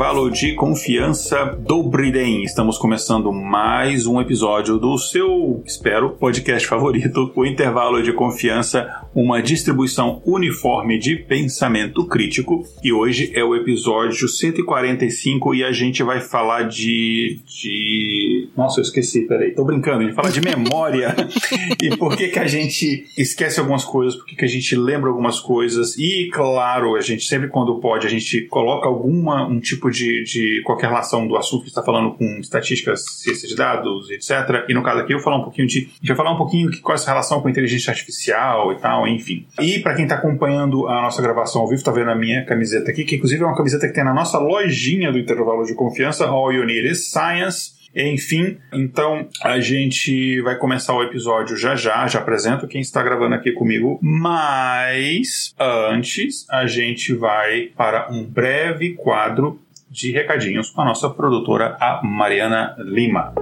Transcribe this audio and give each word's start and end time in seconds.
Intervalo 0.00 0.30
de 0.30 0.54
confiança 0.54 1.44
do 1.60 1.82
Briden. 1.82 2.42
Estamos 2.42 2.78
começando 2.78 3.30
mais 3.30 4.06
um 4.06 4.18
episódio 4.18 4.78
do 4.78 4.96
seu, 4.96 5.62
espero, 5.66 6.12
podcast 6.12 6.66
favorito, 6.66 7.30
o 7.36 7.44
intervalo 7.44 8.02
de 8.02 8.10
confiança, 8.10 8.88
uma 9.14 9.42
distribuição 9.42 10.22
uniforme 10.24 10.98
de 10.98 11.16
pensamento 11.16 12.06
crítico. 12.06 12.64
E 12.82 12.90
hoje 12.90 13.30
é 13.34 13.44
o 13.44 13.54
episódio 13.54 14.26
145 14.26 15.54
e 15.54 15.64
a 15.64 15.70
gente 15.70 16.02
vai 16.02 16.18
falar 16.18 16.62
de. 16.62 17.42
de... 17.44 18.29
Nossa, 18.56 18.80
eu 18.80 18.82
esqueci, 18.82 19.22
peraí, 19.22 19.52
tô 19.52 19.64
brincando, 19.64 20.00
a 20.00 20.02
gente 20.04 20.14
fala 20.14 20.30
de 20.30 20.40
memória 20.40 21.14
e 21.82 21.96
por 21.96 22.16
que, 22.16 22.28
que 22.28 22.38
a 22.38 22.46
gente 22.46 23.06
esquece 23.16 23.60
algumas 23.60 23.84
coisas, 23.84 24.16
por 24.16 24.26
que, 24.26 24.36
que 24.36 24.44
a 24.44 24.48
gente 24.48 24.74
lembra 24.76 25.08
algumas 25.08 25.40
coisas 25.40 25.96
e, 25.96 26.28
claro, 26.32 26.96
a 26.96 27.00
gente 27.00 27.24
sempre 27.24 27.48
quando 27.48 27.78
pode, 27.80 28.06
a 28.06 28.10
gente 28.10 28.42
coloca 28.42 28.88
alguma 28.88 29.46
um 29.46 29.60
tipo 29.60 29.90
de, 29.90 30.24
de 30.24 30.62
qualquer 30.64 30.88
relação 30.88 31.26
do 31.26 31.36
assunto 31.36 31.62
que 31.62 31.68
está 31.68 31.82
falando 31.82 32.12
com 32.12 32.24
estatísticas, 32.40 33.04
ciência 33.04 33.48
de 33.48 33.54
dados, 33.54 34.10
etc. 34.10 34.64
E 34.68 34.74
no 34.74 34.82
caso 34.82 35.00
aqui 35.00 35.12
eu 35.12 35.18
vou 35.18 35.24
falar 35.24 35.38
um 35.38 35.44
pouquinho 35.44 35.66
de, 35.66 35.78
a 35.78 35.82
gente 35.82 36.08
vai 36.08 36.16
falar 36.16 36.32
um 36.32 36.38
pouquinho 36.38 36.70
que 36.70 36.80
qual 36.80 36.94
é 36.94 37.00
essa 37.00 37.10
relação 37.10 37.40
com 37.40 37.48
inteligência 37.48 37.90
artificial 37.90 38.72
e 38.72 38.76
tal, 38.76 39.06
enfim. 39.06 39.46
E 39.60 39.78
para 39.78 39.94
quem 39.94 40.04
está 40.04 40.16
acompanhando 40.16 40.86
a 40.88 41.02
nossa 41.02 41.22
gravação 41.22 41.62
ao 41.62 41.68
vivo, 41.68 41.82
tá 41.82 41.92
vendo 41.92 42.10
a 42.10 42.14
minha 42.14 42.44
camiseta 42.44 42.90
aqui, 42.90 43.04
que 43.04 43.16
inclusive 43.16 43.42
é 43.42 43.46
uma 43.46 43.56
camiseta 43.56 43.86
que 43.86 43.94
tem 43.94 44.04
na 44.04 44.14
nossa 44.14 44.38
lojinha 44.38 45.12
do 45.12 45.18
intervalo 45.18 45.64
de 45.64 45.74
confiança, 45.74 46.26
All 46.26 46.52
You 46.52 46.64
Need 46.64 46.88
is 46.88 47.10
Science. 47.10 47.79
Enfim, 47.94 48.58
então 48.72 49.28
a 49.42 49.58
gente 49.60 50.40
vai 50.42 50.56
começar 50.56 50.94
o 50.94 51.02
episódio 51.02 51.56
já 51.56 51.74
já, 51.74 52.06
já 52.06 52.20
apresento 52.20 52.68
quem 52.68 52.80
está 52.80 53.02
gravando 53.02 53.34
aqui 53.34 53.52
comigo, 53.52 53.98
mas 54.00 55.54
antes 55.58 56.46
a 56.48 56.66
gente 56.66 57.12
vai 57.14 57.70
para 57.76 58.10
um 58.10 58.24
breve 58.24 58.94
quadro 58.94 59.60
de 59.90 60.12
recadinhos 60.12 60.70
com 60.70 60.82
a 60.82 60.84
nossa 60.84 61.10
produtora, 61.10 61.76
a 61.80 62.00
Mariana 62.04 62.76
Lima. 62.78 63.34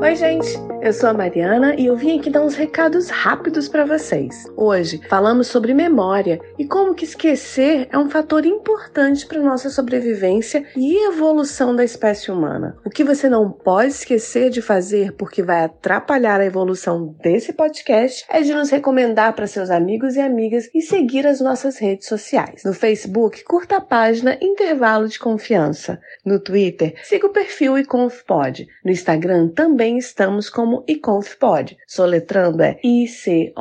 Oi, 0.00 0.16
gente! 0.16 0.77
Eu 0.80 0.92
sou 0.92 1.10
a 1.10 1.12
Mariana 1.12 1.74
e 1.74 1.86
eu 1.86 1.96
vim 1.96 2.18
aqui 2.18 2.30
dar 2.30 2.40
uns 2.40 2.54
recados 2.54 3.10
rápidos 3.10 3.68
para 3.68 3.84
vocês. 3.84 4.44
Hoje 4.56 5.00
falamos 5.08 5.48
sobre 5.48 5.74
memória 5.74 6.40
e 6.56 6.64
como 6.64 6.94
que 6.94 7.04
esquecer 7.04 7.88
é 7.90 7.98
um 7.98 8.08
fator 8.08 8.46
importante 8.46 9.26
para 9.26 9.42
nossa 9.42 9.70
sobrevivência 9.70 10.64
e 10.76 11.08
evolução 11.08 11.74
da 11.74 11.82
espécie 11.82 12.30
humana. 12.30 12.76
O 12.84 12.90
que 12.90 13.02
você 13.02 13.28
não 13.28 13.50
pode 13.50 13.90
esquecer 13.90 14.50
de 14.50 14.62
fazer 14.62 15.12
porque 15.12 15.42
vai 15.42 15.64
atrapalhar 15.64 16.40
a 16.40 16.46
evolução 16.46 17.16
desse 17.20 17.52
podcast 17.52 18.24
é 18.30 18.40
de 18.40 18.54
nos 18.54 18.70
recomendar 18.70 19.34
para 19.34 19.48
seus 19.48 19.70
amigos 19.70 20.14
e 20.14 20.20
amigas 20.20 20.70
e 20.72 20.80
seguir 20.80 21.26
as 21.26 21.40
nossas 21.40 21.76
redes 21.76 22.06
sociais. 22.06 22.62
No 22.64 22.72
Facebook, 22.72 23.42
curta 23.42 23.78
a 23.78 23.80
página 23.80 24.38
Intervalo 24.40 25.08
de 25.08 25.18
Confiança. 25.18 26.00
No 26.24 26.38
Twitter, 26.38 26.94
siga 27.02 27.26
o 27.26 27.32
perfil 27.32 27.76
iconfpod. 27.78 28.68
No 28.84 28.92
Instagram 28.92 29.48
também 29.48 29.98
estamos 29.98 30.48
com 30.48 30.67
como 30.68 30.84
iConfPod. 30.86 31.78
Soletrando 31.86 32.62
é 32.62 32.78
I-C-O-N-F-P-O-D. 32.84 33.54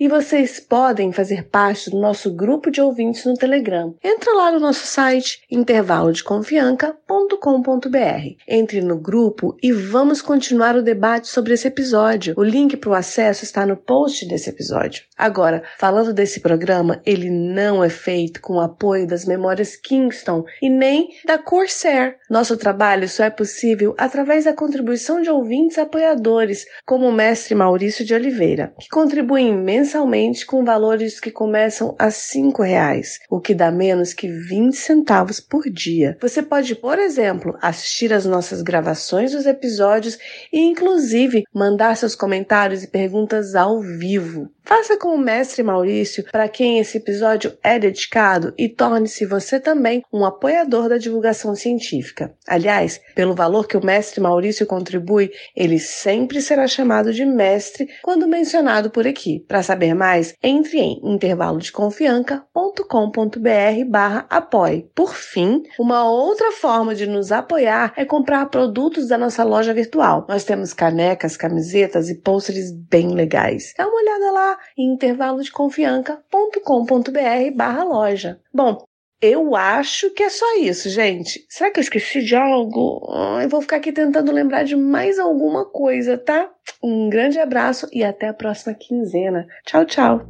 E 0.00 0.08
vocês 0.08 0.58
podem 0.58 1.12
fazer 1.12 1.46
parte 1.48 1.90
do 1.90 2.00
nosso 2.00 2.32
grupo 2.32 2.70
de 2.70 2.80
ouvintes 2.80 3.26
no 3.26 3.34
Telegram. 3.34 3.94
Entra 4.02 4.32
lá 4.32 4.50
no 4.50 4.58
nosso 4.58 4.86
site 4.86 5.42
intervalodeconfianca.com.br. 5.50 8.36
Entre 8.48 8.80
no 8.80 8.96
grupo 8.96 9.54
e 9.62 9.70
vamos 9.72 10.22
continuar 10.22 10.74
o 10.74 10.82
debate 10.82 11.28
sobre 11.28 11.52
esse 11.52 11.68
episódio. 11.68 12.32
O 12.38 12.42
link 12.42 12.78
para 12.78 12.90
o 12.90 12.94
acesso 12.94 13.44
está 13.44 13.66
no 13.66 13.76
post 13.76 14.26
desse 14.26 14.48
episódio. 14.48 15.04
Agora, 15.18 15.62
falando 15.78 16.14
desse 16.14 16.40
programa, 16.40 17.02
ele 17.04 17.28
não 17.28 17.84
é 17.84 17.90
feito 17.90 18.40
com 18.40 18.54
o 18.54 18.60
apoio 18.60 19.06
das 19.06 19.26
memórias 19.26 19.76
Kingston 19.76 20.46
e 20.62 20.70
nem 20.70 21.10
da 21.26 21.36
Corsair. 21.36 22.16
Nosso 22.30 22.56
trabalho 22.56 23.08
só 23.08 23.24
é 23.24 23.30
possível 23.30 23.82
através 23.98 24.44
da 24.44 24.52
contribuição 24.62 25.20
de 25.20 25.28
ouvintes 25.28 25.76
apoiadores, 25.76 26.64
como 26.86 27.08
o 27.08 27.12
mestre 27.12 27.52
Maurício 27.52 28.04
de 28.04 28.14
Oliveira, 28.14 28.72
que 28.78 28.88
contribuem 28.88 29.52
mensalmente 29.52 30.46
com 30.46 30.64
valores 30.64 31.18
que 31.18 31.32
começam 31.32 31.96
a 31.98 32.12
cinco 32.12 32.62
reais, 32.62 33.18
o 33.28 33.40
que 33.40 33.56
dá 33.56 33.72
menos 33.72 34.14
que 34.14 34.28
20 34.28 34.76
centavos 34.76 35.40
por 35.40 35.68
dia. 35.68 36.16
Você 36.20 36.40
pode, 36.44 36.76
por 36.76 36.96
exemplo, 36.96 37.58
assistir 37.60 38.12
às 38.12 38.24
nossas 38.24 38.62
gravações 38.62 39.32
dos 39.32 39.46
episódios 39.46 40.16
e, 40.52 40.60
inclusive, 40.60 41.42
mandar 41.52 41.96
seus 41.96 42.14
comentários 42.14 42.84
e 42.84 42.86
perguntas 42.86 43.56
ao 43.56 43.80
vivo. 43.80 44.48
Faça 44.64 44.96
com 44.96 45.08
o 45.08 45.18
mestre 45.18 45.60
Maurício, 45.62 46.24
para 46.30 46.48
quem 46.48 46.78
esse 46.78 46.98
episódio 46.98 47.52
é 47.64 47.80
dedicado, 47.80 48.54
e 48.56 48.68
torne-se 48.68 49.26
você 49.26 49.58
também 49.58 50.04
um 50.12 50.24
apoiador 50.24 50.88
da 50.88 50.98
divulgação 50.98 51.56
científica. 51.56 52.32
Aliás, 52.46 53.00
pelo 53.14 53.34
valor 53.34 53.66
que 53.66 53.76
o 53.76 53.84
mestre 53.84 54.20
Maurício 54.20 54.51
contribui, 54.66 55.30
ele 55.56 55.78
sempre 55.78 56.40
será 56.40 56.66
chamado 56.66 57.12
de 57.12 57.24
mestre 57.24 57.86
quando 58.02 58.26
mencionado 58.26 58.90
por 58.90 59.06
aqui. 59.06 59.44
Para 59.46 59.62
saber 59.62 59.94
mais, 59.94 60.34
entre 60.42 60.78
em 60.78 61.00
intervalodeconfianca.com.br 61.02 63.84
barra 63.88 64.26
apoie. 64.28 64.90
Por 64.94 65.14
fim, 65.14 65.62
uma 65.78 66.08
outra 66.08 66.52
forma 66.52 66.94
de 66.94 67.06
nos 67.06 67.32
apoiar 67.32 67.92
é 67.96 68.04
comprar 68.04 68.46
produtos 68.46 69.08
da 69.08 69.18
nossa 69.18 69.44
loja 69.44 69.72
virtual. 69.72 70.26
Nós 70.28 70.44
temos 70.44 70.72
canecas, 70.72 71.36
camisetas 71.36 72.08
e 72.08 72.20
pôsteres 72.20 72.72
bem 72.72 73.14
legais. 73.14 73.74
Dá 73.76 73.86
uma 73.86 74.00
olhada 74.00 74.32
lá 74.32 74.58
em 74.76 74.94
intervalodeconfianca.com.br 74.94 77.56
barra 77.56 77.84
loja. 77.84 78.40
Bom, 78.52 78.84
eu 79.22 79.54
acho 79.54 80.10
que 80.10 80.24
é 80.24 80.28
só 80.28 80.56
isso, 80.56 80.90
gente. 80.90 81.46
Será 81.48 81.70
que 81.70 81.78
eu 81.78 81.82
esqueci 81.82 82.24
de 82.24 82.34
algo? 82.34 83.00
Eu 83.40 83.48
vou 83.48 83.62
ficar 83.62 83.76
aqui 83.76 83.92
tentando 83.92 84.32
lembrar 84.32 84.64
de 84.64 84.74
mais 84.74 85.16
alguma 85.16 85.64
coisa, 85.64 86.18
tá? 86.18 86.50
Um 86.82 87.08
grande 87.08 87.38
abraço 87.38 87.88
e 87.92 88.02
até 88.02 88.26
a 88.26 88.34
próxima 88.34 88.74
quinzena. 88.74 89.46
Tchau, 89.64 89.84
tchau. 89.84 90.26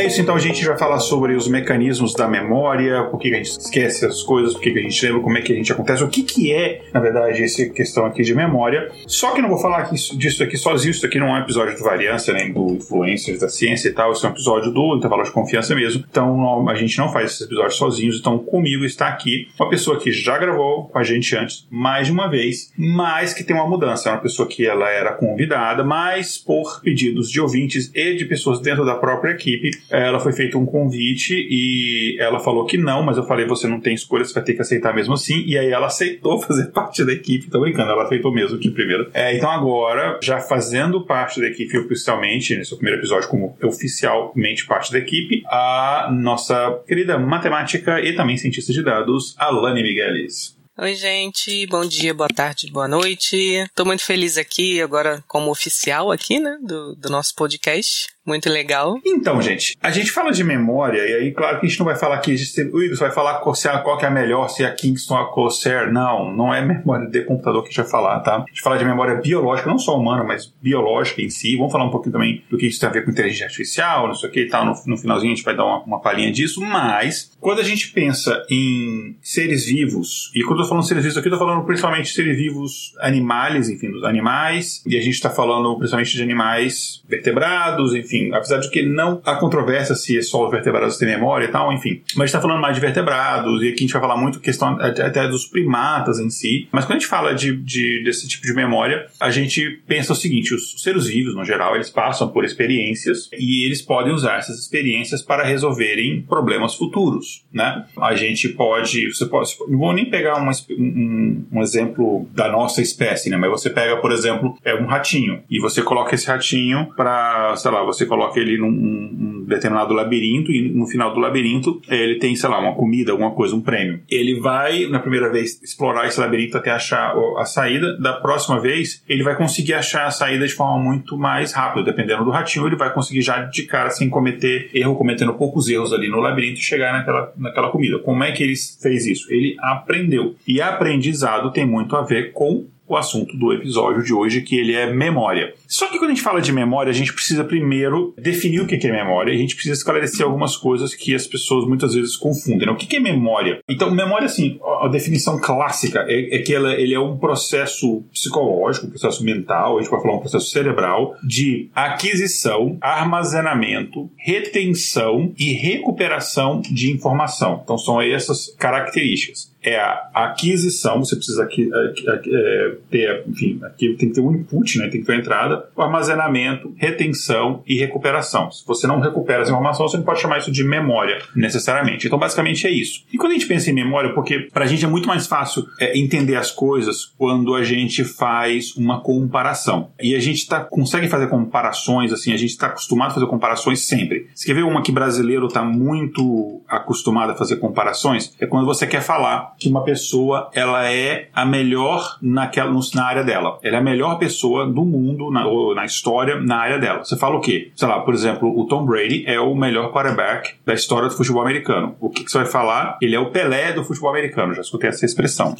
É 0.00 0.06
isso, 0.06 0.18
então 0.22 0.34
a 0.34 0.38
gente 0.38 0.64
vai 0.64 0.78
falar 0.78 0.98
sobre 0.98 1.34
os 1.34 1.46
mecanismos 1.46 2.14
da 2.14 2.26
memória, 2.26 3.04
por 3.10 3.20
que 3.20 3.34
a 3.34 3.36
gente 3.36 3.50
esquece 3.50 4.06
as 4.06 4.22
coisas, 4.22 4.54
por 4.54 4.62
que 4.62 4.70
a 4.70 4.80
gente 4.80 5.04
lembra, 5.04 5.20
como 5.20 5.36
é 5.36 5.42
que 5.42 5.52
a 5.52 5.54
gente 5.54 5.70
acontece, 5.70 6.02
o 6.02 6.08
que, 6.08 6.22
que 6.22 6.50
é, 6.54 6.84
na 6.90 7.00
verdade, 7.00 7.42
essa 7.42 7.66
questão 7.66 8.06
aqui 8.06 8.22
de 8.22 8.34
memória. 8.34 8.90
Só 9.06 9.32
que 9.32 9.42
não 9.42 9.50
vou 9.50 9.58
falar 9.58 9.90
disso 9.92 10.42
aqui 10.42 10.56
sozinho, 10.56 10.92
isso 10.92 11.04
aqui 11.04 11.18
não 11.18 11.26
é 11.26 11.40
um 11.40 11.42
episódio 11.42 11.76
do 11.76 11.84
Variância, 11.84 12.32
nem 12.32 12.50
do 12.50 12.76
Influencers 12.76 13.40
da 13.40 13.50
Ciência 13.50 13.90
e 13.90 13.92
tal, 13.92 14.12
isso 14.12 14.24
é 14.24 14.30
um 14.30 14.32
episódio 14.32 14.72
do 14.72 14.96
Intervalo 14.96 15.22
de 15.22 15.32
Confiança 15.32 15.74
mesmo. 15.74 16.02
Então 16.10 16.66
a 16.66 16.74
gente 16.76 16.96
não 16.96 17.12
faz 17.12 17.32
esses 17.32 17.42
episódios 17.42 17.76
sozinhos, 17.76 18.18
então 18.18 18.38
comigo 18.38 18.86
está 18.86 19.06
aqui 19.06 19.48
uma 19.60 19.68
pessoa 19.68 20.00
que 20.00 20.10
já 20.10 20.38
gravou 20.38 20.86
com 20.86 20.98
a 20.98 21.02
gente 21.02 21.36
antes, 21.36 21.66
mais 21.70 22.06
de 22.06 22.12
uma 22.14 22.26
vez, 22.26 22.72
mas 22.74 23.34
que 23.34 23.44
tem 23.44 23.54
uma 23.54 23.68
mudança. 23.68 24.08
É 24.08 24.12
uma 24.12 24.22
pessoa 24.22 24.48
que 24.48 24.66
ela 24.66 24.88
era 24.88 25.12
convidada, 25.12 25.84
mas 25.84 26.38
por 26.38 26.80
pedidos 26.80 27.30
de 27.30 27.38
ouvintes 27.38 27.90
e 27.94 28.14
de 28.14 28.24
pessoas 28.24 28.62
dentro 28.62 28.82
da 28.86 28.94
própria 28.94 29.32
equipe, 29.32 29.89
ela 29.90 30.20
foi 30.20 30.32
feito 30.32 30.58
um 30.58 30.66
convite 30.66 31.34
e 31.34 32.16
ela 32.20 32.40
falou 32.40 32.64
que 32.64 32.76
não, 32.76 33.02
mas 33.02 33.16
eu 33.16 33.24
falei, 33.24 33.46
você 33.46 33.66
não 33.66 33.80
tem 33.80 33.94
escolha, 33.94 34.24
você 34.24 34.34
vai 34.34 34.42
ter 34.42 34.54
que 34.54 34.60
aceitar 34.60 34.94
mesmo 34.94 35.14
assim. 35.14 35.42
E 35.46 35.58
aí 35.58 35.68
ela 35.68 35.86
aceitou 35.86 36.40
fazer 36.42 36.70
parte 36.72 37.04
da 37.04 37.12
equipe, 37.12 37.50
tô 37.50 37.60
brincando, 37.60 37.90
ela 37.90 38.04
aceitou 38.04 38.32
mesmo 38.32 38.58
que 38.58 38.70
primeiro. 38.70 39.10
É, 39.12 39.36
então 39.36 39.50
agora, 39.50 40.18
já 40.22 40.40
fazendo 40.40 41.04
parte 41.04 41.40
da 41.40 41.46
equipe 41.46 41.76
oficialmente, 41.78 42.56
nesse 42.56 42.74
primeiro 42.74 43.00
episódio 43.00 43.28
como 43.28 43.56
oficialmente 43.62 44.66
parte 44.66 44.92
da 44.92 44.98
equipe, 44.98 45.42
a 45.46 46.08
nossa 46.12 46.80
querida 46.86 47.18
matemática 47.18 48.00
e 48.00 48.14
também 48.14 48.36
cientista 48.36 48.72
de 48.72 48.82
dados, 48.82 49.34
Alane 49.38 49.82
Migueles. 49.82 50.60
Oi, 50.82 50.94
gente. 50.94 51.66
Bom 51.66 51.86
dia, 51.86 52.14
boa 52.14 52.28
tarde, 52.28 52.70
boa 52.72 52.88
noite. 52.88 53.66
Tô 53.74 53.84
muito 53.84 54.02
feliz 54.02 54.38
aqui, 54.38 54.80
agora 54.80 55.22
como 55.28 55.50
oficial 55.50 56.10
aqui, 56.10 56.40
né, 56.40 56.56
do, 56.62 56.94
do 56.94 57.10
nosso 57.10 57.34
podcast. 57.34 58.08
Muito 58.30 58.48
legal. 58.48 58.96
Então, 59.04 59.42
gente, 59.42 59.76
a 59.82 59.90
gente 59.90 60.12
fala 60.12 60.30
de 60.30 60.44
memória, 60.44 61.00
e 61.00 61.14
aí, 61.14 61.32
claro 61.32 61.58
que 61.58 61.66
a 61.66 61.68
gente 61.68 61.80
não 61.80 61.86
vai 61.86 61.96
falar 61.96 62.14
aqui, 62.14 62.36
o 62.72 62.80
Igor 62.80 62.96
vai 62.96 63.10
falar 63.10 63.40
Corsair, 63.40 63.82
qual 63.82 63.98
que 63.98 64.04
é 64.04 64.08
a 64.08 64.10
melhor, 64.10 64.46
se 64.48 64.62
é 64.62 64.66
a 64.66 64.72
Kingston 64.72 65.14
ou 65.14 65.20
a 65.20 65.32
Corsair. 65.32 65.92
Não, 65.92 66.32
não 66.32 66.54
é 66.54 66.64
memória 66.64 67.08
de 67.08 67.24
computador 67.24 67.62
que 67.64 67.70
a 67.70 67.72
gente 67.72 67.80
vai 67.80 67.90
falar, 67.90 68.20
tá? 68.20 68.36
A 68.36 68.44
gente 68.46 68.60
fala 68.60 68.78
de 68.78 68.84
memória 68.84 69.16
biológica, 69.16 69.68
não 69.68 69.80
só 69.80 69.98
humana, 69.98 70.22
mas 70.22 70.46
biológica 70.62 71.20
em 71.20 71.28
si. 71.28 71.56
Vamos 71.56 71.72
falar 71.72 71.86
um 71.86 71.90
pouquinho 71.90 72.12
também 72.12 72.44
do 72.48 72.56
que 72.56 72.68
isso 72.68 72.78
tem 72.78 72.88
a 72.88 72.92
ver 72.92 73.04
com 73.04 73.10
inteligência 73.10 73.46
artificial, 73.46 74.06
não 74.06 74.14
sei 74.14 74.28
o 74.28 74.32
que 74.32 74.42
e 74.42 74.48
tal. 74.48 74.64
No, 74.64 74.74
no 74.86 74.96
finalzinho 74.96 75.32
a 75.32 75.34
gente 75.34 75.44
vai 75.44 75.56
dar 75.56 75.64
uma, 75.64 75.82
uma 75.82 76.00
palhinha 76.00 76.30
disso, 76.30 76.60
mas 76.60 77.32
quando 77.40 77.58
a 77.58 77.64
gente 77.64 77.90
pensa 77.90 78.44
em 78.48 79.16
seres 79.20 79.66
vivos, 79.66 80.30
e 80.36 80.44
quando 80.44 80.60
eu 80.60 80.62
tô 80.64 80.68
falando 80.68 80.84
seres 80.84 81.02
vivos 81.02 81.18
aqui, 81.18 81.26
eu 81.26 81.32
tô 81.32 81.38
falando 81.38 81.64
principalmente 81.64 82.06
de 82.06 82.12
seres 82.12 82.36
vivos 82.36 82.94
animais, 83.00 83.68
enfim, 83.68 83.90
dos 83.90 84.04
animais, 84.04 84.82
e 84.86 84.96
a 84.96 85.00
gente 85.00 85.14
está 85.14 85.30
falando 85.30 85.76
principalmente 85.76 86.16
de 86.16 86.22
animais 86.22 87.02
vertebrados, 87.08 87.94
enfim, 87.94 88.19
apesar 88.32 88.58
de 88.58 88.70
que 88.70 88.82
não 88.82 89.20
há 89.24 89.36
controvérsia 89.36 89.94
se 89.94 90.18
é 90.18 90.22
só 90.22 90.44
os 90.44 90.50
vertebrados 90.50 90.98
têm 90.98 91.08
memória 91.08 91.46
e 91.46 91.48
tal, 91.48 91.72
enfim, 91.72 92.02
mas 92.14 92.16
a 92.16 92.20
gente 92.20 92.26
está 92.26 92.40
falando 92.40 92.60
mais 92.60 92.74
de 92.74 92.80
vertebrados, 92.80 93.62
e 93.62 93.68
aqui 93.68 93.78
a 93.78 93.80
gente 93.80 93.92
vai 93.92 94.02
falar 94.02 94.16
muito 94.16 94.40
questão 94.40 94.78
até 94.80 95.28
dos 95.28 95.46
primatas 95.46 96.18
em 96.18 96.30
si, 96.30 96.68
mas 96.72 96.84
quando 96.84 96.96
a 96.96 96.98
gente 97.00 97.08
fala 97.08 97.34
de, 97.34 97.56
de 97.56 98.02
desse 98.04 98.28
tipo 98.28 98.46
de 98.46 98.54
memória, 98.54 99.06
a 99.18 99.30
gente 99.30 99.82
pensa 99.86 100.12
o 100.12 100.16
seguinte, 100.16 100.54
os 100.54 100.82
seres 100.82 101.06
vivos, 101.06 101.34
no 101.34 101.44
geral, 101.44 101.74
eles 101.74 101.90
passam 101.90 102.28
por 102.28 102.44
experiências 102.44 103.28
e 103.32 103.64
eles 103.64 103.82
podem 103.82 104.12
usar 104.12 104.38
essas 104.38 104.58
experiências 104.58 105.22
para 105.22 105.44
resolverem 105.44 106.22
problemas 106.22 106.74
futuros, 106.74 107.44
né? 107.52 107.84
A 107.98 108.14
gente 108.14 108.48
pode, 108.50 109.12
você 109.12 109.26
pode, 109.26 109.50
não 109.68 109.78
vou 109.78 109.92
nem 109.92 110.08
pegar 110.08 110.40
um, 110.40 110.50
um, 110.78 111.46
um 111.52 111.62
exemplo 111.62 112.28
da 112.32 112.50
nossa 112.50 112.80
espécie, 112.82 113.30
né? 113.30 113.36
Mas 113.36 113.50
você 113.50 113.70
pega, 113.70 113.96
por 113.96 114.12
exemplo, 114.12 114.56
é 114.64 114.74
um 114.74 114.86
ratinho 114.86 115.42
e 115.50 115.60
você 115.60 115.82
coloca 115.82 116.14
esse 116.14 116.26
ratinho 116.26 116.92
para, 116.96 117.56
sei 117.56 117.70
lá, 117.70 117.82
você 117.82 117.99
coloca 118.06 118.38
ele 118.38 118.58
num 118.58 118.70
um 118.70 119.44
determinado 119.46 119.92
labirinto 119.92 120.52
e 120.52 120.70
no 120.70 120.86
final 120.86 121.12
do 121.12 121.20
labirinto 121.20 121.82
ele 121.88 122.18
tem, 122.18 122.34
sei 122.36 122.48
lá, 122.48 122.58
uma 122.58 122.74
comida, 122.74 123.12
alguma 123.12 123.32
coisa, 123.32 123.54
um 123.54 123.60
prêmio. 123.60 124.00
Ele 124.08 124.40
vai, 124.40 124.86
na 124.86 125.00
primeira 125.00 125.30
vez, 125.30 125.60
explorar 125.62 126.06
esse 126.06 126.18
labirinto 126.20 126.56
até 126.56 126.70
achar 126.70 127.14
a 127.36 127.44
saída. 127.44 127.98
Da 127.98 128.14
próxima 128.14 128.60
vez, 128.60 129.02
ele 129.08 129.22
vai 129.22 129.36
conseguir 129.36 129.74
achar 129.74 130.06
a 130.06 130.10
saída 130.10 130.46
de 130.46 130.54
forma 130.54 130.82
muito 130.82 131.18
mais 131.18 131.52
rápida. 131.52 131.84
Dependendo 131.84 132.24
do 132.24 132.30
ratinho, 132.30 132.66
ele 132.66 132.76
vai 132.76 132.92
conseguir 132.92 133.22
já 133.22 133.42
de 133.42 133.64
cara, 133.64 133.90
sem 133.90 134.08
cometer 134.08 134.70
erro, 134.72 134.94
cometendo 134.94 135.34
poucos 135.34 135.68
erros 135.68 135.92
ali 135.92 136.08
no 136.08 136.20
labirinto 136.20 136.60
e 136.60 136.62
chegar 136.62 136.92
naquela, 136.92 137.32
naquela 137.36 137.70
comida. 137.70 137.98
Como 137.98 138.22
é 138.22 138.32
que 138.32 138.42
ele 138.42 138.54
fez 138.80 139.06
isso? 139.06 139.32
Ele 139.32 139.56
aprendeu. 139.60 140.34
E 140.46 140.60
aprendizado 140.60 141.50
tem 141.50 141.66
muito 141.66 141.96
a 141.96 142.02
ver 142.02 142.32
com 142.32 142.66
o 142.90 142.96
assunto 142.96 143.36
do 143.36 143.52
episódio 143.52 144.02
de 144.02 144.12
hoje, 144.12 144.42
que 144.42 144.56
ele 144.56 144.74
é 144.74 144.92
memória. 144.92 145.54
Só 145.68 145.86
que 145.86 145.96
quando 145.96 146.10
a 146.10 146.14
gente 146.14 146.24
fala 146.24 146.40
de 146.40 146.52
memória, 146.52 146.90
a 146.90 146.94
gente 146.94 147.12
precisa 147.12 147.44
primeiro 147.44 148.12
definir 148.18 148.60
o 148.60 148.66
que 148.66 148.84
é 148.84 148.90
memória, 148.90 149.30
e 149.30 149.36
a 149.36 149.38
gente 149.38 149.54
precisa 149.54 149.76
esclarecer 149.76 150.26
algumas 150.26 150.56
coisas 150.56 150.92
que 150.92 151.14
as 151.14 151.24
pessoas 151.24 151.68
muitas 151.68 151.94
vezes 151.94 152.16
confundem. 152.16 152.66
Né? 152.66 152.72
O 152.72 152.76
que 152.76 152.96
é 152.96 153.00
memória? 153.00 153.60
Então, 153.68 153.90
memória, 153.92 154.26
assim, 154.26 154.58
a 154.82 154.88
definição 154.88 155.38
clássica 155.38 156.04
é, 156.08 156.36
é 156.36 156.38
que 156.40 156.52
ela, 156.52 156.74
ele 156.74 156.92
é 156.92 156.98
um 156.98 157.16
processo 157.16 158.02
psicológico, 158.12 158.88
um 158.88 158.90
processo 158.90 159.22
mental, 159.22 159.78
a 159.78 159.80
gente 159.80 159.90
pode 159.90 160.02
falar 160.02 160.16
um 160.16 160.20
processo 160.20 160.50
cerebral, 160.50 161.14
de 161.22 161.70
aquisição, 161.72 162.76
armazenamento, 162.80 164.10
retenção 164.16 165.32
e 165.38 165.52
recuperação 165.52 166.60
de 166.60 166.90
informação. 166.90 167.60
Então, 167.62 167.78
são 167.78 168.02
essas 168.02 168.52
características 168.58 169.49
é 169.62 169.78
a 169.78 170.10
aquisição, 170.14 170.98
você 170.98 171.16
precisa 171.16 171.42
aqui, 171.42 171.70
é, 171.72 172.76
ter, 172.90 173.24
enfim, 173.28 173.60
aqui 173.62 173.94
tem 173.94 174.08
que 174.08 174.14
ter 174.14 174.20
um 174.20 174.32
input, 174.32 174.78
né, 174.78 174.88
tem 174.88 175.00
que 175.00 175.06
ter 175.06 175.12
uma 175.12 175.20
entrada, 175.20 175.68
o 175.76 175.82
armazenamento, 175.82 176.74
retenção 176.76 177.62
e 177.66 177.78
recuperação. 177.78 178.50
Se 178.50 178.66
você 178.66 178.86
não 178.86 179.00
recupera 179.00 179.42
essa 179.42 179.50
informação, 179.50 179.86
você 179.86 179.96
não 179.96 180.04
pode 180.04 180.20
chamar 180.20 180.38
isso 180.38 180.50
de 180.50 180.64
memória, 180.64 181.22
necessariamente. 181.34 182.06
Então, 182.06 182.18
basicamente 182.18 182.66
é 182.66 182.70
isso. 182.70 183.04
E 183.12 183.18
quando 183.18 183.32
a 183.32 183.34
gente 183.34 183.46
pensa 183.46 183.70
em 183.70 183.74
memória, 183.74 184.12
porque 184.14 184.48
para 184.52 184.64
a 184.64 184.68
gente 184.68 184.84
é 184.84 184.88
muito 184.88 185.06
mais 185.06 185.26
fácil 185.26 185.66
é, 185.78 185.98
entender 185.98 186.36
as 186.36 186.50
coisas 186.50 187.04
quando 187.18 187.54
a 187.54 187.62
gente 187.62 188.04
faz 188.04 188.76
uma 188.76 189.00
comparação. 189.00 189.90
E 190.00 190.14
a 190.14 190.20
gente 190.20 190.46
tá, 190.46 190.60
consegue 190.60 191.08
fazer 191.08 191.28
comparações, 191.28 192.12
assim, 192.12 192.32
a 192.32 192.36
gente 192.36 192.50
está 192.50 192.68
acostumado 192.68 193.10
a 193.10 193.14
fazer 193.14 193.26
comparações 193.26 193.80
sempre. 193.80 194.28
Você 194.34 194.46
quer 194.46 194.54
ver 194.54 194.64
uma 194.64 194.82
que 194.82 194.92
brasileiro 194.92 195.46
está 195.46 195.62
muito 195.62 196.62
acostumado 196.68 197.32
a 197.32 197.34
fazer 197.34 197.56
comparações? 197.56 198.34
É 198.40 198.46
quando 198.46 198.66
você 198.66 198.86
quer 198.86 199.02
falar 199.02 199.49
que 199.58 199.68
uma 199.68 199.82
pessoa 199.82 200.50
ela 200.52 200.90
é 200.90 201.28
a 201.34 201.44
melhor 201.44 202.18
naquela, 202.22 202.70
na 202.94 203.04
área 203.04 203.24
dela. 203.24 203.58
Ela 203.62 203.76
é 203.76 203.80
a 203.80 203.82
melhor 203.82 204.18
pessoa 204.18 204.66
do 204.66 204.84
mundo, 204.84 205.30
na, 205.30 205.46
ou 205.46 205.74
na 205.74 205.84
história, 205.84 206.40
na 206.40 206.56
área 206.56 206.78
dela. 206.78 207.04
Você 207.04 207.16
fala 207.16 207.36
o 207.36 207.40
quê? 207.40 207.70
Sei 207.74 207.88
lá, 207.88 208.00
por 208.00 208.14
exemplo, 208.14 208.48
o 208.58 208.66
Tom 208.66 208.84
Brady 208.84 209.24
é 209.26 209.40
o 209.40 209.54
melhor 209.54 209.92
quarterback 209.92 210.54
da 210.64 210.74
história 210.74 211.08
do 211.08 211.14
futebol 211.14 211.42
americano. 211.42 211.96
O 212.00 212.10
que, 212.10 212.24
que 212.24 212.30
você 212.30 212.38
vai 212.38 212.46
falar? 212.46 212.98
Ele 213.00 213.14
é 213.14 213.20
o 213.20 213.30
Pelé 213.30 213.72
do 213.72 213.84
futebol 213.84 214.10
americano. 214.10 214.54
Já 214.54 214.62
escutei 214.62 214.90
essa 214.90 215.04
expressão. 215.04 215.54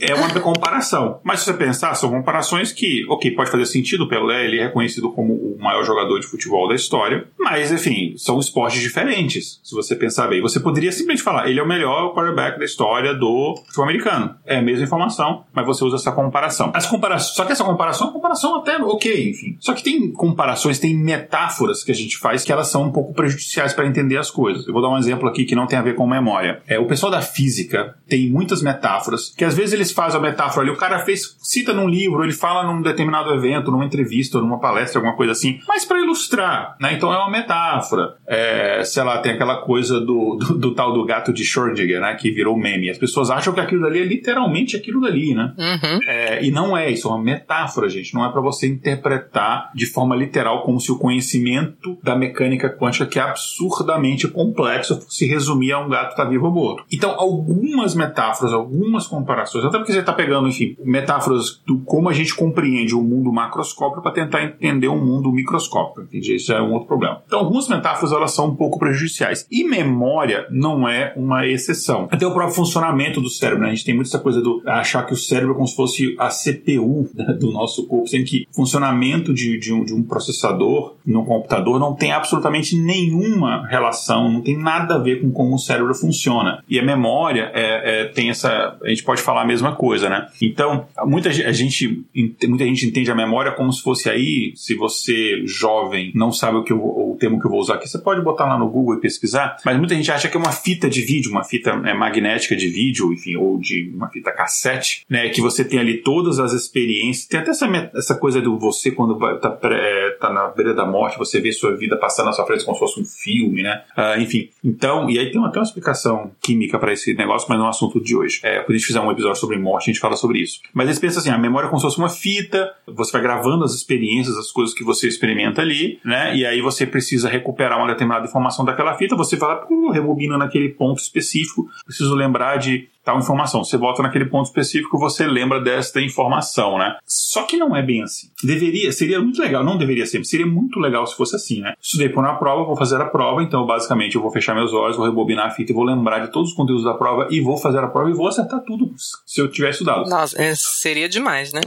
É 0.00 0.14
uma 0.14 0.30
comparação. 0.40 1.20
Mas 1.22 1.40
se 1.40 1.46
você 1.46 1.54
pensar, 1.54 1.94
são 1.94 2.10
comparações 2.10 2.72
que, 2.72 3.04
ok, 3.08 3.30
pode 3.32 3.50
fazer 3.50 3.66
sentido. 3.66 4.04
O 4.04 4.08
Pelé 4.08 4.44
ele 4.44 4.58
é 4.58 4.64
reconhecido 4.64 5.10
como 5.12 5.34
o 5.34 5.56
maior 5.60 5.84
jogador 5.84 6.18
de 6.18 6.26
futebol 6.26 6.68
da 6.68 6.74
história, 6.74 7.26
mas, 7.38 7.70
enfim, 7.70 8.14
são 8.16 8.38
esportes 8.38 8.80
diferentes. 8.80 9.60
Se 9.62 9.74
você 9.74 9.94
pensar 9.94 10.28
bem, 10.28 10.40
você 10.40 10.58
poderia 10.58 10.90
simplesmente 10.90 11.22
falar, 11.22 11.48
ele 11.48 11.60
é 11.60 11.62
o 11.62 11.68
melhor 11.68 12.14
quarterback 12.14 12.58
da 12.58 12.64
história 12.64 13.14
do 13.14 13.54
futebol 13.66 13.84
americano. 13.84 14.34
É 14.46 14.58
a 14.58 14.62
mesma 14.62 14.84
informação, 14.84 15.44
mas 15.52 15.66
você 15.66 15.84
usa 15.84 15.96
essa 15.96 16.12
comparação. 16.12 16.70
As 16.74 16.86
comparações, 16.86 17.34
só 17.34 17.44
que 17.44 17.52
essa 17.52 17.64
comparação 17.64 18.06
é 18.06 18.10
uma 18.10 18.14
comparação 18.14 18.56
até 18.56 18.76
ok, 18.78 19.30
enfim. 19.30 19.56
Só 19.60 19.74
que 19.74 19.82
tem 19.82 20.10
comparações, 20.12 20.78
tem 20.78 20.96
metáforas 20.96 21.84
que 21.84 21.90
a 21.90 21.94
gente 21.94 22.16
faz 22.18 22.44
que 22.44 22.52
elas 22.52 22.68
são 22.68 22.84
um 22.84 22.92
pouco 22.92 23.12
prejudiciais 23.12 23.72
para 23.72 23.86
entender 23.86 24.16
as 24.16 24.30
coisas. 24.30 24.66
Eu 24.66 24.72
vou 24.72 24.82
dar 24.82 24.88
um 24.88 24.98
exemplo 24.98 25.28
aqui 25.28 25.44
que 25.44 25.54
não 25.54 25.66
tem 25.66 25.78
a 25.78 25.82
ver 25.82 25.94
com 25.94 26.06
memória. 26.06 26.62
É, 26.66 26.78
o 26.78 26.86
pessoal 26.86 27.12
da 27.12 27.20
física 27.20 27.94
tem 28.08 28.30
muitas 28.30 28.62
metáforas 28.62 29.09
que 29.36 29.44
às 29.44 29.54
vezes 29.54 29.72
eles 29.72 29.92
fazem 29.92 30.18
a 30.18 30.22
metáfora 30.22 30.66
ali, 30.66 30.70
o 30.70 30.76
cara 30.76 31.00
fez, 31.00 31.36
cita 31.38 31.72
num 31.72 31.88
livro, 31.88 32.22
ele 32.22 32.32
fala 32.32 32.64
num 32.70 32.82
determinado 32.82 33.32
evento, 33.32 33.70
numa 33.70 33.84
entrevista, 33.84 34.40
numa 34.40 34.58
palestra, 34.60 34.98
alguma 34.98 35.16
coisa 35.16 35.32
assim, 35.32 35.60
mas 35.66 35.84
para 35.84 36.00
ilustrar, 36.00 36.76
né? 36.80 36.94
Então 36.94 37.12
é 37.12 37.16
uma 37.16 37.30
metáfora. 37.30 38.16
É, 38.26 38.82
sei 38.84 39.02
lá, 39.02 39.18
tem 39.18 39.32
aquela 39.32 39.62
coisa 39.62 40.00
do, 40.00 40.36
do, 40.36 40.58
do, 40.58 40.74
tal 40.74 40.92
do 40.92 41.04
gato 41.04 41.32
de 41.32 41.44
Schrödinger, 41.44 42.00
né? 42.00 42.14
Que 42.14 42.30
virou 42.30 42.56
meme. 42.56 42.90
As 42.90 42.98
pessoas 42.98 43.30
acham 43.30 43.52
que 43.52 43.60
aquilo 43.60 43.82
dali 43.82 44.00
é 44.00 44.04
literalmente 44.04 44.76
aquilo 44.76 45.00
dali, 45.00 45.34
né? 45.34 45.52
Uhum. 45.58 45.98
É, 46.06 46.44
e 46.44 46.50
não 46.50 46.76
é, 46.76 46.90
isso 46.90 47.08
é 47.08 47.10
uma 47.10 47.22
metáfora, 47.22 47.88
gente. 47.88 48.14
Não 48.14 48.24
é 48.24 48.30
para 48.30 48.40
você 48.40 48.66
interpretar 48.66 49.70
de 49.74 49.86
forma 49.86 50.14
literal 50.14 50.62
como 50.62 50.80
se 50.80 50.92
o 50.92 50.98
conhecimento 50.98 51.98
da 52.02 52.16
mecânica 52.16 52.68
quântica, 52.70 53.06
que 53.06 53.18
é 53.18 53.22
absurdamente 53.22 54.28
complexo, 54.28 55.00
se 55.08 55.26
resumir 55.26 55.72
a 55.72 55.78
um 55.78 55.88
gato 55.88 56.16
tá 56.16 56.24
vivo 56.24 56.46
ou 56.46 56.52
morto. 56.52 56.84
Então, 56.92 57.10
algumas 57.18 57.94
metáforas, 57.94 58.52
algumas 58.52 58.99
comparações, 59.06 59.64
até 59.64 59.78
porque 59.78 59.92
você 59.92 60.00
está 60.00 60.12
pegando, 60.12 60.48
enfim, 60.48 60.76
metáforas 60.84 61.60
do 61.66 61.78
como 61.80 62.08
a 62.08 62.12
gente 62.12 62.34
compreende 62.34 62.94
o 62.94 63.02
mundo 63.02 63.32
macroscópico 63.32 64.02
para 64.02 64.12
tentar 64.12 64.42
entender 64.44 64.88
um 64.88 65.04
mundo 65.04 65.30
microscópico. 65.32 66.02
Entende? 66.02 66.34
Isso 66.34 66.52
é 66.52 66.62
um 66.62 66.72
outro 66.72 66.88
problema. 66.88 67.22
Então, 67.26 67.40
algumas 67.40 67.68
metáforas 67.68 68.12
elas 68.12 68.32
são 68.32 68.48
um 68.48 68.54
pouco 68.54 68.78
prejudiciais. 68.78 69.46
E 69.50 69.64
memória 69.64 70.46
não 70.50 70.88
é 70.88 71.12
uma 71.16 71.46
exceção. 71.46 72.08
Até 72.10 72.26
o 72.26 72.32
próprio 72.32 72.54
funcionamento 72.54 73.20
do 73.20 73.28
cérebro, 73.28 73.62
né? 73.62 73.68
A 73.68 73.74
gente 73.74 73.84
tem 73.84 73.94
muito 73.94 74.08
essa 74.08 74.18
coisa 74.18 74.40
do 74.40 74.62
achar 74.66 75.04
que 75.06 75.12
o 75.12 75.16
cérebro 75.16 75.52
é 75.52 75.54
como 75.54 75.66
se 75.66 75.76
fosse 75.76 76.16
a 76.18 76.28
CPU 76.28 77.08
do 77.38 77.52
nosso 77.52 77.86
corpo, 77.86 78.08
sendo 78.08 78.24
que 78.24 78.46
o 78.50 78.54
funcionamento 78.54 79.32
de, 79.32 79.58
de, 79.58 79.72
um, 79.72 79.84
de 79.84 79.94
um 79.94 80.02
processador 80.02 80.96
no 81.04 81.24
computador 81.24 81.78
não 81.78 81.94
tem 81.94 82.12
absolutamente 82.12 82.76
nenhuma 82.76 83.66
relação, 83.66 84.30
não 84.30 84.40
tem 84.40 84.56
nada 84.56 84.94
a 84.96 84.98
ver 84.98 85.20
com 85.20 85.30
como 85.30 85.54
o 85.54 85.58
cérebro 85.58 85.94
funciona. 85.94 86.62
E 86.68 86.78
a 86.78 86.84
memória 86.84 87.50
é, 87.54 88.02
é, 88.02 88.04
tem 88.06 88.30
essa. 88.30 88.78
A 88.90 88.94
gente 88.94 89.04
pode 89.04 89.22
falar 89.22 89.42
a 89.42 89.46
mesma 89.46 89.74
coisa, 89.76 90.08
né? 90.08 90.26
Então, 90.42 90.86
muita 91.04 91.30
gente, 91.32 92.04
muita 92.46 92.64
gente 92.64 92.86
entende 92.86 93.10
a 93.10 93.14
memória 93.14 93.52
como 93.52 93.72
se 93.72 93.82
fosse 93.82 94.10
aí, 94.10 94.52
se 94.56 94.74
você, 94.74 95.42
jovem, 95.44 96.10
não 96.14 96.32
sabe 96.32 96.58
o, 96.58 96.64
que 96.64 96.72
eu, 96.72 96.78
o 96.78 97.16
termo 97.18 97.40
que 97.40 97.46
eu 97.46 97.50
vou 97.50 97.60
usar 97.60 97.74
aqui, 97.74 97.88
você 97.88 97.98
pode 97.98 98.22
botar 98.22 98.46
lá 98.46 98.58
no 98.58 98.68
Google 98.68 98.96
e 98.96 99.00
pesquisar, 99.00 99.56
mas 99.64 99.78
muita 99.78 99.94
gente 99.94 100.10
acha 100.10 100.28
que 100.28 100.36
é 100.36 100.40
uma 100.40 100.52
fita 100.52 100.88
de 100.88 101.02
vídeo, 101.02 101.30
uma 101.30 101.44
fita 101.44 101.70
é, 101.70 101.94
magnética 101.94 102.56
de 102.56 102.68
vídeo, 102.68 103.12
enfim, 103.12 103.36
ou 103.36 103.58
de 103.58 103.90
uma 103.94 104.08
fita 104.08 104.32
cassete, 104.32 105.04
né? 105.08 105.28
Que 105.28 105.40
você 105.40 105.64
tem 105.64 105.78
ali 105.78 105.98
todas 105.98 106.38
as 106.38 106.52
experiências. 106.52 107.26
Tem 107.26 107.40
até 107.40 107.50
essa, 107.50 107.66
essa 107.94 108.14
coisa 108.14 108.40
do 108.40 108.58
você, 108.58 108.90
quando 108.90 109.16
tá, 109.38 109.50
tá 109.50 110.32
na 110.32 110.48
beira 110.48 110.74
da 110.74 110.86
morte, 110.86 111.18
você 111.18 111.40
vê 111.40 111.52
sua 111.52 111.76
vida 111.76 111.96
passando 111.96 112.26
na 112.26 112.32
sua 112.32 112.46
frente 112.46 112.64
como 112.64 112.74
se 112.74 112.80
fosse 112.80 113.00
um 113.00 113.04
filme, 113.04 113.62
né? 113.62 113.82
Uh, 113.96 114.20
enfim, 114.20 114.50
então, 114.64 115.08
e 115.08 115.18
aí 115.18 115.30
tem 115.30 115.44
até 115.44 115.58
uma 115.58 115.64
explicação 115.64 116.30
química 116.42 116.78
para 116.78 116.92
esse 116.92 117.14
negócio, 117.14 117.46
mas 117.48 117.58
não 117.58 117.66
é 117.66 117.68
o 117.68 117.70
assunto 117.70 118.00
de 118.00 118.16
hoje. 118.16 118.40
É, 118.42 118.60
quando 118.70 118.76
a 118.76 118.78
gente 118.78 118.86
fizer 118.86 119.00
um 119.00 119.10
episódio 119.10 119.40
sobre 119.40 119.58
morte, 119.58 119.90
a 119.90 119.92
gente 119.92 120.00
fala 120.00 120.14
sobre 120.14 120.38
isso. 120.38 120.60
Mas 120.72 120.86
eles 120.86 120.98
pensam 121.00 121.20
assim, 121.20 121.30
a 121.30 121.36
memória 121.36 121.66
é 121.66 121.68
como 121.68 121.80
se 121.80 121.86
fosse 121.86 121.98
uma 121.98 122.08
fita, 122.08 122.72
você 122.86 123.10
vai 123.10 123.20
gravando 123.20 123.64
as 123.64 123.74
experiências, 123.74 124.36
as 124.36 124.52
coisas 124.52 124.72
que 124.72 124.84
você 124.84 125.08
experimenta 125.08 125.60
ali, 125.60 125.98
né? 126.04 126.36
E 126.36 126.46
aí 126.46 126.60
você 126.60 126.86
precisa 126.86 127.28
recuperar 127.28 127.78
uma 127.78 127.88
determinada 127.88 128.26
informação 128.26 128.64
daquela 128.64 128.94
fita, 128.94 129.16
você 129.16 129.34
vai 129.34 129.48
lá, 129.48 129.66
rebobina 129.92 130.38
naquele 130.38 130.68
ponto 130.68 131.00
específico, 131.00 131.68
preciso 131.84 132.14
lembrar 132.14 132.58
de 132.58 132.88
tal 133.04 133.18
informação. 133.18 133.64
Você 133.64 133.76
volta 133.76 134.02
naquele 134.02 134.26
ponto 134.26 134.46
específico, 134.46 134.98
você 134.98 135.26
lembra 135.26 135.60
desta 135.60 136.00
informação, 136.00 136.78
né? 136.78 136.96
Só 137.06 137.44
que 137.44 137.56
não 137.56 137.74
é 137.74 137.82
bem 137.82 138.02
assim. 138.02 138.28
Deveria, 138.42 138.92
seria 138.92 139.20
muito 139.20 139.40
legal, 139.40 139.64
não 139.64 139.78
deveria 139.78 140.06
ser, 140.06 140.24
seria 140.24 140.46
muito 140.46 140.78
legal 140.78 141.06
se 141.06 141.16
fosse 141.16 141.36
assim, 141.36 141.60
né? 141.60 141.74
Estudei 141.80 142.08
por 142.08 142.22
uma 142.22 142.38
prova, 142.38 142.64
vou 142.64 142.76
fazer 142.76 143.00
a 143.00 143.06
prova, 143.06 143.42
então 143.42 143.66
basicamente 143.66 144.16
eu 144.16 144.22
vou 144.22 144.30
fechar 144.30 144.54
meus 144.54 144.72
olhos, 144.72 144.96
vou 144.96 145.06
rebobinar 145.06 145.46
a 145.46 145.50
fita 145.50 145.72
e 145.72 145.74
vou 145.74 145.84
lembrar 145.84 146.20
de 146.20 146.32
todos 146.32 146.50
os 146.50 146.56
conteúdos 146.56 146.84
da 146.84 146.94
prova 146.94 147.28
e 147.30 147.40
vou 147.40 147.56
fazer 147.56 147.78
a 147.78 147.88
prova 147.88 148.10
e 148.10 148.14
vou 148.14 148.28
acertar 148.28 148.60
tudo 148.60 148.92
se 149.26 149.40
eu 149.40 149.50
tiver 149.50 149.70
estudado. 149.70 150.08
Nossa, 150.08 150.40
é, 150.40 150.54
seria 150.54 151.08
demais, 151.08 151.52
né? 151.52 151.60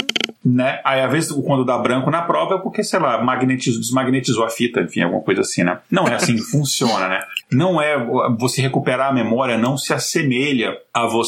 Né? 0.46 0.82
Aí, 0.84 1.00
às 1.00 1.12
vezes, 1.12 1.32
quando 1.32 1.64
dá 1.64 1.78
branco 1.78 2.12
na 2.12 2.22
prova 2.22 2.56
é 2.56 2.58
porque, 2.58 2.84
sei 2.84 3.00
lá, 3.00 3.24
magnetizou, 3.24 3.80
desmagnetizou 3.80 4.44
a 4.44 4.50
fita, 4.50 4.82
enfim, 4.82 5.02
alguma 5.02 5.22
coisa 5.22 5.40
assim, 5.40 5.64
né? 5.64 5.80
Não 5.90 6.06
é 6.06 6.16
assim 6.16 6.36
que 6.36 6.42
funciona, 6.52 7.08
né? 7.08 7.22
Não 7.52 7.82
é 7.82 7.98
você 8.38 8.62
recuperar 8.62 9.10
a 9.10 9.14
memória, 9.14 9.58
não 9.58 9.78
se 9.78 9.94
assemelha 9.94 10.78
a 10.94 11.08
você 11.08 11.23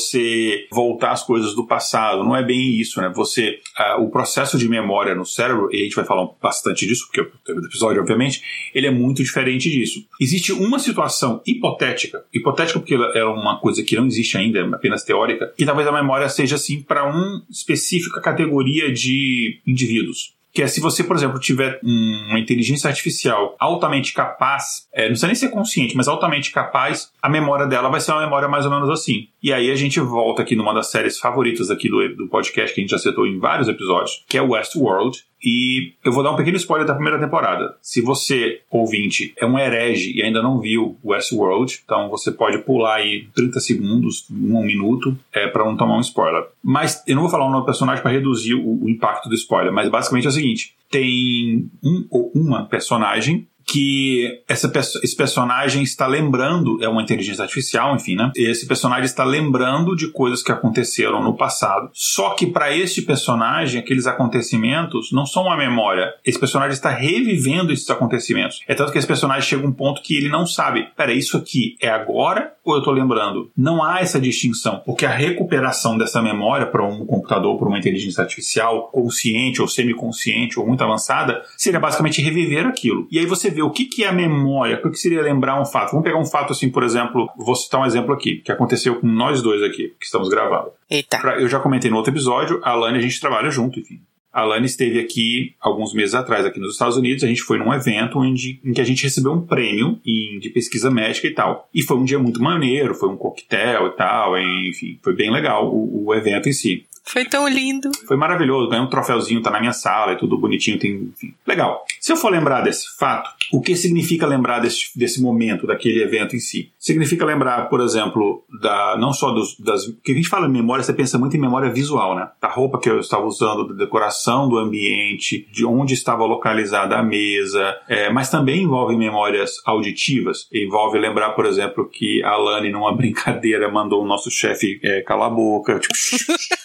voltar 0.71 1.11
às 1.11 1.23
coisas 1.23 1.55
do 1.55 1.65
passado. 1.65 2.23
Não 2.23 2.35
é 2.35 2.43
bem 2.43 2.75
isso, 2.75 3.01
né? 3.01 3.11
Você, 3.15 3.59
uh, 3.79 4.03
o 4.03 4.09
processo 4.09 4.57
de 4.57 4.67
memória 4.67 5.15
no 5.15 5.25
cérebro, 5.25 5.69
e 5.71 5.81
a 5.81 5.83
gente 5.83 5.95
vai 5.95 6.05
falar 6.05 6.27
bastante 6.41 6.85
disso, 6.85 7.07
porque 7.07 7.21
o 7.21 7.65
episódio, 7.65 8.01
obviamente, 8.01 8.41
ele 8.73 8.87
é 8.87 8.91
muito 8.91 9.23
diferente 9.23 9.69
disso. 9.69 10.05
Existe 10.19 10.51
uma 10.51 10.79
situação 10.79 11.41
hipotética, 11.45 12.23
hipotética 12.33 12.79
porque 12.79 12.95
é 12.95 13.23
uma 13.25 13.59
coisa 13.59 13.83
que 13.83 13.95
não 13.95 14.05
existe 14.05 14.37
ainda, 14.37 14.59
é 14.59 14.63
apenas 14.63 15.03
teórica, 15.03 15.53
e 15.57 15.65
talvez 15.65 15.87
a 15.87 15.91
memória 15.91 16.27
seja 16.29 16.55
assim 16.55 16.81
para 16.81 17.05
uma 17.05 17.43
específica 17.49 18.21
categoria 18.21 18.91
de 18.91 19.59
indivíduos 19.65 20.34
que 20.55 20.61
é 20.61 20.67
se 20.67 20.79
você, 20.79 21.03
por 21.03 21.17
exemplo, 21.17 21.37
tiver 21.37 21.81
uma 21.83 22.39
inteligência 22.39 22.87
artificial 22.87 23.57
altamente 23.59 24.13
capaz, 24.13 24.87
é, 24.93 25.01
não 25.01 25.09
precisa 25.09 25.27
nem 25.27 25.35
ser 25.35 25.49
consciente, 25.49 25.97
mas 25.97 26.07
altamente 26.07 26.49
capaz, 26.49 27.11
a 27.21 27.27
memória 27.27 27.67
dela 27.67 27.89
vai 27.89 27.99
ser 27.99 28.13
uma 28.13 28.21
memória 28.21 28.47
mais 28.47 28.63
ou 28.65 28.71
menos 28.71 28.89
assim. 28.89 29.27
E 29.43 29.51
aí 29.51 29.69
a 29.69 29.75
gente 29.75 29.99
volta 29.99 30.43
aqui 30.43 30.55
numa 30.55 30.73
das 30.73 30.89
séries 30.89 31.19
favoritas 31.19 31.69
aqui 31.69 31.89
do, 31.89 32.15
do 32.15 32.29
podcast, 32.29 32.73
que 32.73 32.79
a 32.79 32.83
gente 32.83 32.91
já 32.91 32.97
citou 32.97 33.27
em 33.27 33.37
vários 33.37 33.67
episódios, 33.67 34.23
que 34.29 34.37
é 34.37 34.41
Westworld, 34.41 35.25
e 35.43 35.93
eu 36.03 36.11
vou 36.11 36.23
dar 36.23 36.31
um 36.31 36.35
pequeno 36.35 36.57
spoiler 36.57 36.87
da 36.87 36.93
primeira 36.93 37.19
temporada. 37.19 37.75
Se 37.81 38.01
você, 38.01 38.61
ouvinte, 38.69 39.33
é 39.37 39.45
um 39.45 39.57
herege 39.57 40.13
e 40.15 40.23
ainda 40.23 40.41
não 40.41 40.59
viu 40.59 40.97
Westworld, 41.03 41.81
então 41.83 42.09
você 42.09 42.31
pode 42.31 42.59
pular 42.59 42.95
aí 42.95 43.27
30 43.35 43.59
segundos, 43.59 44.25
um 44.31 44.63
minuto, 44.63 45.17
é, 45.33 45.47
para 45.47 45.65
não 45.65 45.77
tomar 45.77 45.97
um 45.97 46.01
spoiler. 46.01 46.45
Mas 46.63 47.03
eu 47.07 47.15
não 47.15 47.23
vou 47.23 47.31
falar 47.31 47.45
o 47.45 47.49
nome 47.49 47.61
do 47.61 47.65
personagem 47.65 48.01
para 48.01 48.11
reduzir 48.11 48.55
o, 48.55 48.83
o 48.83 48.89
impacto 48.89 49.29
do 49.29 49.35
spoiler, 49.35 49.71
mas 49.71 49.89
basicamente 49.89 50.25
é 50.25 50.29
o 50.29 50.33
seguinte: 50.33 50.75
tem 50.89 51.69
um 51.83 52.05
ou 52.09 52.31
uma 52.33 52.65
personagem 52.65 53.47
que 53.75 54.41
essa, 54.47 54.71
esse 55.03 55.17
personagem 55.17 55.83
está 55.83 56.07
lembrando, 56.07 56.81
é 56.81 56.87
uma 56.87 57.01
inteligência 57.01 57.43
artificial, 57.43 57.93
enfim, 57.93 58.15
né? 58.15 58.31
Esse 58.33 58.65
personagem 58.65 59.03
está 59.03 59.25
lembrando 59.25 59.97
de 59.97 60.13
coisas 60.13 60.41
que 60.41 60.49
aconteceram 60.49 61.21
no 61.21 61.35
passado. 61.35 61.89
Só 61.91 62.29
que 62.35 62.47
para 62.47 62.73
este 62.73 63.01
personagem, 63.01 63.81
aqueles 63.81 64.07
acontecimentos 64.07 65.11
não 65.11 65.25
são 65.25 65.43
uma 65.43 65.57
memória. 65.57 66.13
Esse 66.23 66.39
personagem 66.39 66.73
está 66.73 66.89
revivendo 66.89 67.73
esses 67.73 67.89
acontecimentos. 67.89 68.61
É 68.65 68.73
tanto 68.73 68.93
que 68.93 68.97
esse 68.97 69.07
personagem 69.07 69.41
chega 69.41 69.65
a 69.65 69.67
um 69.67 69.73
ponto 69.73 70.01
que 70.01 70.15
ele 70.15 70.29
não 70.29 70.47
sabe, 70.47 70.87
pera, 70.95 71.11
isso 71.11 71.35
aqui 71.35 71.75
é 71.81 71.89
agora 71.89 72.55
ou 72.65 72.73
eu 72.73 72.79
estou 72.79 72.93
lembrando? 72.93 73.51
Não 73.55 73.83
há 73.83 73.99
essa 73.99 74.19
distinção, 74.19 74.81
porque 74.83 75.05
a 75.05 75.11
recuperação 75.11 75.97
dessa 75.97 76.21
memória 76.21 76.65
para 76.65 76.83
um 76.83 77.05
computador, 77.05 77.57
para 77.59 77.67
uma 77.67 77.77
inteligência 77.77 78.23
artificial 78.23 78.89
consciente 78.91 79.61
ou 79.61 79.67
semiconsciente 79.67 80.59
ou 80.59 80.65
muito 80.65 80.83
avançada, 80.83 81.43
seria 81.55 81.79
basicamente 81.79 82.21
reviver 82.21 82.65
aquilo. 82.65 83.07
E 83.11 83.19
aí 83.19 83.25
você 83.25 83.51
ver 83.51 83.61
o 83.65 83.71
que, 83.71 83.85
que 83.85 84.03
é 84.03 84.07
a 84.07 84.13
memória, 84.13 84.81
o 84.83 84.91
que 84.91 84.97
seria 84.97 85.21
lembrar 85.21 85.59
um 85.59 85.65
fato. 85.65 85.91
Vamos 85.91 86.03
pegar 86.03 86.19
um 86.19 86.25
fato 86.25 86.53
assim, 86.53 86.69
por 86.69 86.83
exemplo, 86.83 87.27
vou 87.37 87.55
citar 87.55 87.81
um 87.81 87.85
exemplo 87.85 88.13
aqui, 88.13 88.37
que 88.37 88.51
aconteceu 88.51 88.95
com 88.99 89.07
nós 89.07 89.41
dois 89.41 89.61
aqui, 89.63 89.93
que 89.99 90.05
estamos 90.05 90.29
gravando. 90.29 90.71
Eita. 90.89 91.17
Eu 91.39 91.47
já 91.47 91.59
comentei 91.59 91.89
no 91.89 91.97
outro 91.97 92.11
episódio, 92.11 92.59
a 92.63 92.73
Lani 92.73 92.97
a 92.97 93.01
gente 93.01 93.19
trabalha 93.19 93.49
junto, 93.49 93.79
enfim. 93.79 93.99
A 94.35 94.43
Lani 94.43 94.65
esteve 94.65 94.99
aqui 94.99 95.55
alguns 95.61 95.93
meses 95.93 96.13
atrás, 96.13 96.45
aqui 96.45 96.59
nos 96.59 96.73
Estados 96.73 96.97
Unidos. 96.97 97.23
A 97.23 97.27
gente 97.27 97.41
foi 97.41 97.57
num 97.57 97.73
evento 97.73 98.19
onde, 98.19 98.59
em 98.65 98.73
que 98.73 98.81
a 98.81 98.83
gente 98.83 99.01
recebeu 99.01 99.31
um 99.31 99.39
prêmio 99.39 99.97
em, 100.05 100.39
de 100.39 100.49
pesquisa 100.49 100.91
médica 100.91 101.25
e 101.25 101.33
tal. 101.33 101.69
E 101.73 101.81
foi 101.81 101.95
um 101.95 102.03
dia 102.03 102.19
muito 102.19 102.43
maneiro, 102.43 102.93
foi 102.93 103.07
um 103.07 103.15
coquetel 103.15 103.87
e 103.87 103.91
tal, 103.91 104.37
enfim, 104.37 104.99
foi 105.01 105.15
bem 105.15 105.31
legal 105.31 105.73
o, 105.73 106.07
o 106.07 106.13
evento 106.13 106.49
em 106.49 106.51
si. 106.51 106.85
Foi 107.07 107.23
tão 107.23 107.47
lindo. 107.47 107.91
Foi 108.07 108.17
maravilhoso. 108.17 108.69
Ganhei 108.69 108.83
um 108.83 108.89
troféuzinho, 108.89 109.41
tá 109.41 109.51
na 109.51 109.59
minha 109.59 109.73
sala, 109.73 110.13
é 110.13 110.15
tudo 110.15 110.37
bonitinho, 110.37 110.79
tem, 110.79 111.11
enfim. 111.13 111.33
Legal. 111.45 111.85
Se 112.01 112.11
eu 112.11 112.17
for 112.17 112.31
lembrar 112.31 112.61
desse 112.61 112.97
fato, 112.97 113.29
o 113.51 113.61
que 113.61 113.75
significa 113.75 114.25
lembrar 114.25 114.59
desse, 114.59 114.89
desse 114.97 115.21
momento, 115.21 115.67
daquele 115.67 116.01
evento 116.01 116.35
em 116.35 116.39
si? 116.39 116.71
Significa 116.79 117.23
lembrar, 117.23 117.69
por 117.69 117.79
exemplo, 117.79 118.43
da, 118.61 118.97
não 118.97 119.13
só 119.13 119.31
dos, 119.31 119.57
das. 119.59 119.85
Porque 119.85 120.13
a 120.13 120.15
gente 120.15 120.27
fala 120.27 120.47
em 120.47 120.51
memória, 120.51 120.83
você 120.83 120.93
pensa 120.93 121.17
muito 121.19 121.37
em 121.37 121.39
memória 121.39 121.69
visual, 121.71 122.15
né? 122.15 122.27
Da 122.41 122.49
roupa 122.49 122.79
que 122.79 122.89
eu 122.89 122.99
estava 122.99 123.25
usando, 123.25 123.67
da 123.67 123.75
decoração 123.75 124.49
do 124.49 124.57
ambiente, 124.57 125.47
de 125.51 125.65
onde 125.65 125.93
estava 125.93 126.25
localizada 126.25 126.97
a 126.97 127.03
mesa, 127.03 127.75
é, 127.87 128.09
mas 128.09 128.29
também 128.29 128.63
envolve 128.63 128.95
memórias 128.95 129.61
auditivas. 129.65 130.47
Envolve 130.51 130.97
lembrar, 130.97 131.31
por 131.31 131.45
exemplo, 131.45 131.87
que 131.87 132.23
a 132.23 132.35
Lani, 132.35 132.71
numa 132.71 132.93
brincadeira, 132.97 133.71
mandou 133.71 134.03
o 134.03 134.07
nosso 134.07 134.31
chefe 134.31 134.79
é, 134.83 135.01
calar 135.01 135.27
a 135.27 135.33
boca. 135.33 135.79
Tipo, 135.79 135.93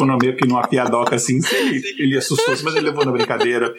no 0.00 0.18
meio 0.18 0.36
que 0.36 0.46
numa 0.46 0.66
piadoca 0.66 1.16
assim, 1.16 1.38
ele, 1.52 1.82
ele 1.98 2.16
assustou-se, 2.18 2.64
mas 2.64 2.74
ele 2.74 2.86
levou 2.86 3.04
na 3.04 3.12
brincadeira 3.12 3.74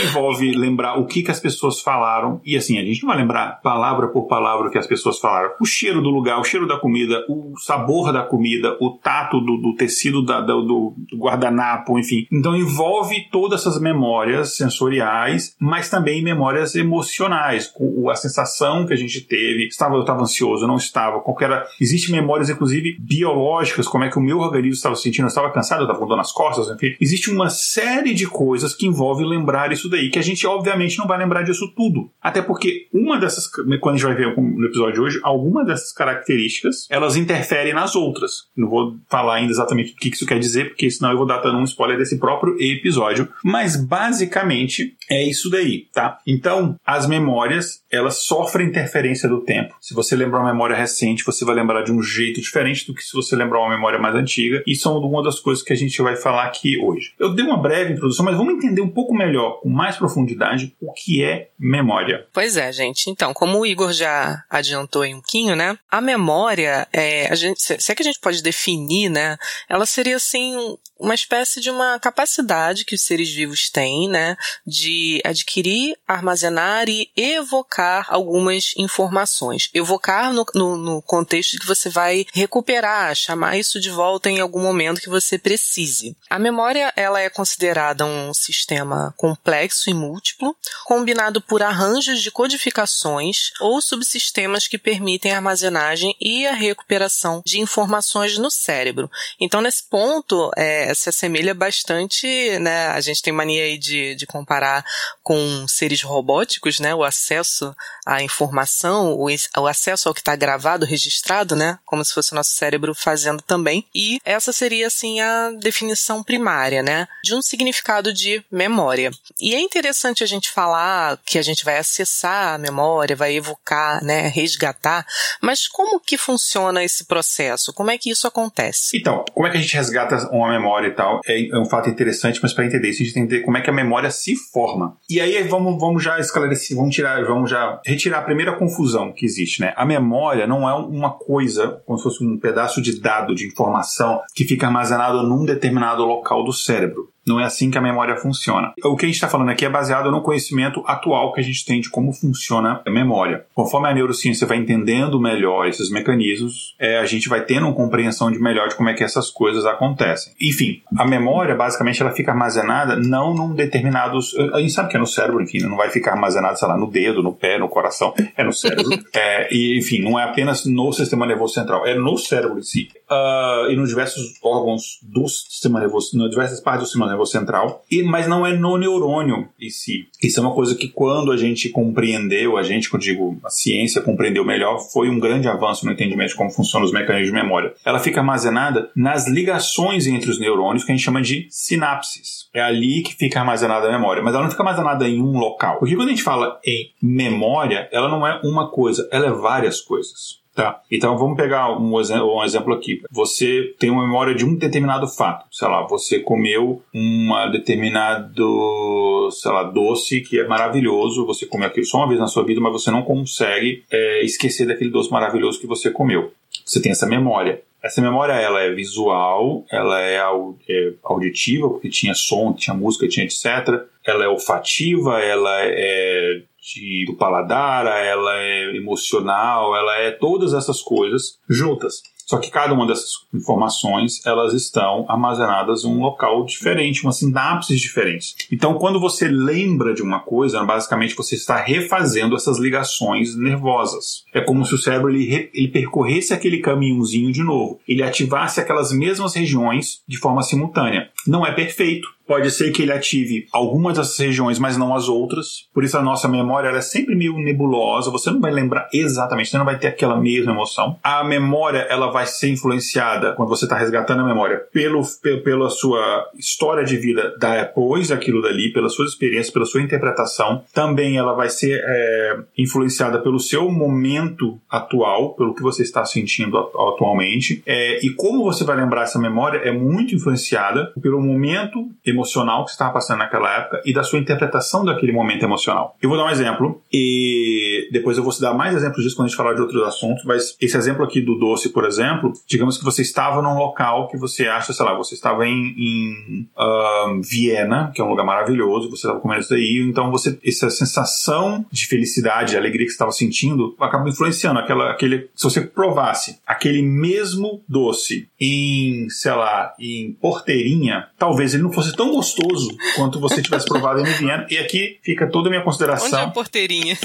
envolve 0.00 0.52
lembrar 0.52 0.98
o 0.98 1.06
que, 1.06 1.22
que 1.22 1.30
as 1.30 1.40
pessoas 1.40 1.80
falaram. 1.80 2.40
E 2.44 2.56
assim, 2.56 2.78
a 2.78 2.84
gente 2.84 3.02
não 3.02 3.08
vai 3.08 3.18
lembrar 3.18 3.60
palavra 3.62 4.08
por 4.08 4.26
palavra 4.26 4.68
o 4.68 4.70
que 4.70 4.78
as 4.78 4.86
pessoas 4.86 5.18
falaram. 5.18 5.50
O 5.60 5.64
cheiro 5.64 6.02
do 6.02 6.10
lugar, 6.10 6.38
o 6.38 6.44
cheiro 6.44 6.66
da 6.66 6.78
comida, 6.78 7.24
o 7.28 7.54
sabor 7.58 8.12
da 8.12 8.22
comida, 8.22 8.76
o 8.80 8.90
tato 8.90 9.40
do, 9.40 9.56
do 9.56 9.74
tecido 9.74 10.24
da, 10.24 10.40
do, 10.40 10.62
do 10.62 11.16
guardanapo, 11.16 11.98
enfim. 11.98 12.26
Então 12.30 12.56
envolve 12.56 13.28
todas 13.30 13.60
essas 13.60 13.80
memórias 13.80 14.56
sensoriais, 14.56 15.54
mas 15.58 15.88
também 15.88 16.22
memórias 16.22 16.74
emocionais. 16.74 17.72
A 18.10 18.16
sensação 18.16 18.86
que 18.86 18.92
a 18.92 18.96
gente 18.96 19.20
teve, 19.22 19.66
estava, 19.66 19.94
eu 19.94 20.00
estava 20.00 20.22
ansioso, 20.22 20.66
não 20.66 20.76
estava, 20.76 21.20
qualquer. 21.20 21.66
Existem 21.80 22.14
memórias, 22.14 22.50
inclusive, 22.50 22.96
biológicas, 22.98 23.88
como 23.88 24.04
é 24.04 24.10
que 24.10 24.18
o 24.18 24.22
meu 24.22 24.38
organismo 24.38 24.74
estava 24.74 24.94
se 24.94 25.02
sentindo, 25.02 25.26
estava 25.36 25.52
cansado, 25.52 25.80
eu 25.80 25.84
estava 25.84 25.98
com 25.98 26.06
dor 26.06 26.16
nas 26.16 26.32
costas, 26.32 26.68
enfim. 26.74 26.96
Existe 27.00 27.30
uma 27.30 27.50
série 27.50 28.14
de 28.14 28.26
coisas 28.26 28.74
que 28.74 28.86
envolve 28.86 29.24
lembrar 29.24 29.72
isso 29.72 29.88
daí, 29.88 30.10
que 30.10 30.18
a 30.18 30.22
gente 30.22 30.46
obviamente 30.46 30.98
não 30.98 31.06
vai 31.06 31.18
lembrar 31.18 31.42
disso 31.42 31.72
tudo. 31.76 32.10
Até 32.22 32.42
porque 32.42 32.88
uma 32.92 33.18
dessas, 33.18 33.46
quando 33.46 33.94
a 33.94 33.98
gente 33.98 34.06
vai 34.06 34.14
ver 34.14 34.34
no 34.36 34.66
episódio 34.66 34.94
de 34.94 35.00
hoje, 35.00 35.20
alguma 35.22 35.64
dessas 35.64 35.92
características, 35.92 36.86
elas 36.90 37.16
interferem 37.16 37.74
nas 37.74 37.94
outras. 37.94 38.46
Não 38.56 38.68
vou 38.68 38.96
falar 39.08 39.36
ainda 39.36 39.52
exatamente 39.52 39.92
o 39.92 39.96
que 39.96 40.08
isso 40.08 40.26
quer 40.26 40.38
dizer, 40.38 40.70
porque 40.70 40.90
senão 40.90 41.10
eu 41.10 41.18
vou 41.18 41.26
dar 41.26 41.44
um 41.46 41.64
spoiler 41.64 41.98
desse 41.98 42.18
próprio 42.18 42.56
episódio. 42.60 43.28
Mas 43.44 43.76
basicamente 43.76 44.95
é 45.10 45.22
isso 45.22 45.48
daí, 45.50 45.86
tá? 45.92 46.18
Então, 46.26 46.76
as 46.84 47.06
memórias, 47.06 47.82
elas 47.90 48.24
sofrem 48.24 48.68
interferência 48.68 49.28
do 49.28 49.40
tempo. 49.40 49.74
Se 49.80 49.94
você 49.94 50.16
lembrar 50.16 50.40
uma 50.40 50.52
memória 50.52 50.76
recente, 50.76 51.24
você 51.24 51.44
vai 51.44 51.54
lembrar 51.54 51.82
de 51.82 51.92
um 51.92 52.02
jeito 52.02 52.40
diferente 52.40 52.86
do 52.86 52.94
que 52.94 53.02
se 53.02 53.12
você 53.12 53.36
lembrar 53.36 53.60
uma 53.60 53.74
memória 53.74 53.98
mais 53.98 54.14
antiga. 54.14 54.62
E 54.66 54.74
são 54.74 54.98
uma 54.98 55.22
das 55.22 55.38
coisas 55.38 55.62
que 55.62 55.72
a 55.72 55.76
gente 55.76 56.00
vai 56.02 56.16
falar 56.16 56.44
aqui 56.44 56.78
hoje. 56.78 57.14
Eu 57.18 57.34
dei 57.34 57.44
uma 57.44 57.60
breve 57.60 57.92
introdução, 57.92 58.24
mas 58.24 58.36
vamos 58.36 58.54
entender 58.54 58.80
um 58.80 58.90
pouco 58.90 59.14
melhor, 59.14 59.60
com 59.60 59.68
mais 59.68 59.96
profundidade, 59.96 60.74
o 60.80 60.92
que 60.92 61.22
é 61.22 61.50
memória. 61.58 62.26
Pois 62.32 62.56
é, 62.56 62.72
gente. 62.72 63.10
Então, 63.10 63.32
como 63.32 63.58
o 63.58 63.66
Igor 63.66 63.92
já 63.92 64.42
adiantou 64.50 65.02
aí 65.02 65.14
um 65.14 65.20
pouquinho, 65.20 65.56
né? 65.56 65.76
A 65.90 66.00
memória, 66.00 66.86
é, 66.92 67.26
a 67.26 67.34
gente, 67.34 67.60
se 67.60 67.92
é 67.92 67.94
que 67.94 68.02
a 68.02 68.04
gente 68.04 68.20
pode 68.20 68.42
definir, 68.42 69.10
né? 69.10 69.36
Ela 69.68 69.84
seria 69.84 70.16
assim 70.16 70.76
uma 70.98 71.14
espécie 71.14 71.60
de 71.60 71.70
uma 71.70 71.98
capacidade 71.98 72.84
que 72.84 72.94
os 72.94 73.02
seres 73.02 73.30
vivos 73.30 73.68
têm, 73.70 74.08
né, 74.08 74.36
de 74.66 75.20
adquirir, 75.24 75.96
armazenar 76.06 76.88
e 76.88 77.10
evocar 77.16 78.06
algumas 78.08 78.74
informações. 78.76 79.70
Evocar 79.74 80.32
no, 80.32 80.44
no, 80.54 80.76
no, 80.76 81.02
contexto 81.02 81.58
que 81.58 81.66
você 81.66 81.88
vai 81.88 82.26
recuperar, 82.32 83.14
chamar 83.14 83.56
isso 83.56 83.80
de 83.80 83.90
volta 83.90 84.30
em 84.30 84.40
algum 84.40 84.60
momento 84.60 85.00
que 85.00 85.08
você 85.08 85.38
precise. 85.38 86.16
A 86.30 86.38
memória, 86.38 86.92
ela 86.96 87.20
é 87.20 87.28
considerada 87.28 88.04
um 88.04 88.32
sistema 88.32 89.14
complexo 89.16 89.90
e 89.90 89.94
múltiplo, 89.94 90.56
combinado 90.84 91.40
por 91.40 91.62
arranjos 91.62 92.22
de 92.22 92.30
codificações 92.30 93.52
ou 93.60 93.80
subsistemas 93.80 94.66
que 94.66 94.78
permitem 94.78 95.32
a 95.32 95.36
armazenagem 95.36 96.16
e 96.20 96.46
a 96.46 96.54
recuperação 96.54 97.42
de 97.44 97.60
informações 97.60 98.38
no 98.38 98.50
cérebro. 98.50 99.10
Então, 99.40 99.60
nesse 99.60 99.82
ponto, 99.88 100.50
é, 100.56 100.85
se 100.94 101.08
assemelha 101.08 101.54
bastante, 101.54 102.58
né? 102.58 102.88
A 102.88 103.00
gente 103.00 103.22
tem 103.22 103.32
mania 103.32 103.64
aí 103.64 103.78
de, 103.78 104.14
de 104.14 104.26
comparar 104.26 104.84
com 105.22 105.66
seres 105.68 106.02
robóticos, 106.02 106.80
né? 106.80 106.94
O 106.94 107.04
acesso 107.04 107.74
à 108.04 108.22
informação, 108.22 109.14
o, 109.14 109.28
o 109.58 109.66
acesso 109.66 110.08
ao 110.08 110.14
que 110.14 110.20
está 110.20 110.36
gravado, 110.36 110.86
registrado, 110.86 111.56
né? 111.56 111.78
Como 111.84 112.04
se 112.04 112.12
fosse 112.12 112.32
o 112.32 112.34
nosso 112.34 112.50
cérebro 112.50 112.94
fazendo 112.94 113.42
também. 113.42 113.86
E 113.94 114.18
essa 114.24 114.52
seria, 114.52 114.86
assim, 114.86 115.20
a 115.20 115.50
definição 115.52 116.22
primária, 116.22 116.82
né? 116.82 117.08
De 117.24 117.34
um 117.34 117.42
significado 117.42 118.12
de 118.12 118.44
memória. 118.50 119.10
E 119.40 119.54
é 119.54 119.60
interessante 119.60 120.22
a 120.22 120.26
gente 120.26 120.50
falar 120.50 121.18
que 121.24 121.38
a 121.38 121.42
gente 121.42 121.64
vai 121.64 121.78
acessar 121.78 122.54
a 122.54 122.58
memória, 122.58 123.16
vai 123.16 123.34
evocar, 123.34 124.02
né? 124.04 124.28
Resgatar. 124.28 125.06
Mas 125.40 125.66
como 125.66 126.00
que 126.00 126.16
funciona 126.16 126.84
esse 126.84 127.04
processo? 127.04 127.72
Como 127.72 127.90
é 127.90 127.98
que 127.98 128.10
isso 128.10 128.26
acontece? 128.26 128.96
Então, 128.96 129.24
como 129.34 129.46
é 129.46 129.50
que 129.50 129.56
a 129.56 129.60
gente 129.60 129.74
resgata 129.74 130.16
uma 130.30 130.48
memória 130.48 130.75
e 130.84 130.90
tal? 130.90 131.20
É, 131.26 131.48
é 131.48 131.58
um 131.58 131.64
fato 131.64 131.88
interessante, 131.88 132.40
mas 132.42 132.52
para 132.52 132.66
entender 132.66 132.88
isso, 132.88 133.02
a 133.02 133.04
gente 133.04 133.14
tem 133.14 133.26
que 133.26 133.34
entender 133.34 133.44
como 133.44 133.56
é 133.56 133.60
que 133.60 133.70
a 133.70 133.72
memória 133.72 134.10
se 134.10 134.34
forma. 134.52 134.96
E 135.08 135.20
aí 135.20 135.42
vamos, 135.44 135.78
vamos 135.80 136.02
já 136.02 136.18
esclarecer, 136.18 136.76
vamos 136.76 136.94
tirar, 136.94 137.24
vamos 137.24 137.50
já 137.50 137.80
retirar 137.84 138.18
a 138.18 138.22
primeira 138.22 138.52
confusão 138.56 139.12
que 139.12 139.24
existe, 139.24 139.60
né? 139.60 139.72
A 139.76 139.84
memória 139.84 140.46
não 140.46 140.68
é 140.68 140.74
uma 140.74 141.10
coisa, 141.10 141.80
como 141.86 141.98
se 141.98 142.04
fosse 142.04 142.24
um 142.24 142.38
pedaço 142.38 142.80
de 142.82 143.00
dado, 143.00 143.34
de 143.34 143.46
informação, 143.46 144.20
que 144.34 144.44
fica 144.44 144.66
armazenado 144.66 145.22
num 145.22 145.44
determinado 145.44 146.04
local 146.04 146.44
do 146.44 146.52
cérebro. 146.52 147.08
Não 147.26 147.40
é 147.40 147.44
assim 147.44 147.70
que 147.70 147.78
a 147.78 147.80
memória 147.80 148.16
funciona. 148.16 148.72
O 148.84 148.96
que 148.96 149.04
a 149.04 149.08
gente 149.08 149.16
está 149.16 149.28
falando 149.28 149.50
aqui 149.50 149.64
é 149.64 149.68
baseado 149.68 150.10
no 150.10 150.22
conhecimento 150.22 150.82
atual 150.86 151.32
que 151.32 151.40
a 151.40 151.44
gente 151.44 151.64
tem 151.64 151.80
de 151.80 151.90
como 151.90 152.12
funciona 152.12 152.80
a 152.86 152.90
memória. 152.90 153.44
Conforme 153.54 153.88
a 153.88 153.94
neurociência 153.94 154.46
vai 154.46 154.58
entendendo 154.58 155.20
melhor 155.20 155.66
esses 155.66 155.90
mecanismos, 155.90 156.74
é, 156.78 156.98
a 156.98 157.06
gente 157.06 157.28
vai 157.28 157.44
tendo 157.44 157.66
uma 157.66 157.74
compreensão 157.74 158.30
de 158.30 158.38
melhor 158.38 158.68
de 158.68 158.76
como 158.76 158.88
é 158.88 158.94
que 158.94 159.02
essas 159.02 159.30
coisas 159.30 159.66
acontecem. 159.66 160.32
Enfim, 160.40 160.82
a 160.96 161.04
memória, 161.04 161.54
basicamente, 161.54 162.00
ela 162.00 162.12
fica 162.12 162.30
armazenada 162.30 162.96
não 162.96 163.34
num 163.34 163.54
determinado... 163.54 164.18
A 164.52 164.60
gente 164.60 164.72
sabe 164.72 164.90
que 164.90 164.96
é 164.96 165.00
no 165.00 165.06
cérebro, 165.06 165.42
enfim, 165.42 165.60
não 165.60 165.76
vai 165.76 165.90
ficar 165.90 166.12
armazenada, 166.12 166.54
sei 166.56 166.68
lá, 166.68 166.76
no 166.76 166.90
dedo, 166.90 167.22
no 167.22 167.32
pé, 167.32 167.58
no 167.58 167.68
coração, 167.68 168.14
é 168.36 168.44
no 168.44 168.52
cérebro. 168.52 168.90
é, 169.14 169.52
e, 169.52 169.78
enfim, 169.78 170.00
não 170.00 170.18
é 170.18 170.24
apenas 170.24 170.64
no 170.64 170.92
sistema 170.92 171.26
nervoso 171.26 171.54
central, 171.54 171.86
é 171.86 171.94
no 171.94 172.16
cérebro 172.16 172.58
em 172.58 172.62
si. 172.62 172.88
Uh, 173.10 173.70
e 173.70 173.76
nos 173.76 173.88
diversos 173.88 174.34
órgãos 174.42 174.98
do 175.02 175.28
sistema 175.28 175.80
nervoso, 175.80 176.16
nas 176.18 176.30
diversas 176.30 176.60
partes 176.60 176.82
do 176.82 176.86
sistema 176.86 177.06
nervoso 177.06 177.15
nervoso 177.16 177.32
central, 177.32 177.84
e, 177.90 178.02
mas 178.02 178.28
não 178.28 178.46
é 178.46 178.52
no 178.52 178.76
neurônio 178.76 179.48
em 179.60 179.70
si. 179.70 180.08
Isso 180.22 180.38
é 180.38 180.42
uma 180.42 180.54
coisa 180.54 180.74
que 180.74 180.88
quando 180.88 181.32
a 181.32 181.36
gente 181.36 181.70
compreendeu, 181.70 182.56
a 182.56 182.62
gente, 182.62 182.92
eu 182.92 183.00
digo, 183.00 183.38
a 183.44 183.50
ciência 183.50 184.02
compreendeu 184.02 184.44
melhor, 184.44 184.78
foi 184.92 185.08
um 185.08 185.18
grande 185.18 185.48
avanço 185.48 185.84
no 185.86 185.92
entendimento 185.92 186.30
de 186.30 186.36
como 186.36 186.50
funcionam 186.50 186.86
os 186.86 186.92
mecanismos 186.92 187.28
de 187.28 187.34
memória. 187.34 187.74
Ela 187.84 187.98
fica 187.98 188.20
armazenada 188.20 188.90
nas 188.94 189.26
ligações 189.26 190.06
entre 190.06 190.30
os 190.30 190.38
neurônios, 190.38 190.84
que 190.84 190.92
a 190.92 190.94
gente 190.94 191.04
chama 191.04 191.22
de 191.22 191.46
sinapses. 191.50 192.48
É 192.54 192.60
ali 192.60 193.02
que 193.02 193.14
fica 193.14 193.40
armazenada 193.40 193.88
a 193.88 193.92
memória, 193.92 194.22
mas 194.22 194.34
ela 194.34 194.44
não 194.44 194.50
fica 194.50 194.62
armazenada 194.62 195.08
em 195.08 195.20
um 195.20 195.38
local. 195.38 195.78
Porque 195.78 195.96
quando 195.96 196.08
a 196.08 196.10
gente 196.12 196.22
fala 196.22 196.58
em 196.64 196.90
memória, 197.02 197.88
ela 197.92 198.08
não 198.08 198.26
é 198.26 198.40
uma 198.44 198.70
coisa, 198.70 199.08
ela 199.10 199.26
é 199.26 199.30
várias 199.30 199.80
coisas. 199.80 200.45
Tá. 200.56 200.80
Então 200.90 201.18
vamos 201.18 201.36
pegar 201.36 201.78
um, 201.78 201.96
um, 201.96 202.42
exemplo 202.42 202.72
aqui. 202.72 203.02
Você 203.10 203.74
tem 203.78 203.90
uma 203.90 204.06
memória 204.06 204.34
de 204.34 204.42
um 204.42 204.56
determinado 204.56 205.06
fato. 205.06 205.44
Sei 205.52 205.68
lá, 205.68 205.86
você 205.86 206.20
comeu 206.20 206.82
um 206.94 207.28
determinado, 207.52 209.28
sei 209.32 209.52
lá, 209.52 209.64
doce 209.64 210.22
que 210.22 210.40
é 210.40 210.48
maravilhoso. 210.48 211.26
Você 211.26 211.44
comeu 211.44 211.68
aquilo 211.68 211.84
só 211.84 211.98
uma 211.98 212.08
vez 212.08 212.18
na 212.18 212.26
sua 212.26 212.42
vida, 212.42 212.58
mas 212.58 212.72
você 212.72 212.90
não 212.90 213.02
consegue 213.02 213.84
é, 213.92 214.24
esquecer 214.24 214.66
daquele 214.66 214.88
doce 214.88 215.10
maravilhoso 215.10 215.60
que 215.60 215.66
você 215.66 215.90
comeu. 215.90 216.32
Você 216.64 216.80
tem 216.80 216.90
essa 216.90 217.06
memória. 217.06 217.60
Essa 217.82 218.00
memória 218.00 218.32
ela 218.32 218.62
é 218.62 218.70
visual, 218.70 219.62
ela 219.70 220.00
é, 220.00 220.14
é 220.14 220.92
auditiva, 221.04 221.68
porque 221.68 221.90
tinha 221.90 222.14
som, 222.14 222.54
tinha 222.54 222.74
música, 222.74 223.06
tinha 223.06 223.26
etc. 223.26 223.84
Ela 224.06 224.24
é 224.24 224.28
olfativa, 224.28 225.20
ela 225.20 225.54
é 225.60 226.40
de, 226.74 227.04
do 227.06 227.14
paladar, 227.14 227.86
ela 227.86 228.36
é 228.38 228.76
emocional, 228.76 229.76
ela 229.76 230.00
é 230.00 230.10
todas 230.10 230.52
essas 230.52 230.82
coisas 230.82 231.38
juntas. 231.48 232.02
Só 232.26 232.38
que 232.38 232.50
cada 232.50 232.74
uma 232.74 232.88
dessas 232.88 233.10
informações, 233.32 234.26
elas 234.26 234.52
estão 234.52 235.06
armazenadas 235.08 235.84
em 235.84 235.86
um 235.86 236.00
local 236.00 236.44
diferente, 236.44 237.04
uma 237.04 237.12
sinapses 237.12 237.80
diferentes. 237.80 238.34
Então, 238.50 238.74
quando 238.74 238.98
você 238.98 239.28
lembra 239.28 239.94
de 239.94 240.02
uma 240.02 240.18
coisa, 240.18 240.64
basicamente 240.64 241.14
você 241.14 241.36
está 241.36 241.56
refazendo 241.56 242.34
essas 242.34 242.58
ligações 242.58 243.36
nervosas. 243.36 244.24
É 244.34 244.40
como 244.40 244.66
se 244.66 244.74
o 244.74 244.78
cérebro 244.78 245.10
ele, 245.10 245.50
ele 245.54 245.68
percorresse 245.68 246.34
aquele 246.34 246.58
caminhozinho 246.58 247.30
de 247.30 247.44
novo. 247.44 247.78
Ele 247.86 248.02
ativasse 248.02 248.58
aquelas 248.58 248.90
mesmas 248.90 249.32
regiões 249.36 250.02
de 250.08 250.18
forma 250.18 250.42
simultânea. 250.42 251.08
Não 251.28 251.46
é 251.46 251.52
perfeito, 251.52 252.08
Pode 252.26 252.50
ser 252.50 252.72
que 252.72 252.82
ele 252.82 252.92
ative 252.92 253.46
algumas 253.52 253.96
dessas 253.96 254.18
regiões, 254.18 254.58
mas 254.58 254.76
não 254.76 254.94
as 254.94 255.08
outras. 255.08 255.68
Por 255.72 255.84
isso 255.84 255.96
a 255.96 256.02
nossa 256.02 256.26
memória 256.26 256.68
é 256.68 256.80
sempre 256.80 257.14
meio 257.14 257.38
nebulosa. 257.38 258.10
Você 258.10 258.30
não 258.30 258.40
vai 258.40 258.50
lembrar 258.50 258.88
exatamente, 258.92 259.50
você 259.50 259.58
não 259.58 259.64
vai 259.64 259.78
ter 259.78 259.86
aquela 259.86 260.18
mesma 260.18 260.52
emoção. 260.52 260.98
A 261.02 261.22
memória 261.22 261.86
ela 261.88 262.10
vai 262.10 262.26
ser 262.26 262.48
influenciada 262.48 263.32
quando 263.34 263.48
você 263.48 263.64
está 263.64 263.76
resgatando 263.76 264.22
a 264.22 264.26
memória 264.26 264.58
pelo, 264.72 265.02
pela 265.44 265.70
sua 265.70 266.28
história 266.36 266.84
de 266.84 266.96
vida 266.96 267.34
depois 267.38 268.08
daquilo 268.08 268.42
dali, 268.42 268.72
pelas 268.72 268.94
suas 268.94 269.10
experiências, 269.10 269.52
pela 269.52 269.64
sua 269.64 269.82
interpretação. 269.82 270.64
Também 270.74 271.16
ela 271.16 271.32
vai 271.32 271.48
ser 271.48 271.80
é, 271.84 272.38
influenciada 272.58 273.20
pelo 273.20 273.38
seu 273.38 273.70
momento 273.70 274.58
atual, 274.68 275.34
pelo 275.34 275.54
que 275.54 275.62
você 275.62 275.82
está 275.82 276.04
sentindo 276.04 276.58
atualmente. 276.58 277.62
É, 277.64 278.04
e 278.04 278.10
como 278.10 278.42
você 278.42 278.64
vai 278.64 278.76
lembrar 278.76 279.02
essa 279.02 279.18
memória 279.18 279.58
é 279.58 279.70
muito 279.70 280.14
influenciada 280.14 280.92
pelo 281.00 281.20
momento 281.20 281.88
emocional 282.04 282.15
que 282.24 282.70
você 282.70 282.74
estava 282.74 282.92
passando 282.92 283.18
naquela 283.18 283.58
época 283.58 283.82
e 283.84 283.92
da 283.92 284.02
sua 284.02 284.18
interpretação 284.18 284.84
daquele 284.84 285.12
momento 285.12 285.44
emocional. 285.44 285.96
Eu 286.00 286.08
vou 286.08 286.18
dar 286.18 286.24
um 286.24 286.30
exemplo 286.30 286.82
e 286.92 287.88
depois 287.92 288.16
eu 288.16 288.24
vou 288.24 288.32
dar 288.40 288.54
mais 288.54 288.74
exemplos 288.74 289.02
disso 289.02 289.16
quando 289.16 289.26
a 289.26 289.28
gente 289.28 289.36
falar 289.36 289.54
de 289.54 289.60
outros 289.60 289.82
assuntos, 289.82 290.24
mas 290.24 290.56
esse 290.60 290.76
exemplo 290.76 291.04
aqui 291.04 291.20
do 291.20 291.38
doce, 291.38 291.70
por 291.70 291.84
exemplo, 291.84 292.32
digamos 292.46 292.78
que 292.78 292.84
você 292.84 293.02
estava 293.02 293.42
num 293.42 293.56
local 293.56 294.08
que 294.08 294.16
você 294.16 294.46
acha, 294.46 294.72
sei 294.72 294.84
lá, 294.84 294.94
você 294.94 295.14
estava 295.14 295.46
em, 295.46 295.74
em 295.76 296.48
uh, 296.56 297.20
Viena, 297.22 297.90
que 297.94 298.00
é 298.00 298.04
um 298.04 298.08
lugar 298.08 298.24
maravilhoso, 298.24 298.90
você 298.90 299.06
estava 299.06 299.20
comendo 299.20 299.40
isso 299.40 299.50
daí, 299.50 299.84
então 299.88 300.10
você, 300.10 300.38
essa 300.44 300.70
sensação 300.70 301.64
de 301.70 301.86
felicidade, 301.86 302.50
de 302.52 302.56
alegria 302.56 302.84
que 302.84 302.90
você 302.90 302.94
estava 302.94 303.12
sentindo, 303.12 303.74
acaba 303.80 304.08
influenciando 304.08 304.58
aquela, 304.58 304.90
aquele, 304.90 305.28
se 305.34 305.44
você 305.44 305.60
provasse 305.60 306.38
aquele 306.46 306.82
mesmo 306.82 307.62
doce 307.68 308.28
em, 308.40 309.08
sei 309.10 309.32
lá, 309.32 309.74
em 309.78 310.12
Porteirinha, 310.20 311.08
talvez 311.18 311.54
ele 311.54 311.62
não 311.62 311.72
fosse 311.72 311.94
tão 311.94 312.05
tão 312.06 312.12
gostoso 312.12 312.76
quanto 312.94 313.20
você 313.20 313.42
tivesse 313.42 313.66
provado 313.66 314.00
em 314.00 314.04
Viena. 314.04 314.46
E 314.50 314.58
aqui 314.58 314.98
fica 315.02 315.26
toda 315.26 315.48
a 315.48 315.50
minha 315.50 315.62
consideração. 315.62 316.06
Onde 316.06 316.16
é 316.16 316.20
a 316.20 316.30
porteirinha? 316.30 316.98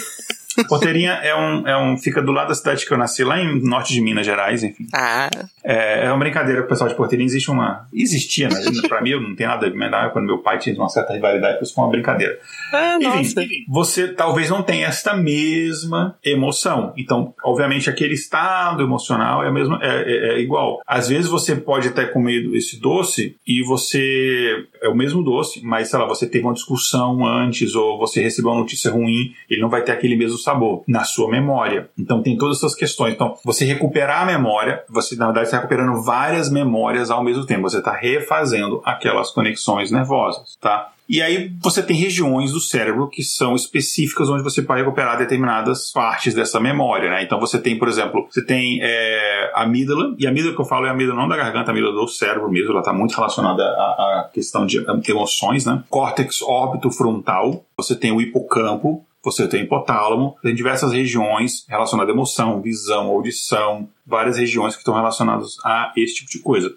Porteirinha 0.68 1.12
é 1.12 1.36
um, 1.36 1.68
é 1.68 1.78
um. 1.78 1.98
fica 1.98 2.22
do 2.22 2.32
lado 2.32 2.50
da 2.50 2.56
cidade 2.56 2.86
que 2.86 2.92
eu 2.92 2.98
nasci, 2.98 3.24
lá 3.24 3.40
em 3.40 3.62
norte 3.62 3.94
de 3.94 4.02
Minas 4.02 4.26
Gerais, 4.26 4.64
enfim. 4.64 4.86
Ah. 4.94 5.30
É, 5.64 6.06
é 6.06 6.10
uma 6.10 6.20
brincadeira 6.20 6.62
com 6.62 6.66
o 6.66 6.70
pessoal 6.70 6.90
de 6.90 6.96
Porteirinha. 6.96 7.28
Existe 7.28 7.50
uma. 7.50 7.88
Existia, 7.94 8.50
né? 8.50 8.60
pra 8.88 9.02
mim, 9.02 9.12
eu 9.12 9.22
não 9.22 9.36
tenho 9.36 9.50
nada 9.50 9.68
a 9.68 9.70
ver 9.70 10.12
quando 10.12 10.26
meu 10.26 10.40
pai 10.40 10.60
tinha 10.60 10.76
uma 10.76 10.90
certa 10.90 11.14
rivalidade, 11.14 11.64
isso 11.64 11.74
foi 11.74 11.84
uma 11.84 11.92
brincadeira. 11.92 12.38
Ah, 12.74 12.98
enfim, 13.02 13.18
nossa. 13.18 13.42
você 13.68 14.08
talvez 14.08 14.50
não 14.50 14.62
tenha 14.62 14.88
esta 14.88 15.16
mesma 15.16 16.18
emoção. 16.24 16.94
Então, 16.98 17.34
obviamente, 17.44 17.90
aquele 17.90 18.14
estado 18.14 18.84
emocional 18.84 19.44
é, 19.44 19.48
a 19.48 19.52
mesma, 19.52 19.80
é, 19.82 19.88
é, 19.88 20.34
é 20.34 20.40
igual. 20.40 20.82
Às 20.86 21.10
vezes 21.10 21.30
você 21.30 21.56
pode 21.56 21.88
até 21.88 22.06
comer 22.06 22.54
esse 22.56 22.80
doce 22.80 23.36
e 23.48 23.64
você. 23.64 24.66
É 24.82 24.90
o 24.90 24.96
mesmo 24.96 25.24
doce, 25.24 25.62
mas, 25.64 25.90
sei 25.90 26.00
lá, 26.00 26.06
você 26.06 26.28
teve 26.28 26.46
uma 26.46 26.54
discussão 26.54 27.26
antes 27.26 27.76
ou 27.76 27.98
você 27.98 28.22
recebeu 28.22 28.52
uma 28.52 28.60
notícia 28.60 28.92
ruim, 28.92 29.34
ele 29.50 29.62
não 29.62 29.70
vai 29.70 29.84
ter 29.84 29.92
aquele 29.92 30.16
mesmo 30.16 30.38
sabor 30.41 30.84
na 30.88 31.04
sua 31.04 31.30
memória. 31.30 31.89
Então 31.97 32.21
tem 32.21 32.38
todas 32.38 32.58
essas 32.58 32.75
questões. 32.75 33.13
Então, 33.13 33.36
você 33.43 33.65
recuperar 33.65 34.23
a 34.23 34.25
memória, 34.25 34.84
você 34.89 35.15
na 35.15 35.25
verdade 35.25 35.47
está 35.47 35.58
recuperando 35.58 36.01
várias 36.01 36.49
memórias 36.49 37.10
ao 37.12 37.23
mesmo 37.23 37.45
tempo. 37.45 37.63
Você 37.63 37.80
está 37.80 37.93
refazendo 37.93 38.82
aquelas 38.86 39.32
conexões 39.32 39.91
nervosas, 39.91 40.58
tá? 40.60 40.91
E 41.12 41.21
aí 41.21 41.51
você 41.62 41.84
tem 41.84 41.97
regiões 41.97 42.54
do 42.54 42.62
cérebro 42.62 43.10
que 43.10 43.21
são 43.21 43.54
específicas 43.54 44.30
onde 44.30 44.41
você 44.41 44.62
pode 44.62 44.80
recuperar 44.80 45.17
determinadas 45.17 45.91
partes 45.91 46.34
dessa 46.34 46.58
memória, 46.58 47.10
né? 47.10 47.21
Então 47.21 47.38
você 47.38 47.60
tem, 47.60 47.77
por 47.77 47.89
exemplo, 47.89 48.25
você 48.32 48.41
tem 48.41 48.80
é, 48.82 49.51
a 49.54 49.63
amígdala, 49.63 50.15
e 50.17 50.25
a 50.25 50.30
amígdala 50.30 50.56
que 50.56 50.62
eu 50.62 50.65
falo 50.65 50.86
é 50.86 50.89
a 50.89 50.93
amígdala 50.93 51.19
não 51.19 51.27
da 51.27 51.36
garganta, 51.36 51.69
a 51.69 51.71
amígdala 51.73 51.93
do 51.93 52.08
cérebro 52.08 52.49
mesmo, 52.49 52.71
ela 52.71 52.80
está 52.80 52.93
muito 52.93 53.13
relacionada 53.13 53.62
à, 53.62 54.21
à 54.21 54.30
questão 54.34 54.65
de 54.65 54.82
emoções, 55.10 55.65
né? 55.65 55.84
Córtex 55.89 56.41
órbito 56.41 56.89
frontal, 56.89 57.65
você 57.75 57.93
tem 57.93 58.13
o 58.13 58.21
hipocampo, 58.21 59.06
você 59.23 59.47
tem 59.47 59.63
hipotálamo, 59.63 60.36
tem 60.41 60.53
diversas 60.55 60.91
regiões 60.91 61.65
relacionadas 61.67 62.12
à 62.12 62.15
emoção, 62.15 62.62
visão, 62.62 63.07
audição, 63.07 63.88
várias 64.05 64.38
regiões 64.38 64.73
que 64.73 64.79
estão 64.79 64.93
relacionadas 64.93 65.57
a 65.63 65.93
esse 65.95 66.15
tipo 66.15 66.31
de 66.31 66.39
coisa. 66.39 66.73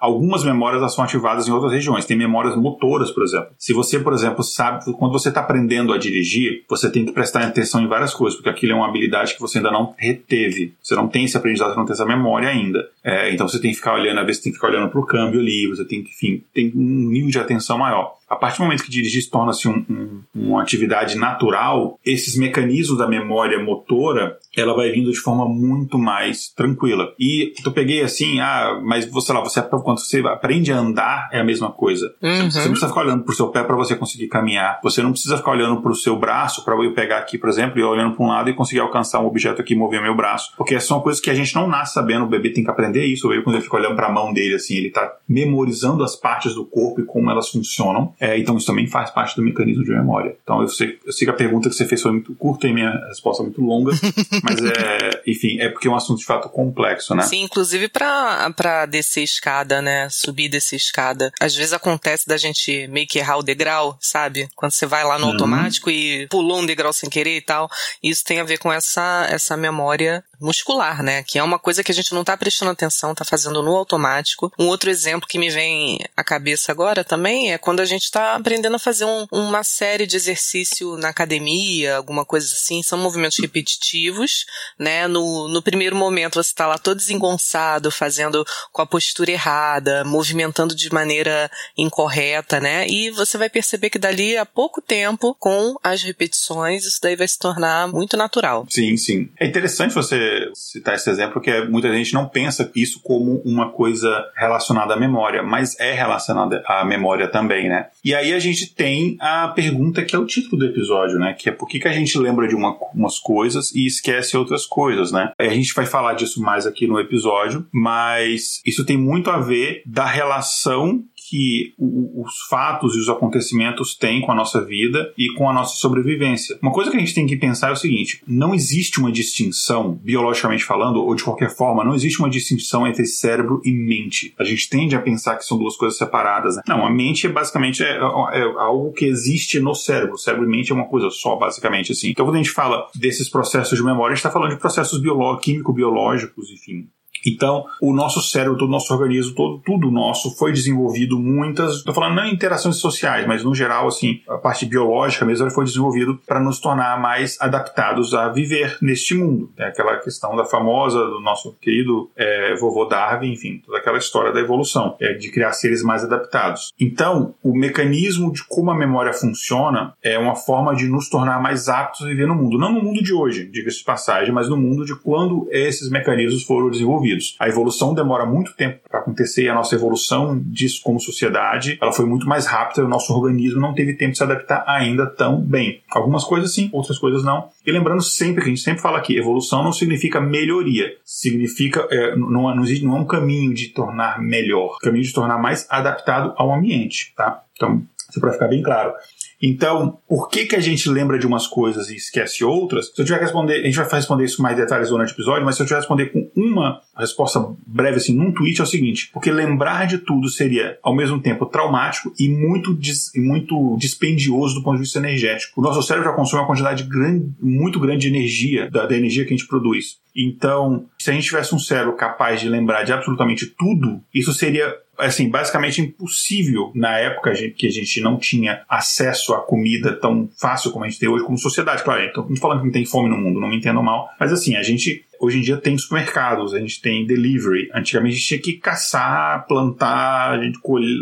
algumas 0.00 0.44
memórias 0.44 0.94
são 0.94 1.04
ativadas 1.04 1.48
em 1.48 1.50
outras 1.50 1.72
regiões. 1.72 2.06
Tem 2.06 2.16
memórias 2.16 2.56
motoras, 2.56 3.10
por 3.10 3.22
exemplo. 3.22 3.48
Se 3.58 3.72
você, 3.72 3.98
por 3.98 4.12
exemplo, 4.12 4.42
sabe, 4.44 4.84
quando 4.92 5.12
você 5.12 5.28
está 5.28 5.40
aprendendo 5.40 5.92
a 5.92 5.98
dirigir, 5.98 6.64
você 6.68 6.90
tem 6.90 7.04
que 7.04 7.12
prestar 7.12 7.42
atenção 7.42 7.82
em 7.82 7.88
várias 7.88 8.14
coisas, 8.14 8.36
porque 8.36 8.50
aquilo 8.50 8.72
é 8.72 8.74
uma 8.76 8.88
habilidade 8.88 9.34
que 9.34 9.40
você 9.40 9.58
ainda 9.58 9.70
não 9.70 9.94
reteve. 9.98 10.74
Você 10.80 10.94
não 10.94 11.08
tem 11.08 11.24
esse 11.24 11.36
aprendizado, 11.36 11.70
você 11.70 11.78
não 11.78 11.84
tem 11.84 11.94
essa 11.94 12.06
memória 12.06 12.48
ainda. 12.48 12.88
É, 13.02 13.32
então 13.32 13.48
você 13.48 13.60
tem 13.60 13.70
que 13.70 13.76
ficar 13.76 13.94
olhando, 13.94 14.20
às 14.20 14.26
vezes 14.26 14.42
tem 14.42 14.52
que 14.52 14.58
ficar 14.58 14.68
olhando 14.68 14.88
para 14.88 15.00
o 15.00 15.06
câmbio 15.06 15.40
ali, 15.40 15.66
você 15.66 15.84
tem 15.84 16.02
que, 16.02 16.10
enfim, 16.10 16.44
tem 16.54 16.72
um 16.74 17.10
nível 17.10 17.30
de 17.30 17.38
atenção 17.38 17.78
maior. 17.78 18.17
A 18.28 18.36
partir 18.36 18.58
do 18.58 18.64
momento 18.64 18.84
que 18.84 18.90
dirigir 18.90 19.22
se 19.22 19.30
torna-se 19.30 19.68
um, 19.68 19.84
um, 19.88 20.22
uma 20.34 20.62
atividade 20.62 21.16
natural, 21.16 21.98
esses 22.04 22.36
mecanismos 22.36 22.98
da 22.98 23.08
memória 23.08 23.62
motora, 23.62 24.36
ela 24.56 24.74
vai 24.74 24.90
vindo 24.90 25.10
de 25.10 25.18
forma 25.18 25.48
muito 25.48 25.98
mais 25.98 26.48
tranquila. 26.48 27.12
E 27.18 27.52
eu 27.64 27.72
peguei 27.72 28.02
assim, 28.02 28.40
ah, 28.40 28.80
mas 28.84 29.06
você 29.06 29.32
lá, 29.32 29.40
você 29.40 29.62
quando 29.62 29.98
você 29.98 30.20
aprende 30.20 30.72
a 30.72 30.78
andar 30.78 31.28
é 31.32 31.40
a 31.40 31.44
mesma 31.44 31.70
coisa. 31.70 32.14
Uhum. 32.22 32.50
Você 32.50 32.58
não 32.60 32.70
precisa 32.70 32.88
ficar 32.88 33.00
olhando 33.00 33.24
pro 33.24 33.34
seu 33.34 33.48
pé 33.48 33.62
para 33.62 33.76
você 33.76 33.94
conseguir 33.94 34.28
caminhar. 34.28 34.80
Você 34.82 35.02
não 35.02 35.12
precisa 35.12 35.36
ficar 35.36 35.52
olhando 35.52 35.80
pro 35.80 35.94
seu 35.94 36.18
braço 36.18 36.64
para 36.64 36.74
eu 36.74 36.92
pegar 36.94 37.18
aqui, 37.18 37.38
por 37.38 37.48
exemplo, 37.48 37.78
e 37.78 37.82
olhando 37.82 38.14
para 38.14 38.24
um 38.24 38.28
lado 38.28 38.50
e 38.50 38.54
conseguir 38.54 38.80
alcançar 38.80 39.20
um 39.20 39.26
objeto 39.26 39.60
aqui 39.60 39.74
e 39.74 39.76
mover 39.76 40.02
meu 40.02 40.14
braço. 40.14 40.52
Porque 40.56 40.78
são 40.80 41.00
coisas 41.00 41.20
que 41.20 41.30
a 41.30 41.34
gente 41.34 41.54
não 41.54 41.68
nasce 41.68 41.94
sabendo, 41.94 42.24
o 42.24 42.28
bebê 42.28 42.50
tem 42.50 42.64
que 42.64 42.70
aprender 42.70 43.04
isso. 43.04 43.32
Eu 43.32 43.42
quando 43.42 43.56
ele 43.56 43.64
fica 43.64 43.76
olhando 43.76 43.96
para 43.96 44.08
a 44.08 44.12
mão 44.12 44.32
dele 44.32 44.54
assim, 44.54 44.76
ele 44.76 44.90
tá 44.90 45.16
memorizando 45.28 46.02
as 46.04 46.16
partes 46.16 46.54
do 46.54 46.64
corpo 46.64 47.00
e 47.00 47.04
como 47.04 47.30
elas 47.30 47.48
funcionam. 47.48 48.14
É, 48.20 48.38
então 48.38 48.56
isso 48.56 48.66
também 48.66 48.86
faz 48.86 49.10
parte 49.10 49.36
do 49.36 49.42
mecanismo 49.42 49.84
de 49.84 49.90
memória. 49.90 50.36
Então 50.42 50.60
eu 50.60 50.68
sei, 50.68 50.98
eu 51.04 51.12
sei 51.12 51.26
que 51.26 51.30
a 51.30 51.36
pergunta 51.36 51.68
que 51.68 51.74
você 51.74 51.86
fez 51.86 52.02
foi 52.02 52.12
muito 52.12 52.34
curta 52.34 52.66
e 52.66 52.72
minha 52.72 52.90
resposta 53.08 53.42
é 53.42 53.44
muito 53.44 53.60
longa, 53.60 53.92
mas 54.42 54.60
é, 54.62 55.22
enfim, 55.26 55.60
é 55.60 55.68
porque 55.68 55.88
é 55.88 55.90
um 55.90 55.94
assunto 55.94 56.18
de 56.18 56.24
fato 56.24 56.48
complexo, 56.48 57.14
né? 57.14 57.22
Sim, 57.22 57.42
inclusive 57.42 57.88
para 57.88 58.86
descer 58.86 59.22
escada, 59.22 59.80
né? 59.80 60.08
Subir 60.10 60.48
descer 60.48 60.76
escada. 60.76 61.32
Às 61.40 61.54
vezes 61.54 61.72
acontece 61.72 62.26
da 62.26 62.36
gente 62.36 62.88
meio 62.88 63.06
que 63.06 63.18
errar 63.18 63.38
o 63.38 63.42
degrau, 63.42 63.96
sabe? 64.00 64.48
Quando 64.56 64.72
você 64.72 64.86
vai 64.86 65.04
lá 65.04 65.18
no 65.18 65.26
uhum. 65.26 65.32
automático 65.32 65.90
e 65.90 66.26
pulou 66.28 66.58
um 66.58 66.66
degrau 66.66 66.92
sem 66.92 67.08
querer 67.08 67.36
e 67.36 67.40
tal. 67.40 67.68
Isso 68.02 68.24
tem 68.24 68.40
a 68.40 68.44
ver 68.44 68.58
com 68.58 68.72
essa, 68.72 69.26
essa 69.30 69.56
memória 69.56 70.24
muscular, 70.40 71.02
né? 71.02 71.22
Que 71.22 71.38
é 71.38 71.42
uma 71.42 71.58
coisa 71.58 71.82
que 71.82 71.92
a 71.92 71.94
gente 71.94 72.14
não 72.14 72.24
tá 72.24 72.36
prestando 72.36 72.70
atenção, 72.70 73.14
tá 73.14 73.24
fazendo 73.24 73.62
no 73.62 73.74
automático. 73.74 74.52
Um 74.58 74.66
outro 74.66 74.90
exemplo 74.90 75.28
que 75.28 75.38
me 75.38 75.50
vem 75.50 75.98
à 76.16 76.22
cabeça 76.22 76.72
agora 76.72 77.04
também 77.04 77.52
é 77.52 77.58
quando 77.58 77.80
a 77.80 77.84
gente 77.84 78.10
tá 78.10 78.34
aprendendo 78.34 78.76
a 78.76 78.78
fazer 78.78 79.04
um, 79.04 79.26
uma 79.30 79.62
série 79.62 80.06
de 80.06 80.16
exercício 80.16 80.96
na 80.96 81.08
academia, 81.08 81.96
alguma 81.96 82.24
coisa 82.24 82.46
assim. 82.46 82.82
São 82.82 82.98
movimentos 82.98 83.38
repetitivos, 83.38 84.44
né? 84.78 85.06
No, 85.06 85.48
no 85.48 85.62
primeiro 85.62 85.96
momento 85.96 86.42
você 86.42 86.54
tá 86.54 86.66
lá 86.66 86.78
todo 86.78 86.96
desengonçado, 86.96 87.90
fazendo 87.90 88.44
com 88.72 88.82
a 88.82 88.86
postura 88.86 89.30
errada, 89.30 90.04
movimentando 90.04 90.74
de 90.74 90.92
maneira 90.92 91.50
incorreta, 91.76 92.60
né? 92.60 92.86
E 92.88 93.10
você 93.10 93.38
vai 93.38 93.48
perceber 93.48 93.90
que 93.90 93.98
dali 93.98 94.36
a 94.36 94.46
pouco 94.46 94.80
tempo, 94.80 95.34
com 95.38 95.76
as 95.82 96.02
repetições, 96.02 96.84
isso 96.84 96.98
daí 97.02 97.16
vai 97.16 97.28
se 97.28 97.38
tornar 97.38 97.88
muito 97.88 98.16
natural. 98.16 98.66
Sim, 98.70 98.96
sim. 98.96 99.28
É 99.38 99.46
interessante 99.46 99.94
você 99.94 100.27
citar 100.54 100.94
esse 100.94 101.08
exemplo, 101.10 101.34
porque 101.34 101.60
muita 101.62 101.92
gente 101.92 102.14
não 102.14 102.28
pensa 102.28 102.70
isso 102.74 103.00
como 103.02 103.40
uma 103.44 103.70
coisa 103.70 104.24
relacionada 104.36 104.94
à 104.94 104.96
memória, 104.96 105.42
mas 105.42 105.78
é 105.78 105.92
relacionada 105.92 106.62
à 106.66 106.84
memória 106.84 107.28
também, 107.28 107.68
né? 107.68 107.86
E 108.04 108.14
aí 108.14 108.32
a 108.32 108.38
gente 108.38 108.74
tem 108.74 109.16
a 109.20 109.48
pergunta 109.48 110.04
que 110.04 110.14
é 110.14 110.18
o 110.18 110.26
título 110.26 110.58
do 110.58 110.66
episódio, 110.66 111.18
né? 111.18 111.34
Que 111.38 111.48
é 111.48 111.52
por 111.52 111.68
que, 111.68 111.78
que 111.78 111.88
a 111.88 111.92
gente 111.92 112.18
lembra 112.18 112.48
de 112.48 112.54
uma, 112.54 112.76
umas 112.94 113.18
coisas 113.18 113.72
e 113.74 113.86
esquece 113.86 114.36
outras 114.36 114.66
coisas, 114.66 115.12
né? 115.12 115.32
A 115.38 115.48
gente 115.48 115.74
vai 115.74 115.86
falar 115.86 116.14
disso 116.14 116.40
mais 116.40 116.66
aqui 116.66 116.86
no 116.86 116.98
episódio, 116.98 117.66
mas 117.72 118.60
isso 118.64 118.84
tem 118.84 118.96
muito 118.96 119.30
a 119.30 119.38
ver 119.38 119.82
da 119.86 120.06
relação 120.06 121.02
que 121.28 121.74
o, 121.78 122.22
os 122.22 122.46
fatos 122.48 122.94
e 122.96 122.98
os 122.98 123.08
acontecimentos 123.08 123.94
têm 123.94 124.20
com 124.20 124.32
a 124.32 124.34
nossa 124.34 124.64
vida 124.64 125.12
e 125.16 125.32
com 125.34 125.48
a 125.48 125.52
nossa 125.52 125.76
sobrevivência. 125.76 126.58
Uma 126.62 126.72
coisa 126.72 126.90
que 126.90 126.96
a 126.96 127.00
gente 127.00 127.14
tem 127.14 127.26
que 127.26 127.36
pensar 127.36 127.68
é 127.68 127.72
o 127.72 127.76
seguinte: 127.76 128.22
não 128.26 128.54
existe 128.54 128.98
uma 128.98 129.12
distinção, 129.12 129.92
biologicamente 130.02 130.64
falando, 130.64 131.02
ou 131.02 131.14
de 131.14 131.24
qualquer 131.24 131.54
forma, 131.54 131.84
não 131.84 131.94
existe 131.94 132.18
uma 132.20 132.30
distinção 132.30 132.86
entre 132.86 133.04
cérebro 133.06 133.60
e 133.64 133.72
mente. 133.72 134.34
A 134.38 134.44
gente 134.44 134.68
tende 134.68 134.96
a 134.96 135.00
pensar 135.00 135.36
que 135.36 135.44
são 135.44 135.58
duas 135.58 135.76
coisas 135.76 135.98
separadas. 135.98 136.56
Né? 136.56 136.62
Não, 136.66 136.86
a 136.86 136.90
mente 136.90 137.26
é 137.26 137.30
basicamente 137.30 137.82
é, 137.82 137.96
é, 137.96 138.42
algo 138.58 138.92
que 138.92 139.04
existe 139.04 139.60
no 139.60 139.74
cérebro. 139.74 140.18
Cérebro 140.18 140.46
e 140.46 140.50
mente 140.50 140.72
é 140.72 140.74
uma 140.74 140.88
coisa 140.88 141.10
só, 141.10 141.36
basicamente 141.36 141.92
assim. 141.92 142.10
Então, 142.10 142.24
quando 142.24 142.36
a 142.36 142.38
gente 142.38 142.50
fala 142.50 142.86
desses 142.94 143.28
processos 143.28 143.78
de 143.78 143.84
memória, 143.84 144.12
a 144.12 144.14
gente 144.14 144.18
está 144.18 144.30
falando 144.30 144.50
de 144.50 144.60
processos 144.60 144.98
químico-biológicos, 145.40 146.50
enfim, 146.50 146.88
então, 147.26 147.64
o 147.80 147.92
nosso 147.92 148.20
cérebro, 148.20 148.58
todo 148.58 148.68
o 148.68 148.72
nosso 148.72 148.92
organismo, 148.92 149.34
todo, 149.34 149.62
tudo 149.64 149.90
nosso 149.90 150.36
foi 150.36 150.52
desenvolvido 150.52 151.18
muitas, 151.18 151.76
estou 151.76 151.94
falando 151.94 152.16
não 152.16 152.24
em 152.24 152.32
interações 152.32 152.76
sociais, 152.76 153.26
mas 153.26 153.44
no 153.44 153.54
geral, 153.54 153.88
assim, 153.88 154.20
a 154.28 154.38
parte 154.38 154.66
biológica 154.66 155.24
mesmo 155.24 155.50
foi 155.50 155.64
desenvolvido 155.64 156.18
para 156.26 156.40
nos 156.40 156.60
tornar 156.60 157.00
mais 157.00 157.36
adaptados 157.40 158.14
a 158.14 158.28
viver 158.28 158.76
neste 158.80 159.14
mundo. 159.14 159.50
É 159.56 159.64
aquela 159.64 159.96
questão 159.98 160.36
da 160.36 160.44
famosa, 160.44 160.98
do 160.98 161.20
nosso 161.20 161.54
querido 161.60 162.10
é, 162.16 162.54
vovô 162.56 162.84
Darwin, 162.84 163.32
enfim, 163.32 163.62
toda 163.64 163.78
aquela 163.78 163.98
história 163.98 164.32
da 164.32 164.40
evolução, 164.40 164.96
é, 165.00 165.14
de 165.14 165.30
criar 165.30 165.52
seres 165.52 165.82
mais 165.82 166.04
adaptados. 166.04 166.72
Então, 166.80 167.34
o 167.42 167.56
mecanismo 167.56 168.32
de 168.32 168.44
como 168.46 168.70
a 168.70 168.76
memória 168.76 169.12
funciona 169.12 169.94
é 170.02 170.18
uma 170.18 170.34
forma 170.34 170.74
de 170.74 170.86
nos 170.86 171.08
tornar 171.08 171.40
mais 171.40 171.68
aptos 171.68 172.02
a 172.02 172.08
viver 172.08 172.26
no 172.26 172.34
mundo. 172.34 172.58
Não 172.58 172.72
no 172.72 172.82
mundo 172.82 173.02
de 173.02 173.12
hoje, 173.12 173.48
diga-se 173.50 173.78
de 173.78 173.84
passagem, 173.84 174.32
mas 174.32 174.48
no 174.48 174.56
mundo 174.56 174.84
de 174.84 174.94
quando 174.94 175.48
esses 175.50 175.90
mecanismos 175.90 176.44
foram 176.44 176.70
desenvolvidos. 176.70 177.07
A 177.38 177.48
evolução 177.48 177.94
demora 177.94 178.26
muito 178.26 178.54
tempo 178.54 178.80
para 178.88 179.00
acontecer 179.00 179.44
e 179.44 179.48
a 179.48 179.54
nossa 179.54 179.74
evolução 179.74 180.38
disso 180.44 180.80
como 180.82 181.00
sociedade, 181.00 181.78
ela 181.80 181.92
foi 181.92 182.06
muito 182.06 182.26
mais 182.26 182.46
rápida, 182.46 182.84
o 182.84 182.88
nosso 182.88 183.12
organismo 183.12 183.60
não 183.60 183.74
teve 183.74 183.94
tempo 183.94 184.12
de 184.12 184.18
se 184.18 184.24
adaptar 184.24 184.64
ainda 184.66 185.06
tão 185.06 185.40
bem. 185.40 185.82
Algumas 185.90 186.24
coisas 186.24 186.54
sim, 186.54 186.68
outras 186.72 186.98
coisas 186.98 187.24
não. 187.24 187.48
E 187.66 187.72
lembrando 187.72 188.02
sempre 188.02 188.42
que 188.42 188.48
a 188.48 188.54
gente 188.54 188.62
sempre 188.62 188.82
fala 188.82 188.98
aqui, 188.98 189.16
evolução 189.16 189.62
não 189.62 189.72
significa 189.72 190.20
melhoria, 190.20 190.96
significa 191.04 191.86
é, 191.90 192.16
não, 192.16 192.30
não, 192.30 192.62
existe, 192.62 192.84
não 192.84 192.96
é 192.96 193.00
um 193.00 193.06
caminho 193.06 193.52
de 193.54 193.68
tornar 193.68 194.20
melhor, 194.20 194.72
é 194.72 194.76
um 194.76 194.90
caminho 194.90 195.04
de 195.04 195.12
tornar 195.12 195.38
mais 195.38 195.66
adaptado 195.70 196.32
ao 196.36 196.52
ambiente, 196.52 197.12
tá? 197.16 197.42
Então, 197.54 197.82
isso 198.10 198.20
para 198.20 198.32
ficar 198.32 198.48
bem 198.48 198.62
claro. 198.62 198.94
Então, 199.40 199.98
por 200.08 200.28
que, 200.28 200.46
que 200.46 200.56
a 200.56 200.60
gente 200.60 200.88
lembra 200.88 201.18
de 201.18 201.26
umas 201.26 201.46
coisas 201.46 201.90
e 201.90 201.96
esquece 201.96 202.44
outras? 202.44 202.86
Se 202.86 203.00
eu 203.00 203.04
tiver 203.04 203.18
que 203.18 203.24
responder, 203.24 203.60
a 203.60 203.64
gente 203.64 203.76
vai 203.76 203.88
responder 203.88 204.24
isso 204.24 204.36
com 204.36 204.42
mais 204.42 204.56
detalhes 204.56 204.88
durante 204.88 205.12
o 205.12 205.14
episódio, 205.14 205.44
mas 205.44 205.56
se 205.56 205.62
eu 205.62 205.66
tiver 205.66 205.76
que 205.76 205.82
responder 205.82 206.06
com 206.06 206.30
uma 206.34 206.80
resposta 206.96 207.44
breve, 207.66 207.98
assim, 207.98 208.14
num 208.14 208.32
tweet, 208.32 208.60
é 208.60 208.64
o 208.64 208.66
seguinte: 208.66 209.10
porque 209.12 209.30
lembrar 209.30 209.86
de 209.86 209.98
tudo 209.98 210.28
seria, 210.28 210.78
ao 210.82 210.94
mesmo 210.94 211.20
tempo, 211.20 211.46
traumático 211.46 212.12
e 212.18 212.28
muito, 212.28 212.74
dis, 212.74 213.12
muito 213.14 213.76
dispendioso 213.78 214.54
do 214.56 214.62
ponto 214.62 214.76
de 214.76 214.82
vista 214.82 214.98
energético. 214.98 215.60
O 215.60 215.64
nosso 215.64 215.82
cérebro 215.82 216.10
já 216.10 216.16
consome 216.16 216.42
uma 216.42 216.48
quantidade 216.48 216.82
grande, 216.84 217.30
muito 217.40 217.78
grande 217.78 218.08
de 218.08 218.08
energia, 218.08 218.68
da, 218.70 218.86
da 218.86 218.96
energia 218.96 219.24
que 219.24 219.32
a 219.32 219.36
gente 219.36 219.48
produz. 219.48 219.98
Então, 220.16 220.86
se 220.98 221.10
a 221.10 221.12
gente 221.12 221.26
tivesse 221.26 221.54
um 221.54 221.58
cérebro 221.58 221.94
capaz 221.94 222.40
de 222.40 222.48
lembrar 222.48 222.82
de 222.82 222.92
absolutamente 222.92 223.46
tudo, 223.46 224.02
isso 224.12 224.32
seria 224.32 224.74
assim, 224.98 225.30
basicamente 225.30 225.80
impossível 225.80 226.72
na 226.74 226.98
época 226.98 227.32
que 227.56 227.68
a 227.68 227.70
gente 227.70 228.00
não 228.00 228.18
tinha 228.18 228.64
acesso 228.68 229.32
a 229.32 229.40
comida 229.40 229.92
tão 229.92 230.28
fácil 230.36 230.72
como 230.72 230.84
a 230.84 230.88
gente 230.88 230.98
tem 230.98 231.08
hoje 231.08 231.24
como 231.24 231.38
sociedade. 231.38 231.84
Claro, 231.84 232.02
então, 232.02 232.26
não 232.28 232.36
falando 232.36 232.60
que 232.60 232.66
não 232.66 232.72
tem 232.72 232.84
fome 232.84 233.08
no 233.08 233.16
mundo, 233.16 233.38
não 233.38 233.48
me 233.48 233.56
entendam 233.56 233.82
mal, 233.82 234.10
mas 234.18 234.32
assim, 234.32 234.56
a 234.56 234.62
gente 234.62 235.04
hoje 235.20 235.38
em 235.38 235.40
dia 235.40 235.56
tem 235.56 235.78
supermercados, 235.78 236.54
a 236.54 236.58
gente 236.58 236.80
tem 236.80 237.06
delivery. 237.06 237.70
Antigamente 237.74 238.14
a 238.14 238.16
gente 238.16 238.26
tinha 238.26 238.40
que 238.40 238.52
caçar, 238.54 239.46
plantar, 239.46 240.38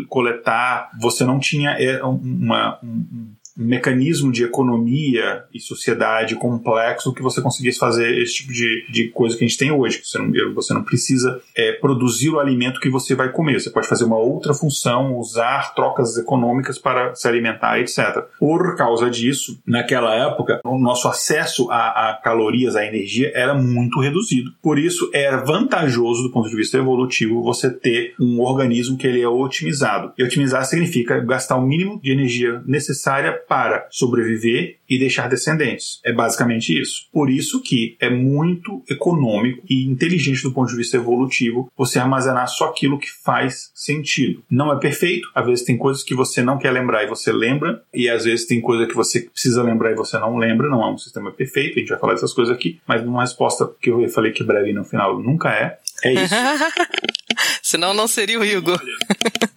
coletar. 0.09 0.91
Você 0.99 1.23
não 1.23 1.39
tinha 1.39 1.71
é, 1.71 2.03
uma, 2.03 2.79
um, 2.83 3.33
mecanismo 3.57 4.31
de 4.31 4.43
economia 4.43 5.43
e 5.53 5.59
sociedade 5.59 6.35
complexo 6.35 7.13
que 7.13 7.21
você 7.21 7.41
conseguisse 7.41 7.79
fazer 7.79 8.17
esse 8.21 8.35
tipo 8.35 8.53
de, 8.53 8.85
de 8.89 9.07
coisa 9.09 9.35
que 9.35 9.43
a 9.43 9.47
gente 9.47 9.57
tem 9.57 9.71
hoje. 9.71 10.01
Você 10.03 10.17
não, 10.19 10.53
você 10.53 10.73
não 10.73 10.83
precisa 10.83 11.41
é, 11.55 11.73
produzir 11.73 12.29
o 12.29 12.39
alimento 12.39 12.79
que 12.79 12.89
você 12.89 13.15
vai 13.15 13.31
comer. 13.31 13.59
Você 13.59 13.69
pode 13.69 13.87
fazer 13.87 14.03
uma 14.03 14.17
outra 14.17 14.53
função, 14.53 15.17
usar 15.17 15.73
trocas 15.73 16.17
econômicas 16.17 16.77
para 16.77 17.15
se 17.15 17.27
alimentar, 17.27 17.79
etc. 17.79 18.25
Por 18.39 18.75
causa 18.75 19.09
disso, 19.09 19.59
naquela 19.65 20.13
época, 20.13 20.61
o 20.63 20.77
nosso 20.77 21.07
acesso 21.07 21.69
a, 21.71 22.11
a 22.11 22.13
calorias, 22.21 22.75
a 22.75 22.85
energia, 22.85 23.31
era 23.33 23.55
muito 23.55 23.99
reduzido. 23.99 24.51
Por 24.61 24.77
isso, 24.77 25.09
era 25.13 25.37
vantajoso 25.37 26.23
do 26.23 26.31
ponto 26.31 26.49
de 26.49 26.55
vista 26.55 26.77
evolutivo 26.77 27.41
você 27.41 27.69
ter 27.71 28.13
um 28.19 28.39
organismo 28.41 28.97
que 28.97 29.07
ele 29.07 29.21
é 29.21 29.27
otimizado. 29.27 30.11
E 30.17 30.23
otimizar 30.23 30.63
significa 30.65 31.19
gastar 31.19 31.55
o 31.55 31.65
mínimo 31.65 31.99
de 32.01 32.11
energia 32.11 32.61
necessária 32.65 33.33
para 33.47 33.87
sobreviver 33.89 34.77
e 34.89 34.97
deixar 34.97 35.27
descendentes. 35.27 35.99
É 36.03 36.11
basicamente 36.11 36.79
isso. 36.79 37.07
Por 37.11 37.29
isso 37.29 37.61
que 37.61 37.95
é 37.99 38.09
muito 38.09 38.83
econômico 38.89 39.63
e 39.69 39.85
inteligente 39.85 40.43
do 40.43 40.53
ponto 40.53 40.69
de 40.69 40.75
vista 40.75 40.97
evolutivo 40.97 41.71
você 41.77 41.99
armazenar 41.99 42.47
só 42.47 42.65
aquilo 42.65 42.99
que 42.99 43.09
faz 43.23 43.71
sentido. 43.73 44.43
Não 44.49 44.71
é 44.71 44.79
perfeito, 44.79 45.29
às 45.33 45.45
vezes 45.45 45.65
tem 45.65 45.77
coisas 45.77 46.03
que 46.03 46.15
você 46.15 46.41
não 46.41 46.57
quer 46.57 46.71
lembrar 46.71 47.03
e 47.03 47.07
você 47.07 47.31
lembra, 47.31 47.81
e 47.93 48.09
às 48.09 48.25
vezes 48.25 48.45
tem 48.45 48.61
coisa 48.61 48.85
que 48.85 48.95
você 48.95 49.21
precisa 49.21 49.63
lembrar 49.63 49.91
e 49.91 49.95
você 49.95 50.17
não 50.17 50.37
lembra, 50.37 50.69
não 50.69 50.81
é 50.81 50.91
um 50.91 50.97
sistema 50.97 51.31
perfeito, 51.31 51.77
a 51.77 51.79
gente 51.79 51.89
vai 51.89 51.99
falar 51.99 52.13
dessas 52.13 52.33
coisas 52.33 52.53
aqui, 52.53 52.79
mas 52.87 53.03
uma 53.03 53.21
resposta 53.21 53.69
que 53.81 53.89
eu 53.89 54.07
falei 54.09 54.31
que 54.31 54.43
breve 54.43 54.73
no 54.73 54.83
final 54.83 55.19
nunca 55.21 55.49
é, 55.49 55.77
é 56.03 56.13
isso. 56.13 56.35
Senão 57.67 57.93
não 57.93 58.07
seria 58.07 58.39
o 58.39 58.45
Igor. 58.45 58.81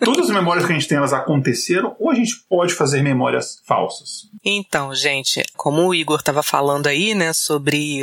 Todas 0.04 0.28
as 0.28 0.34
memórias 0.34 0.66
que 0.66 0.72
a 0.72 0.74
gente 0.74 0.88
tem, 0.88 0.98
elas 0.98 1.12
aconteceram 1.12 1.94
ou 1.96 2.10
a 2.10 2.14
gente 2.16 2.44
pode 2.48 2.74
fazer 2.74 3.04
memórias 3.04 3.62
falsas? 3.64 4.28
Então, 4.44 4.92
gente, 4.92 5.44
como 5.56 5.86
o 5.86 5.94
Igor 5.94 6.18
estava 6.18 6.42
falando 6.42 6.88
aí, 6.88 7.14
né, 7.14 7.32
sobre 7.32 8.02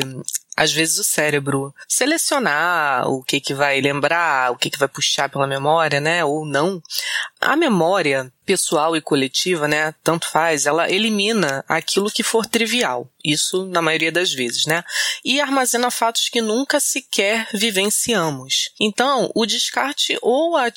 às 0.55 0.71
vezes 0.71 0.97
o 0.97 1.03
cérebro 1.03 1.75
selecionar 1.89 3.05
o 3.09 3.21
que 3.21 3.41
que 3.41 3.53
vai 3.53 3.81
lembrar, 3.81 4.53
o 4.53 4.55
que 4.55 4.69
que 4.69 4.79
vai 4.79 4.87
puxar 4.87 5.27
pela 5.27 5.45
memória, 5.45 5.99
né, 5.99 6.23
ou 6.23 6.45
não. 6.45 6.81
A 7.41 7.57
memória 7.57 8.31
pessoal 8.47 8.95
e 8.95 9.01
coletiva, 9.01 9.67
né, 9.67 9.93
tanto 10.01 10.29
faz, 10.29 10.65
ela 10.65 10.89
elimina 10.89 11.65
aquilo 11.67 12.09
que 12.09 12.23
for 12.23 12.45
trivial. 12.45 13.11
Isso 13.23 13.65
na 13.65 13.81
maioria 13.81 14.11
das 14.11 14.33
vezes, 14.33 14.65
né? 14.65 14.85
E 15.25 15.41
armazena 15.41 15.91
fatos 15.91 16.29
que 16.29 16.41
nunca 16.41 16.79
sequer 16.79 17.49
vivenciamos. 17.53 18.71
Então, 18.79 19.29
o 19.35 19.45
descarte 19.45 20.17
ou 20.21 20.55
a, 20.55 20.71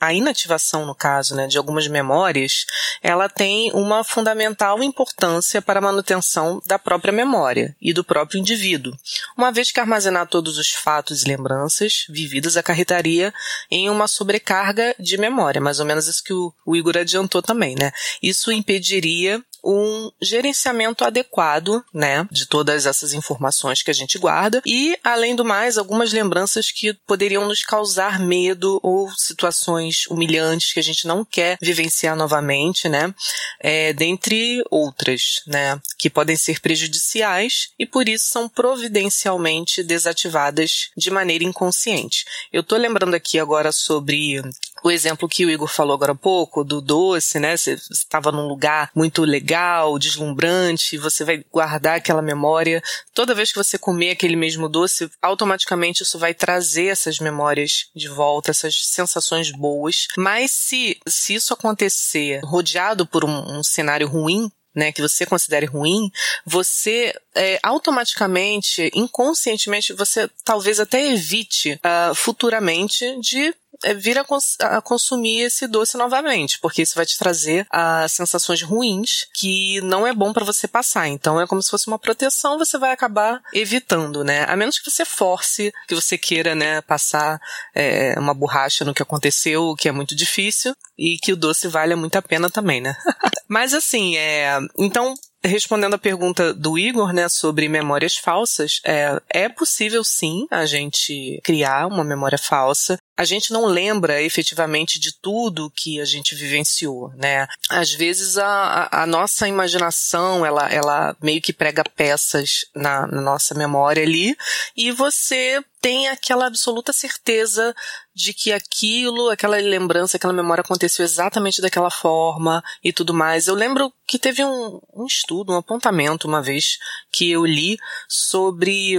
a 0.00 0.14
inativação, 0.14 0.86
no 0.86 0.94
caso, 0.94 1.34
né, 1.34 1.48
de 1.48 1.58
algumas 1.58 1.88
memórias, 1.88 2.64
ela 3.02 3.28
tem 3.28 3.72
uma 3.72 4.04
fundamental 4.04 4.84
importância 4.84 5.60
para 5.60 5.80
a 5.80 5.82
manutenção 5.82 6.62
da 6.64 6.78
própria 6.78 7.12
memória 7.12 7.74
e 7.82 7.92
do 7.92 8.04
próprio 8.04 8.38
indivíduo, 8.38 8.96
uma 9.36 9.50
vez 9.50 9.72
que 9.72 9.80
armazenar 9.80 10.28
todos 10.28 10.58
os 10.58 10.70
fatos 10.70 11.22
e 11.22 11.28
lembranças 11.28 12.04
vividas 12.08 12.56
acarretaria 12.56 13.34
em 13.68 13.90
uma 13.90 14.06
sobrecarga 14.06 14.94
de 14.96 15.18
memória, 15.18 15.60
mais 15.60 15.80
ou 15.80 15.86
menos 15.86 16.06
isso 16.06 16.22
que 16.22 16.32
o, 16.32 16.52
o 16.64 16.76
Igor 16.76 16.96
adiantou 16.96 17.15
também, 17.42 17.74
né? 17.78 17.92
Isso 18.22 18.50
impediria 18.50 19.42
um 19.66 20.10
gerenciamento 20.22 21.04
adequado, 21.04 21.84
né, 21.92 22.26
de 22.30 22.46
todas 22.46 22.86
essas 22.86 23.12
informações 23.12 23.82
que 23.82 23.90
a 23.90 23.94
gente 23.94 24.16
guarda 24.16 24.62
e, 24.64 24.96
além 25.02 25.34
do 25.34 25.44
mais, 25.44 25.76
algumas 25.76 26.12
lembranças 26.12 26.70
que 26.70 26.94
poderiam 27.06 27.46
nos 27.46 27.64
causar 27.64 28.20
medo 28.20 28.78
ou 28.82 29.10
situações 29.16 30.06
humilhantes 30.08 30.72
que 30.72 30.78
a 30.78 30.82
gente 30.82 31.06
não 31.06 31.24
quer 31.24 31.58
vivenciar 31.60 32.14
novamente, 32.14 32.88
né, 32.88 33.12
é, 33.60 33.92
dentre 33.92 34.62
outras, 34.70 35.42
né, 35.46 35.80
que 35.98 36.08
podem 36.08 36.36
ser 36.36 36.60
prejudiciais 36.60 37.70
e 37.76 37.84
por 37.84 38.08
isso 38.08 38.26
são 38.28 38.48
providencialmente 38.48 39.82
desativadas 39.82 40.90
de 40.96 41.10
maneira 41.10 41.42
inconsciente. 41.42 42.24
Eu 42.52 42.62
tô 42.62 42.76
lembrando 42.76 43.14
aqui 43.14 43.38
agora 43.38 43.72
sobre 43.72 44.40
o 44.82 44.90
exemplo 44.90 45.28
que 45.28 45.44
o 45.44 45.50
Igor 45.50 45.68
falou 45.68 45.94
agora 45.94 46.12
há 46.12 46.16
pouco, 46.16 46.64
do 46.64 46.80
doce, 46.80 47.38
né? 47.38 47.56
Você 47.56 47.78
estava 47.90 48.30
num 48.30 48.46
lugar 48.46 48.90
muito 48.94 49.22
legal, 49.24 49.98
deslumbrante, 49.98 50.98
você 50.98 51.24
vai 51.24 51.44
guardar 51.50 51.96
aquela 51.96 52.22
memória. 52.22 52.82
Toda 53.14 53.34
vez 53.34 53.50
que 53.50 53.58
você 53.58 53.78
comer 53.78 54.10
aquele 54.10 54.36
mesmo 54.36 54.68
doce, 54.68 55.10
automaticamente 55.20 56.02
isso 56.02 56.18
vai 56.18 56.34
trazer 56.34 56.86
essas 56.86 57.18
memórias 57.18 57.90
de 57.94 58.08
volta, 58.08 58.50
essas 58.50 58.86
sensações 58.86 59.50
boas. 59.50 60.06
Mas 60.16 60.50
se, 60.52 60.98
se 61.06 61.34
isso 61.34 61.52
acontecer 61.52 62.40
rodeado 62.44 63.06
por 63.06 63.24
um, 63.24 63.58
um 63.58 63.62
cenário 63.62 64.06
ruim, 64.06 64.50
né, 64.76 64.92
que 64.92 65.00
você 65.00 65.24
considere 65.24 65.64
ruim, 65.64 66.10
você 66.44 67.14
é, 67.34 67.58
automaticamente, 67.62 68.90
inconscientemente, 68.94 69.94
você 69.94 70.28
talvez 70.44 70.78
até 70.78 71.12
evite 71.12 71.80
uh, 71.82 72.14
futuramente 72.14 73.18
de 73.20 73.54
vir 73.96 74.18
a, 74.18 74.24
cons 74.24 74.56
a, 74.60 74.80
consumir 74.80 75.42
esse 75.42 75.66
doce 75.66 75.96
novamente, 75.96 76.58
porque 76.60 76.82
isso 76.82 76.94
vai 76.94 77.06
te 77.06 77.18
trazer 77.18 77.66
uh, 77.72 78.08
sensações 78.08 78.62
ruins 78.62 79.26
que 79.34 79.80
não 79.82 80.06
é 80.06 80.12
bom 80.12 80.32
para 80.32 80.44
você 80.44 80.66
passar. 80.66 81.08
Então 81.08 81.40
é 81.40 81.46
como 81.46 81.62
se 81.62 81.70
fosse 81.70 81.86
uma 81.86 81.98
proteção, 81.98 82.58
você 82.58 82.78
vai 82.78 82.92
acabar 82.92 83.40
evitando, 83.52 84.24
né? 84.24 84.44
A 84.48 84.56
menos 84.56 84.78
que 84.78 84.90
você 84.90 85.04
force, 85.04 85.72
que 85.88 85.94
você 85.94 86.16
queira, 86.16 86.54
né, 86.54 86.80
passar 86.82 87.40
é, 87.74 88.18
uma 88.18 88.34
borracha 88.34 88.84
no 88.84 88.94
que 88.94 89.02
aconteceu, 89.02 89.74
que 89.78 89.88
é 89.88 89.92
muito 89.92 90.14
difícil, 90.14 90.74
e 90.98 91.18
que 91.18 91.32
o 91.32 91.36
doce 91.36 91.68
valha 91.68 91.96
muito 91.96 92.16
a 92.16 92.22
pena 92.22 92.50
também, 92.50 92.80
né? 92.80 92.96
Mas 93.48 93.74
assim, 93.74 94.16
é, 94.16 94.58
então 94.78 95.14
respondendo 95.46 95.94
a 95.94 95.98
pergunta 95.98 96.52
do 96.52 96.78
Igor, 96.78 97.12
né, 97.12 97.28
sobre 97.28 97.68
memórias 97.68 98.16
falsas, 98.16 98.80
é, 98.84 99.20
é 99.30 99.48
possível 99.48 100.02
sim 100.02 100.46
a 100.50 100.66
gente 100.66 101.40
criar 101.44 101.86
uma 101.86 102.04
memória 102.04 102.38
falsa 102.38 102.98
a 103.16 103.24
gente 103.24 103.52
não 103.52 103.64
lembra 103.64 104.22
efetivamente 104.22 104.98
de 104.98 105.12
tudo 105.12 105.72
que 105.74 106.00
a 106.00 106.04
gente 106.04 106.34
vivenciou, 106.34 107.10
né? 107.16 107.46
Às 107.70 107.92
vezes 107.92 108.36
a, 108.36 108.88
a 108.92 109.06
nossa 109.06 109.48
imaginação, 109.48 110.44
ela, 110.44 110.68
ela 110.68 111.16
meio 111.22 111.40
que 111.40 111.52
prega 111.52 111.82
peças 111.82 112.66
na, 112.74 113.06
na 113.06 113.22
nossa 113.22 113.54
memória 113.54 114.02
ali 114.02 114.36
e 114.76 114.92
você 114.92 115.64
tem 115.80 116.08
aquela 116.08 116.46
absoluta 116.46 116.92
certeza 116.92 117.74
de 118.14 118.34
que 118.34 118.52
aquilo, 118.52 119.30
aquela 119.30 119.56
lembrança, 119.56 120.16
aquela 120.16 120.32
memória 120.32 120.62
aconteceu 120.62 121.04
exatamente 121.04 121.62
daquela 121.62 121.90
forma 121.90 122.62
e 122.82 122.92
tudo 122.92 123.14
mais. 123.14 123.46
Eu 123.46 123.54
lembro 123.54 123.92
que 124.06 124.18
teve 124.18 124.44
um, 124.44 124.80
um 124.94 125.06
estudo, 125.06 125.52
um 125.52 125.58
apontamento 125.58 126.26
uma 126.26 126.42
vez 126.42 126.78
que 127.12 127.30
eu 127.30 127.46
li 127.46 127.78
sobre 128.08 128.98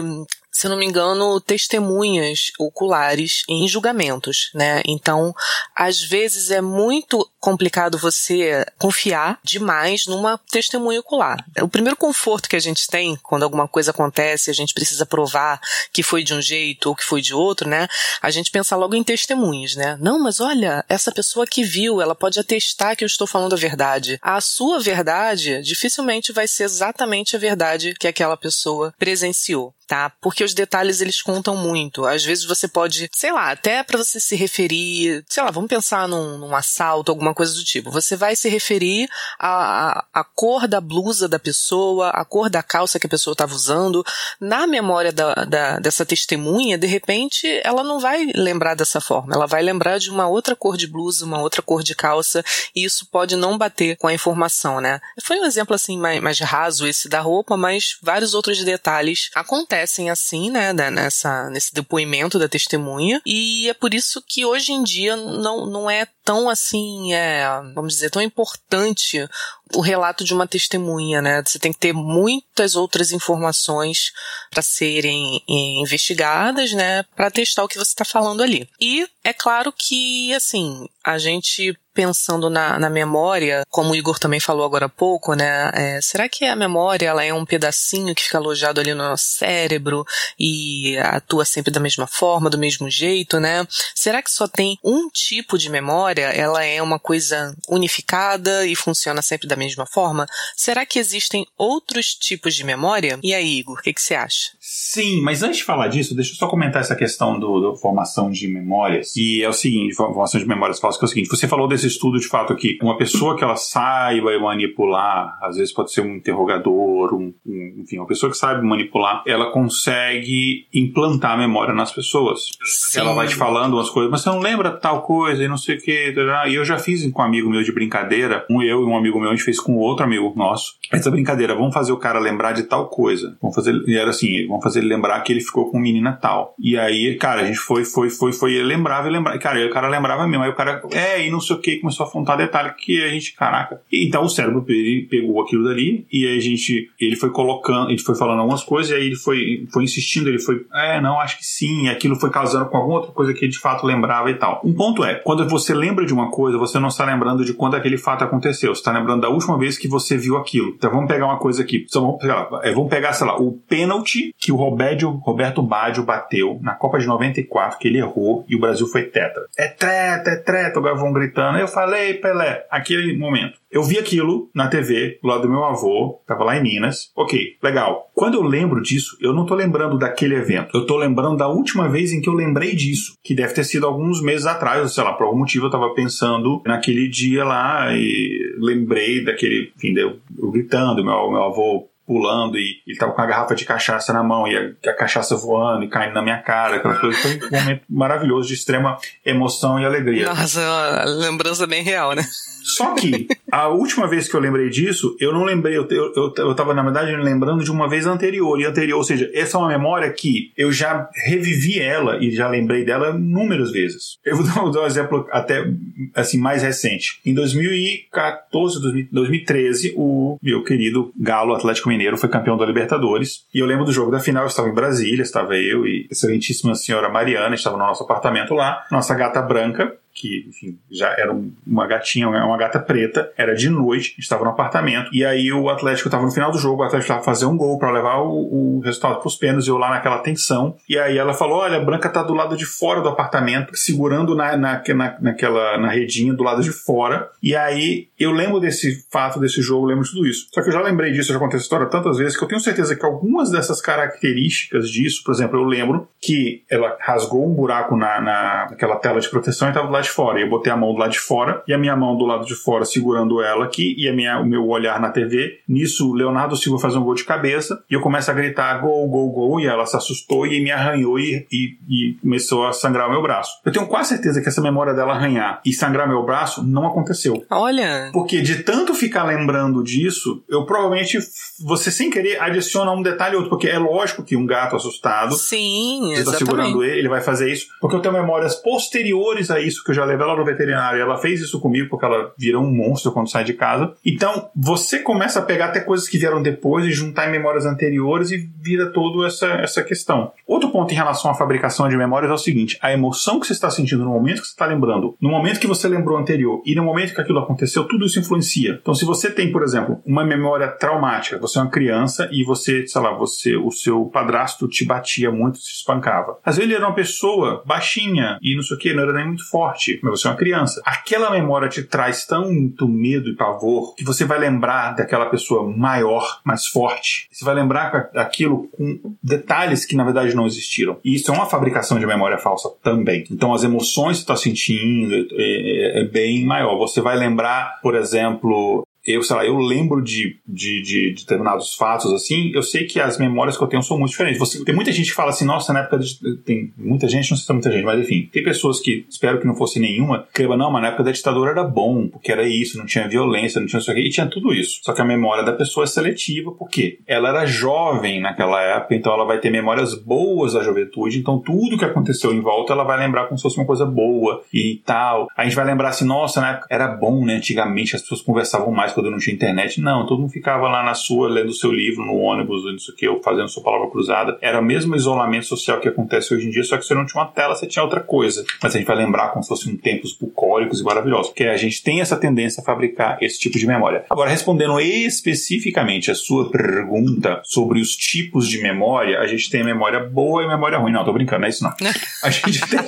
se 0.57 0.67
não 0.67 0.75
me 0.75 0.87
engano, 0.87 1.39
testemunhas 1.39 2.51
oculares 2.57 3.43
em 3.47 3.67
julgamentos, 3.67 4.49
né? 4.55 4.81
Então, 4.87 5.31
às 5.75 6.01
vezes 6.01 6.49
é 6.49 6.61
muito 6.61 7.29
complicado 7.39 7.95
você 7.95 8.65
confiar 8.79 9.39
demais 9.43 10.07
numa 10.07 10.35
testemunha 10.49 10.99
ocular. 10.99 11.45
O 11.61 11.67
primeiro 11.67 11.95
conforto 11.95 12.49
que 12.49 12.55
a 12.55 12.59
gente 12.59 12.87
tem 12.87 13.15
quando 13.17 13.43
alguma 13.43 13.67
coisa 13.67 13.91
acontece, 13.91 14.49
a 14.49 14.53
gente 14.53 14.73
precisa 14.73 15.05
provar 15.05 15.61
que 15.93 16.01
foi 16.01 16.23
de 16.23 16.33
um 16.33 16.41
jeito 16.41 16.89
ou 16.89 16.95
que 16.95 17.03
foi 17.03 17.21
de 17.21 17.35
outro, 17.35 17.69
né? 17.69 17.87
A 18.19 18.31
gente 18.31 18.49
pensa 18.49 18.75
logo 18.75 18.95
em 18.95 19.03
testemunhas, 19.03 19.75
né? 19.75 19.95
Não, 20.01 20.17
mas 20.17 20.39
olha, 20.39 20.83
essa 20.89 21.11
pessoa 21.11 21.45
que 21.45 21.63
viu, 21.63 22.01
ela 22.01 22.15
pode 22.15 22.39
atestar 22.39 22.97
que 22.97 23.03
eu 23.03 23.07
estou 23.07 23.27
falando 23.27 23.53
a 23.53 23.57
verdade. 23.57 24.17
A 24.23 24.41
sua 24.41 24.79
verdade 24.79 25.61
dificilmente 25.61 26.33
vai 26.33 26.47
ser 26.47 26.63
exatamente 26.63 27.35
a 27.35 27.39
verdade 27.39 27.93
que 27.93 28.07
aquela 28.07 28.35
pessoa 28.35 28.91
presenciou 28.97 29.77
tá? 29.87 30.11
Porque 30.21 30.43
os 30.43 30.53
detalhes 30.53 30.99
eles 30.99 31.21
contam 31.21 31.55
muito. 31.55 32.05
Às 32.05 32.23
vezes 32.23 32.43
você 32.43 32.67
pode, 32.67 33.09
sei 33.13 33.31
lá, 33.31 33.51
até 33.51 33.81
para 33.81 33.97
você 33.97 34.19
se 34.19 34.35
referir, 34.35 35.23
sei 35.29 35.41
lá, 35.41 35.49
vamos 35.49 35.69
pensar 35.69 36.07
num, 36.07 36.37
num, 36.37 36.55
assalto, 36.55 37.11
alguma 37.11 37.33
coisa 37.33 37.53
do 37.53 37.63
tipo. 37.63 37.89
Você 37.89 38.15
vai 38.15 38.35
se 38.35 38.49
referir 38.49 39.07
à, 39.39 40.05
à, 40.13 40.23
cor 40.23 40.67
da 40.67 40.81
blusa 40.81 41.29
da 41.29 41.39
pessoa, 41.39 42.09
à 42.09 42.25
cor 42.25 42.49
da 42.49 42.61
calça 42.61 42.99
que 42.99 43.07
a 43.07 43.09
pessoa 43.09 43.31
estava 43.31 43.55
usando. 43.55 44.03
Na 44.41 44.67
memória 44.67 45.13
da, 45.13 45.33
da, 45.45 45.79
dessa 45.79 46.05
testemunha, 46.05 46.77
de 46.77 46.87
repente, 46.87 47.47
ela 47.63 47.83
não 47.83 47.99
vai 47.99 48.25
lembrar 48.35 48.75
dessa 48.75 48.99
forma. 48.99 49.33
Ela 49.33 49.47
vai 49.47 49.63
lembrar 49.63 49.99
de 49.99 50.09
uma 50.09 50.27
outra 50.27 50.55
cor 50.55 50.75
de 50.75 50.87
blusa, 50.87 51.25
uma 51.25 51.39
outra 51.39 51.61
cor 51.61 51.81
de 51.81 51.95
calça, 51.95 52.43
e 52.75 52.83
isso 52.83 53.05
pode 53.09 53.37
não 53.37 53.57
bater 53.57 53.95
com 53.95 54.07
a 54.07 54.13
informação, 54.13 54.81
né? 54.81 54.99
Foi 55.23 55.39
um 55.39 55.45
exemplo 55.45 55.73
assim 55.73 55.97
mais, 55.97 56.19
mais 56.21 56.39
raso 56.39 56.85
esse 56.85 57.07
da 57.07 57.21
roupa, 57.21 57.55
mas 57.55 57.97
vários 58.01 58.33
outros 58.33 58.61
detalhes 58.63 59.29
acontecem 59.33 59.76
acontecem 59.77 60.09
assim, 60.09 60.49
né, 60.49 60.73
nessa, 60.73 61.49
nesse 61.49 61.73
depoimento 61.73 62.39
da 62.39 62.49
testemunha, 62.49 63.21
e 63.25 63.69
é 63.69 63.73
por 63.73 63.93
isso 63.93 64.21
que 64.25 64.45
hoje 64.45 64.71
em 64.71 64.83
dia 64.83 65.15
não, 65.15 65.65
não 65.65 65.89
é 65.89 66.07
tão 66.23 66.49
assim, 66.49 67.13
é, 67.13 67.45
vamos 67.73 67.93
dizer, 67.93 68.09
tão 68.09 68.21
importante 68.21 69.27
o 69.73 69.81
relato 69.81 70.23
de 70.23 70.33
uma 70.33 70.47
testemunha, 70.47 71.21
né? 71.21 71.43
Você 71.45 71.59
tem 71.59 71.73
que 71.73 71.79
ter 71.79 71.93
muitas 71.93 72.75
outras 72.75 73.11
informações 73.11 74.13
para 74.49 74.61
serem 74.61 75.43
eh, 75.49 75.81
investigadas, 75.81 76.71
né? 76.71 77.03
Para 77.15 77.31
testar 77.31 77.63
o 77.63 77.67
que 77.67 77.77
você 77.77 77.91
está 77.91 78.05
falando 78.05 78.41
ali. 78.41 78.69
E 78.79 79.07
é 79.23 79.33
claro 79.33 79.73
que, 79.73 80.33
assim, 80.33 80.87
a 81.03 81.17
gente 81.17 81.77
pensando 81.97 82.47
na, 82.47 82.77
na 82.77 82.91
memória, 82.91 83.65
como 83.71 83.89
o 83.89 83.95
Igor 83.95 84.19
também 84.19 84.39
falou 84.39 84.63
agora 84.63 84.85
há 84.85 84.89
pouco, 84.89 85.33
né? 85.33 85.71
É, 85.73 85.99
será 85.99 86.29
que 86.29 86.45
a 86.45 86.55
memória 86.55 87.07
ela 87.07 87.25
é 87.25 87.33
um 87.33 87.43
pedacinho 87.43 88.13
que 88.13 88.21
fica 88.21 88.37
alojado 88.37 88.79
ali 88.79 88.93
no 88.93 89.01
nosso 89.01 89.25
cérebro 89.25 90.05
e 90.39 90.95
atua 90.99 91.43
sempre 91.43 91.71
da 91.71 91.79
mesma 91.79 92.05
forma, 92.05 92.51
do 92.51 92.57
mesmo 92.57 92.87
jeito, 92.87 93.39
né? 93.39 93.67
Será 93.95 94.21
que 94.21 94.29
só 94.29 94.47
tem 94.47 94.77
um 94.83 95.09
tipo 95.09 95.57
de 95.57 95.71
memória? 95.71 96.25
Ela 96.25 96.63
é 96.63 96.79
uma 96.83 96.99
coisa 96.99 97.55
unificada 97.67 98.63
e 98.67 98.75
funciona 98.75 99.23
sempre 99.23 99.47
da 99.47 99.55
mesma 99.55 99.87
forma? 99.87 100.27
Será 100.55 100.85
que 100.85 100.99
existem 100.99 101.47
outros 101.57 102.13
tipos 102.13 102.53
de 102.53 102.63
memória? 102.63 103.17
E 103.23 103.33
aí, 103.33 103.57
Igor, 103.57 103.79
o 103.79 103.81
que, 103.81 103.91
que 103.91 104.01
você 104.03 104.13
acha? 104.13 104.51
Sim, 104.59 105.19
mas 105.21 105.41
antes 105.41 105.57
de 105.57 105.63
falar 105.63 105.87
disso, 105.87 106.13
deixa 106.13 106.33
eu 106.33 106.35
só 106.35 106.47
comentar 106.47 106.79
essa 106.79 106.95
questão 106.95 107.39
do, 107.39 107.75
formação 107.77 108.29
de 108.29 108.47
memórias. 108.47 109.15
E 109.15 109.41
é 109.41 109.49
o 109.49 109.53
seguinte, 109.53 109.95
formação 109.95 110.39
de 110.39 110.45
memórias 110.45 110.79
que 110.79 110.85
é 110.85 110.89
o 110.89 111.07
seguinte, 111.07 111.29
você 111.29 111.47
falou 111.47 111.67
desse 111.67 111.86
estudo 111.87 112.19
de 112.19 112.27
fato 112.27 112.55
que 112.55 112.77
uma 112.81 112.97
pessoa 112.97 113.35
que 113.35 113.43
ela 113.43 113.55
saiba 113.55 114.37
manipular, 114.39 115.37
às 115.41 115.57
vezes 115.57 115.73
pode 115.73 115.91
ser 115.91 116.01
um 116.01 116.15
interrogador, 116.15 117.13
um, 117.13 117.33
um, 117.45 117.81
enfim, 117.81 117.97
uma 117.97 118.07
pessoa 118.07 118.31
que 118.31 118.37
sabe 118.37 118.65
manipular, 118.65 119.23
ela 119.25 119.51
consegue 119.51 120.67
implantar 120.73 121.31
a 121.31 121.37
memória 121.37 121.73
nas 121.73 121.91
pessoas. 121.91 122.41
Sim. 122.63 122.99
Ela 122.99 123.13
vai 123.13 123.27
te 123.27 123.35
falando 123.35 123.73
umas 123.73 123.89
coisas, 123.89 124.11
mas 124.11 124.21
você 124.21 124.29
não 124.29 124.39
lembra 124.39 124.71
tal 124.71 125.01
coisa 125.01 125.43
e 125.43 125.47
não 125.47 125.57
sei 125.57 125.77
o 125.77 125.81
que. 125.81 126.13
E 126.47 126.55
eu 126.55 126.65
já 126.65 126.77
fiz 126.77 127.09
com 127.11 127.21
um 127.21 127.25
amigo 127.25 127.49
meu 127.49 127.63
de 127.63 127.71
brincadeira, 127.71 128.45
um 128.49 128.61
eu 128.61 128.81
e 128.81 128.85
um 128.85 128.97
amigo 128.97 129.19
meu, 129.19 129.29
a 129.29 129.35
gente 129.35 129.43
fez 129.43 129.59
com 129.59 129.75
outro 129.75 130.05
amigo 130.05 130.33
nosso. 130.35 130.73
Essa 130.91 131.11
brincadeira, 131.11 131.55
vamos 131.55 131.73
fazer 131.73 131.91
o 131.91 131.97
cara 131.97 132.19
lembrar 132.19 132.53
de 132.53 132.63
tal 132.63 132.87
coisa. 132.87 133.37
Vamos 133.41 133.55
fazer, 133.55 133.73
e 133.87 133.97
era 133.97 134.09
assim, 134.09 134.47
vamos 134.47 134.63
fazer 134.63 134.79
ele 134.79 134.87
lembrar 134.87 135.19
que 135.21 135.31
ele 135.31 135.41
ficou 135.41 135.69
com 135.69 135.79
menina 135.79 136.13
tal. 136.13 136.55
E 136.59 136.77
aí, 136.77 137.15
cara, 137.15 137.41
a 137.41 137.45
gente 137.45 137.59
foi, 137.59 137.83
foi, 137.83 138.09
foi, 138.09 138.31
foi, 138.31 138.53
ele 138.53 138.63
lembrava 138.63 139.07
e 139.07 139.11
lembrava. 139.11 139.37
Cara, 139.39 139.57
aí 139.57 139.65
o 139.65 139.69
cara 139.69 139.87
lembrava 139.87 140.27
mesmo. 140.27 140.43
Aí 140.43 140.49
o 140.49 140.55
cara, 140.55 140.81
é, 140.91 141.25
e 141.25 141.31
não 141.31 141.39
sei 141.39 141.55
o 141.55 141.59
que, 141.59 141.76
começou 141.79 142.05
a 142.05 142.09
apontar 142.09 142.37
detalhe 142.37 142.73
que 142.77 143.03
a 143.03 143.09
gente, 143.09 143.33
caraca. 143.33 143.81
Então 143.91 144.23
o 144.23 144.29
cérebro 144.29 144.65
pegou 145.09 145.41
aquilo 145.41 145.63
dali 145.65 146.05
e 146.11 146.27
a 146.27 146.39
gente, 146.39 146.89
ele 146.99 147.15
foi 147.15 147.29
colocando, 147.29 147.89
ele 147.89 147.99
foi 147.99 148.15
falando 148.15 148.39
algumas 148.39 148.63
coisas 148.63 148.91
e 148.91 148.95
aí 148.95 149.05
ele 149.07 149.15
foi, 149.15 149.67
foi 149.71 149.83
insistindo, 149.83 150.29
ele 150.29 150.39
foi, 150.39 150.65
é, 150.73 151.01
não, 151.01 151.19
acho 151.19 151.37
que 151.37 151.45
sim. 151.45 151.85
E 151.85 151.89
aquilo 151.89 152.15
foi 152.15 152.29
casando 152.29 152.65
com 152.67 152.77
alguma 152.77 152.99
outra 152.99 153.11
coisa 153.11 153.33
que 153.33 153.45
ele 153.45 153.51
de 153.51 153.59
fato 153.59 153.85
lembrava 153.85 154.29
e 154.29 154.35
tal. 154.35 154.61
Um 154.63 154.73
ponto 154.73 155.03
é, 155.03 155.15
quando 155.15 155.47
você 155.47 155.73
lembra 155.73 156.05
de 156.05 156.13
uma 156.13 156.29
coisa, 156.29 156.57
você 156.57 156.79
não 156.79 156.87
está 156.87 157.05
lembrando 157.05 157.43
de 157.43 157.53
quando 157.53 157.75
aquele 157.75 157.97
fato 157.97 158.23
aconteceu. 158.23 158.73
Você 158.73 158.81
está 158.81 158.91
lembrando 158.91 159.21
da 159.21 159.29
última 159.29 159.57
vez 159.57 159.77
que 159.77 159.87
você 159.87 160.17
viu 160.17 160.37
aquilo. 160.37 160.73
Então 160.77 160.91
vamos 160.91 161.07
pegar 161.07 161.25
uma 161.25 161.37
coisa 161.37 161.61
aqui. 161.61 161.85
Então, 161.87 162.01
vamos, 162.01 162.21
pegar, 162.21 162.49
é, 162.63 162.71
vamos 162.71 162.89
pegar, 162.89 163.13
sei 163.13 163.27
lá, 163.27 163.37
o 163.37 163.53
pênalti 163.67 164.33
que 164.37 164.51
o 164.51 164.55
Roberto, 164.55 165.09
Roberto 165.09 165.61
Baggio 165.61 166.03
bateu 166.03 166.59
na 166.61 166.73
Copa 166.73 166.99
de 166.99 167.07
94, 167.07 167.79
que 167.79 167.87
ele 167.87 167.99
errou 167.99 168.45
e 168.47 168.55
o 168.55 168.59
Brasil 168.59 168.87
foi 168.87 169.03
tetra. 169.03 169.43
É 169.57 169.67
treta, 169.67 170.31
é 170.31 170.35
treta, 170.37 170.79
agora 170.79 170.95
vão 170.95 171.11
gritando. 171.11 171.57
Eu 171.67 171.73
falei, 171.73 172.13
Pelé, 172.13 172.65
aquele 172.71 173.17
momento. 173.17 173.59
Eu 173.69 173.83
vi 173.83 173.99
aquilo 173.99 174.49
na 174.55 174.69
TV, 174.69 175.19
do 175.21 175.27
lado 175.27 175.41
do 175.41 175.49
meu 175.49 175.65
avô, 175.65 176.21
tava 176.25 176.45
lá 176.45 176.57
em 176.57 176.63
Minas. 176.63 177.11
Ok, 177.13 177.57
legal. 177.61 178.09
Quando 178.15 178.35
eu 178.35 178.41
lembro 178.41 178.81
disso, 178.81 179.17
eu 179.19 179.33
não 179.33 179.45
tô 179.45 179.53
lembrando 179.53 179.97
daquele 179.97 180.35
evento. 180.35 180.75
Eu 180.75 180.85
tô 180.85 180.95
lembrando 180.95 181.35
da 181.35 181.49
última 181.49 181.89
vez 181.89 182.13
em 182.13 182.21
que 182.21 182.29
eu 182.29 182.33
lembrei 182.33 182.73
disso, 182.73 183.15
que 183.21 183.35
deve 183.35 183.53
ter 183.53 183.65
sido 183.65 183.85
alguns 183.85 184.21
meses 184.21 184.45
atrás, 184.45 184.93
sei 184.93 185.03
lá, 185.03 185.11
por 185.11 185.25
algum 185.25 185.39
motivo 185.39 185.65
eu 185.65 185.69
tava 185.69 185.93
pensando 185.93 186.61
naquele 186.65 187.09
dia 187.09 187.43
lá 187.43 187.93
e 187.93 188.55
lembrei 188.59 189.23
daquele, 189.23 189.73
enfim, 189.75 189.93
eu, 189.97 190.17
eu 190.39 190.51
gritando, 190.51 191.03
meu, 191.03 191.29
meu 191.29 191.43
avô 191.43 191.89
pulando 192.07 192.57
e 192.57 192.81
ele 192.87 192.97
tava 192.97 193.11
com 193.11 193.21
a 193.21 193.25
garrafa 193.25 193.53
de 193.53 193.65
cachaça 193.65 194.13
na 194.13 194.23
mão 194.23 194.47
e 194.47 194.55
a, 194.55 194.89
a, 194.89 194.93
cachaça 194.93 195.35
voando 195.35 195.83
e 195.83 195.89
caindo 195.89 196.13
na 196.13 196.21
minha 196.21 196.41
cara, 196.41 196.77
aquela 196.77 196.95
coisa. 196.95 197.17
Foi 197.19 197.31
um 197.35 197.59
momento 197.59 197.83
maravilhoso 197.89 198.47
de 198.47 198.53
extrema 198.53 198.97
emoção 199.25 199.77
e 199.77 199.85
alegria. 199.85 200.33
Nossa, 200.33 200.61
é 200.61 200.67
uma 200.69 201.03
lembrança 201.03 201.67
bem 201.67 201.83
real, 201.83 202.15
né? 202.15 202.23
Só 202.63 202.95
que 202.95 203.27
a 203.51 203.67
última 203.67 204.07
vez 204.07 204.27
que 204.27 204.35
eu 204.35 204.39
lembrei 204.39 204.69
disso, 204.69 205.15
eu 205.19 205.33
não 205.33 205.43
lembrei, 205.43 205.77
eu, 205.77 205.87
eu, 205.89 206.13
eu, 206.15 206.33
eu 206.37 206.55
tava 206.55 206.73
na 206.73 206.83
verdade 206.83 207.15
lembrando 207.15 207.63
de 207.63 207.71
uma 207.71 207.89
vez 207.89 208.05
anterior 208.05 208.59
e 208.59 208.65
anterior, 208.65 208.97
ou 208.97 209.03
seja, 209.03 209.29
essa 209.33 209.57
é 209.57 209.59
uma 209.59 209.69
memória 209.69 210.11
que 210.11 210.51
eu 210.57 210.71
já 210.71 211.09
revivi 211.25 211.79
ela 211.79 212.17
e 212.23 212.31
já 212.31 212.47
lembrei 212.47 212.85
dela 212.85 213.11
inúmeras 213.11 213.71
vezes. 213.71 214.17
Eu 214.23 214.37
vou 214.37 214.45
dar, 214.45 214.53
vou 214.53 214.71
dar 214.71 214.81
um 214.81 214.85
exemplo 214.85 215.27
até 215.31 215.65
assim 216.13 216.37
mais 216.37 216.61
recente. 216.61 217.19
Em 217.25 217.33
2014, 217.33 219.07
2013, 219.11 219.93
o 219.97 220.37
meu 220.41 220.63
querido 220.63 221.11
Galo 221.17 221.53
Atlético 221.53 221.89
Mineiro 221.89 221.96
foi 222.17 222.29
campeão 222.29 222.57
da 222.57 222.65
Libertadores. 222.65 223.45
E 223.53 223.59
eu 223.59 223.65
lembro 223.65 223.85
do 223.85 223.91
jogo 223.91 224.11
da 224.11 224.19
final, 224.19 224.43
eu 224.43 224.47
estava 224.47 224.69
em 224.69 224.73
Brasília, 224.73 225.23
estava 225.23 225.55
eu 225.55 225.85
e 225.85 226.07
a 226.09 226.13
excelentíssima 226.13 226.75
senhora 226.75 227.09
Mariana, 227.09 227.55
estava 227.55 227.77
no 227.77 227.85
nosso 227.85 228.03
apartamento 228.03 228.53
lá, 228.53 228.85
nossa 228.91 229.15
gata 229.15 229.41
branca 229.41 229.95
que, 230.17 230.45
enfim, 230.49 230.79
já 230.89 231.09
era 231.09 231.31
uma 231.65 231.85
gatinha, 231.85 232.27
uma 232.27 232.57
gata 232.57 232.79
preta, 232.79 233.31
era 233.37 233.55
de 233.55 233.69
noite, 233.69 234.15
estava 234.17 234.43
no 234.43 234.49
apartamento, 234.49 235.09
e 235.13 235.23
aí 235.23 235.53
o 235.53 235.69
Atlético 235.69 236.07
estava 236.07 236.25
no 236.25 236.31
final 236.31 236.51
do 236.51 236.57
jogo, 236.57 236.81
o 236.81 236.85
Atlético 236.85 237.11
estava 237.11 237.23
fazer 237.23 237.45
um 237.45 237.55
gol 237.55 237.77
para 237.77 237.91
levar 237.91 238.21
o, 238.21 238.77
o 238.77 238.79
resultado 238.79 239.19
para 239.19 239.27
os 239.27 239.35
pênaltis, 239.35 239.67
eu 239.67 239.77
lá 239.77 239.91
naquela 239.91 240.17
tensão, 240.19 240.75
e 240.89 240.97
aí 240.97 241.17
ela 241.17 241.35
falou, 241.35 241.59
olha, 241.59 241.77
a 241.77 241.83
Branca 241.83 242.09
tá 242.09 242.23
do 242.23 242.33
lado 242.33 242.57
de 242.57 242.65
fora 242.65 242.99
do 242.99 243.09
apartamento, 243.09 243.75
segurando 243.75 244.35
na, 244.35 244.57
na, 244.57 244.83
na, 244.87 245.17
naquela, 245.21 245.77
na 245.77 245.89
redinha 245.89 246.33
do 246.33 246.43
lado 246.43 246.63
de 246.63 246.71
fora, 246.71 247.29
e 247.41 247.55
aí 247.55 248.07
eu 248.19 248.31
lembro 248.31 248.59
desse 248.59 249.05
fato, 249.11 249.39
desse 249.39 249.61
jogo, 249.61 249.85
lembro 249.85 250.03
de 250.03 250.11
tudo 250.11 250.25
isso. 250.25 250.47
Só 250.51 250.63
que 250.63 250.69
eu 250.69 250.73
já 250.73 250.81
lembrei 250.81 251.11
disso, 251.11 251.29
eu 251.29 251.35
já 251.35 251.39
contei 251.39 251.57
essa 251.57 251.65
história 251.65 251.85
tantas 251.85 252.17
vezes, 252.17 252.35
que 252.35 252.43
eu 252.43 252.47
tenho 252.47 252.59
certeza 252.59 252.95
que 252.95 253.05
algumas 253.05 253.51
dessas 253.51 253.79
características 253.79 254.89
disso, 254.89 255.21
por 255.23 255.33
exemplo, 255.33 255.59
eu 255.59 255.63
lembro 255.63 256.07
que 256.19 256.63
ela 256.69 256.97
rasgou 256.99 257.47
um 257.47 257.53
buraco 257.53 257.95
na, 257.95 258.19
na, 258.19 258.67
naquela 258.71 258.95
tela 258.95 259.19
de 259.19 259.29
proteção 259.29 259.67
e 259.67 259.71
estava 259.71 259.87
lado 259.89 260.06
de 260.07 260.13
fora. 260.13 260.39
E 260.39 260.43
eu 260.43 260.49
botei 260.49 260.71
a 260.71 260.77
mão 260.77 260.93
do 260.93 260.99
lado 260.99 261.11
de 261.11 261.19
fora 261.19 261.63
e 261.67 261.73
a 261.73 261.77
minha 261.77 261.95
mão 261.95 262.17
do 262.17 262.25
lado 262.25 262.45
de 262.45 262.55
fora 262.55 262.85
segurando 262.85 263.41
ela 263.41 263.65
aqui 263.65 263.95
e 263.97 264.07
a 264.07 264.13
minha, 264.13 264.39
o 264.39 264.45
meu 264.45 264.67
olhar 264.67 264.99
na 264.99 265.09
TV. 265.09 265.59
Nisso, 265.67 266.13
Leonardo 266.13 266.55
Silva 266.55 266.79
faz 266.79 266.95
um 266.95 267.03
gol 267.03 267.13
de 267.13 267.23
cabeça 267.23 267.83
e 267.89 267.93
eu 267.93 268.01
começo 268.01 268.29
a 268.31 268.33
gritar 268.33 268.79
gol, 268.79 269.07
gol, 269.07 269.31
gol. 269.31 269.59
E 269.59 269.67
ela 269.67 269.85
se 269.85 269.95
assustou 269.95 270.45
e 270.47 270.61
me 270.61 270.71
arranhou 270.71 271.19
e, 271.19 271.45
e, 271.51 271.77
e 271.87 272.13
começou 272.21 272.65
a 272.65 272.73
sangrar 272.73 273.07
o 273.07 273.11
meu 273.11 273.21
braço. 273.21 273.51
Eu 273.65 273.71
tenho 273.71 273.87
quase 273.87 274.09
certeza 274.09 274.41
que 274.41 274.49
essa 274.49 274.61
memória 274.61 274.93
dela 274.93 275.13
arranhar 275.13 275.61
e 275.65 275.73
sangrar 275.73 276.07
meu 276.07 276.23
braço 276.23 276.63
não 276.63 276.87
aconteceu. 276.87 277.43
Olha! 277.49 278.09
Porque 278.13 278.41
de 278.41 278.63
tanto 278.63 278.93
ficar 278.93 279.23
lembrando 279.23 279.83
disso, 279.83 280.43
eu 280.49 280.65
provavelmente, 280.65 281.19
você 281.63 281.91
sem 281.91 282.09
querer, 282.09 282.41
adiciona 282.41 282.91
um 282.91 283.01
detalhe 283.01 283.35
outro. 283.35 283.49
Porque 283.49 283.67
é 283.67 283.77
lógico 283.77 284.23
que 284.23 284.35
um 284.35 284.45
gato 284.45 284.75
assustado. 284.75 285.35
Sim, 285.35 286.13
você 286.15 286.23
tá 286.23 286.33
segurando 286.33 286.83
ele, 286.83 286.99
ele 286.99 287.09
vai 287.09 287.21
fazer 287.21 287.51
isso. 287.51 287.67
Porque 287.79 287.95
eu 287.95 288.01
tenho 288.01 288.13
memórias 288.13 288.55
posteriores 288.55 289.49
a 289.51 289.59
isso 289.59 289.83
que 289.83 289.91
eu 289.91 289.95
já 289.97 290.05
levei 290.05 290.25
ela 290.25 290.35
no 290.35 290.45
veterinário. 290.45 291.01
Ela 291.01 291.17
fez 291.17 291.41
isso 291.41 291.59
comigo 291.59 291.89
porque 291.89 292.05
ela 292.05 292.33
virou 292.37 292.63
um 292.63 292.73
monstro 292.73 293.11
quando 293.11 293.29
sai 293.29 293.43
de 293.43 293.53
casa. 293.53 293.93
Então, 294.05 294.49
você 294.55 294.99
começa 294.99 295.39
a 295.39 295.41
pegar 295.41 295.67
até 295.67 295.79
coisas 295.79 296.07
que 296.07 296.17
vieram 296.17 296.41
depois 296.41 296.85
e 296.85 296.91
juntar 296.91 297.27
em 297.27 297.31
memórias 297.31 297.65
anteriores 297.65 298.31
e 298.31 298.37
vira 298.61 298.91
toda 298.91 299.27
essa, 299.27 299.47
essa 299.47 299.83
questão. 299.83 300.31
Outro 300.45 300.69
ponto 300.69 300.91
em 300.91 300.95
relação 300.95 301.31
à 301.31 301.33
fabricação 301.33 301.87
de 301.89 301.97
memórias 301.97 302.31
é 302.31 302.33
o 302.33 302.37
seguinte: 302.37 302.77
a 302.81 302.91
emoção 302.91 303.39
que 303.39 303.47
você 303.47 303.53
está 303.53 303.69
sentindo 303.69 304.03
no 304.03 304.11
momento 304.11 304.41
que 304.41 304.47
você 304.47 304.53
está 304.53 304.65
lembrando, 304.65 305.15
no 305.21 305.29
momento 305.29 305.59
que 305.59 305.67
você 305.67 305.87
lembrou 305.87 306.17
anterior 306.17 306.61
e 306.65 306.75
no 306.75 306.83
momento 306.83 307.13
que 307.13 307.21
aquilo 307.21 307.39
aconteceu, 307.39 307.85
tudo 307.85 308.05
isso 308.05 308.19
influencia. 308.19 308.79
Então, 308.81 308.93
se 308.93 309.05
você 309.05 309.31
tem, 309.31 309.51
por 309.51 309.63
exemplo, 309.63 310.01
uma 310.05 310.25
memória 310.25 310.67
traumática, 310.67 311.37
você 311.37 311.59
é 311.59 311.61
uma 311.61 311.71
criança 311.71 312.29
e 312.31 312.43
você, 312.43 312.85
sei 312.87 313.01
lá, 313.01 313.13
você, 313.13 313.55
o 313.55 313.71
seu 313.71 314.05
padrasto 314.05 314.67
te 314.67 314.85
batia 314.85 315.31
muito, 315.31 315.59
te 315.59 315.71
espancava. 315.71 316.37
Às 316.43 316.57
vezes 316.57 316.69
ele 316.69 316.77
era 316.77 316.87
uma 316.87 316.95
pessoa 316.95 317.63
baixinha 317.65 318.37
e 318.41 318.55
não 318.55 318.63
sei 318.63 318.77
o 318.77 318.79
que, 318.79 318.93
não 318.93 319.03
era 319.03 319.13
nem 319.13 319.27
muito 319.27 319.47
forte, 319.49 319.86
mas 320.01 320.19
você 320.19 320.27
é 320.27 320.31
uma 320.31 320.37
criança. 320.37 320.81
Aquela 320.85 321.31
memória 321.31 321.69
te 321.69 321.83
traz 321.83 322.25
tanto 322.25 322.87
medo 322.87 323.29
e 323.29 323.35
pavor 323.35 323.95
que 323.95 324.03
você 324.03 324.25
vai 324.25 324.39
lembrar 324.39 324.95
daquela 324.95 325.27
pessoa 325.27 325.69
maior, 325.69 326.39
mais 326.43 326.67
forte. 326.67 327.27
Você 327.31 327.43
vai 327.43 327.55
lembrar 327.55 328.09
daquilo 328.13 328.67
com 328.69 329.15
detalhes 329.21 329.85
que 329.85 329.95
na 329.95 330.03
verdade 330.03 330.35
não 330.35 330.45
existiram. 330.45 330.97
E 331.03 331.15
isso 331.15 331.31
é 331.31 331.33
uma 331.33 331.45
fabricação 331.45 331.99
de 331.99 332.05
memória 332.05 332.37
falsa 332.37 332.69
também. 332.81 333.25
Então 333.29 333.53
as 333.53 333.63
emoções 333.63 334.19
que 334.19 334.25
você 334.25 334.33
está 334.33 334.35
sentindo 334.35 335.13
é, 335.13 335.25
é, 335.33 336.01
é 336.01 336.03
bem 336.05 336.45
maior. 336.45 336.77
Você 336.77 337.01
vai 337.01 337.17
lembrar, 337.17 337.79
por 337.81 337.95
exemplo, 337.95 338.86
eu, 339.07 339.23
sei 339.23 339.35
lá, 339.35 339.45
eu 339.45 339.57
lembro 339.57 340.03
de, 340.03 340.37
de, 340.45 340.81
de, 340.81 341.13
de, 341.13 341.21
determinados 341.21 341.75
fatos, 341.75 342.11
assim, 342.11 342.51
eu 342.53 342.61
sei 342.61 342.85
que 342.85 342.99
as 342.99 343.17
memórias 343.17 343.57
que 343.57 343.63
eu 343.63 343.67
tenho 343.67 343.81
são 343.81 343.97
muito 343.97 344.11
diferentes. 344.11 344.39
Você, 344.39 344.63
tem 344.65 344.75
muita 344.75 344.91
gente 344.91 345.09
que 345.09 345.15
fala 345.15 345.29
assim, 345.29 345.45
nossa, 345.45 345.71
na 345.71 345.79
época 345.79 345.99
de, 345.99 346.37
tem 346.45 346.73
muita 346.77 347.07
gente, 347.07 347.29
não 347.29 347.37
sei 347.37 347.45
se 347.45 347.51
é 347.51 347.53
muita 347.53 347.71
gente, 347.71 347.85
mas 347.85 347.99
enfim, 348.01 348.29
tem 348.31 348.43
pessoas 348.43 348.79
que, 348.79 349.05
espero 349.09 349.39
que 349.39 349.47
não 349.47 349.55
fosse 349.55 349.79
nenhuma, 349.79 350.27
que 350.33 350.45
não, 350.45 350.71
mas 350.71 350.81
na 350.81 350.87
época 350.89 351.03
da 351.03 351.11
ditadura 351.11 351.51
era 351.51 351.63
bom, 351.63 352.07
porque 352.07 352.31
era 352.31 352.47
isso, 352.47 352.77
não 352.77 352.85
tinha 352.85 353.07
violência, 353.07 353.59
não 353.59 353.67
tinha 353.67 353.79
isso 353.79 353.91
aqui, 353.91 354.01
e 354.01 354.09
tinha 354.09 354.27
tudo 354.27 354.53
isso. 354.53 354.79
Só 354.83 354.93
que 354.93 355.01
a 355.01 355.05
memória 355.05 355.43
da 355.43 355.53
pessoa 355.53 355.83
é 355.83 355.87
seletiva, 355.87 356.51
porque 356.51 356.99
ela 357.07 357.29
era 357.29 357.45
jovem 357.45 358.19
naquela 358.19 358.61
época, 358.61 358.95
então 358.95 359.13
ela 359.13 359.25
vai 359.25 359.39
ter 359.39 359.49
memórias 359.49 359.93
boas 359.93 360.53
da 360.53 360.63
juventude, 360.63 361.19
então 361.19 361.39
tudo 361.39 361.77
que 361.77 361.85
aconteceu 361.85 362.33
em 362.33 362.41
volta 362.41 362.73
ela 362.73 362.83
vai 362.83 362.97
lembrar 362.97 363.25
como 363.25 363.37
se 363.37 363.43
fosse 363.43 363.57
uma 363.57 363.65
coisa 363.65 363.85
boa 363.85 364.43
e 364.53 364.81
tal. 364.85 365.27
A 365.35 365.43
gente 365.43 365.55
vai 365.55 365.65
lembrar 365.65 365.89
assim, 365.89 366.05
nossa, 366.05 366.41
na 366.41 366.51
época 366.51 366.67
era 366.69 366.87
bom, 366.87 367.23
né? 367.25 367.35
Antigamente 367.35 367.95
as 367.95 368.01
pessoas 368.01 368.21
conversavam 368.21 368.71
mais 368.71 368.93
quando 368.97 369.11
não 369.11 369.19
tinha 369.19 369.35
internet. 369.35 369.79
Não, 369.79 370.07
todo 370.07 370.21
mundo 370.21 370.31
ficava 370.31 370.67
lá 370.67 370.83
na 370.83 370.95
sua, 370.95 371.29
lendo 371.29 371.49
o 371.49 371.53
seu 371.53 371.71
livro, 371.71 372.03
no 372.03 372.15
ônibus, 372.15 372.65
não 372.65 372.79
sei 372.79 372.93
o 372.93 372.97
que, 372.97 373.07
ou 373.07 373.21
fazendo 373.21 373.47
sua 373.47 373.61
palavra 373.61 373.87
cruzada. 373.91 374.37
Era 374.41 374.59
o 374.59 374.63
mesmo 374.63 374.95
isolamento 374.95 375.45
social 375.45 375.79
que 375.79 375.87
acontece 375.87 376.33
hoje 376.33 376.47
em 376.47 376.49
dia, 376.49 376.63
só 376.63 376.77
que 376.77 376.83
você 376.83 376.95
não 376.95 377.05
tinha 377.05 377.21
uma 377.21 377.31
tela, 377.31 377.55
você 377.55 377.67
tinha 377.67 377.83
outra 377.83 377.99
coisa. 377.99 378.43
Mas 378.61 378.73
a 378.73 378.79
gente 378.79 378.87
vai 378.87 378.95
lembrar 378.95 379.29
como 379.29 379.43
se 379.43 379.49
fossem 379.49 379.77
tempos 379.77 380.17
bucólicos 380.19 380.81
e 380.81 380.83
maravilhosos, 380.83 381.27
porque 381.27 381.43
a 381.43 381.57
gente 381.57 381.83
tem 381.83 382.01
essa 382.01 382.17
tendência 382.17 382.61
a 382.61 382.65
fabricar 382.65 383.19
esse 383.21 383.39
tipo 383.39 383.59
de 383.59 383.67
memória. 383.67 384.03
Agora, 384.09 384.31
respondendo 384.31 384.79
especificamente 384.79 386.09
a 386.09 386.15
sua 386.15 386.49
pergunta 386.49 387.39
sobre 387.43 387.79
os 387.79 387.95
tipos 387.95 388.47
de 388.47 388.59
memória, 388.61 389.19
a 389.19 389.27
gente 389.27 389.49
tem 389.49 389.63
memória 389.63 389.99
boa 389.99 390.43
e 390.43 390.47
memória 390.47 390.79
ruim. 390.79 390.91
Não, 390.91 391.05
tô 391.05 391.13
brincando, 391.13 391.41
não 391.41 391.47
é 391.47 391.49
isso 391.49 391.63
não. 391.63 391.73
A 392.23 392.29
gente 392.29 392.59
tem. 392.67 392.79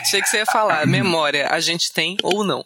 Achei 0.00 0.22
que 0.22 0.28
você 0.28 0.38
ia 0.38 0.46
falar, 0.46 0.86
memória, 0.86 1.48
a 1.50 1.58
gente 1.58 1.92
tem 1.92 2.16
ou 2.22 2.44
não. 2.44 2.64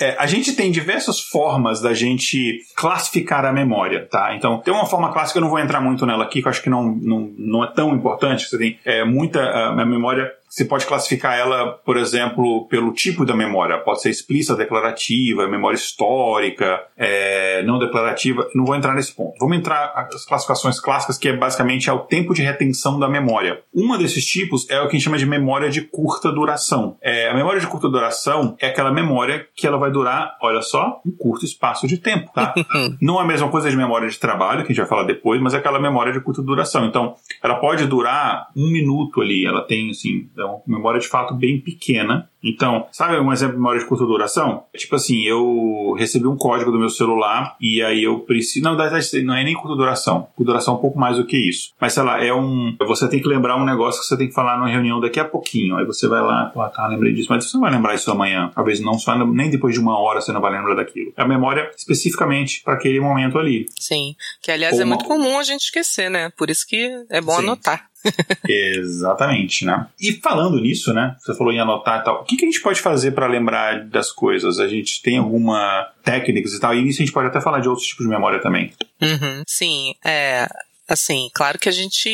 É, 0.00 0.16
a 0.18 0.26
gente 0.26 0.52
tem 0.52 0.70
diversas 0.70 1.20
formas 1.20 1.45
da 1.80 1.94
gente 1.94 2.60
classificar 2.74 3.44
a 3.44 3.52
memória, 3.52 4.06
tá? 4.10 4.34
Então, 4.34 4.58
tem 4.58 4.72
uma 4.72 4.86
forma 4.86 5.12
clássica, 5.12 5.38
eu 5.38 5.42
não 5.42 5.48
vou 5.48 5.58
entrar 5.58 5.80
muito 5.80 6.04
nela 6.04 6.24
aqui, 6.24 6.40
que 6.40 6.48
eu 6.48 6.50
acho 6.50 6.62
que 6.62 6.70
não, 6.70 6.84
não, 6.84 7.30
não 7.38 7.64
é 7.64 7.68
tão 7.68 7.94
importante. 7.94 8.48
Você 8.48 8.58
tem 8.58 8.78
é, 8.84 9.04
muita. 9.04 9.40
A 9.46 9.84
memória 9.84 10.32
Você 10.56 10.64
pode 10.64 10.86
classificar 10.86 11.38
ela, 11.38 11.72
por 11.84 11.98
exemplo, 11.98 12.66
pelo 12.68 12.90
tipo 12.94 13.26
da 13.26 13.36
memória. 13.36 13.76
Pode 13.76 14.00
ser 14.00 14.08
explícita, 14.08 14.56
declarativa, 14.56 15.46
memória 15.46 15.76
histórica, 15.76 16.82
é, 16.96 17.62
não 17.64 17.78
declarativa. 17.78 18.48
Não 18.54 18.64
vou 18.64 18.74
entrar 18.74 18.94
nesse 18.94 19.12
ponto. 19.12 19.34
Vamos 19.38 19.58
entrar 19.58 19.92
as 19.94 20.24
classificações 20.24 20.80
clássicas, 20.80 21.18
que 21.18 21.28
é 21.28 21.36
basicamente 21.36 21.90
é 21.90 21.92
o 21.92 21.98
tempo 21.98 22.32
de 22.32 22.40
retenção 22.40 22.98
da 22.98 23.06
memória. 23.06 23.60
Uma 23.70 23.98
desses 23.98 24.24
tipos 24.24 24.66
é 24.70 24.80
o 24.80 24.84
que 24.88 24.96
a 24.96 24.98
gente 24.98 25.04
chama 25.04 25.18
de 25.18 25.26
memória 25.26 25.68
de 25.68 25.82
curta 25.82 26.32
duração. 26.32 26.96
É, 27.02 27.28
a 27.28 27.34
memória 27.34 27.60
de 27.60 27.66
curta 27.66 27.90
duração 27.90 28.56
é 28.58 28.68
aquela 28.68 28.90
memória 28.90 29.46
que 29.54 29.66
ela 29.66 29.76
vai 29.76 29.90
durar, 29.90 30.38
olha 30.40 30.62
só, 30.62 31.02
um 31.04 31.10
curto 31.10 31.44
espaço 31.44 31.86
de 31.86 31.98
tempo, 31.98 32.30
tá? 32.32 32.54
não 32.98 33.20
é 33.20 33.22
a 33.24 33.26
mesma 33.26 33.50
coisa 33.50 33.68
de 33.68 33.76
memória 33.76 34.08
de 34.08 34.18
trabalho, 34.18 34.60
que 34.60 34.72
a 34.72 34.74
gente 34.74 34.78
vai 34.78 34.88
falar 34.88 35.04
depois, 35.04 35.38
mas 35.38 35.52
é 35.52 35.58
aquela 35.58 35.78
memória 35.78 36.14
de 36.14 36.20
curta 36.20 36.40
duração. 36.40 36.86
Então, 36.86 37.14
ela 37.42 37.56
pode 37.56 37.84
durar 37.84 38.48
um 38.56 38.72
minuto 38.72 39.20
ali, 39.20 39.44
ela 39.44 39.60
tem, 39.60 39.90
assim, 39.90 40.30
uma 40.46 40.62
memória 40.66 41.00
de 41.00 41.08
fato 41.08 41.34
bem 41.34 41.60
pequena. 41.60 42.28
Então, 42.42 42.86
sabe 42.92 43.18
um 43.18 43.32
exemplo 43.32 43.54
de 43.54 43.58
memória 43.58 43.80
de 43.80 43.86
curta 43.86 44.04
duração? 44.04 44.64
É 44.72 44.78
tipo 44.78 44.94
assim, 44.94 45.22
eu 45.22 45.94
recebi 45.98 46.26
um 46.26 46.36
código 46.36 46.70
do 46.70 46.78
meu 46.78 46.88
celular 46.88 47.56
e 47.60 47.82
aí 47.82 48.04
eu 48.04 48.20
preciso. 48.20 48.64
Não, 48.64 48.76
não 48.76 49.34
é 49.34 49.44
nem 49.44 49.54
curta 49.54 49.76
duração. 49.76 50.28
Curta 50.36 50.52
duração 50.52 50.74
é 50.74 50.76
um 50.76 50.80
pouco 50.80 50.98
mais 50.98 51.16
do 51.16 51.26
que 51.26 51.36
isso. 51.36 51.72
Mas 51.80 51.92
sei 51.92 52.04
lá, 52.04 52.24
é 52.24 52.32
um. 52.32 52.76
Você 52.86 53.08
tem 53.08 53.20
que 53.20 53.28
lembrar 53.28 53.56
um 53.56 53.64
negócio 53.64 54.00
que 54.00 54.06
você 54.06 54.16
tem 54.16 54.28
que 54.28 54.34
falar 54.34 54.56
numa 54.56 54.68
reunião 54.68 55.00
daqui 55.00 55.18
a 55.18 55.24
pouquinho. 55.24 55.76
Aí 55.76 55.84
você 55.84 56.06
vai 56.06 56.20
lá, 56.20 56.46
pô, 56.46 56.66
tá, 56.68 56.86
lembrei 56.86 57.12
disso. 57.12 57.28
Mas 57.30 57.44
você 57.44 57.56
não 57.56 57.62
vai 57.62 57.72
lembrar 57.72 57.94
isso 57.94 58.10
amanhã. 58.10 58.50
Talvez 58.54 58.80
não, 58.80 58.94
só 58.98 59.16
nem 59.26 59.50
depois 59.50 59.74
de 59.74 59.80
uma 59.80 59.98
hora 59.98 60.20
você 60.20 60.30
não 60.30 60.40
vai 60.40 60.52
lembrar 60.52 60.74
daquilo. 60.76 61.12
É 61.16 61.22
a 61.22 61.28
memória 61.28 61.70
especificamente 61.76 62.62
para 62.62 62.74
aquele 62.74 63.00
momento 63.00 63.38
ali. 63.38 63.66
Sim. 63.80 64.14
Que 64.40 64.52
aliás 64.52 64.76
Ou 64.76 64.82
é 64.82 64.84
muito 64.84 65.04
comum 65.04 65.38
a 65.38 65.42
gente 65.42 65.62
esquecer, 65.62 66.08
né? 66.08 66.30
Por 66.36 66.48
isso 66.48 66.66
que 66.66 67.04
é 67.10 67.20
bom 67.20 67.34
Sim. 67.34 67.42
anotar. 67.42 67.88
Exatamente, 68.48 69.64
né? 69.64 69.86
E 70.00 70.12
falando 70.12 70.60
nisso, 70.60 70.92
né? 70.92 71.16
Você 71.18 71.34
falou 71.34 71.52
em 71.52 71.60
anotar 71.60 72.00
e 72.00 72.04
tal. 72.04 72.22
O 72.22 72.24
que, 72.24 72.36
que 72.36 72.44
a 72.44 72.50
gente 72.50 72.60
pode 72.60 72.80
fazer 72.80 73.12
para 73.12 73.26
lembrar 73.26 73.84
das 73.84 74.12
coisas? 74.12 74.58
A 74.58 74.68
gente 74.68 75.02
tem 75.02 75.18
alguma 75.18 75.90
técnicas 76.02 76.52
e 76.52 76.60
tal? 76.60 76.74
E 76.74 76.82
nisso 76.82 77.02
a 77.02 77.04
gente 77.04 77.14
pode 77.14 77.28
até 77.28 77.40
falar 77.40 77.60
de 77.60 77.68
outros 77.68 77.86
tipos 77.86 78.04
de 78.04 78.10
memória 78.10 78.40
também. 78.40 78.72
Uhum, 79.00 79.42
sim, 79.46 79.94
é. 80.04 80.46
Assim, 80.88 81.28
claro 81.34 81.58
que 81.58 81.68
a 81.68 81.72
gente 81.72 82.08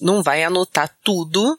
não 0.00 0.22
vai 0.22 0.42
anotar 0.42 0.92
tudo 1.04 1.56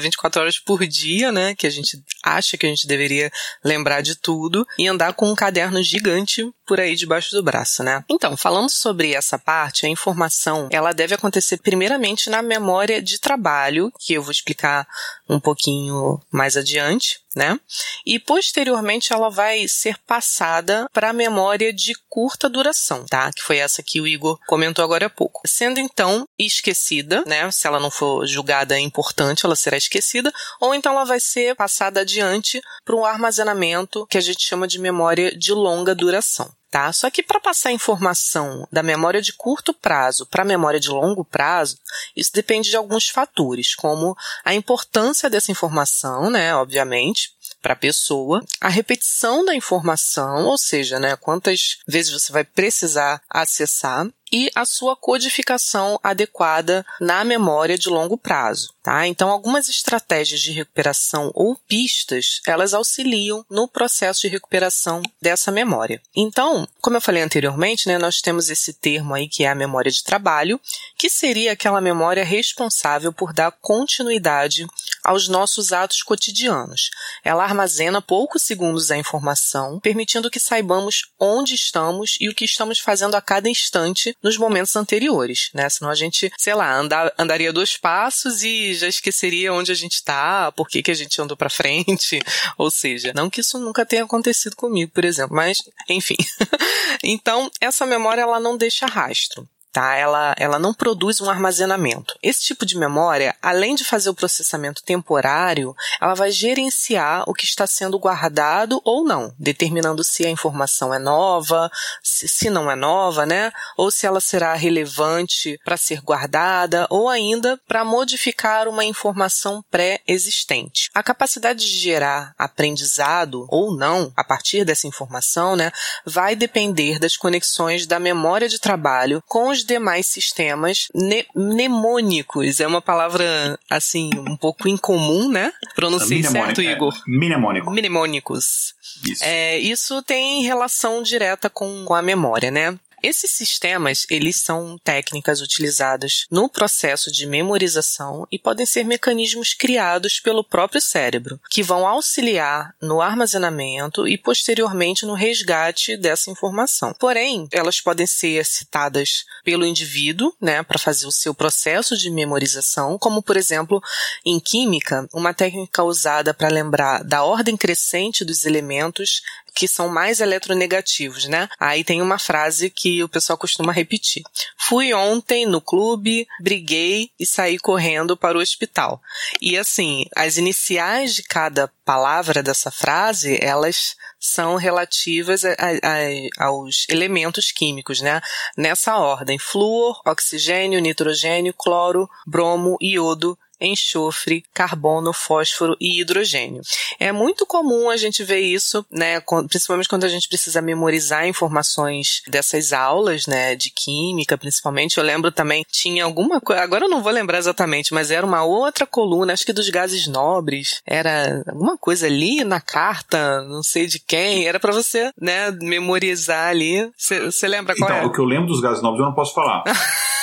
24 0.00 0.40
horas 0.40 0.58
por 0.58 0.86
dia, 0.86 1.30
né? 1.32 1.54
Que 1.54 1.66
a 1.66 1.70
gente 1.70 2.02
acha 2.22 2.56
que 2.56 2.66
a 2.66 2.68
gente 2.68 2.86
deveria 2.86 3.30
lembrar 3.64 4.00
de 4.00 4.14
tudo 4.14 4.66
e 4.78 4.86
andar 4.86 5.14
com 5.14 5.30
um 5.30 5.34
caderno 5.34 5.82
gigante 5.82 6.50
por 6.66 6.78
aí 6.78 6.94
debaixo 6.94 7.32
do 7.32 7.42
braço, 7.42 7.82
né? 7.82 8.04
Então, 8.08 8.36
falando 8.36 8.70
sobre 8.70 9.12
essa 9.12 9.38
parte, 9.38 9.86
a 9.86 9.88
informação, 9.88 10.68
ela 10.70 10.92
deve 10.92 11.14
acontecer 11.14 11.58
primeiramente 11.58 12.30
na 12.30 12.42
memória 12.42 13.02
de 13.02 13.18
trabalho, 13.18 13.92
que 13.98 14.14
eu 14.14 14.22
vou 14.22 14.30
explicar 14.30 14.86
um 15.28 15.40
pouquinho 15.40 16.20
mais 16.30 16.56
adiante, 16.56 17.20
né? 17.34 17.58
E 18.04 18.18
posteriormente 18.18 19.12
ela 19.12 19.30
vai 19.30 19.66
ser 19.68 19.96
passada 20.06 20.88
para 20.92 21.10
a 21.10 21.12
memória 21.12 21.72
de 21.72 21.92
curta 22.08 22.48
duração, 22.48 23.04
tá? 23.04 23.32
Que 23.32 23.42
foi 23.42 23.58
essa 23.58 23.82
que 23.82 24.00
o 24.00 24.06
Igor 24.06 24.38
comentou 24.46 24.84
agora 24.84 25.06
há 25.06 25.10
pouco. 25.10 25.42
Sendo 25.46 25.78
então 25.80 26.26
esquecida, 26.38 27.24
né? 27.26 27.50
Se 27.50 27.66
ela 27.66 27.80
não 27.80 27.90
for 27.90 28.26
julgada 28.26 28.78
importante, 28.78 29.44
ela 29.44 29.56
será 29.60 29.76
esquecida, 29.76 30.32
ou 30.60 30.74
então 30.74 30.92
ela 30.92 31.04
vai 31.04 31.20
ser 31.20 31.54
passada 31.54 32.00
adiante 32.00 32.60
para 32.84 32.96
um 32.96 33.04
armazenamento 33.04 34.06
que 34.06 34.18
a 34.18 34.20
gente 34.20 34.42
chama 34.42 34.66
de 34.66 34.78
memória 34.78 35.36
de 35.36 35.52
longa 35.52 35.94
duração. 35.94 36.50
Tá? 36.70 36.92
Só 36.92 37.10
que 37.10 37.20
para 37.20 37.40
passar 37.40 37.72
informação 37.72 38.64
da 38.70 38.80
memória 38.80 39.20
de 39.20 39.32
curto 39.32 39.74
prazo 39.74 40.24
para 40.26 40.42
a 40.42 40.46
memória 40.46 40.78
de 40.78 40.88
longo 40.88 41.24
prazo, 41.24 41.76
isso 42.14 42.30
depende 42.32 42.70
de 42.70 42.76
alguns 42.76 43.08
fatores, 43.08 43.74
como 43.74 44.16
a 44.44 44.54
importância 44.54 45.28
dessa 45.28 45.50
informação, 45.50 46.30
né, 46.30 46.54
obviamente, 46.54 47.32
para 47.60 47.72
a 47.72 47.76
pessoa, 47.76 48.40
a 48.60 48.68
repetição 48.68 49.44
da 49.44 49.54
informação, 49.54 50.46
ou 50.46 50.56
seja, 50.56 50.98
né, 50.98 51.16
quantas 51.16 51.78
vezes 51.86 52.12
você 52.12 52.32
vai 52.32 52.44
precisar 52.44 53.20
acessar, 53.28 54.06
e 54.32 54.50
a 54.54 54.64
sua 54.64 54.96
codificação 54.96 55.98
adequada 56.02 56.84
na 57.00 57.24
memória 57.24 57.76
de 57.76 57.88
longo 57.88 58.16
prazo. 58.16 58.72
Tá? 58.82 59.06
Então, 59.06 59.28
algumas 59.28 59.68
estratégias 59.68 60.40
de 60.40 60.52
recuperação 60.52 61.30
ou 61.34 61.54
pistas, 61.68 62.40
elas 62.46 62.72
auxiliam 62.72 63.44
no 63.50 63.68
processo 63.68 64.22
de 64.22 64.28
recuperação 64.28 65.02
dessa 65.20 65.52
memória. 65.52 66.00
Então, 66.16 66.66
como 66.80 66.96
eu 66.96 67.00
falei 67.00 67.22
anteriormente, 67.22 67.86
né, 67.86 67.98
nós 67.98 68.20
temos 68.20 68.48
esse 68.48 68.72
termo 68.72 69.14
aí 69.14 69.28
que 69.28 69.44
é 69.44 69.48
a 69.48 69.54
memória 69.54 69.90
de 69.90 70.02
trabalho, 70.02 70.60
que 70.96 71.10
seria 71.10 71.52
aquela 71.52 71.80
memória 71.80 72.24
responsável 72.24 73.12
por 73.12 73.32
dar 73.32 73.52
continuidade 73.60 74.66
aos 75.04 75.28
nossos 75.28 75.72
atos 75.72 76.02
cotidianos. 76.02 76.90
Ela 77.24 77.44
armazena 77.44 78.02
poucos 78.02 78.42
segundos 78.42 78.88
da 78.88 78.96
informação, 78.96 79.80
permitindo 79.80 80.30
que 80.30 80.40
saibamos 80.40 81.10
onde 81.18 81.54
estamos 81.54 82.16
e 82.20 82.28
o 82.28 82.34
que 82.34 82.44
estamos 82.44 82.78
fazendo 82.78 83.14
a 83.14 83.20
cada 83.20 83.48
instante 83.48 84.16
nos 84.22 84.36
momentos 84.36 84.74
anteriores, 84.76 85.50
né? 85.54 85.68
Senão 85.68 85.90
a 85.90 85.94
gente, 85.94 86.32
sei 86.38 86.54
lá, 86.54 86.74
andar, 86.76 87.12
andaria 87.18 87.52
dois 87.52 87.76
passos 87.76 88.42
e 88.42 88.74
já 88.74 88.88
esqueceria 88.88 89.52
onde 89.52 89.72
a 89.72 89.74
gente 89.74 89.94
está, 89.94 90.52
por 90.52 90.68
que, 90.68 90.82
que 90.82 90.90
a 90.90 90.94
gente 90.94 91.20
andou 91.20 91.36
para 91.36 91.50
frente. 91.50 92.20
Ou 92.56 92.70
seja, 92.70 93.12
não 93.14 93.30
que 93.30 93.40
isso 93.40 93.58
nunca 93.58 93.86
tenha 93.86 94.04
acontecido 94.04 94.56
comigo, 94.56 94.92
por 94.92 95.04
exemplo, 95.04 95.34
mas 95.34 95.58
enfim. 95.88 96.16
então, 97.02 97.50
essa 97.60 97.86
memória 97.86 98.22
ela 98.22 98.40
não 98.40 98.56
deixa 98.56 98.86
rastro 98.86 99.48
tá? 99.72 99.94
Ela, 99.94 100.34
ela 100.36 100.58
não 100.58 100.74
produz 100.74 101.20
um 101.20 101.30
armazenamento. 101.30 102.14
Esse 102.22 102.42
tipo 102.42 102.66
de 102.66 102.76
memória, 102.76 103.34
além 103.40 103.74
de 103.74 103.84
fazer 103.84 104.10
o 104.10 104.14
processamento 104.14 104.82
temporário, 104.82 105.74
ela 106.00 106.14
vai 106.14 106.30
gerenciar 106.30 107.24
o 107.26 107.34
que 107.34 107.44
está 107.44 107.66
sendo 107.66 107.98
guardado 107.98 108.80
ou 108.84 109.04
não, 109.04 109.32
determinando 109.38 110.02
se 110.02 110.26
a 110.26 110.30
informação 110.30 110.92
é 110.92 110.98
nova, 110.98 111.70
se, 112.02 112.28
se 112.28 112.50
não 112.50 112.70
é 112.70 112.74
nova, 112.74 113.24
né? 113.24 113.52
Ou 113.76 113.90
se 113.90 114.06
ela 114.06 114.20
será 114.20 114.54
relevante 114.54 115.58
para 115.64 115.76
ser 115.76 116.00
guardada 116.00 116.86
ou 116.90 117.08
ainda 117.08 117.58
para 117.66 117.84
modificar 117.84 118.68
uma 118.68 118.84
informação 118.84 119.62
pré-existente. 119.70 120.90
A 120.94 121.02
capacidade 121.02 121.60
de 121.60 121.78
gerar 121.78 122.34
aprendizado 122.38 123.46
ou 123.48 123.76
não 123.76 124.12
a 124.16 124.24
partir 124.24 124.64
dessa 124.64 124.86
informação, 124.86 125.56
né, 125.56 125.70
vai 126.04 126.34
depender 126.34 126.98
das 126.98 127.16
conexões 127.16 127.86
da 127.86 127.98
memória 127.98 128.48
de 128.48 128.58
trabalho 128.58 129.22
com 129.26 129.48
os 129.48 129.59
os 129.60 129.64
demais 129.64 130.06
sistemas 130.06 130.88
ne 130.94 131.24
mnemônicos. 131.34 132.60
É 132.60 132.66
uma 132.66 132.80
palavra, 132.80 133.58
assim, 133.68 134.10
um 134.16 134.36
pouco 134.36 134.68
incomum, 134.68 135.28
né? 135.28 135.52
Pronunciei 135.74 136.22
certo, 136.22 136.60
é, 136.60 136.64
Igor? 136.64 136.94
É, 136.94 137.10
mnemônico. 137.10 137.70
Mnemônicos. 137.70 138.74
Isso. 139.04 139.24
É, 139.24 139.58
isso 139.58 140.02
tem 140.02 140.42
relação 140.42 141.02
direta 141.02 141.48
com, 141.48 141.84
com 141.84 141.94
a 141.94 142.02
memória, 142.02 142.50
né? 142.50 142.78
Esses 143.02 143.30
sistemas, 143.30 144.06
eles 144.10 144.36
são 144.36 144.78
técnicas 144.84 145.40
utilizadas 145.40 146.26
no 146.30 146.50
processo 146.50 147.10
de 147.10 147.26
memorização 147.26 148.26
e 148.30 148.38
podem 148.38 148.66
ser 148.66 148.84
mecanismos 148.84 149.54
criados 149.54 150.20
pelo 150.20 150.44
próprio 150.44 150.82
cérebro, 150.82 151.40
que 151.48 151.62
vão 151.62 151.86
auxiliar 151.86 152.74
no 152.80 153.00
armazenamento 153.00 154.06
e 154.06 154.18
posteriormente 154.18 155.06
no 155.06 155.14
resgate 155.14 155.96
dessa 155.96 156.30
informação. 156.30 156.94
Porém, 156.98 157.48
elas 157.52 157.80
podem 157.80 158.06
ser 158.06 158.44
citadas 158.44 159.24
pelo 159.42 159.64
indivíduo, 159.64 160.34
né, 160.38 160.62
para 160.62 160.78
fazer 160.78 161.06
o 161.06 161.12
seu 161.12 161.34
processo 161.34 161.96
de 161.96 162.10
memorização, 162.10 162.98
como 162.98 163.22
por 163.22 163.36
exemplo, 163.36 163.82
em 164.26 164.38
química, 164.38 165.08
uma 165.14 165.32
técnica 165.32 165.82
usada 165.82 166.34
para 166.34 166.48
lembrar 166.48 167.02
da 167.02 167.24
ordem 167.24 167.56
crescente 167.56 168.26
dos 168.26 168.44
elementos 168.44 169.22
que 169.54 169.68
são 169.68 169.88
mais 169.88 170.20
eletronegativos, 170.20 171.26
né? 171.26 171.48
Aí 171.58 171.84
tem 171.84 172.00
uma 172.02 172.18
frase 172.18 172.70
que 172.70 173.02
o 173.02 173.08
pessoal 173.08 173.36
costuma 173.36 173.72
repetir. 173.72 174.22
Fui 174.58 174.92
ontem 174.94 175.46
no 175.46 175.60
clube, 175.60 176.26
briguei 176.40 177.10
e 177.18 177.26
saí 177.26 177.58
correndo 177.58 178.16
para 178.16 178.38
o 178.38 178.40
hospital. 178.40 179.00
E 179.40 179.56
assim, 179.56 180.04
as 180.14 180.36
iniciais 180.36 181.14
de 181.14 181.22
cada 181.22 181.68
palavra 181.84 182.42
dessa 182.42 182.70
frase, 182.70 183.38
elas 183.40 183.96
são 184.20 184.56
relativas 184.56 185.44
a, 185.44 185.52
a, 185.52 186.46
aos 186.46 186.86
elementos 186.88 187.50
químicos, 187.50 188.00
né? 188.00 188.20
Nessa 188.56 188.96
ordem: 188.98 189.38
flúor, 189.38 190.00
oxigênio, 190.06 190.80
nitrogênio, 190.80 191.54
cloro, 191.54 192.08
bromo, 192.26 192.76
iodo, 192.80 193.38
enxofre, 193.60 194.44
carbono, 194.54 195.12
fósforo 195.12 195.76
e 195.80 196.00
hidrogênio. 196.00 196.62
É 196.98 197.12
muito 197.12 197.46
comum 197.46 197.90
a 197.90 197.96
gente 197.96 198.24
ver 198.24 198.40
isso, 198.40 198.84
né, 198.90 199.20
principalmente 199.48 199.88
quando 199.88 200.04
a 200.04 200.08
gente 200.08 200.28
precisa 200.28 200.62
memorizar 200.62 201.26
informações 201.26 202.22
dessas 202.28 202.72
aulas, 202.72 203.26
né, 203.26 203.54
de 203.54 203.70
química, 203.70 204.38
principalmente. 204.38 204.98
Eu 204.98 205.04
lembro 205.04 205.30
também, 205.30 205.64
tinha 205.70 206.04
alguma 206.04 206.40
coisa, 206.40 206.62
agora 206.62 206.84
eu 206.84 206.90
não 206.90 207.02
vou 207.02 207.12
lembrar 207.12 207.38
exatamente, 207.38 207.92
mas 207.92 208.10
era 208.10 208.26
uma 208.26 208.44
outra 208.44 208.86
coluna, 208.86 209.32
acho 209.32 209.44
que 209.44 209.52
dos 209.52 209.68
gases 209.68 210.06
nobres, 210.06 210.80
era 210.86 211.42
alguma 211.48 211.76
coisa 211.76 212.06
ali 212.06 212.44
na 212.44 212.60
carta, 212.60 213.42
não 213.42 213.62
sei 213.62 213.86
de 213.86 213.98
quem, 213.98 214.46
era 214.46 214.58
para 214.58 214.72
você, 214.72 215.10
né, 215.20 215.50
memorizar 215.50 216.48
ali. 216.48 216.90
Você 216.96 217.46
lembra 217.46 217.74
qual 217.76 217.90
então, 217.90 218.02
é? 218.02 218.06
o 218.06 218.12
que 218.12 218.20
eu 218.20 218.24
lembro 218.24 218.46
dos 218.46 218.60
gases 218.60 218.82
nobres 218.82 219.00
eu 219.00 219.06
não 219.06 219.14
posso 219.14 219.34
falar. 219.34 219.64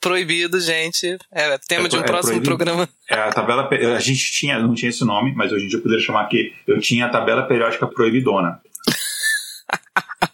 Proibido, 0.00 0.58
gente. 0.58 1.18
É 1.30 1.58
tema 1.58 1.86
é, 1.86 1.88
de 1.88 1.96
um 1.96 2.00
é 2.00 2.04
próximo 2.04 2.40
proibido. 2.40 2.56
programa. 2.56 2.88
É 3.08 3.14
a 3.14 3.30
tabela. 3.30 3.68
A 3.68 4.00
gente 4.00 4.32
tinha, 4.32 4.58
não 4.58 4.74
tinha 4.74 4.88
esse 4.88 5.04
nome, 5.04 5.34
mas 5.34 5.52
hoje 5.52 5.66
em 5.66 5.68
dia 5.68 5.78
eu 5.78 5.82
poderia 5.82 6.04
chamar 6.04 6.22
aqui. 6.22 6.54
Eu 6.66 6.80
tinha 6.80 7.06
a 7.06 7.08
tabela 7.10 7.42
periódica 7.42 7.86
proibidona. 7.86 8.60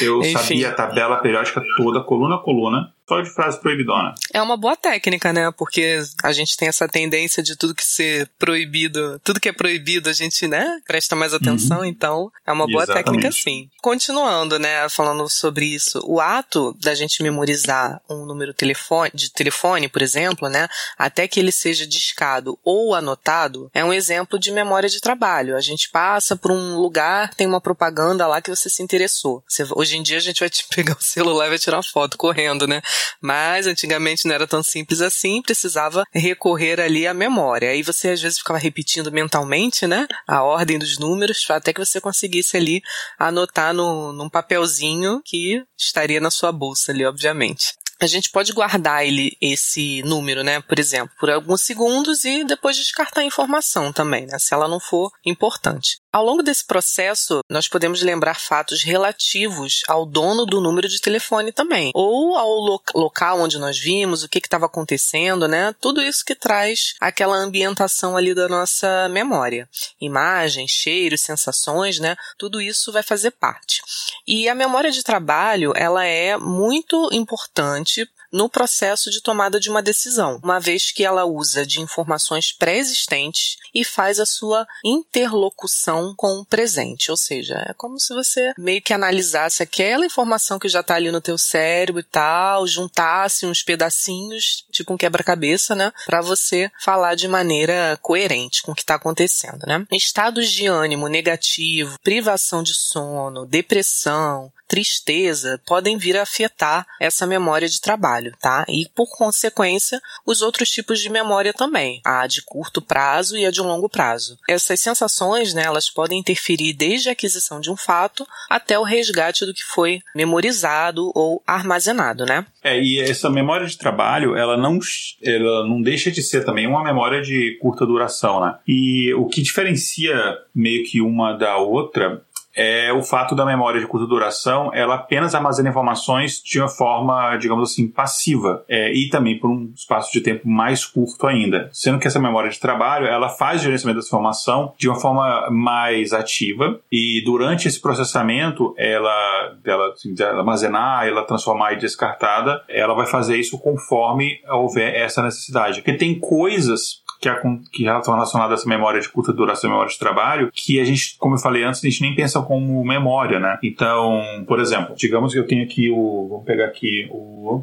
Eu 0.00 0.20
Enfim. 0.20 0.32
sabia 0.32 0.68
a 0.68 0.72
tabela 0.72 1.16
periódica 1.16 1.62
toda, 1.76 2.00
coluna 2.00 2.36
a 2.36 2.38
coluna, 2.38 2.92
só 3.08 3.22
de 3.22 3.30
frase 3.30 3.58
proibidona. 3.58 4.14
É 4.32 4.42
uma 4.42 4.56
boa 4.56 4.76
técnica, 4.76 5.32
né? 5.32 5.50
Porque 5.56 6.02
a 6.22 6.30
gente 6.30 6.56
tem 6.56 6.68
essa 6.68 6.86
tendência 6.86 7.42
de 7.42 7.56
tudo 7.56 7.74
que 7.74 7.84
ser 7.84 8.30
proibido, 8.38 9.18
tudo 9.24 9.40
que 9.40 9.48
é 9.48 9.52
proibido, 9.52 10.10
a 10.10 10.12
gente, 10.12 10.46
né, 10.46 10.78
presta 10.86 11.16
mais 11.16 11.32
atenção, 11.32 11.78
uhum. 11.78 11.84
então 11.86 12.30
é 12.46 12.52
uma 12.52 12.66
boa 12.66 12.82
Exatamente. 12.82 13.04
técnica 13.06 13.32
sim. 13.32 13.70
Continuando, 13.80 14.58
né, 14.58 14.88
falando 14.90 15.28
sobre 15.30 15.64
isso, 15.64 16.00
o 16.04 16.20
ato 16.20 16.76
da 16.80 16.94
gente 16.94 17.22
memorizar 17.22 18.00
um 18.10 18.26
número 18.26 18.52
telefone, 18.52 19.10
de 19.14 19.32
telefone, 19.32 19.88
por 19.88 20.02
exemplo, 20.02 20.48
né, 20.48 20.68
até 20.98 21.26
que 21.26 21.40
ele 21.40 21.50
seja 21.50 21.86
discado 21.86 22.58
ou 22.62 22.94
anotado, 22.94 23.70
é 23.72 23.82
um 23.82 23.92
exemplo 23.92 24.38
de 24.38 24.50
memória 24.50 24.88
de 24.88 25.00
trabalho. 25.00 25.56
A 25.56 25.60
gente 25.60 25.88
passa 25.88 26.36
por 26.36 26.50
um 26.50 26.76
lugar, 26.76 27.32
tem 27.34 27.46
uma 27.46 27.60
propaganda 27.60 28.26
lá 28.26 28.42
que 28.42 28.50
você 28.50 28.68
se 28.68 28.82
interessou. 28.82 29.42
Você, 29.48 29.64
hoje 29.74 29.96
em 29.96 30.02
dia 30.02 30.18
a 30.18 30.20
gente 30.20 30.40
vai 30.40 30.50
te 30.50 30.66
pegar 30.68 30.96
o 30.98 31.02
celular 31.02 31.46
e 31.46 31.50
vai 31.50 31.58
tirar 31.58 31.78
uma 31.78 31.82
foto 31.82 32.18
correndo, 32.18 32.66
né? 32.66 32.82
Mas 33.20 33.66
antigamente 33.66 34.26
não 34.26 34.34
era 34.34 34.46
tão 34.46 34.62
simples 34.62 35.00
assim, 35.00 35.42
precisava 35.42 36.04
recorrer 36.12 36.80
ali 36.80 37.06
à 37.06 37.14
memória. 37.14 37.70
Aí 37.70 37.82
você 37.82 38.10
às 38.10 38.20
vezes 38.20 38.38
ficava 38.38 38.58
repetindo 38.58 39.12
mentalmente, 39.12 39.86
né? 39.86 40.06
A 40.26 40.42
ordem 40.42 40.78
dos 40.78 40.98
números, 40.98 41.44
até 41.50 41.72
que 41.72 41.84
você 41.84 42.00
conseguisse 42.00 42.56
ali 42.56 42.80
anotar 43.18 43.74
no, 43.74 44.12
num 44.12 44.28
papelzinho 44.28 45.20
que 45.24 45.62
estaria 45.76 46.20
na 46.20 46.30
sua 46.30 46.52
bolsa 46.52 46.92
ali, 46.92 47.04
obviamente 47.04 47.72
a 48.00 48.06
gente 48.06 48.30
pode 48.30 48.52
guardar 48.52 49.04
ele, 49.04 49.36
esse 49.40 50.02
número, 50.02 50.44
né, 50.44 50.60
por 50.60 50.78
exemplo, 50.78 51.12
por 51.18 51.30
alguns 51.30 51.62
segundos 51.62 52.24
e 52.24 52.44
depois 52.44 52.76
descartar 52.76 53.22
a 53.22 53.24
informação 53.24 53.92
também, 53.92 54.26
né, 54.26 54.38
se 54.38 54.54
ela 54.54 54.68
não 54.68 54.78
for 54.78 55.10
importante. 55.24 55.98
Ao 56.10 56.24
longo 56.24 56.42
desse 56.42 56.64
processo, 56.64 57.40
nós 57.50 57.68
podemos 57.68 58.00
lembrar 58.00 58.40
fatos 58.40 58.82
relativos 58.82 59.82
ao 59.86 60.06
dono 60.06 60.46
do 60.46 60.58
número 60.58 60.88
de 60.88 61.02
telefone 61.02 61.52
também, 61.52 61.90
ou 61.94 62.34
ao 62.34 62.48
lo 62.48 62.82
local 62.94 63.40
onde 63.40 63.58
nós 63.58 63.78
vimos, 63.78 64.22
o 64.22 64.28
que 64.28 64.38
estava 64.38 64.64
acontecendo, 64.64 65.46
né? 65.46 65.74
Tudo 65.78 66.00
isso 66.00 66.24
que 66.24 66.34
traz 66.34 66.94
aquela 66.98 67.36
ambientação 67.36 68.16
ali 68.16 68.34
da 68.34 68.48
nossa 68.48 69.06
memória. 69.10 69.68
Imagens, 70.00 70.70
cheiros, 70.70 71.20
sensações, 71.20 71.98
né? 71.98 72.16
Tudo 72.38 72.58
isso 72.58 72.90
vai 72.90 73.02
fazer 73.02 73.32
parte. 73.32 73.82
E 74.26 74.48
a 74.48 74.54
memória 74.54 74.90
de 74.90 75.02
trabalho, 75.02 75.74
ela 75.76 76.06
é 76.06 76.38
muito 76.38 77.10
importante 77.12 78.08
no 78.32 78.48
processo 78.48 79.10
de 79.10 79.22
tomada 79.22 79.58
de 79.58 79.70
uma 79.70 79.82
decisão, 79.82 80.40
uma 80.42 80.60
vez 80.60 80.90
que 80.90 81.04
ela 81.04 81.24
usa 81.24 81.64
de 81.66 81.80
informações 81.80 82.52
pré-existentes 82.52 83.56
e 83.74 83.84
faz 83.84 84.20
a 84.20 84.26
sua 84.26 84.66
interlocução 84.84 86.14
com 86.16 86.38
o 86.38 86.44
presente, 86.44 87.10
ou 87.10 87.16
seja, 87.16 87.54
é 87.68 87.74
como 87.74 87.98
se 87.98 88.14
você 88.14 88.52
meio 88.58 88.82
que 88.82 88.92
analisasse 88.92 89.62
aquela 89.62 90.06
informação 90.06 90.58
que 90.58 90.68
já 90.68 90.80
está 90.80 90.94
ali 90.94 91.10
no 91.10 91.20
teu 91.20 91.38
cérebro 91.38 92.00
e 92.00 92.04
tal, 92.04 92.66
juntasse 92.66 93.46
uns 93.46 93.62
pedacinhos, 93.62 94.64
tipo 94.70 94.92
um 94.92 94.96
quebra-cabeça, 94.96 95.74
né, 95.74 95.92
para 96.06 96.20
você 96.20 96.70
falar 96.82 97.14
de 97.14 97.28
maneira 97.28 97.98
coerente 98.02 98.62
com 98.62 98.72
o 98.72 98.74
que 98.74 98.82
está 98.82 98.94
acontecendo, 98.94 99.66
né? 99.66 99.86
Estados 99.92 100.50
de 100.50 100.66
ânimo 100.66 101.08
negativo, 101.08 101.98
privação 102.02 102.62
de 102.62 102.74
sono, 102.74 103.46
depressão, 103.46 104.52
tristeza 104.68 105.60
podem 105.66 105.96
vir 105.96 106.16
a 106.16 106.22
afetar 106.22 106.86
essa 107.00 107.26
memória 107.26 107.68
de 107.68 107.80
trabalho, 107.80 108.17
tá? 108.40 108.64
E 108.68 108.86
por 108.94 109.08
consequência, 109.16 110.00
os 110.26 110.42
outros 110.42 110.68
tipos 110.70 111.00
de 111.00 111.08
memória 111.08 111.52
também, 111.52 112.00
a 112.04 112.26
de 112.26 112.42
curto 112.42 112.80
prazo 112.82 113.36
e 113.36 113.46
a 113.46 113.50
de 113.50 113.60
longo 113.60 113.88
prazo. 113.88 114.38
Essas 114.48 114.80
sensações, 114.80 115.54
né, 115.54 115.62
elas 115.64 115.90
podem 115.90 116.18
interferir 116.18 116.72
desde 116.72 117.08
a 117.08 117.12
aquisição 117.12 117.60
de 117.60 117.70
um 117.70 117.76
fato 117.76 118.26
até 118.50 118.78
o 118.78 118.82
resgate 118.82 119.44
do 119.44 119.54
que 119.54 119.64
foi 119.64 120.00
memorizado 120.14 121.10
ou 121.14 121.42
armazenado, 121.46 122.24
né? 122.24 122.46
É, 122.62 122.80
e 122.80 123.00
essa 123.00 123.30
memória 123.30 123.66
de 123.66 123.78
trabalho, 123.78 124.36
ela 124.36 124.56
não, 124.56 124.78
ela 125.22 125.66
não 125.66 125.80
deixa 125.80 126.10
de 126.10 126.22
ser 126.22 126.44
também 126.44 126.66
uma 126.66 126.82
memória 126.82 127.22
de 127.22 127.56
curta 127.60 127.86
duração, 127.86 128.40
né? 128.40 128.58
E 128.66 129.12
o 129.14 129.26
que 129.26 129.40
diferencia 129.40 130.14
meio 130.54 130.84
que 130.84 131.00
uma 131.00 131.32
da 131.32 131.56
outra 131.56 132.22
é 132.58 132.92
o 132.92 133.04
fato 133.04 133.36
da 133.36 133.46
memória 133.46 133.80
de 133.80 133.86
curta 133.86 134.04
duração, 134.04 134.74
ela 134.74 134.96
apenas 134.96 135.32
armazena 135.32 135.68
informações 135.68 136.42
de 136.42 136.58
uma 136.58 136.68
forma, 136.68 137.36
digamos 137.36 137.70
assim, 137.70 137.86
passiva, 137.86 138.64
é, 138.68 138.92
e 138.92 139.08
também 139.08 139.38
por 139.38 139.48
um 139.48 139.70
espaço 139.72 140.12
de 140.12 140.20
tempo 140.20 140.48
mais 140.48 140.84
curto 140.84 141.28
ainda. 141.28 141.70
Sendo 141.72 142.00
que 142.00 142.08
essa 142.08 142.18
memória 142.18 142.50
de 142.50 142.58
trabalho, 142.58 143.06
ela 143.06 143.28
faz 143.28 143.60
o 143.60 143.64
gerenciamento 143.64 144.00
dessa 144.00 144.08
informação 144.08 144.74
de 144.76 144.88
uma 144.88 144.98
forma 144.98 145.48
mais 145.52 146.12
ativa, 146.12 146.80
e 146.90 147.22
durante 147.24 147.68
esse 147.68 147.80
processamento, 147.80 148.74
ela, 148.76 149.54
dela, 149.62 149.92
assim, 149.92 150.12
dela 150.12 150.40
armazenar, 150.40 151.06
ela 151.06 151.22
transformar 151.22 151.74
e 151.74 151.76
descartada, 151.76 152.60
ela 152.68 152.94
vai 152.94 153.06
fazer 153.06 153.36
isso 153.36 153.56
conforme 153.58 154.40
houver 154.50 154.96
essa 154.96 155.22
necessidade. 155.22 155.80
Porque 155.80 155.92
tem 155.92 156.18
coisas 156.18 157.02
que, 157.20 157.28
que 157.72 157.86
estão 157.86 158.14
relacionadas 158.14 158.58
a 158.58 158.60
essa 158.60 158.68
memória 158.68 159.00
de 159.00 159.08
curta 159.08 159.32
duração, 159.32 159.70
memória 159.70 159.90
de 159.90 159.98
trabalho, 159.98 160.50
que 160.52 160.80
a 160.80 160.84
gente, 160.84 161.16
como 161.18 161.34
eu 161.34 161.38
falei 161.38 161.64
antes, 161.64 161.84
a 161.84 161.88
gente 161.88 162.00
nem 162.00 162.14
pensa 162.14 162.40
como 162.42 162.84
memória, 162.84 163.38
né? 163.38 163.58
Então, 163.62 164.44
por 164.46 164.60
exemplo, 164.60 164.94
digamos 164.96 165.32
que 165.32 165.38
eu 165.38 165.46
tenho 165.46 165.64
aqui 165.64 165.90
o. 165.90 166.28
Vamos 166.28 166.44
pegar 166.44 166.66
aqui 166.66 167.08
o. 167.10 167.62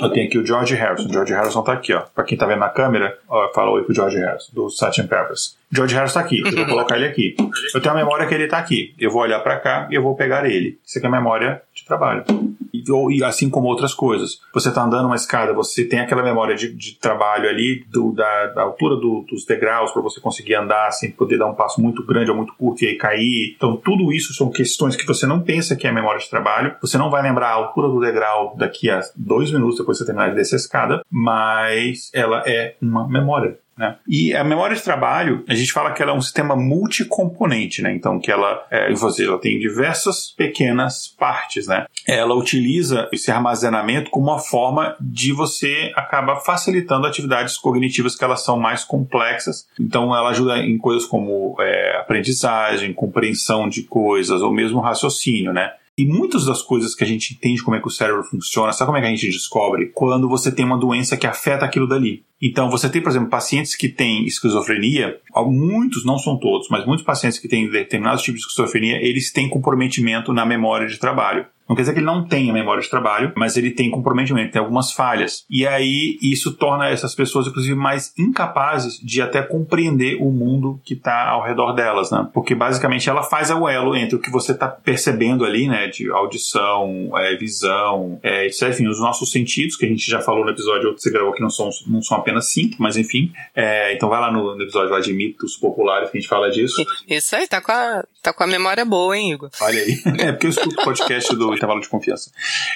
Eu 0.00 0.10
tenho 0.10 0.26
aqui 0.26 0.38
o 0.38 0.44
George 0.44 0.74
Harrison. 0.74 1.08
George 1.08 1.32
Harrison 1.32 1.62
tá 1.62 1.72
aqui, 1.72 1.92
ó. 1.92 2.00
Pra 2.00 2.24
quem 2.24 2.36
tá 2.36 2.46
vendo 2.46 2.58
na 2.58 2.68
câmera, 2.68 3.16
fala 3.54 3.70
oi 3.70 3.84
pro 3.84 3.94
George 3.94 4.18
Harrison, 4.18 4.52
do 4.52 4.66
Sgt. 4.66 5.04
Purpose. 5.04 5.56
George 5.70 5.94
Harrison 5.94 6.14
tá 6.14 6.20
aqui. 6.20 6.42
Eu 6.44 6.52
vou 6.52 6.66
colocar 6.66 6.96
ele 6.96 7.06
aqui. 7.06 7.36
Eu 7.72 7.80
tenho 7.80 7.94
a 7.94 7.96
memória 7.96 8.26
que 8.26 8.34
ele 8.34 8.46
tá 8.48 8.58
aqui. 8.58 8.94
Eu 8.98 9.10
vou 9.10 9.22
olhar 9.22 9.40
para 9.40 9.58
cá 9.58 9.88
e 9.90 9.94
eu 9.94 10.02
vou 10.02 10.16
pegar 10.16 10.48
ele. 10.48 10.78
Isso 10.84 10.98
aqui 10.98 11.06
é 11.06 11.08
a 11.08 11.12
memória 11.12 11.62
trabalho. 11.84 12.24
E, 12.72 12.90
ou, 12.90 13.10
e 13.10 13.22
assim 13.22 13.48
como 13.48 13.68
outras 13.68 13.94
coisas. 13.94 14.40
Você 14.52 14.72
tá 14.72 14.82
andando 14.82 15.06
uma 15.06 15.14
escada, 15.14 15.52
você 15.52 15.84
tem 15.84 16.00
aquela 16.00 16.22
memória 16.22 16.54
de, 16.54 16.72
de 16.72 16.98
trabalho 16.98 17.48
ali, 17.48 17.84
do, 17.90 18.12
da, 18.12 18.46
da 18.48 18.62
altura 18.62 18.96
do, 18.96 19.24
dos 19.28 19.44
degraus, 19.44 19.92
para 19.92 20.02
você 20.02 20.20
conseguir 20.20 20.54
andar 20.54 20.90
sem 20.90 21.10
poder 21.10 21.38
dar 21.38 21.46
um 21.46 21.54
passo 21.54 21.80
muito 21.80 22.04
grande 22.04 22.30
ou 22.30 22.36
muito 22.36 22.54
curto 22.54 22.84
e 22.84 22.88
aí 22.88 22.96
cair. 22.96 23.54
Então, 23.56 23.76
tudo 23.76 24.12
isso 24.12 24.34
são 24.34 24.50
questões 24.50 24.96
que 24.96 25.06
você 25.06 25.26
não 25.26 25.40
pensa 25.40 25.76
que 25.76 25.86
é 25.86 25.92
memória 25.92 26.20
de 26.20 26.28
trabalho. 26.28 26.74
Você 26.80 26.98
não 26.98 27.10
vai 27.10 27.22
lembrar 27.22 27.48
a 27.48 27.54
altura 27.54 27.88
do 27.88 28.00
degrau 28.00 28.54
daqui 28.56 28.90
a 28.90 29.00
dois 29.16 29.50
minutos 29.52 29.78
depois 29.78 29.98
de 29.98 30.04
você 30.04 30.06
terminar 30.06 30.30
de 30.30 30.36
descer 30.36 30.56
a 30.56 30.58
escada, 30.58 31.02
mas 31.10 32.10
ela 32.12 32.42
é 32.46 32.76
uma 32.80 33.08
memória. 33.08 33.58
Né? 33.76 33.96
E 34.06 34.34
a 34.34 34.44
memória 34.44 34.76
de 34.76 34.82
trabalho, 34.82 35.44
a 35.48 35.54
gente 35.54 35.72
fala 35.72 35.92
que 35.92 36.02
ela 36.02 36.12
é 36.12 36.14
um 36.14 36.20
sistema 36.20 36.54
multicomponente, 36.54 37.82
né? 37.82 37.92
Então, 37.92 38.20
que 38.20 38.30
ela, 38.30 38.64
é, 38.70 38.92
você, 38.92 39.24
ela 39.24 39.38
tem 39.38 39.58
diversas 39.58 40.32
pequenas 40.36 41.08
partes, 41.08 41.66
né? 41.66 41.86
Ela 42.06 42.34
utiliza 42.34 43.08
esse 43.12 43.30
armazenamento 43.30 44.10
como 44.10 44.26
uma 44.26 44.38
forma 44.38 44.96
de 45.00 45.32
você 45.32 45.92
acabar 45.96 46.36
facilitando 46.36 47.06
atividades 47.06 47.56
cognitivas 47.56 48.14
que 48.14 48.24
elas 48.24 48.44
são 48.44 48.58
mais 48.58 48.84
complexas. 48.84 49.66
Então, 49.78 50.14
ela 50.14 50.30
ajuda 50.30 50.58
em 50.58 50.78
coisas 50.78 51.04
como 51.06 51.56
é, 51.60 51.96
aprendizagem, 51.98 52.92
compreensão 52.92 53.68
de 53.68 53.82
coisas, 53.82 54.40
ou 54.40 54.52
mesmo 54.52 54.80
raciocínio, 54.80 55.52
né? 55.52 55.72
E 55.96 56.04
muitas 56.04 56.44
das 56.44 56.60
coisas 56.60 56.94
que 56.94 57.04
a 57.04 57.06
gente 57.06 57.34
entende 57.34 57.62
como 57.62 57.76
é 57.76 57.80
que 57.80 57.86
o 57.86 57.90
cérebro 57.90 58.24
funciona, 58.24 58.72
sabe 58.72 58.88
como 58.88 58.98
é 58.98 59.00
que 59.00 59.06
a 59.06 59.10
gente 59.10 59.30
descobre? 59.30 59.92
Quando 59.94 60.28
você 60.28 60.50
tem 60.50 60.64
uma 60.64 60.78
doença 60.78 61.16
que 61.16 61.26
afeta 61.26 61.64
aquilo 61.64 61.86
dali. 61.86 62.24
Então, 62.42 62.68
você 62.68 62.90
tem, 62.90 63.00
por 63.00 63.10
exemplo, 63.10 63.30
pacientes 63.30 63.76
que 63.76 63.88
têm 63.88 64.26
esquizofrenia, 64.26 65.20
muitos, 65.46 66.04
não 66.04 66.18
são 66.18 66.36
todos, 66.36 66.68
mas 66.68 66.84
muitos 66.84 67.04
pacientes 67.04 67.38
que 67.38 67.48
têm 67.48 67.70
determinados 67.70 68.22
tipos 68.22 68.40
de 68.40 68.46
esquizofrenia, 68.46 68.96
eles 69.00 69.32
têm 69.32 69.48
comprometimento 69.48 70.32
na 70.32 70.44
memória 70.44 70.88
de 70.88 70.98
trabalho. 70.98 71.46
Não 71.68 71.74
quer 71.74 71.82
dizer 71.82 71.92
que 71.94 71.98
ele 71.98 72.06
não 72.06 72.26
tenha 72.26 72.52
memória 72.52 72.82
de 72.82 72.90
trabalho, 72.90 73.32
mas 73.36 73.56
ele 73.56 73.70
tem 73.70 73.90
comprometimento, 73.90 74.52
tem 74.52 74.60
algumas 74.60 74.92
falhas. 74.92 75.44
E 75.48 75.66
aí 75.66 76.18
isso 76.20 76.52
torna 76.52 76.88
essas 76.88 77.14
pessoas, 77.14 77.46
inclusive, 77.46 77.74
mais 77.74 78.12
incapazes 78.18 78.98
de 78.98 79.22
até 79.22 79.42
compreender 79.42 80.16
o 80.20 80.30
mundo 80.30 80.80
que 80.84 80.94
está 80.94 81.30
ao 81.30 81.42
redor 81.42 81.72
delas, 81.72 82.10
né? 82.10 82.28
Porque 82.34 82.54
basicamente 82.54 83.08
ela 83.08 83.22
faz 83.22 83.50
o 83.50 83.68
elo 83.68 83.96
entre 83.96 84.16
o 84.16 84.20
que 84.20 84.30
você 84.30 84.52
está 84.52 84.68
percebendo 84.68 85.44
ali, 85.44 85.66
né? 85.66 85.88
De 85.88 86.10
audição, 86.10 87.10
é, 87.16 87.34
visão, 87.36 88.18
é, 88.22 88.46
etc. 88.46 88.68
Enfim, 88.68 88.88
os 88.88 89.00
nossos 89.00 89.30
sentidos, 89.30 89.76
que 89.76 89.86
a 89.86 89.88
gente 89.88 90.08
já 90.08 90.20
falou 90.20 90.44
no 90.44 90.50
episódio 90.50 90.94
que 90.94 91.00
você 91.00 91.10
gravou 91.10 91.32
que 91.32 91.40
não 91.40 91.50
são, 91.50 91.70
não 91.86 92.02
são 92.02 92.18
apenas 92.18 92.50
cinco, 92.50 92.76
mas 92.78 92.96
enfim. 92.96 93.32
É, 93.54 93.94
então 93.94 94.08
vai 94.08 94.20
lá 94.20 94.30
no, 94.30 94.54
no, 94.54 94.62
episódio 94.62 94.90
lá 94.90 95.00
de 95.00 95.12
mitos 95.12 95.56
populares 95.56 96.10
que 96.10 96.18
a 96.18 96.20
gente 96.20 96.28
fala 96.28 96.50
disso. 96.50 96.84
Isso 97.08 97.34
aí, 97.34 97.48
tá 97.48 97.60
com 97.60 97.72
a, 97.72 98.04
tá 98.22 98.32
com 98.32 98.44
a 98.44 98.46
memória 98.46 98.84
boa, 98.84 99.16
hein, 99.16 99.32
Igor? 99.32 99.50
Olha 99.60 99.80
aí. 99.80 99.94
É 100.24 100.32
porque 100.32 100.46
eu 100.46 100.50
escuto 100.50 100.80
o 100.80 100.84
podcast 100.84 101.34
do 101.34 101.53
intervalo 101.54 101.80
de 101.80 101.88
confiança. 101.88 102.30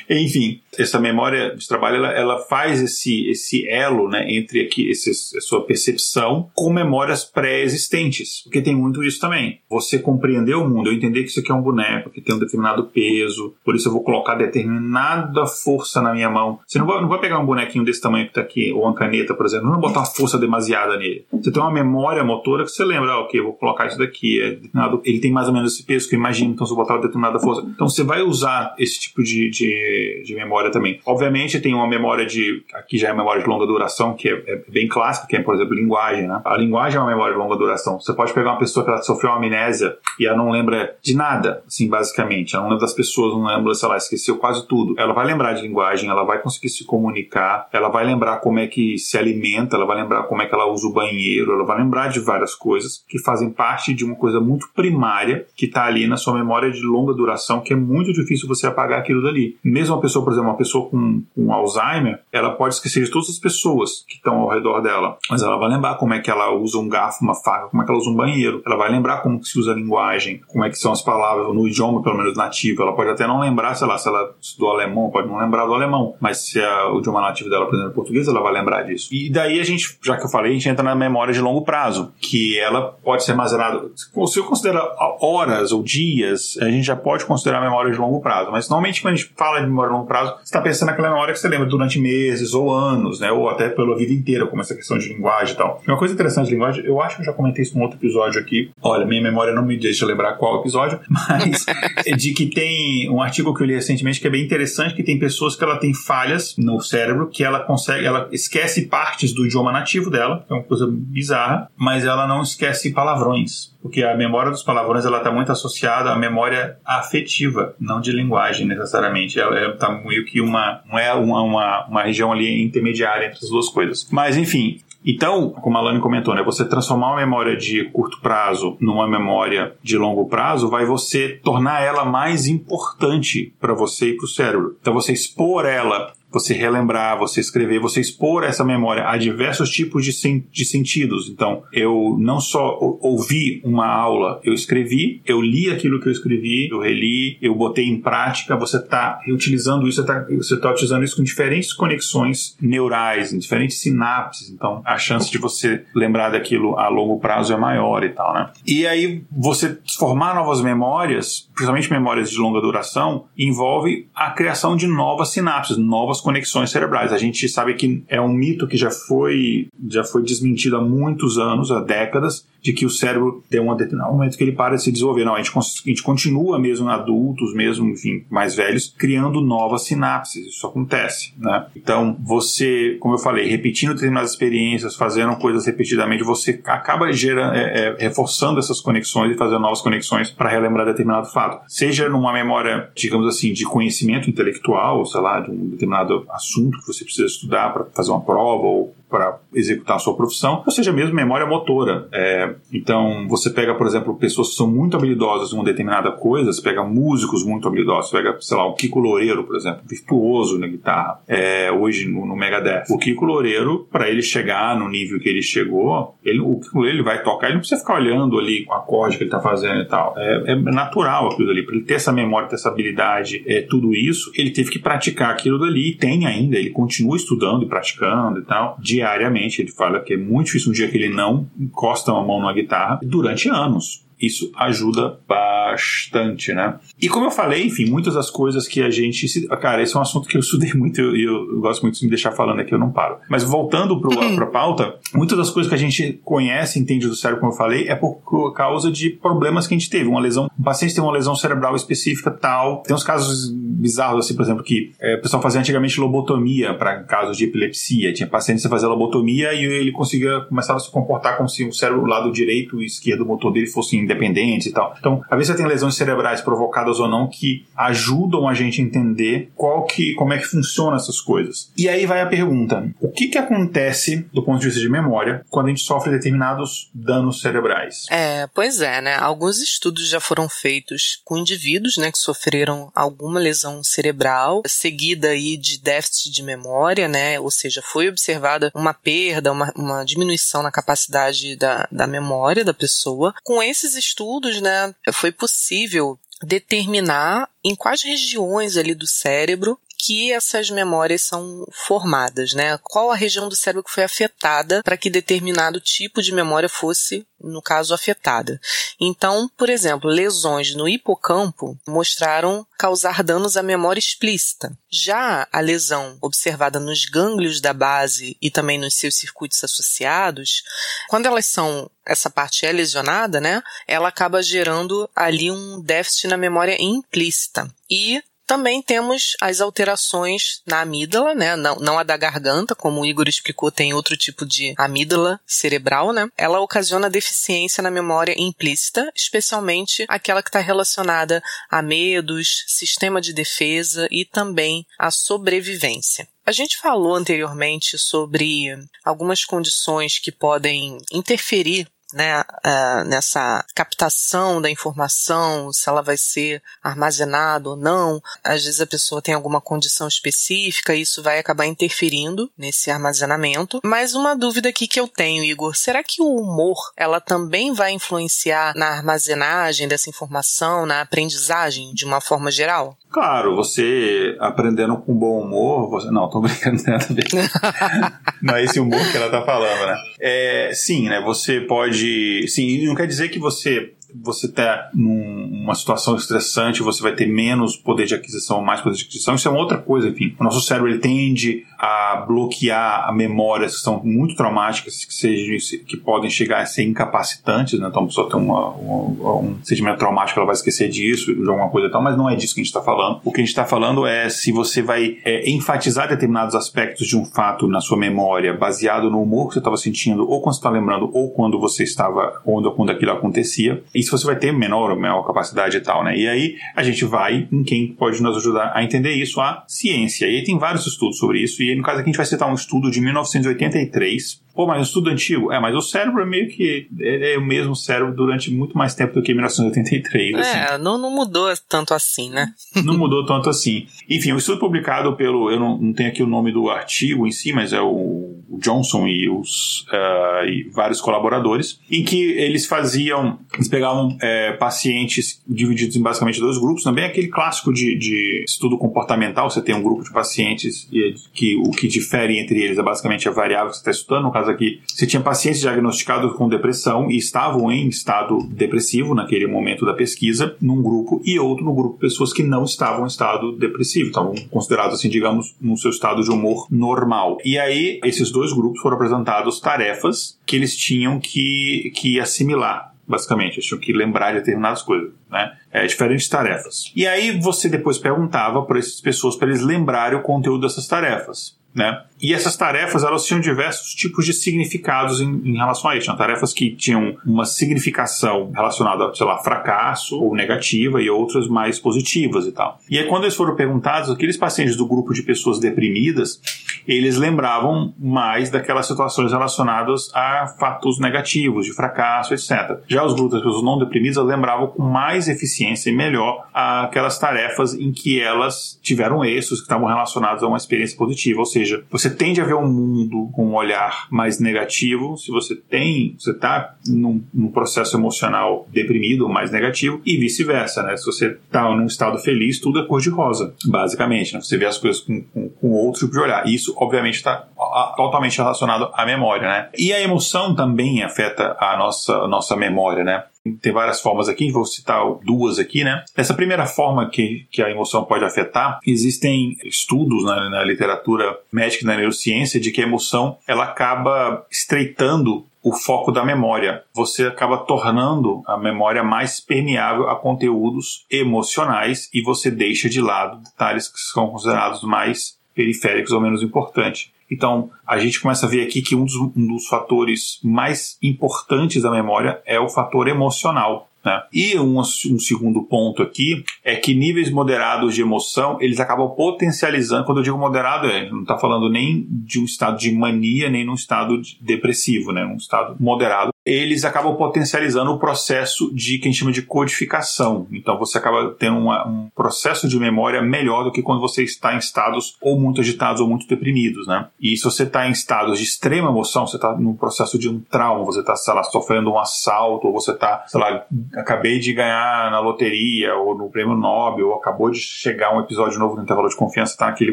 Enfim, 0.09 0.61
essa 0.79 0.99
memória 0.99 1.55
de 1.55 1.67
trabalho, 1.67 1.97
ela, 1.97 2.13
ela 2.13 2.39
faz 2.45 2.83
esse, 2.83 3.29
esse 3.29 3.69
elo, 3.69 4.09
né, 4.09 4.27
entre 4.29 4.61
aqui, 4.61 4.89
esse, 4.89 5.11
a 5.11 5.41
sua 5.41 5.65
percepção 5.65 6.51
com 6.55 6.73
memórias 6.73 7.25
pré-existentes. 7.25 8.43
Porque 8.45 8.63
tem 8.63 8.75
muito 8.75 9.03
isso 9.03 9.21
também. 9.21 9.61
Você 9.69 9.99
compreender 9.99 10.55
o 10.55 10.69
mundo, 10.69 10.91
eu 10.91 10.95
entender 10.95 11.23
que 11.23 11.31
isso 11.31 11.41
aqui 11.41 11.51
é 11.51 11.55
um 11.55 11.63
boneco, 11.63 12.11
que 12.11 12.21
tem 12.21 12.35
um 12.35 12.39
determinado 12.39 12.85
peso, 12.85 13.55
por 13.65 13.75
isso 13.75 13.89
eu 13.89 13.93
vou 13.93 14.03
colocar 14.03 14.35
determinada 14.35 15.47
força 15.47 16.01
na 16.01 16.13
minha 16.13 16.31
mão. 16.31 16.61
Você 16.67 16.79
não 16.79 16.87
vai, 16.87 17.01
não 17.01 17.09
vai 17.09 17.21
pegar 17.21 17.39
um 17.39 17.47
bonequinho 17.47 17.85
desse 17.85 18.01
tamanho 18.01 18.27
que 18.27 18.35
tá 18.35 18.41
aqui, 18.41 18.73
ou 18.73 18.83
uma 18.83 18.95
caneta, 18.95 19.35
por 19.35 19.47
exemplo, 19.47 19.71
não 19.71 19.81
botar 19.81 20.01
uma 20.01 20.07
força 20.07 20.39
demasiada 20.39 20.97
nele. 20.97 21.25
Você 21.33 21.51
tem 21.51 21.63
uma 21.63 21.73
memória 21.73 22.23
motora 22.25 22.65
que 22.65 22.71
você 22.71 22.85
lembra, 22.85 23.13
ah, 23.13 23.21
ok, 23.21 23.41
vou 23.41 23.55
colocar 23.55 23.87
isso 23.87 23.99
daqui, 23.99 24.41
é 24.41 24.59
ele 25.05 25.21
tem 25.21 25.33
mais 25.33 25.49
ou 25.49 25.55
menos 25.55 25.75
esse 25.75 25.85
peso 25.85 26.09
que 26.09 26.15
eu 26.15 26.19
imagino, 26.19 26.53
então 26.53 26.67
se 26.67 26.73
eu 26.73 26.77
botar 26.77 26.99
determinada 26.99 27.39
força. 27.39 27.63
Então 27.63 27.89
você 27.89 28.03
vai 28.03 28.23
usar 28.23 28.68
esse 28.79 29.01
tipo 29.01 29.23
de, 29.23 29.51
de, 29.51 30.23
de 30.25 30.35
memória 30.35 30.71
também. 30.71 31.01
Obviamente 31.05 31.61
tem 31.61 31.75
uma 31.75 31.89
memória 31.89 32.27
de, 32.27 32.63
aqui 32.75 32.99
já 32.99 33.09
é 33.09 33.13
memória 33.13 33.43
de 33.43 33.49
longa 33.49 33.67
duração, 33.67 34.15
que 34.15 34.29
é, 34.29 34.43
é 34.47 34.63
bem 34.69 34.89
clássica, 34.89 35.27
que 35.27 35.37
é, 35.37 35.43
por 35.43 35.55
exemplo, 35.55 35.75
linguagem, 35.75 36.27
né? 36.27 36.41
A 36.45 36.57
linguagem 36.57 36.99
é 36.99 37.01
uma 37.01 37.11
memória 37.11 37.35
de 37.35 37.39
longa 37.39 37.57
duração. 37.57 38.01
Você 38.01 38.13
pode 38.13 38.33
pegar 38.33 38.53
uma 38.53 38.59
pessoa 38.59 38.85
que 38.85 38.91
ela 38.91 39.03
sofreu 39.03 39.31
uma 39.31 39.39
amnésia 39.39 39.97
e 40.19 40.27
ela 40.27 40.37
não 40.37 40.51
lembra 40.51 40.97
de 41.03 41.15
nada, 41.15 41.63
assim, 41.67 41.89
basicamente. 41.89 42.55
Ela 42.55 42.65
não 42.65 42.71
lembra 42.71 42.87
das 42.87 42.95
pessoas, 42.95 43.35
não 43.35 43.45
lembra, 43.45 43.75
sei 43.75 43.89
lá, 43.89 43.97
esqueceu 43.97 44.37
quase 44.37 44.67
tudo. 44.67 44.95
Ela 44.99 45.13
vai 45.13 45.27
lembrar 45.27 45.53
de 45.55 45.63
linguagem, 45.63 46.11
ela 46.11 46.25
vai 46.25 46.41
conseguir 46.41 46.69
se 46.69 46.85
comunicar, 46.85 47.69
ela 47.73 47.89
vai 47.89 48.05
lembrar 48.05 48.39
como 48.39 48.59
é 48.59 48.67
que 48.67 48.99
se 48.99 49.17
alimenta, 49.17 49.77
ela 49.77 49.87
vai 49.87 50.03
lembrar 50.03 50.25
como 50.25 50.43
é 50.43 50.47
que 50.47 50.55
ela 50.55 50.71
usa 50.71 50.87
o 50.87 50.93
banheiro, 50.93 51.53
ela 51.53 51.65
vai 51.65 51.79
lembrar 51.79 52.09
de 52.09 52.21
várias 52.21 52.55
coisas 52.55 53.05
que 53.09 53.19
fazem 53.19 53.51
parte 53.51 53.95
de 53.95 54.05
uma 54.05 54.15
coisa 54.15 54.41
muito 54.41 54.69
primária 54.75 55.47
que 55.57 55.67
está 55.67 55.85
ali 55.85 56.07
na 56.07 56.17
sua 56.17 56.35
memória 56.35 56.71
de 56.71 56.83
longa 56.83 57.13
duração, 57.13 57.61
que 57.61 57.73
é 57.73 57.77
muito 57.77 58.13
difícil 58.13 58.49
você 58.49 58.58
apagar 58.67 59.01
aquilo 59.01 59.23
dali. 59.23 59.57
Mesmo 59.65 59.95
uma 59.95 60.01
pessoa, 60.01 60.25
por 60.25 60.33
exemplo, 60.33 60.51
uma 60.51 60.57
pessoa 60.57 60.89
com, 60.89 61.23
com 61.35 61.53
Alzheimer, 61.53 62.21
ela 62.33 62.51
pode 62.51 62.75
esquecer 62.75 63.05
de 63.05 63.11
todas 63.11 63.29
as 63.29 63.39
pessoas 63.39 64.05
que 64.07 64.15
estão 64.15 64.37
ao 64.41 64.49
redor 64.49 64.81
dela, 64.81 65.19
mas 65.31 65.43
ela 65.43 65.57
vai 65.57 65.69
lembrar 65.69 65.97
como 65.97 66.15
é 66.15 66.21
que 66.21 66.31
ela 66.31 66.55
usa 66.55 66.79
um 66.79 66.89
garfo, 66.89 67.23
uma 67.23 67.35
faca, 67.35 67.69
como 67.69 67.83
é 67.83 67.87
que 67.87 67.91
ela 67.91 68.01
usa 68.01 68.11
um 68.11 68.15
banheiro, 68.15 68.63
ela 68.67 68.77
vai 68.77 68.91
lembrar 68.91 69.19
como 69.23 69.43
se 69.45 69.59
usa 69.59 69.73
a 69.73 69.75
linguagem, 69.75 70.41
como 70.47 70.65
é 70.65 70.71
que 70.71 70.77
são 70.77 70.93
as 70.93 71.03
palavras 71.03 71.55
no 71.55 71.67
idioma, 71.67 72.03
pelo 72.03 72.17
menos 72.17 72.37
nativo. 72.37 72.83
Ela 72.83 72.95
pode 72.95 73.11
até 73.11 73.27
não 73.27 73.41
lembrar, 73.41 73.75
sei 73.75 73.87
lá, 73.87 73.99
se 73.99 74.09
ela 74.09 74.35
estudou 74.41 74.71
alemão, 74.71 75.11
pode 75.11 75.29
não 75.29 75.39
lembrar 75.39 75.67
do 75.67 75.75
alemão, 75.75 76.15
mas 76.21 76.47
se 76.47 76.61
é 76.61 76.85
o 76.87 76.99
idioma 76.99 77.21
nativo 77.21 77.51
dela, 77.51 77.67
por 77.67 77.75
exemplo, 77.75 77.95
português, 77.95 78.29
ela 78.29 78.41
vai 78.41 78.53
lembrar 78.53 78.83
disso. 78.83 79.09
E 79.13 79.31
daí 79.31 79.61
a 79.61 79.65
gente, 79.65 79.99
já 80.03 80.17
que 80.17 80.25
eu 80.25 80.31
falei, 80.31 80.51
a 80.51 80.55
gente 80.55 80.69
entra 80.69 80.83
na 80.83 80.95
memória 80.95 81.33
de 81.33 81.41
longo 81.41 81.63
prazo, 81.63 82.13
que 82.21 82.59
ela 82.59 82.83
pode 82.83 83.25
ser 83.25 83.33
armazenada. 83.33 83.91
Se 83.97 84.39
eu 84.39 84.45
considerar 84.45 84.89
horas 85.21 85.73
ou 85.73 85.83
dias, 85.83 86.57
a 86.61 86.71
gente 86.71 86.85
já 86.85 86.97
pode 86.97 87.25
considerar 87.25 87.61
memória 87.61 87.91
de 87.91 87.99
longo 87.99 88.21
prazo. 88.21 88.48
Mas 88.51 88.69
normalmente 88.69 89.03
quando 89.03 89.15
a 89.15 89.17
gente 89.17 89.33
fala 89.37 89.61
de 89.61 89.67
memória 89.67 89.91
de 89.91 89.97
longo 89.97 90.07
prazo, 90.07 90.35
você 90.37 90.45
está 90.45 90.61
pensando 90.61 90.89
naquela 90.89 91.11
memória 91.11 91.33
que 91.33 91.41
você 91.41 91.49
lembra 91.49 91.67
durante 91.67 91.99
meses 91.99 92.55
ou 92.55 92.73
anos, 92.73 93.21
né? 93.21 93.31
Ou 93.31 93.49
até 93.49 93.69
pela 93.69 93.97
vida 93.97 94.13
inteira, 94.13 94.47
como 94.47 94.63
essa 94.63 94.75
questão 94.75 94.99
de 94.99 95.09
linguagem 95.09 95.55
e 95.55 95.57
tal. 95.57 95.83
Uma 95.87 95.97
coisa 95.97 96.15
interessante 96.15 96.47
de 96.47 96.53
linguagem, 96.53 96.85
eu 96.85 97.01
acho 97.01 97.17
que 97.17 97.23
eu 97.23 97.27
já 97.27 97.33
comentei 97.33 97.63
isso 97.63 97.77
num 97.77 97.83
outro 97.83 97.99
episódio 97.99 98.41
aqui. 98.41 98.71
Olha, 98.83 99.07
minha 99.07 99.23
memória 99.23 99.55
não 99.55 99.65
me 99.65 99.79
deixa 99.79 100.07
lembrar 100.07 100.35
qual 100.35 100.61
episódio, 100.61 101.01
mas 101.09 101.67
é 102.07 102.17
de 102.17 102.33
que 102.33 102.47
tem 102.47 103.09
um 103.11 103.23
artigo 103.23 103.55
que 103.55 103.63
eu 103.63 103.67
li 103.67 103.75
recentemente 103.75 104.21
que 104.21 104.27
é 104.27 104.31
bem 104.31 104.45
interessante, 104.45 104.95
que 104.95 105.03
tem 105.03 105.19
pessoas 105.19 105.57
que 105.57 105.65
ela 105.65 105.77
tem 105.77 105.95
falhas 105.95 106.55
no 106.57 106.81
cérebro, 106.81 107.29
que 107.29 107.45
ela 107.45 107.61
consegue, 107.61 108.07
ela 108.07 108.29
esquece 108.33 108.87
partes 108.87 109.33
do 109.33 109.47
idioma 109.47 109.73
nativo 109.73 110.11
dela, 110.11 110.45
que 110.47 110.53
é 110.53 110.57
uma 110.57 110.65
coisa 110.65 110.89
bizarra, 110.91 111.71
mas 111.77 112.05
ela 112.05 112.27
não 112.27 112.43
esquece 112.43 112.93
palavrões 112.93 113.77
porque 113.89 114.03
a 114.03 114.15
memória 114.15 114.51
dos 114.51 114.63
palavrões 114.63 115.07
ela 115.07 115.17
está 115.17 115.33
muito 115.33 115.51
associada 115.51 116.11
à 116.11 116.17
memória 116.17 116.77
afetiva, 116.85 117.75
não 117.81 118.03
de 118.03 118.13
linguagem 118.13 118.67
necessariamente. 118.67 119.41
Ela 119.41 119.73
está 119.73 119.91
meio 119.91 120.27
que 120.27 120.43
uma 120.43 120.83
não 120.87 120.99
é 120.99 121.15
uma, 121.15 121.43
uma, 121.43 121.87
uma 121.87 122.03
região 122.03 122.31
ali 122.31 122.63
intermediária 122.63 123.27
entre 123.27 123.39
as 123.43 123.49
duas 123.49 123.71
coisas. 123.71 124.07
Mas 124.13 124.37
enfim, 124.37 124.79
então, 125.03 125.51
como 125.51 125.79
a 125.79 125.81
Lani 125.81 126.01
comentou, 126.01 126.35
né, 126.35 126.43
você 126.43 126.67
transformar 126.67 127.13
uma 127.13 127.17
memória 127.17 127.57
de 127.57 127.85
curto 127.85 128.21
prazo 128.21 128.77
numa 128.79 129.09
memória 129.09 129.75
de 129.83 129.97
longo 129.97 130.27
prazo 130.27 130.69
vai 130.69 130.85
você 130.85 131.41
tornar 131.43 131.83
ela 131.83 132.05
mais 132.05 132.47
importante 132.47 133.55
para 133.59 133.73
você 133.73 134.11
e 134.11 134.17
para 134.17 134.25
o 134.25 134.29
cérebro. 134.29 134.77
Então, 134.83 134.93
você 134.93 135.15
expor 135.15 135.65
ela 135.65 136.13
você 136.31 136.55
relembrar, 136.55 137.19
você 137.19 137.41
escrever, 137.41 137.81
você 137.81 138.01
expor 138.01 138.45
essa 138.45 138.65
memória 138.65 139.09
a 139.09 139.17
diversos 139.17 139.71
tipos 139.71 140.05
de, 140.05 140.13
sen 140.13 140.45
de 140.51 140.65
sentidos. 140.65 141.29
Então, 141.29 141.63
eu 141.73 142.17
não 142.19 142.41
só 142.41 142.79
ouvi 143.01 143.61
uma 143.65 143.87
aula, 143.87 144.41
eu 144.45 144.53
escrevi, 144.53 145.23
eu 145.25 145.41
li 145.41 145.71
aquilo 145.71 146.01
que 146.01 146.09
eu 146.09 146.13
escrevi, 146.13 146.69
eu 146.71 146.81
reli, 146.81 147.39
eu 147.41 147.55
botei 147.55 147.87
em 147.87 148.01
prática, 148.01 148.57
você 148.57 148.77
está 148.77 149.21
utilizando 149.29 149.89
isso, 149.89 150.05
você 150.05 150.55
está 150.55 150.69
tá 150.69 150.73
utilizando 150.73 151.05
isso 151.05 151.17
com 151.17 151.23
diferentes 151.23 151.73
conexões 151.73 152.57
neurais, 152.61 153.33
em 153.33 153.39
diferentes 153.39 153.81
sinapses. 153.81 154.51
Então, 154.51 154.83
a 154.85 154.99
chance 154.99 155.31
de 155.31 155.39
você 155.39 155.85
lembrar 155.95 156.31
daquilo 156.31 156.79
a 156.79 156.89
longo 156.89 157.19
prazo 157.19 157.53
é 157.53 157.57
maior 157.57 158.05
e 158.05 158.11
tal, 158.11 158.35
né? 158.35 158.51
E 158.67 158.87
aí, 158.87 159.23
você 159.31 159.79
formar 159.99 160.35
novas 160.35 160.61
memórias, 160.61 161.49
principalmente 161.55 161.91
memórias 161.91 162.31
de 162.31 162.39
longa 162.39 162.61
duração, 162.61 163.27
envolve 163.37 164.09
a 164.15 164.31
criação 164.31 164.77
de 164.77 164.87
novas 164.87 165.31
sinapses, 165.31 165.77
novas 165.77 166.18
novas 166.19 166.21
conexões 166.21 166.71
cerebrais. 166.71 167.13
A 167.13 167.19
gente 167.19 167.49
sabe 167.49 167.75
que 167.75 168.05
é 168.09 168.21
um 168.21 168.29
mito 168.29 168.67
que 168.67 168.77
já 168.77 168.91
foi, 168.91 169.69
já 169.89 170.05
foi 170.05 170.23
desmentido 170.23 170.77
há 170.77 170.81
muitos 170.81 171.39
anos, 171.39 171.71
há 171.71 171.81
décadas, 171.81 172.47
de 172.61 172.73
que 172.73 172.85
o 172.85 172.91
cérebro 172.91 173.43
tem 173.49 173.61
um 173.61 173.75
determinado 173.77 174.13
momento 174.13 174.37
que 174.37 174.45
ele 174.45 174.53
para 174.53 174.77
de 174.77 174.83
se 174.83 174.93
desenvolver. 174.93 175.25
Não, 175.25 175.35
a 175.35 175.43
gente, 175.43 175.57
a 175.57 175.89
gente 175.89 176.03
continua 176.03 176.59
mesmo 176.59 176.89
adultos, 176.89 177.55
mesmo, 177.55 177.89
enfim, 177.89 178.25
mais 178.29 178.55
velhos, 178.55 178.93
criando 178.97 179.41
novas 179.41 179.85
sinapses. 179.85 180.47
Isso 180.49 180.67
acontece, 180.67 181.33
né? 181.39 181.67
Então, 181.77 182.17
você, 182.21 182.97
como 183.01 183.15
eu 183.15 183.19
falei, 183.19 183.49
repetindo 183.49 183.95
determinadas 183.95 184.33
experiências, 184.33 184.97
fazendo 184.97 185.37
coisas 185.37 185.67
repetidamente, 185.67 186.25
você 186.25 186.61
acaba 186.65 187.13
gerando, 187.13 187.55
é, 187.55 187.63
é, 187.63 187.97
reforçando 187.99 188.59
essas 188.59 188.81
conexões 188.81 189.33
e 189.33 189.39
fazendo 189.39 189.61
novas 189.61 189.81
conexões 189.81 190.31
para 190.31 190.49
relembrar 190.49 190.87
determinado 190.87 191.29
fato. 191.31 191.63
Seja 191.69 192.09
numa 192.09 192.33
memória, 192.33 192.91
digamos 192.95 193.27
assim, 193.27 193.53
de 193.53 193.65
conhecimento 193.65 194.29
intelectual, 194.29 195.05
sei 195.07 195.21
lá, 195.21 195.41
de 195.41 195.51
um 195.51 195.69
determinado 195.69 196.27
assunto 196.31 196.79
que 196.81 196.87
você 196.87 197.05
precisa 197.05 197.27
estudar 197.27 197.73
para 197.73 197.85
fazer 197.87 198.11
uma 198.11 198.21
prova 198.21 198.67
ou 198.67 198.98
para 199.09 199.41
executar 199.55 199.97
a 199.97 199.99
sua 199.99 200.17
profissão, 200.17 200.63
ou 200.65 200.73
seja, 200.73 200.93
mesmo 200.93 201.15
memória 201.15 201.47
motora. 201.47 202.09
É, 202.13 202.55
então, 202.73 203.27
você 203.29 203.51
pega, 203.51 203.75
por 203.75 203.87
exemplo, 203.87 204.17
pessoas 204.17 204.51
que 204.51 204.55
são 204.55 204.71
muito 204.71 204.97
habilidosas 204.97 205.53
em 205.53 205.57
uma 205.57 205.65
determinada 205.65 206.13
coisa, 206.13 206.53
você 206.53 206.63
pega 206.63 206.85
músicos 206.85 207.45
muito 207.45 207.67
habilidosos, 207.67 208.11
você 208.11 208.17
pega, 208.17 208.37
sei 208.41 208.57
lá, 208.57 208.67
o 208.67 208.75
Kiko 208.75 209.01
Loureiro, 209.01 209.45
por 209.45 209.57
exemplo, 209.57 209.83
virtuoso 209.89 210.59
na 210.59 210.67
guitarra, 210.67 211.21
é, 211.27 211.71
hoje 211.73 212.09
no, 212.09 212.27
no 212.27 212.37
Megadeth. 212.37 212.85
O 212.91 212.99
Kiko 212.99 213.25
Loureiro, 213.25 213.89
para 213.91 214.09
ele 214.09 214.23
chegar 214.23 214.79
no 214.79 214.89
nível 214.89 215.19
que 215.19 215.29
ele 215.29 215.43
chegou, 215.43 216.17
ele, 216.25 216.41
o 216.41 216.61
Kiko 216.61 216.79
Loureiro 216.79 217.05
vai 217.05 217.23
tocar, 217.23 217.47
ele 217.47 217.55
não 217.55 217.61
precisa 217.61 217.81
ficar 217.81 217.95
olhando 217.95 218.39
ali 218.39 218.67
o 218.69 218.73
acorde 218.73 219.17
que 219.17 219.25
ele 219.25 219.29
está 219.29 219.41
fazendo 219.41 219.81
e 219.81 219.87
tal. 219.87 220.15
É, 220.17 220.53
é, 220.53 220.55
natural 220.57 221.29
aquilo 221.29 221.51
ali, 221.51 221.65
para 221.65 221.75
ele 221.75 221.85
ter 221.85 221.95
essa 221.95 222.13
memória, 222.13 222.49
ter 222.49 222.57
essa 222.57 222.69
habilidade, 222.69 223.43
é, 223.47 223.63
tudo 223.63 223.95
isso, 223.95 224.31
ele 224.37 224.51
teve 224.51 224.71
que 224.71 224.79
praticar 224.79 225.31
aquilo 225.31 225.59
dali, 225.59 225.91
e 225.91 225.97
tem 225.97 226.27
ainda, 226.27 226.57
ele 226.57 226.71
continua 226.71 227.17
estudando 227.17 227.65
e 227.65 227.67
praticando 227.67 228.41
e 228.41 228.43
tal, 228.43 228.77
de 228.79 228.98
diariamente. 228.99 229.63
Ele 229.63 229.71
fala 229.71 230.01
que 230.01 230.15
é 230.15 230.17
muito 230.17 230.47
difícil 230.47 230.71
um 230.71 230.75
dia 230.75 230.89
que 230.89 230.97
ele 230.97 231.09
não 231.09 231.49
encosta 231.59 232.13
uma 232.13 232.25
mão 232.27 232.41
na 232.41 232.53
guitarra 232.53 232.99
durante 233.03 233.49
anos 233.49 234.08
isso 234.21 234.51
ajuda 234.57 235.19
bastante, 235.29 236.53
né? 236.53 236.79
E 237.01 237.09
como 237.09 237.27
eu 237.27 237.31
falei, 237.31 237.67
enfim, 237.67 237.87
muitas 237.87 238.15
das 238.15 238.31
coisas 238.31 238.67
que 238.67 238.83
a 238.83 238.91
gente. 238.91 239.47
Cara, 239.61 239.83
esse 239.83 239.95
é 239.95 239.99
um 239.99 240.03
assunto 240.03 240.29
que 240.29 240.37
eu 240.37 240.41
estudei 240.41 240.73
muito 240.75 241.01
e 241.01 241.25
eu, 241.25 241.53
eu, 241.53 241.61
gosto 241.61 241.83
muito 241.83 241.99
de 241.99 242.05
me 242.05 242.11
deixar 242.11 242.33
falando 242.33 242.61
aqui, 242.61 242.73
eu 242.73 242.79
não 242.79 242.91
paro. 242.91 243.19
Mas 243.29 243.45
voltando 243.45 244.01
para 244.01 244.45
a 244.45 244.47
pauta, 244.47 244.97
muitas 245.15 245.39
das 245.39 245.51
coisas 245.51 245.69
que 245.69 245.75
a 245.75 245.79
gente 245.79 246.21
conhece, 246.25 246.79
entende 246.79 247.07
do 247.07 247.15
cérebro, 247.15 247.41
como 247.41 247.53
eu 247.53 247.57
falei, 247.57 247.89
é 247.89 247.95
por 247.95 248.21
causa 248.55 248.91
de 248.91 249.11
problemas 249.11 249.67
que 249.67 249.75
a 249.75 249.79
gente 249.79 249.91
teve. 249.91 250.09
Uma 250.09 250.21
lesão, 250.21 250.51
um 250.59 250.63
paciente 250.63 250.95
tem 250.95 251.03
uma 251.03 251.13
lesão 251.13 251.35
cerebral 251.35 251.77
específica 251.77 252.31
tal. 252.31 252.83
Tem 252.83 252.95
uns 252.95 253.05
casos 253.05 253.51
bizarros, 253.53 254.25
assim, 254.25 254.35
por 254.35 254.43
exemplo, 254.43 254.65
que 254.65 254.93
é, 255.01 255.17
o 255.17 255.23
pessoal 255.23 255.43
fazia 255.43 255.61
antigamente 255.61 256.01
lobotomia 256.01 256.75
para 256.75 257.03
casos 257.05 257.37
de 257.37 257.45
epilepsia. 257.45 258.13
Tinha 258.13 258.29
pacientes 258.29 258.65
que 258.65 258.71
faziam 258.71 258.91
lobotomia 258.91 259.53
e 259.53 259.65
ele 259.65 259.93
conseguia, 259.93 260.41
começava 260.49 260.79
a 260.79 260.81
se 260.81 260.91
comportar 260.91 261.37
como 261.37 261.49
se 261.49 261.65
o 261.65 261.73
cérebro, 261.73 262.03
o 262.03 262.07
lado 262.07 262.33
direito 262.33 262.83
e 262.83 262.87
esquerdo 262.87 263.19
do 263.19 263.27
motor 263.27 263.53
dele 263.53 263.67
fossem 263.67 264.01
independentes 264.09 264.67
e 264.67 264.73
tal. 264.73 264.95
Então, 264.99 265.23
às 265.31 265.37
vezes 265.37 265.53
você 265.53 265.57
tem 265.57 265.67
lesões 265.67 265.95
cerebrais 265.95 266.41
provocadas 266.41 266.99
ou 266.99 267.09
não 267.09 267.29
que 267.29 267.67
ajudam 267.77 268.49
a 268.49 268.55
gente 268.55 268.81
a 268.81 268.85
entender 268.85 269.51
qual 269.55 269.85
que, 269.85 270.15
como 270.15 270.33
é 270.33 270.39
que 270.39 270.45
funciona 270.45 270.97
essas 270.97 271.21
coisas. 271.21 271.71
E 271.77 271.89
aí 271.89 272.07
vai 272.07 272.21
a 272.21 272.27
pergunta: 272.27 272.89
o 273.01 273.11
que 273.11 273.29
que 273.29 273.39
acontece 273.39 274.27
do 274.33 274.43
ponto 274.43 274.61
de 274.61 274.67
vista 274.67 274.81
de 274.81 274.89
memória 274.89 275.45
quando 275.51 275.67
a 275.67 275.69
gente 275.71 275.83
sofre 275.83 276.11
determinados 276.11 276.91
danos 276.95 277.41
cerebrais? 277.41 278.07
É, 278.11 278.47
pois 278.55 278.81
é, 278.81 279.01
né? 279.01 279.17
Alguns 279.17 279.59
estudos 279.59 280.09
já 280.09 280.21
foram 280.21 280.49
feitos 280.49 281.21
com 281.25 281.37
indivíduos, 281.37 281.97
né, 281.97 282.11
que 282.11 282.19
sofreram 282.19 282.91
alguma 282.95 283.39
lesão 283.39 283.83
cerebral, 283.83 284.63
seguida 284.67 285.29
aí 285.29 285.57
de 285.57 285.81
déficit 285.81 286.31
de 286.31 286.43
memória, 286.43 287.09
né? 287.09 287.39
Ou 287.41 287.51
seja, 287.51 287.83
foi 287.83 288.09
observada 288.09 288.71
uma 288.75 288.95
perda, 288.95 289.53
uma, 289.53 289.73
uma 289.77 290.05
diminuição 290.05 290.63
na 290.63 290.71
capacidade 290.71 291.57
da, 291.57 291.89
da 291.91 292.07
memória 292.07 292.65
da 292.65 292.75
pessoa. 292.75 293.35
Com 293.43 293.63
esses 293.63 293.95
estudos, 293.99 294.61
né, 294.61 294.95
foi 295.13 295.33
possível 295.33 296.19
determinar 296.43 297.51
em 297.65 297.75
quais 297.75 298.03
regiões 298.03 298.77
ali 298.77 298.95
do 298.95 299.07
cérebro 299.07 299.79
que 299.99 300.33
essas 300.33 300.71
memórias 300.71 301.23
são 301.23 301.67
formadas, 301.73 302.55
né? 302.55 302.79
Qual 302.83 303.11
a 303.11 303.17
região 303.17 303.49
do 303.49 303.57
cérebro 303.57 303.83
que 303.83 303.91
foi 303.91 304.05
afetada 304.05 304.83
para 304.83 304.97
que 304.97 305.11
determinado 305.11 305.81
tipo 305.81 306.23
de 306.23 306.33
memória 306.33 306.69
fosse, 306.69 307.27
no 307.41 307.61
caso, 307.61 307.93
afetada. 307.93 308.61
Então, 309.01 309.49
por 309.57 309.69
exemplo, 309.69 310.09
lesões 310.09 310.75
no 310.75 310.89
hipocampo 310.89 311.77
mostraram 311.87 312.67
causar 312.79 313.23
danos 313.23 313.57
à 313.57 313.63
memória 313.63 313.99
explícita. 313.99 314.77
Já 314.89 315.47
a 315.53 315.61
lesão 315.61 316.17
observada 316.21 316.79
nos 316.79 317.05
gânglios 317.05 317.61
da 317.61 317.73
base 317.73 318.37
e 318.41 318.51
também 318.51 318.79
nos 318.79 318.95
seus 318.95 319.17
circuitos 319.17 319.63
associados, 319.63 320.63
quando 321.09 321.27
elas 321.27 321.47
são 321.47 321.91
essa 322.07 322.31
parte 322.31 322.65
é 322.65 322.73
lesionada, 322.73 323.39
né? 323.39 323.63
Ela 323.87 324.09
acaba 324.09 324.43
gerando 324.43 325.09
ali 325.15 325.51
um 325.51 325.81
déficit 325.81 326.29
na 326.29 326.39
memória 326.39 326.77
implícita. 326.81 327.71
E 327.91 328.23
também 328.49 328.81
temos 328.81 329.37
as 329.43 329.61
alterações 329.61 330.63
na 330.67 330.81
amígdala, 330.81 331.35
né? 331.35 331.55
Não, 331.55 331.77
não 331.77 331.99
a 331.99 332.03
da 332.03 332.17
garganta, 332.17 332.75
como 332.75 333.03
o 333.03 333.07
Igor 333.07 333.29
explicou, 333.29 333.71
tem 333.71 333.93
outro 333.93 334.17
tipo 334.17 334.47
de 334.47 334.73
amígdala 334.79 335.39
cerebral, 335.47 336.15
né? 336.15 336.31
Ela 336.35 336.59
ocasiona 336.59 337.11
deficiência 337.11 337.83
na 337.83 337.91
memória 337.91 338.35
implícita, 338.39 339.13
especialmente 339.15 340.07
aquela 340.09 340.43
que 340.43 340.49
está 340.49 340.61
relacionada 340.61 341.43
a 341.71 341.83
medos, 341.83 342.65
sistema 342.67 343.21
de 343.21 343.35
defesa 343.35 344.09
e 344.11 344.25
também 344.25 344.87
a 344.99 345.11
sobrevivência. 345.11 346.27
A 346.47 346.51
gente 346.51 346.79
falou 346.79 347.15
anteriormente 347.15 347.99
sobre 347.99 348.75
algumas 349.05 349.45
condições 349.45 350.19
que 350.19 350.33
podem 350.33 350.97
interferir 351.13 351.87
né, 352.13 352.41
uh, 352.41 353.05
nessa 353.07 353.65
captação 353.75 354.61
da 354.61 354.71
informação, 354.71 355.73
se 355.73 355.89
ela 355.89 356.03
vai 356.03 356.17
ser 356.17 356.63
armazenada 356.83 357.71
ou 357.71 357.77
não. 357.77 358.23
Às 358.43 358.65
vezes 358.65 358.81
a 358.81 358.87
pessoa 358.87 359.23
tem 359.23 359.35
alguma 359.35 359.61
condição 359.61 360.09
específica 360.09 360.95
e 360.95 361.03
isso 361.03 361.23
vai 361.23 361.39
acabar 361.39 361.67
interferindo 361.67 362.51
nesse 362.57 362.91
armazenamento. 362.91 363.81
Mas 363.85 364.15
uma 364.15 364.35
dúvida 364.35 364.69
aqui 364.69 364.87
que 364.87 365.01
eu 365.01 365.09
tenho, 365.09 365.45
Igor, 365.45 365.75
será 365.77 366.03
que 366.03 366.23
o 366.23 366.37
humor 366.37 366.77
ela 366.97 367.21
também 367.21 367.73
vai 367.73 367.93
influenciar 367.93 368.75
na 368.75 368.89
armazenagem 368.89 369.89
dessa 369.89 370.11
informação, 370.11 370.87
na 370.87 371.01
aprendizagem 371.01 371.93
de 371.93 372.05
uma 372.05 372.21
forma 372.21 372.51
geral? 372.51 372.97
Claro, 373.11 373.57
você 373.57 374.37
aprendendo 374.39 374.99
com 374.99 375.15
bom 375.15 375.41
humor, 375.41 375.89
você... 375.89 376.11
não, 376.11 376.29
tô 376.29 376.41
brincando 376.41 376.79
não 378.43 378.55
é 378.55 378.65
esse 378.65 378.79
humor 378.79 379.01
que 379.11 379.17
ela 379.17 379.31
tá 379.31 379.43
falando, 379.45 379.87
né? 379.87 379.97
É, 380.21 380.71
sim, 380.75 381.09
né? 381.09 381.21
Você 381.23 381.61
pode, 381.61 381.98
sim, 382.47 382.87
não 382.87 382.95
quer 382.95 383.07
dizer 383.07 383.29
que 383.29 383.39
você 383.39 383.93
você 384.23 384.47
está 384.47 384.91
numa 384.95 385.75
situação 385.75 386.17
estressante, 386.17 386.83
você 386.83 387.03
vai 387.03 387.15
ter 387.15 387.27
menos 387.27 387.77
poder 387.77 388.07
de 388.07 388.15
aquisição, 388.15 388.63
mais 388.63 388.81
poder 388.81 388.97
de 388.97 389.05
aquisição. 389.05 389.35
Isso 389.35 389.49
é 389.49 389.51
uma 389.51 389.61
outra 389.61 389.79
coisa, 389.79 390.09
enfim. 390.09 390.35
O 390.39 390.45
nosso 390.45 390.61
cérebro 390.61 390.91
ele 390.91 390.99
tende 390.99 391.65
a 391.79 392.25
bloquear 392.27 393.15
memórias 393.15 393.77
que 393.77 393.83
são 393.83 394.03
muito 394.03 394.35
traumáticas, 394.35 395.05
que, 395.05 395.15
sejam, 395.15 395.85
que 395.87 395.97
podem 395.97 396.29
chegar 396.29 396.61
a 396.61 396.67
ser 396.67 396.85
incapacitantes, 396.85 397.79
né? 397.79 397.89
Então 397.89 398.03
a 398.03 398.07
pessoa 398.07 398.29
tem 398.29 398.39
uma, 398.39 398.71
uma, 398.71 399.37
um 399.37 399.59
sentimento 399.63 399.99
traumático, 399.99 400.39
ela 400.39 400.47
vai 400.47 400.55
esquecer 400.55 400.89
disso, 400.89 401.35
de 401.35 401.49
alguma 401.49 401.69
coisa 401.69 401.89
e 401.89 401.91
tal, 401.91 402.03
mas 402.03 402.17
não 402.17 402.29
é 402.29 402.35
disso 402.35 402.55
que 402.55 402.61
a 402.61 402.65
gente 402.65 402.73
está 402.75 402.83
falando. 402.83 403.21
O 403.25 403.31
que 403.31 403.41
a 403.41 403.45
gente 403.45 403.51
está 403.51 403.65
falando 403.65 404.07
é 404.07 404.29
se 404.29 404.51
você 404.51 404.83
vai 404.83 405.19
é, 405.25 405.49
enfatizar 405.49 406.09
determinados 406.09 406.55
aspectos 406.55 407.07
de 407.07 407.17
um 407.17 407.25
fato 407.25 407.67
na 407.69 407.81
sua 407.81 407.97
memória, 407.97 408.53
baseado 408.53 409.11
no 409.11 409.23
humor 409.23 409.49
que 409.49 409.55
você 409.55 409.61
estava 409.61 409.77
sentindo, 409.77 410.29
ou 410.29 410.41
quando 410.41 410.55
você 410.55 410.61
está 410.61 410.71
lembrando, 410.71 411.11
ou 411.13 411.31
quando 411.31 411.61
você 411.61 411.85
estava, 411.85 412.41
ou 412.45 412.73
quando 412.73 412.91
aquilo 412.91 413.13
acontecia 413.13 413.83
você 414.11 414.27
vai 414.27 414.37
ter 414.37 414.53
menor 414.53 414.91
ou 414.91 414.97
menor 414.99 415.23
capacidade 415.23 415.77
e 415.77 415.81
tal, 415.81 416.05
né? 416.05 416.17
E 416.17 416.29
aí 416.29 416.57
a 416.75 416.83
gente 416.83 417.05
vai 417.05 417.49
em 417.51 417.63
quem 417.63 417.89
pode 417.89 418.23
nos 418.23 418.37
ajudar 418.37 418.73
a 418.75 418.83
entender 418.83 419.13
isso, 419.13 419.41
a 419.41 419.65
ciência. 419.67 420.27
E 420.27 420.37
aí 420.37 420.45
tem 420.45 420.59
vários 420.59 420.87
estudos 420.87 421.19
sobre 421.19 421.41
isso, 421.41 421.63
e 421.63 421.75
no 421.75 421.83
caso 421.83 422.01
aqui 422.01 422.09
a 422.09 422.13
gente 422.13 422.17
vai 422.17 422.27
citar 422.27 422.51
um 422.51 422.55
estudo 422.55 422.91
de 422.91 423.01
1983 423.01 424.41
Pô, 424.59 424.67
mas 424.67 424.81
o 424.81 424.83
estudo 424.83 425.09
antigo? 425.09 425.53
É, 425.53 425.61
mas 425.61 425.73
o 425.73 425.81
cérebro 425.81 426.21
é 426.21 426.27
meio 426.27 426.49
que. 426.49 426.89
É, 426.99 427.35
é 427.35 427.39
o 427.39 427.47
mesmo 427.47 427.77
cérebro 427.77 428.13
durante 428.13 428.51
muito 428.51 428.77
mais 428.77 428.93
tempo 428.93 429.15
do 429.15 429.23
que 429.23 429.33
1983. 429.33 430.35
É, 430.35 430.41
assim. 430.41 430.83
não, 430.83 430.99
não 430.99 431.13
mudou 431.13 431.49
tanto 431.69 431.95
assim, 431.95 432.29
né? 432.29 432.53
não 432.85 432.99
mudou 432.99 433.25
tanto 433.25 433.49
assim. 433.49 433.87
Enfim, 434.11 434.33
o 434.33 434.35
um 434.35 434.39
estudo 434.39 434.59
publicado 434.59 435.15
pelo. 435.15 435.49
Eu 435.49 435.61
não, 435.61 435.79
não 435.79 435.93
tenho 435.93 436.09
aqui 436.09 436.25
o 436.25 436.27
nome 436.27 436.51
do 436.51 436.69
artigo 436.69 437.25
em 437.25 437.31
si, 437.31 437.53
mas 437.53 437.73
é 437.73 437.81
o 437.81 438.37
Johnson 438.59 439.07
e 439.07 439.29
os 439.29 439.87
uh, 439.93 440.45
e 440.49 440.69
vários 440.75 441.01
colaboradores, 441.01 441.79
em 441.89 442.03
que 442.03 442.21
eles 442.33 442.67
faziam. 442.67 443.39
Eles 443.55 443.69
pegavam 443.69 444.19
é, 444.21 444.55
pacientes 444.55 445.41
divididos 445.47 445.95
em 445.95 446.03
basicamente 446.03 446.41
dois 446.41 446.59
grupos, 446.59 446.83
também 446.83 447.05
aquele 447.05 447.29
clássico 447.29 447.73
de, 447.73 447.97
de 447.97 448.45
estudo 448.45 448.77
comportamental. 448.77 449.49
Você 449.49 449.63
tem 449.63 449.75
um 449.75 449.83
grupo 449.83 450.03
de 450.03 450.13
pacientes 450.13 450.89
e, 450.93 451.15
que 451.33 451.57
o 451.57 451.71
que 451.71 451.87
difere 451.87 452.41
entre 452.41 452.61
eles 452.61 452.77
é 452.77 452.83
basicamente 452.83 453.29
a 453.29 453.31
variável 453.31 453.69
que 453.69 453.77
você 453.77 453.83
está 453.83 453.91
estudando. 453.93 454.25
No 454.25 454.33
caso 454.33 454.48
caso 454.49 454.51
aqui, 454.51 454.81
você 454.87 455.07
tinha 455.07 455.23
pacientes 455.23 455.61
diagnosticados 455.61 456.35
com 456.35 456.49
depressão 456.49 457.11
e 457.11 457.17
estavam 457.17 457.71
em 457.71 457.89
estado 457.89 458.39
depressivo 458.51 459.15
naquele 459.15 459.47
momento 459.47 459.85
da 459.85 459.93
pesquisa, 459.93 460.57
num 460.61 460.83
grupo, 460.83 461.21
e 461.25 461.39
outro 461.39 461.65
no 461.65 461.75
grupo 461.75 461.99
pessoas 461.99 462.33
que 462.33 462.43
não 462.43 462.65
estavam 462.65 463.05
em 463.05 463.09
estado 463.09 463.53
depressivo, 463.53 464.09
estavam 464.09 464.35
considerados 464.51 464.99
assim, 464.99 465.09
digamos, 465.09 465.55
no 465.61 465.77
seu 465.77 465.91
estado 465.91 466.23
de 466.23 466.31
humor 466.31 466.67
normal. 466.71 467.39
E 467.45 467.59
aí, 467.59 468.01
esses 468.05 468.31
dois 468.31 468.53
grupos 468.53 468.81
foram 468.81 468.97
apresentados 468.97 469.61
tarefas 469.61 470.39
que 470.47 470.57
eles 470.57 470.77
tinham 470.77 471.21
que, 471.21 471.93
que 471.95 472.19
assimilar 472.19 472.95
basicamente. 473.07 473.55
Eles 473.55 473.65
tinham 473.65 473.81
que 473.81 473.91
lembrar 473.91 474.33
de 474.33 474.41
determinadas 474.41 474.83
coisas, 474.83 475.11
né? 475.31 475.57
É, 475.73 475.87
diferentes 475.87 476.29
tarefas. 476.29 476.93
E 476.95 477.07
aí 477.07 477.41
você 477.41 477.67
depois 477.67 477.97
perguntava 477.97 478.63
para 478.67 478.79
essas 478.79 479.01
pessoas 479.01 479.35
para 479.35 479.49
eles 479.49 479.63
lembrarem 479.63 480.19
o 480.19 480.23
conteúdo 480.23 480.67
dessas 480.67 480.87
tarefas. 480.87 481.57
Né? 481.79 482.03
E 482.21 482.35
essas 482.35 482.57
tarefas 482.57 483.05
elas 483.05 483.25
tinham 483.25 483.41
diversos 483.41 483.95
tipos 483.95 484.27
de 484.27 484.33
significados 484.33 485.21
em, 485.21 485.41
em, 485.45 485.57
relação 485.57 485.89
a 485.89 485.97
isso. 485.97 486.07
Tinham 486.07 486.17
tarefas 486.17 486.53
que 486.53 486.75
tinham 486.75 487.17
uma 487.25 487.45
significação 487.45 488.51
relacionada, 488.53 489.15
sei 489.15 489.25
lá, 489.25 489.39
fracasso 489.39 490.21
ou 490.21 490.35
negativa 490.35 491.01
e 491.01 491.09
outras 491.09 491.47
mais 491.47 491.79
positivas 491.79 492.47
e 492.47 492.51
tal. 492.51 492.81
E 492.91 492.99
aí 492.99 493.07
quando 493.07 493.23
eles 493.23 493.37
foram 493.37 493.55
perguntados, 493.55 494.11
aqueles 494.11 494.37
pacientes 494.37 494.77
do 494.77 494.87
grupo 494.87 495.15
de 495.15 495.23
pessoas 495.23 495.61
deprimidas, 495.61 496.41
eles 496.89 497.17
lembravam 497.17 497.95
mais 497.97 498.51
daquelas 498.51 498.87
situações 498.87 499.31
relacionadas 499.31 500.11
a 500.15 500.49
fatos 500.59 500.99
negativos, 500.99 501.67
de 501.67 501.73
fracasso, 501.73 502.35
etc. 502.35 502.81
Já 502.89 503.05
os 503.05 503.15
grupos 503.15 503.35
das 503.35 503.43
pessoas 503.43 503.63
não 503.63 503.79
deprimidas 503.79 504.25
lembravam 504.25 504.69
com 504.69 504.83
mais 504.83 505.29
eficiência 505.29 505.91
e 505.91 505.93
melhor 505.95 506.49
aquelas 506.53 507.19
tarefas 507.19 507.75
em 507.75 507.93
que 507.93 508.21
elas 508.21 508.79
tiveram 508.83 509.25
êxitos 509.25 509.59
que 509.59 509.67
estavam 509.67 509.87
relacionados 509.87 510.43
a 510.43 510.49
uma 510.49 510.57
experiência 510.57 510.97
positiva, 510.97 511.41
ou 511.41 511.47
seja, 511.47 511.68
seja, 511.69 511.85
você 511.91 512.11
tende 512.11 512.41
a 512.41 512.45
ver 512.45 512.55
o 512.55 512.61
um 512.61 512.69
mundo 512.69 513.31
com 513.33 513.47
um 513.47 513.55
olhar 513.55 514.07
mais 514.11 514.41
negativo 514.41 515.17
se 515.17 515.31
você 515.31 515.55
tem, 515.55 516.17
você 516.19 516.31
está 516.31 516.75
num, 516.87 517.23
num, 517.33 517.51
processo 517.51 517.97
emocional 517.97 518.67
deprimido 518.71 519.29
mais 519.29 519.51
negativo 519.51 520.01
e 520.05 520.17
vice-versa, 520.17 520.83
né? 520.83 520.97
Se 520.97 521.05
você 521.05 521.39
está 521.47 521.65
num 521.75 521.87
estado 521.87 522.19
feliz, 522.19 522.61
tudo 522.61 522.79
é 522.81 522.87
cor-de-rosa, 522.87 523.55
basicamente, 523.67 524.35
né? 524.35 524.41
Você 524.41 524.57
vê 524.57 524.67
as 524.67 524.79
coisas 524.79 525.01
com, 525.01 525.23
com, 525.23 525.49
com 525.49 525.71
outro 525.71 526.01
tipo 526.01 526.13
de 526.13 526.21
olhar. 526.21 526.47
Isso, 526.47 526.75
obviamente, 526.77 527.17
está 527.17 527.49
totalmente 527.97 528.39
relacionado 528.39 528.91
à 528.95 529.05
memória, 529.05 529.49
né? 529.49 529.69
E 529.77 529.93
a 529.93 530.01
emoção 530.01 530.55
também 530.55 531.03
afeta 531.03 531.57
a 531.59 531.77
nossa, 531.77 532.15
a 532.15 532.29
nossa 532.29 532.57
memória, 532.57 533.05
né? 533.05 533.25
Tem 533.57 533.73
várias 533.73 534.01
formas 534.01 534.29
aqui, 534.29 534.51
vou 534.51 534.65
citar 534.65 535.03
duas 535.25 535.59
aqui, 535.59 535.85
né? 535.85 536.05
Essa 536.17 536.35
primeira 536.35 536.67
forma 536.67 537.09
que, 537.09 537.47
que 537.51 537.63
a 537.63 537.71
emoção 537.71 538.05
pode 538.05 538.25
afetar, 538.25 538.81
existem 538.87 539.57
estudos 539.65 540.25
na, 540.25 540.51
na 540.51 540.65
literatura 540.65 541.39
médica 541.53 541.85
e 541.85 541.87
na 541.87 541.97
neurociência 541.97 542.61
de 542.61 542.71
que 542.71 542.81
a 542.81 542.87
emoção 542.87 543.39
ela 543.47 543.65
acaba 543.65 544.47
estreitando 544.51 545.47
o 545.63 545.73
foco 545.73 546.11
da 546.11 546.25
memória. 546.25 546.83
Você 546.95 547.27
acaba 547.27 547.59
tornando 547.59 548.43
a 548.47 548.57
memória 548.57 549.03
mais 549.03 549.41
permeável 549.41 550.09
a 550.09 550.17
conteúdos 550.17 551.05
emocionais 551.11 552.09
e 552.13 552.23
você 552.23 552.51
deixa 552.51 552.89
de 552.89 553.01
lado 553.01 553.43
detalhes 553.43 553.89
que 553.89 553.99
são 553.99 554.29
considerados 554.31 554.83
mais 554.83 555.37
periféricos 555.55 556.13
ou 556.13 556.21
menos 556.21 556.43
importantes. 556.43 557.11
Então, 557.31 557.71
a 557.87 557.99
gente 557.99 558.21
começa 558.21 558.47
a 558.47 558.49
ver 558.49 558.63
aqui 558.63 558.83
que 558.83 558.95
um 558.95 559.05
dos, 559.05 559.15
um 559.15 559.47
dos 559.55 559.67
fatores 559.67 560.41
mais 560.43 560.97
importantes 561.03 561.83
da 561.83 561.91
memória 561.91 562.41
é 562.47 562.59
o 562.59 562.69
fator 562.69 563.09
emocional. 563.09 563.89
Né? 564.05 564.23
E 564.33 564.59
um, 564.59 564.79
um 564.79 564.85
segundo 565.19 565.63
ponto 565.65 566.03
aqui 566.03 566.43
é 566.65 566.77
que 566.77 566.95
níveis 566.95 567.31
moderados 567.31 567.95
de 567.95 568.03
emoção 568.03 568.57
eles 568.61 568.81
acabam 568.81 569.11
potencializando. 569.11 570.05
Quando 570.05 570.19
eu 570.19 570.25
digo 570.25 570.39
moderado, 570.39 570.87
é, 570.87 571.11
não 571.11 571.23
está 571.23 571.37
falando 571.37 571.69
nem 571.69 572.07
de 572.09 572.41
um 572.41 572.45
estado 572.45 572.79
de 572.79 572.93
mania, 572.93 573.51
nem 573.51 573.65
num 573.65 573.75
estado 573.75 574.21
de 574.21 574.39
depressivo, 574.41 575.13
né? 575.13 575.25
um 575.27 575.37
estado 575.37 575.77
moderado 575.79 576.31
eles 576.49 576.85
acabam 576.85 577.15
potencializando 577.15 577.93
o 577.93 577.99
processo 577.99 578.75
de 578.75 578.99
que 578.99 579.07
a 579.07 579.11
gente 579.11 579.19
chama 579.19 579.33
de 579.33 579.43
codificação. 579.43 580.47
Então 580.51 580.79
você 580.79 580.97
acaba 580.97 581.37
tendo 581.39 581.59
uma, 581.59 581.87
um 581.87 582.11
processo 582.17 582.67
de 582.67 582.79
memória 582.79 583.21
melhor 583.21 583.65
do 583.65 583.71
que 583.71 583.83
quando 583.83 584.01
você 584.01 584.23
está 584.23 584.55
em 584.55 584.59
estados 584.59 585.17
ou 585.21 585.39
muito 585.39 585.61
agitados 585.61 586.01
ou 586.01 586.09
muito 586.09 586.27
deprimidos, 586.27 586.87
né? 586.87 587.09
E 587.21 587.37
se 587.37 587.45
você 587.45 587.65
está 587.65 587.87
em 587.87 587.91
estados 587.91 588.39
de 588.39 588.45
extrema 588.45 588.89
emoção, 588.89 589.27
você 589.27 589.37
está 589.37 589.55
no 589.55 589.75
processo 589.75 590.19
de 590.19 590.29
um 590.29 590.41
trauma, 590.41 590.85
você 590.85 591.01
está, 591.01 591.15
sei 591.17 591.35
lá, 591.35 591.43
sofrendo 591.45 591.91
um 591.91 591.99
assalto, 591.99 592.67
ou 592.67 592.73
você 592.73 592.93
está, 592.93 593.25
sei 593.27 593.41
lá, 593.41 593.67
acabei 593.95 594.39
de 594.39 594.55
ganhar 594.55 595.11
na 595.11 595.21
loteria 595.21 595.95
ou 595.97 596.17
no 596.17 596.31
prêmio 596.31 596.57
Nobel, 596.57 597.09
ou 597.09 597.15
acabou 597.15 597.51
de 597.51 597.59
chegar 597.59 598.17
um 598.17 598.21
episódio 598.21 598.59
novo 598.59 598.77
no 598.77 598.83
intervalo 598.83 599.09
de 599.09 599.17
confiança, 599.17 599.53
está 599.53 599.67
naquele 599.67 599.93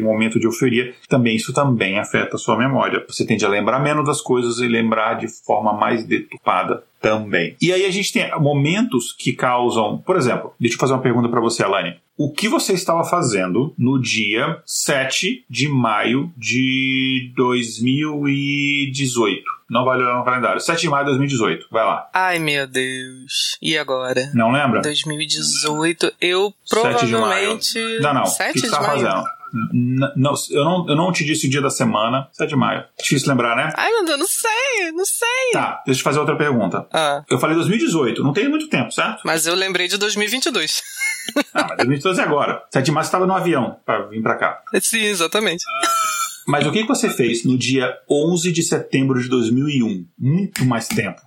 momento 0.00 0.40
de 0.40 0.46
euforia, 0.46 0.94
também 1.08 1.36
isso 1.36 1.52
também 1.52 1.98
afeta 1.98 2.36
a 2.36 2.38
sua 2.38 2.56
memória. 2.56 3.04
Você 3.08 3.26
tende 3.26 3.44
a 3.44 3.48
lembrar 3.48 3.78
menos 3.78 4.06
das 4.06 4.22
coisas 4.22 4.58
e 4.58 4.68
lembrar 4.68 5.14
de 5.14 5.28
forma 5.28 5.72
mais 5.74 6.04
deturpada 6.04 6.45
preocupada 6.46 6.84
também. 7.00 7.56
E 7.60 7.72
aí 7.72 7.84
a 7.84 7.90
gente 7.90 8.12
tem 8.12 8.30
momentos 8.38 9.12
que 9.12 9.32
causam, 9.32 9.98
por 9.98 10.14
exemplo, 10.16 10.54
deixa 10.58 10.76
eu 10.76 10.80
fazer 10.80 10.92
uma 10.92 11.02
pergunta 11.02 11.28
para 11.28 11.40
você, 11.40 11.64
Alane. 11.64 11.96
O 12.16 12.32
que 12.32 12.48
você 12.48 12.72
estava 12.72 13.04
fazendo 13.04 13.74
no 13.76 14.00
dia 14.00 14.62
7 14.64 15.44
de 15.50 15.68
maio 15.68 16.32
de 16.36 17.32
2018? 17.36 19.44
Não 19.68 19.84
vai 19.84 19.98
olhar 19.98 20.16
no 20.16 20.24
calendário. 20.24 20.60
7 20.60 20.80
de 20.80 20.88
maio 20.88 21.04
de 21.04 21.10
2018. 21.10 21.66
Vai 21.70 21.84
lá. 21.84 22.08
Ai, 22.14 22.38
meu 22.38 22.66
Deus. 22.66 23.58
E 23.60 23.76
agora? 23.76 24.30
Não 24.32 24.50
lembra? 24.50 24.80
2018. 24.80 26.14
Eu 26.20 26.54
provavelmente. 26.70 27.78
Não, 28.00 28.14
não. 28.14 28.24
7 28.24 28.50
o 28.50 28.52
que 28.54 28.60
você 28.60 28.66
estava 28.66 28.86
fazendo? 28.86 29.35
Não, 29.72 30.34
eu, 30.50 30.64
não, 30.64 30.88
eu 30.88 30.96
não 30.96 31.12
te 31.12 31.24
disse 31.24 31.46
o 31.46 31.50
dia 31.50 31.60
da 31.60 31.70
semana, 31.70 32.28
7 32.32 32.48
de 32.48 32.56
maio. 32.56 32.84
Difícil 33.00 33.28
lembrar, 33.28 33.56
né? 33.56 33.72
Ai, 33.76 33.90
meu 33.90 34.04
Deus, 34.04 34.18
não 34.18 34.26
sei, 34.26 34.92
não 34.92 35.04
sei. 35.04 35.52
Tá, 35.52 35.82
deixa 35.84 35.98
eu 35.98 36.02
te 36.02 36.04
fazer 36.04 36.18
outra 36.18 36.36
pergunta. 36.36 36.86
Ah. 36.92 37.24
Eu 37.28 37.38
falei 37.38 37.56
2018, 37.56 38.22
não 38.22 38.32
tem 38.32 38.48
muito 38.48 38.68
tempo, 38.68 38.92
certo? 38.92 39.22
Mas 39.24 39.46
eu 39.46 39.54
lembrei 39.54 39.88
de 39.88 39.98
2022. 39.98 40.82
ah, 41.54 41.66
mas 41.68 41.76
2022 41.78 42.18
é 42.18 42.22
agora. 42.22 42.62
7 42.70 42.84
de 42.84 42.92
maio 42.92 43.04
você 43.04 43.08
estava 43.08 43.26
no 43.26 43.34
avião 43.34 43.76
pra 43.84 44.02
vir 44.06 44.22
pra 44.22 44.36
cá. 44.36 44.62
Sim, 44.80 45.04
exatamente. 45.04 45.64
Mas 46.46 46.64
o 46.64 46.70
que 46.70 46.84
você 46.84 47.10
fez 47.10 47.44
no 47.44 47.58
dia 47.58 47.92
11 48.08 48.52
de 48.52 48.62
setembro 48.62 49.20
de 49.20 49.28
2001? 49.28 50.06
Muito 50.16 50.64
mais 50.64 50.86
tempo 50.86 51.20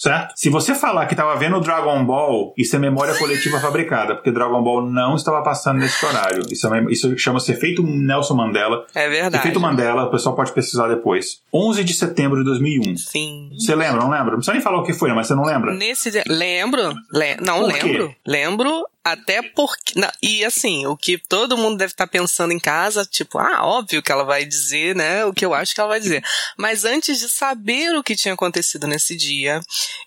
certo? 0.00 0.32
Se 0.34 0.48
você 0.48 0.74
falar 0.74 1.04
que 1.04 1.12
estava 1.12 1.36
vendo 1.36 1.60
Dragon 1.60 2.02
Ball, 2.04 2.54
isso 2.56 2.74
é 2.74 2.78
memória 2.78 3.14
coletiva 3.18 3.60
fabricada, 3.60 4.14
porque 4.14 4.32
Dragon 4.32 4.62
Ball 4.62 4.86
não 4.86 5.14
estava 5.14 5.42
passando 5.42 5.78
nesse 5.78 6.04
horário. 6.04 6.42
Isso, 6.50 6.74
é, 6.74 6.84
isso 6.88 7.18
chama-se 7.18 7.52
efeito 7.52 7.82
Nelson 7.82 8.34
Mandela. 8.34 8.86
É 8.94 9.08
verdade. 9.08 9.36
Efeito 9.36 9.60
Mandela, 9.60 10.04
o 10.04 10.10
pessoal 10.10 10.34
pode 10.34 10.52
pesquisar 10.52 10.88
depois. 10.88 11.42
11 11.52 11.84
de 11.84 11.92
setembro 11.92 12.38
de 12.38 12.44
2001. 12.44 12.96
Sim. 12.96 13.50
Você 13.58 13.74
lembra, 13.74 14.00
não 14.00 14.10
lembra? 14.10 14.30
Não 14.30 14.36
precisa 14.36 14.54
nem 14.54 14.62
falar 14.62 14.78
o 14.78 14.84
que 14.84 14.94
foi, 14.94 15.12
mas 15.12 15.26
você 15.26 15.34
não 15.34 15.44
lembra? 15.44 15.74
Nesse. 15.74 16.10
Lembro. 16.26 16.94
Le... 17.12 17.36
Não, 17.42 17.66
lembro. 17.66 18.14
Lembro 18.26 18.86
até 19.04 19.42
porque. 19.42 19.98
Não, 19.98 20.10
e 20.22 20.44
assim, 20.44 20.86
o 20.86 20.96
que 20.96 21.18
todo 21.18 21.56
mundo 21.56 21.78
deve 21.78 21.92
estar 21.92 22.06
tá 22.06 22.10
pensando 22.10 22.52
em 22.52 22.58
casa, 22.58 23.04
tipo, 23.04 23.38
ah, 23.38 23.64
óbvio 23.64 24.02
que 24.02 24.12
ela 24.12 24.24
vai 24.24 24.44
dizer, 24.44 24.94
né? 24.94 25.24
O 25.24 25.32
que 25.32 25.44
eu 25.44 25.54
acho 25.54 25.74
que 25.74 25.80
ela 25.80 25.88
vai 25.88 26.00
dizer. 26.00 26.22
Mas 26.56 26.84
antes 26.84 27.18
de 27.18 27.28
saber 27.28 27.96
o 27.96 28.02
que 28.02 28.16
tinha 28.16 28.34
acontecido 28.34 28.86
nesse 28.86 29.16
dia, 29.16 29.60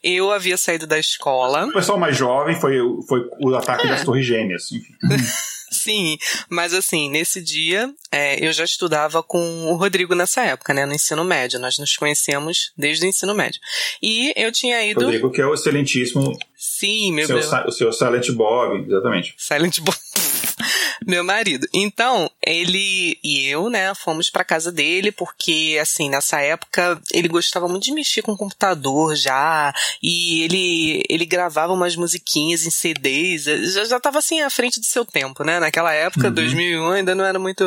eu 0.04 0.32
havia 0.32 0.58
saído 0.58 0.86
da 0.86 1.00
escola. 1.00 1.66
O 1.66 1.74
pessoal 1.74 1.98
mais 1.98 2.16
jovem 2.16 2.60
foi, 2.60 2.78
foi 3.08 3.22
o 3.42 3.56
ataque 3.56 3.88
é. 3.88 3.90
das 3.90 4.04
Torres 4.04 4.26
Gêmeas, 4.26 4.72
enfim. 4.72 4.94
Sim, 5.74 6.18
mas 6.50 6.74
assim, 6.74 7.10
nesse 7.10 7.42
dia 7.42 7.94
é, 8.12 8.46
eu 8.46 8.54
já 8.54 8.64
estudava 8.64 9.24
com 9.24 9.72
o 9.72 9.76
Rodrigo 9.76 10.16
nessa 10.16 10.44
época, 10.44 10.74
né, 10.74 10.86
no 10.86 10.94
ensino 10.94 11.24
médio. 11.24 11.60
Nós 11.60 11.78
nos 11.78 11.96
conhecemos 11.96 12.72
desde 12.78 13.06
o 13.06 13.10
ensino 13.10 13.34
médio. 13.34 13.60
E 14.02 14.34
eu 14.36 14.52
tinha 14.52 14.84
ido. 14.86 15.02
Rodrigo, 15.02 15.32
que 15.32 15.42
é 15.42 15.46
o 15.46 15.54
excelentíssimo. 15.54 16.38
Sim, 16.56 17.12
meu 17.14 17.28
Deus. 17.28 17.52
O 17.66 17.72
seu 17.72 17.92
Silent 17.92 18.30
Bob, 18.32 18.86
exatamente. 18.88 19.36
Silent 19.38 19.80
Bob. 19.80 19.98
meu 21.06 21.24
marido. 21.24 21.68
Então, 21.74 22.30
ele 22.42 23.18
e 23.24 23.48
eu, 23.48 23.70
né, 23.70 23.94
fomos 23.96 24.30
pra 24.30 24.44
casa 24.44 24.72
dele, 24.72 25.12
porque, 25.12 25.78
assim, 25.82 26.10
nessa 26.10 26.40
época, 26.40 27.02
ele 27.12 27.28
gostava 27.28 27.68
muito 27.68 27.84
de 27.84 27.94
mexer 27.94 28.22
com 28.22 28.34
o 28.34 28.38
computador 28.38 29.16
já, 29.16 29.74
e 30.02 30.44
ele, 30.44 31.04
ele 31.10 31.26
gravava 31.26 31.74
umas 31.74 31.96
musiquinhas 31.96 32.66
em 32.66 32.72
CDs, 32.72 33.44
já, 33.44 33.86
já 33.86 34.00
tava, 34.00 34.20
assim, 34.20 34.42
à 34.42 34.50
frente 34.50 34.80
do 34.80 34.86
seu 34.86 35.06
tempo, 35.06 35.44
né, 35.44 35.60
naquela 35.60 35.94
época, 35.94 36.28
uhum. 36.28 36.34
2001, 36.34 36.92
ainda 36.92 37.16
não 37.16 37.26
era 37.26 37.40
muito, 37.40 37.64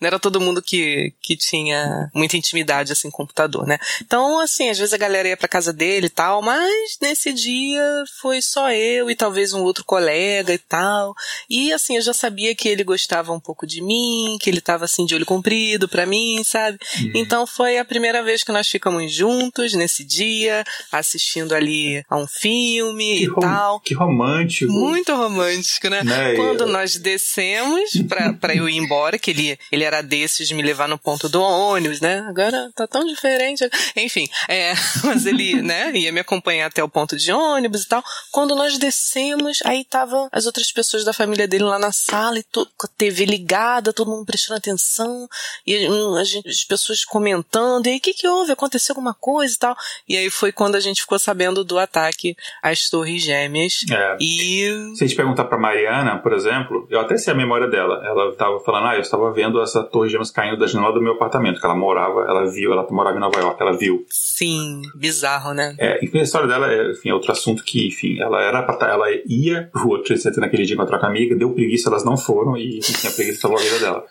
não 0.00 0.06
era 0.06 0.18
todo 0.18 0.40
mundo 0.40 0.62
que, 0.62 1.12
que 1.22 1.36
tinha 1.36 2.10
muita 2.14 2.36
intimidade, 2.36 2.92
assim, 2.92 3.10
com 3.10 3.22
o 3.22 3.26
computador, 3.26 3.66
né. 3.66 3.78
Então, 4.00 4.40
assim, 4.40 4.70
às 4.70 4.78
vezes 4.78 4.92
a 4.92 4.98
galera 4.98 5.28
ia 5.28 5.36
pra 5.36 5.48
casa 5.48 5.72
dele 5.72 6.06
e 6.06 6.10
tal, 6.10 6.42
mas 6.42 6.96
nesse 7.00 7.32
dia 7.32 7.82
foi 8.20 8.40
só 8.40 8.70
eu 8.70 9.10
e 9.10 9.16
talvez 9.16 9.52
um 9.52 9.62
outro 9.62 9.84
colega 9.84 10.52
e 10.52 10.58
tal, 10.58 11.14
e, 11.48 11.72
assim, 11.72 11.96
eu 11.96 12.02
já 12.02 12.12
sabia 12.12 12.37
que 12.54 12.68
ele 12.68 12.84
gostava 12.84 13.32
um 13.32 13.40
pouco 13.40 13.66
de 13.66 13.80
mim, 13.80 14.36
que 14.40 14.50
ele 14.50 14.60
tava 14.60 14.84
assim 14.84 15.04
de 15.04 15.14
olho 15.14 15.26
comprido 15.26 15.88
para 15.88 16.06
mim, 16.06 16.42
sabe? 16.44 16.78
Uhum. 17.00 17.12
Então 17.14 17.46
foi 17.46 17.78
a 17.78 17.84
primeira 17.84 18.22
vez 18.22 18.42
que 18.42 18.52
nós 18.52 18.68
ficamos 18.68 19.12
juntos 19.12 19.72
nesse 19.74 20.04
dia, 20.04 20.64
assistindo 20.92 21.54
ali 21.54 22.04
a 22.08 22.16
um 22.16 22.26
filme 22.26 23.18
que 23.18 23.24
e 23.24 23.34
tal. 23.34 23.80
Que 23.80 23.94
romântico. 23.94 24.72
Muito 24.72 25.14
romântico, 25.14 25.88
né? 25.88 26.02
né? 26.02 26.34
Quando 26.34 26.66
nós 26.66 26.96
descemos 26.96 27.90
pra, 28.08 28.32
pra 28.32 28.54
eu 28.54 28.68
ir 28.68 28.76
embora, 28.76 29.18
que 29.18 29.30
ele, 29.30 29.58
ele 29.70 29.84
era 29.84 30.02
desses 30.02 30.48
de 30.48 30.54
me 30.54 30.62
levar 30.62 30.88
no 30.88 30.98
ponto 30.98 31.28
do 31.28 31.40
ônibus, 31.40 32.00
né? 32.00 32.24
Agora 32.28 32.70
tá 32.74 32.86
tão 32.86 33.04
diferente. 33.04 33.68
Enfim, 33.96 34.28
é, 34.48 34.72
mas 35.04 35.26
ele, 35.26 35.60
né, 35.62 35.92
ia 35.94 36.12
me 36.12 36.20
acompanhar 36.20 36.66
até 36.66 36.82
o 36.82 36.88
ponto 36.88 37.16
de 37.16 37.32
ônibus 37.32 37.82
e 37.82 37.88
tal. 37.88 38.04
Quando 38.30 38.54
nós 38.54 38.78
descemos, 38.78 39.58
aí 39.64 39.84
tava 39.84 40.28
as 40.32 40.46
outras 40.46 40.70
pessoas 40.72 41.04
da 41.04 41.12
família 41.12 41.48
dele 41.48 41.64
lá 41.64 41.78
na 41.78 41.92
sala 41.92 42.27
e 42.36 42.44
com 42.52 42.86
a 42.86 42.90
TV 42.96 43.24
ligada, 43.24 43.92
todo 43.92 44.10
mundo 44.10 44.26
prestando 44.26 44.58
atenção, 44.58 45.28
e 45.66 45.88
hum, 45.88 46.16
a 46.16 46.24
gente, 46.24 46.48
as 46.48 46.64
pessoas 46.64 47.04
comentando, 47.04 47.86
e 47.86 47.90
aí 47.90 47.96
o 47.98 48.00
que, 48.00 48.12
que 48.12 48.28
houve? 48.28 48.52
Aconteceu 48.52 48.92
alguma 48.92 49.14
coisa 49.14 49.54
e 49.54 49.58
tal. 49.58 49.76
E 50.08 50.16
aí 50.16 50.30
foi 50.30 50.52
quando 50.52 50.74
a 50.74 50.80
gente 50.80 51.00
ficou 51.00 51.18
sabendo 51.18 51.64
do 51.64 51.78
ataque 51.78 52.36
às 52.62 52.88
Torres 52.90 53.22
Gêmeas. 53.22 53.84
É. 53.90 54.16
E. 54.20 54.92
Se 54.94 55.04
a 55.04 55.06
gente 55.06 55.16
perguntar 55.16 55.44
pra 55.44 55.58
Mariana, 55.58 56.18
por 56.18 56.32
exemplo, 56.32 56.86
eu 56.90 57.00
até 57.00 57.16
sei 57.16 57.32
a 57.32 57.36
memória 57.36 57.68
dela. 57.68 58.02
Ela 58.04 58.34
tava 58.34 58.60
falando, 58.60 58.88
ah, 58.88 58.94
eu 58.94 59.00
estava 59.00 59.32
vendo 59.32 59.60
essa 59.62 59.82
Torre 59.82 60.08
Gêmeas 60.08 60.30
caindo 60.30 60.58
da 60.58 60.66
janela 60.66 60.92
do 60.92 61.00
meu 61.00 61.14
apartamento, 61.14 61.60
que 61.60 61.66
ela 61.66 61.76
morava, 61.76 62.22
ela 62.22 62.50
viu, 62.50 62.72
ela 62.72 62.86
morava 62.90 63.16
em 63.16 63.20
Nova 63.20 63.38
York, 63.38 63.60
ela 63.60 63.76
viu. 63.76 64.04
Sim, 64.08 64.82
bizarro, 64.94 65.54
né? 65.54 65.74
É, 65.78 66.04
enfim, 66.04 66.18
a 66.18 66.22
história 66.22 66.48
dela 66.48 66.72
é, 66.72 66.90
enfim, 66.90 67.10
é 67.10 67.14
outro 67.14 67.32
assunto 67.32 67.62
que, 67.62 67.88
enfim, 67.88 68.20
ela 68.20 68.42
era 68.42 68.62
pra 68.62 68.76
tá, 68.76 68.88
ela 68.88 69.06
ia 69.26 69.68
pro 69.72 69.88
outro 69.88 70.14
naquele 70.36 70.64
dia 70.64 70.74
encontrar 70.74 70.98
com 70.98 71.06
a 71.06 71.08
amiga, 71.08 71.36
deu 71.36 71.52
preguiça, 71.52 71.88
elas 71.88 72.04
não 72.04 72.16
foram, 72.18 72.56
e 72.56 72.78
enfim, 72.78 73.06
a 73.06 73.10
preguiça 73.10 73.40
salvou 73.40 73.58
a 73.58 73.62
vida 73.62 73.78
dela. 73.78 74.04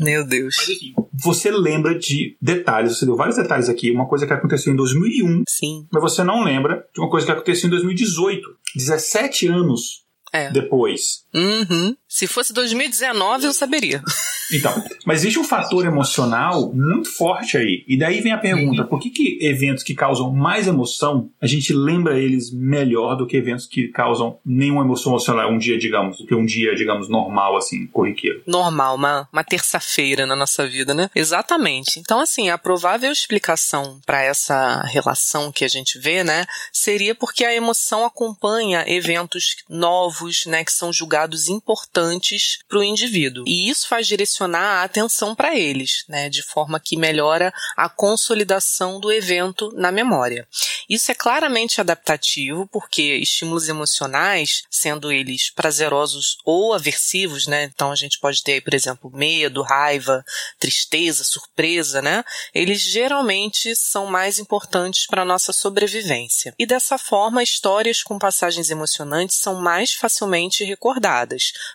Meu 0.00 0.26
Deus. 0.26 0.56
Mas 0.58 0.68
enfim, 0.68 0.94
você 1.12 1.50
lembra 1.50 1.98
de 1.98 2.36
detalhes, 2.40 2.98
você 2.98 3.06
deu 3.06 3.16
vários 3.16 3.36
detalhes 3.36 3.68
aqui, 3.68 3.90
uma 3.90 4.08
coisa 4.08 4.26
que 4.26 4.32
aconteceu 4.32 4.72
em 4.72 4.76
2001. 4.76 5.44
Sim. 5.48 5.86
Mas 5.92 6.02
você 6.02 6.24
não 6.24 6.42
lembra 6.42 6.86
de 6.94 7.00
uma 7.00 7.10
coisa 7.10 7.26
que 7.26 7.32
aconteceu 7.32 7.68
em 7.68 7.70
2018. 7.70 8.48
17 8.76 9.48
anos 9.48 10.04
é. 10.32 10.50
depois. 10.50 11.24
Uhum. 11.34 11.96
Se 12.08 12.26
fosse 12.26 12.52
2019, 12.52 13.46
eu 13.46 13.52
saberia. 13.52 14.02
Então, 14.52 14.82
mas 15.06 15.20
existe 15.20 15.38
um 15.38 15.44
fator 15.44 15.86
emocional 15.86 16.72
muito 16.72 17.08
forte 17.08 17.56
aí. 17.56 17.84
E 17.86 17.96
daí 17.96 18.20
vem 18.20 18.32
a 18.32 18.38
pergunta: 18.38 18.84
por 18.84 18.98
que, 18.98 19.10
que 19.10 19.38
eventos 19.40 19.84
que 19.84 19.94
causam 19.94 20.32
mais 20.32 20.66
emoção, 20.66 21.30
a 21.40 21.46
gente 21.46 21.72
lembra 21.72 22.18
eles 22.18 22.52
melhor 22.52 23.14
do 23.14 23.26
que 23.26 23.36
eventos 23.36 23.66
que 23.66 23.88
causam 23.88 24.38
nenhuma 24.44 24.82
emoção 24.82 25.12
emocional 25.12 25.52
um 25.52 25.58
dia, 25.58 25.78
digamos, 25.78 26.18
do 26.18 26.26
que 26.26 26.34
um 26.34 26.44
dia, 26.44 26.74
digamos, 26.74 27.08
normal, 27.08 27.56
assim, 27.56 27.86
corriqueiro? 27.86 28.42
Normal, 28.46 28.96
uma, 28.96 29.28
uma 29.32 29.44
terça-feira 29.44 30.26
na 30.26 30.34
nossa 30.34 30.66
vida, 30.66 30.92
né? 30.92 31.08
Exatamente. 31.14 32.00
Então, 32.00 32.20
assim, 32.20 32.50
a 32.50 32.58
provável 32.58 33.12
explicação 33.12 34.00
para 34.04 34.22
essa 34.22 34.82
relação 34.82 35.52
que 35.52 35.64
a 35.64 35.68
gente 35.68 35.98
vê, 35.98 36.24
né, 36.24 36.44
seria 36.72 37.14
porque 37.14 37.44
a 37.44 37.54
emoção 37.54 38.04
acompanha 38.04 38.84
eventos 38.86 39.56
novos, 39.68 40.46
né, 40.46 40.64
que 40.64 40.72
são 40.72 40.92
julgados 40.92 41.19
importantes 41.26 41.80
importantes 41.90 42.58
para 42.68 42.78
o 42.78 42.82
indivíduo. 42.82 43.44
E 43.46 43.68
isso 43.68 43.88
faz 43.88 44.06
direcionar 44.06 44.80
a 44.80 44.84
atenção 44.84 45.34
para 45.34 45.56
eles, 45.56 46.04
né, 46.08 46.28
de 46.28 46.42
forma 46.42 46.80
que 46.80 46.96
melhora 46.96 47.52
a 47.76 47.88
consolidação 47.88 48.98
do 48.98 49.12
evento 49.12 49.70
na 49.74 49.92
memória. 49.92 50.46
Isso 50.88 51.10
é 51.10 51.14
claramente 51.14 51.80
adaptativo, 51.80 52.66
porque 52.68 53.16
estímulos 53.16 53.68
emocionais, 53.68 54.62
sendo 54.70 55.12
eles 55.12 55.50
prazerosos 55.50 56.38
ou 56.44 56.72
aversivos, 56.74 57.46
né, 57.46 57.64
então 57.64 57.92
a 57.92 57.96
gente 57.96 58.18
pode 58.18 58.42
ter, 58.42 58.62
por 58.62 58.74
exemplo, 58.74 59.10
medo, 59.12 59.62
raiva, 59.62 60.24
tristeza, 60.58 61.24
surpresa, 61.24 62.00
né, 62.00 62.24
eles 62.54 62.80
geralmente 62.80 63.74
são 63.76 64.06
mais 64.06 64.38
importantes 64.38 65.06
para 65.06 65.24
nossa 65.24 65.52
sobrevivência. 65.52 66.54
E 66.58 66.66
dessa 66.66 66.98
forma, 66.98 67.42
histórias 67.42 68.02
com 68.02 68.18
passagens 68.18 68.70
emocionantes 68.70 69.38
são 69.38 69.60
mais 69.60 69.92
facilmente 69.92 70.64
recordadas 70.64 71.09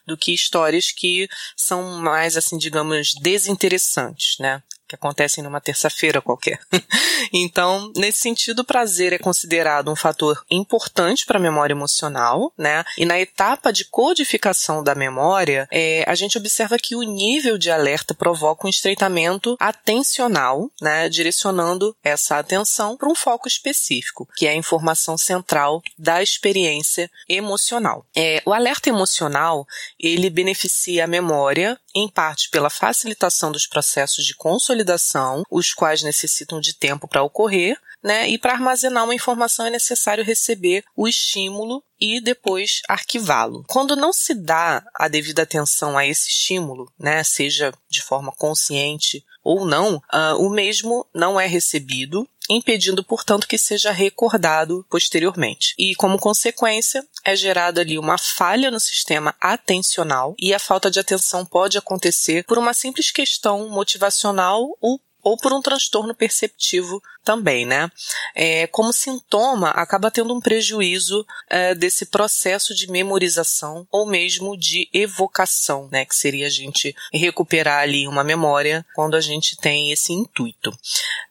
do 0.05 0.17
que 0.17 0.33
histórias 0.33 0.91
que 0.91 1.27
são 1.55 2.01
mais, 2.01 2.37
assim, 2.37 2.57
digamos, 2.57 3.13
desinteressantes, 3.21 4.37
né? 4.39 4.61
Que 4.87 4.95
acontecem 4.95 5.43
numa 5.43 5.61
terça-feira 5.61 6.21
qualquer. 6.21 6.59
então, 7.33 7.91
nesse 7.95 8.19
sentido, 8.19 8.59
o 8.59 8.65
prazer 8.65 9.13
é 9.13 9.17
considerado 9.17 9.91
um 9.91 9.95
fator 9.95 10.43
importante 10.49 11.25
para 11.25 11.37
a 11.37 11.41
memória 11.41 11.73
emocional, 11.73 12.53
né? 12.57 12.83
E 12.97 13.05
na 13.05 13.19
etapa 13.19 13.71
de 13.71 13.85
codificação 13.85 14.83
da 14.83 14.95
memória, 14.95 15.67
é, 15.71 16.03
a 16.07 16.15
gente 16.15 16.37
observa 16.37 16.77
que 16.77 16.95
o 16.95 17.03
nível 17.03 17.57
de 17.57 17.71
alerta 17.71 18.13
provoca 18.13 18.67
um 18.67 18.69
estreitamento 18.69 19.55
atencional, 19.59 20.69
né? 20.81 21.09
Direcionando 21.09 21.95
essa 22.03 22.37
atenção 22.37 22.95
para 22.97 23.09
um 23.09 23.15
foco 23.15 23.47
específico, 23.47 24.27
que 24.35 24.47
é 24.47 24.51
a 24.51 24.55
informação 24.55 25.17
central 25.17 25.81
da 25.97 26.21
experiência 26.21 27.09
emocional. 27.27 28.05
É, 28.15 28.41
o 28.45 28.53
alerta 28.53 28.89
emocional, 28.89 29.65
ele 29.99 30.29
beneficia 30.29 31.05
a 31.05 31.07
memória, 31.07 31.79
em 31.95 32.09
parte 32.09 32.49
pela 32.49 32.69
facilitação 32.69 33.51
dos 33.51 33.65
processos 33.65 34.25
de 34.25 34.35
consolidação 34.35 35.43
os 35.49 35.73
quais 35.73 36.03
necessitam 36.03 36.59
de 36.59 36.77
tempo 36.77 37.07
para 37.07 37.23
ocorrer, 37.23 37.79
né? 38.03 38.27
E 38.27 38.37
para 38.37 38.53
armazenar 38.53 39.05
uma 39.05 39.15
informação 39.15 39.65
é 39.65 39.69
necessário 39.69 40.23
receber 40.23 40.83
o 40.95 41.07
estímulo 41.07 41.81
e 41.99 42.19
depois 42.19 42.81
arquivá-lo. 42.89 43.63
Quando 43.67 43.95
não 43.95 44.11
se 44.11 44.33
dá 44.35 44.83
a 44.93 45.07
devida 45.07 45.43
atenção 45.43 45.97
a 45.97 46.05
esse 46.05 46.27
estímulo, 46.29 46.91
né, 46.99 47.23
seja 47.23 47.73
de 47.89 48.01
forma 48.01 48.31
consciente 48.33 49.23
ou 49.45 49.63
não, 49.63 49.97
uh, 49.97 50.35
o 50.39 50.49
mesmo 50.49 51.05
não 51.13 51.39
é 51.39 51.45
recebido, 51.45 52.27
impedindo, 52.49 53.03
portanto, 53.03 53.47
que 53.47 53.59
seja 53.59 53.91
recordado 53.91 54.83
posteriormente. 54.89 55.75
E, 55.77 55.93
como 55.95 56.17
consequência, 56.17 57.07
é 57.23 57.35
gerada 57.35 57.81
ali 57.81 57.99
uma 57.99 58.17
falha 58.17 58.71
no 58.71 58.79
sistema 58.79 59.35
atencional 59.39 60.33
e 60.39 60.51
a 60.51 60.59
falta 60.59 60.89
de 60.89 60.99
atenção 60.99 61.45
pode 61.45 61.77
acontecer 61.77 62.43
por 62.45 62.57
uma 62.57 62.73
simples 62.73 63.11
questão 63.11 63.69
motivacional 63.69 64.67
ou 64.81 64.99
ou 65.25 65.35
por 65.35 65.51
um 65.51 65.59
transtorno 65.59 66.13
perceptivo 66.13 67.01
também, 67.25 67.65
né? 67.65 67.89
É, 68.35 68.67
como 68.67 68.93
sintoma, 68.93 69.71
acaba 69.71 70.11
tendo 70.11 70.33
um 70.33 70.39
prejuízo 70.39 71.25
é, 71.49 71.73
desse 71.73 72.05
processo 72.05 72.73
de 72.75 72.89
memorização 72.89 73.87
ou 73.91 74.05
mesmo 74.05 74.55
de 74.55 74.87
evocação, 74.93 75.89
né? 75.91 76.05
Que 76.05 76.15
seria 76.15 76.45
a 76.45 76.51
gente 76.51 76.95
recuperar 77.11 77.81
ali 77.81 78.07
uma 78.07 78.23
memória 78.23 78.85
quando 78.93 79.15
a 79.15 79.21
gente 79.21 79.57
tem 79.57 79.91
esse 79.91 80.13
intuito. 80.13 80.71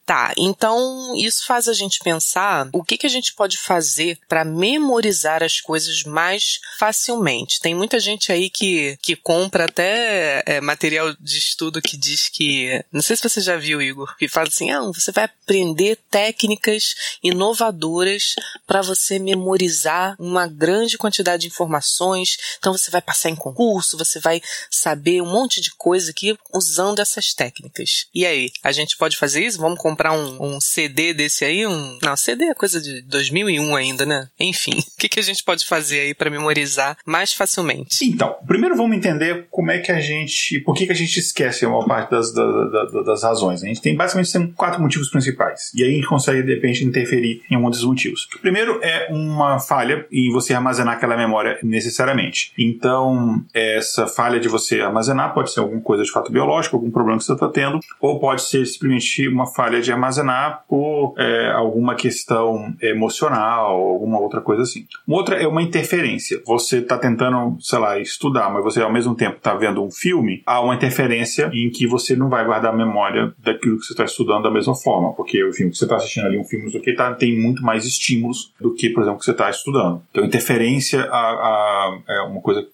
Tá, 0.06 0.34
então 0.36 1.14
isso 1.16 1.46
faz 1.46 1.66
a 1.66 1.72
gente 1.72 1.98
pensar 2.00 2.68
o 2.74 2.84
que, 2.84 2.98
que 2.98 3.06
a 3.06 3.10
gente 3.10 3.32
pode 3.32 3.56
fazer 3.56 4.18
para 4.28 4.44
memorizar 4.44 5.42
as 5.42 5.62
coisas 5.62 6.02
mais 6.02 6.60
facilmente. 6.78 7.58
Tem 7.58 7.74
muita 7.74 7.98
gente 7.98 8.30
aí 8.30 8.50
que, 8.50 8.98
que 9.00 9.16
compra 9.16 9.64
até 9.64 10.42
é, 10.44 10.60
material 10.60 11.14
de 11.18 11.38
estudo 11.38 11.80
que 11.80 11.96
diz 11.96 12.28
que. 12.28 12.84
Não 12.92 13.00
sei 13.00 13.16
se 13.16 13.26
você 13.26 13.40
já 13.40 13.56
viu, 13.56 13.80
Igor, 13.80 14.14
que 14.18 14.28
fala 14.28 14.48
assim: 14.48 14.70
ah, 14.70 14.82
você 14.82 15.10
vai 15.10 15.24
aprender 15.24 15.83
técnicas 16.10 16.94
inovadoras 17.22 18.34
para 18.66 18.82
você 18.82 19.18
memorizar 19.18 20.14
uma 20.18 20.46
grande 20.46 20.96
quantidade 20.96 21.42
de 21.42 21.48
informações. 21.48 22.36
Então 22.58 22.72
você 22.72 22.90
vai 22.90 23.02
passar 23.02 23.30
em 23.30 23.36
concurso, 23.36 23.98
você 23.98 24.20
vai 24.20 24.40
saber 24.70 25.20
um 25.20 25.30
monte 25.30 25.60
de 25.60 25.70
coisa 25.72 26.10
aqui 26.10 26.36
usando 26.52 27.00
essas 27.00 27.34
técnicas. 27.34 28.06
E 28.14 28.24
aí, 28.24 28.50
a 28.62 28.70
gente 28.70 28.96
pode 28.96 29.16
fazer 29.16 29.44
isso? 29.44 29.58
Vamos 29.58 29.78
comprar 29.78 30.04
comprar 30.04 30.12
um, 30.12 30.56
um 30.56 30.60
CD 30.60 31.14
desse 31.14 31.44
aí, 31.44 31.66
um. 31.66 31.98
Não, 32.02 32.16
CD 32.16 32.44
é 32.44 32.54
coisa 32.54 32.80
de 32.80 33.00
2001 33.02 33.74
ainda, 33.74 34.04
né? 34.04 34.28
Enfim, 34.38 34.76
o 34.78 34.98
que, 34.98 35.08
que 35.08 35.20
a 35.20 35.22
gente 35.22 35.42
pode 35.42 35.64
fazer 35.64 36.00
aí 36.00 36.14
para 36.14 36.30
memorizar 36.30 36.96
mais 37.06 37.32
facilmente? 37.32 38.04
Então, 38.04 38.36
primeiro 38.46 38.76
vamos 38.76 38.96
entender 38.96 39.46
como 39.50 39.70
é 39.70 39.78
que 39.78 39.90
a 39.90 40.00
gente. 40.00 40.60
Por 40.60 40.74
que, 40.74 40.86
que 40.86 40.92
a 40.92 40.96
gente 40.96 41.18
esquece 41.18 41.64
a 41.64 41.68
maior 41.68 41.86
parte 41.86 42.10
das, 42.10 42.32
das, 42.32 43.06
das 43.06 43.22
razões. 43.22 43.62
Né? 43.62 43.70
A 43.70 43.72
gente 43.72 43.82
tem 43.82 43.96
basicamente 43.96 44.32
tem 44.32 44.52
quatro 44.52 44.82
motivos 44.82 45.08
principais. 45.08 45.70
E 45.74 45.82
aí 45.82 45.90
a 45.90 45.94
gente 45.94 46.06
consegue, 46.06 46.42
de 46.42 46.54
repente, 46.54 46.84
interferir 46.84 47.42
em 47.50 47.56
algum 47.56 47.70
desses 47.70 47.84
motivos. 47.84 48.28
O 48.36 48.40
primeiro 48.40 48.78
é 48.82 49.08
uma 49.10 49.58
falha 49.58 50.06
em 50.10 50.30
você 50.30 50.54
armazenar 50.54 50.94
aquela 50.94 51.16
memória 51.16 51.58
necessariamente. 51.62 52.52
Então, 52.58 53.42
essa 53.52 54.06
falha 54.06 54.38
de 54.38 54.48
você 54.48 54.80
armazenar 54.80 55.34
pode 55.34 55.52
ser 55.52 55.60
alguma 55.60 55.80
coisa 55.80 56.02
de 56.02 56.10
fato 56.10 56.30
biológico, 56.30 56.76
algum 56.76 56.90
problema 56.90 57.18
que 57.18 57.24
você 57.24 57.32
está 57.32 57.48
tendo, 57.48 57.80
ou 58.00 58.18
pode 58.18 58.42
ser 58.42 58.64
simplesmente 58.66 59.28
uma 59.28 59.46
falha 59.46 59.80
de 59.80 59.92
armazenar 59.92 60.64
por 60.68 61.14
é, 61.18 61.50
alguma 61.52 61.94
questão 61.94 62.74
emocional, 62.80 63.72
alguma 63.72 64.20
outra 64.20 64.40
coisa 64.40 64.62
assim. 64.62 64.86
Uma 65.06 65.16
outra 65.16 65.36
é 65.36 65.46
uma 65.46 65.62
interferência. 65.62 66.40
Você 66.46 66.78
está 66.78 66.98
tentando, 66.98 67.56
sei 67.60 67.78
lá, 67.78 67.98
estudar, 67.98 68.50
mas 68.50 68.62
você 68.62 68.80
ao 68.80 68.92
mesmo 68.92 69.14
tempo 69.14 69.36
está 69.36 69.54
vendo 69.54 69.82
um 69.82 69.90
filme, 69.90 70.42
há 70.46 70.60
uma 70.60 70.74
interferência 70.74 71.50
em 71.52 71.70
que 71.70 71.86
você 71.86 72.16
não 72.16 72.28
vai 72.28 72.44
guardar 72.44 72.72
a 72.72 72.76
memória 72.76 73.32
daquilo 73.38 73.78
que 73.78 73.84
você 73.84 73.92
está 73.92 74.04
estudando 74.04 74.44
da 74.44 74.50
mesma 74.50 74.74
forma, 74.74 75.12
porque 75.14 75.42
o 75.42 75.52
filme 75.52 75.63
que 75.70 75.76
você 75.76 75.84
está 75.84 75.96
assistindo 75.96 76.26
ali, 76.26 76.38
um 76.38 76.44
filme 76.44 76.70
que 76.80 76.92
tá, 76.94 77.12
tem 77.14 77.38
muito 77.38 77.62
mais 77.62 77.84
estímulos 77.84 78.52
do 78.60 78.74
que, 78.74 78.90
por 78.90 79.02
exemplo, 79.02 79.18
que 79.18 79.24
você 79.24 79.30
está 79.32 79.50
estudando. 79.50 80.02
Então, 80.10 80.24
interferência 80.24 81.02
a, 81.02 81.16
a, 81.16 81.98
é 82.08 82.20
uma 82.22 82.40
coisa 82.40 82.66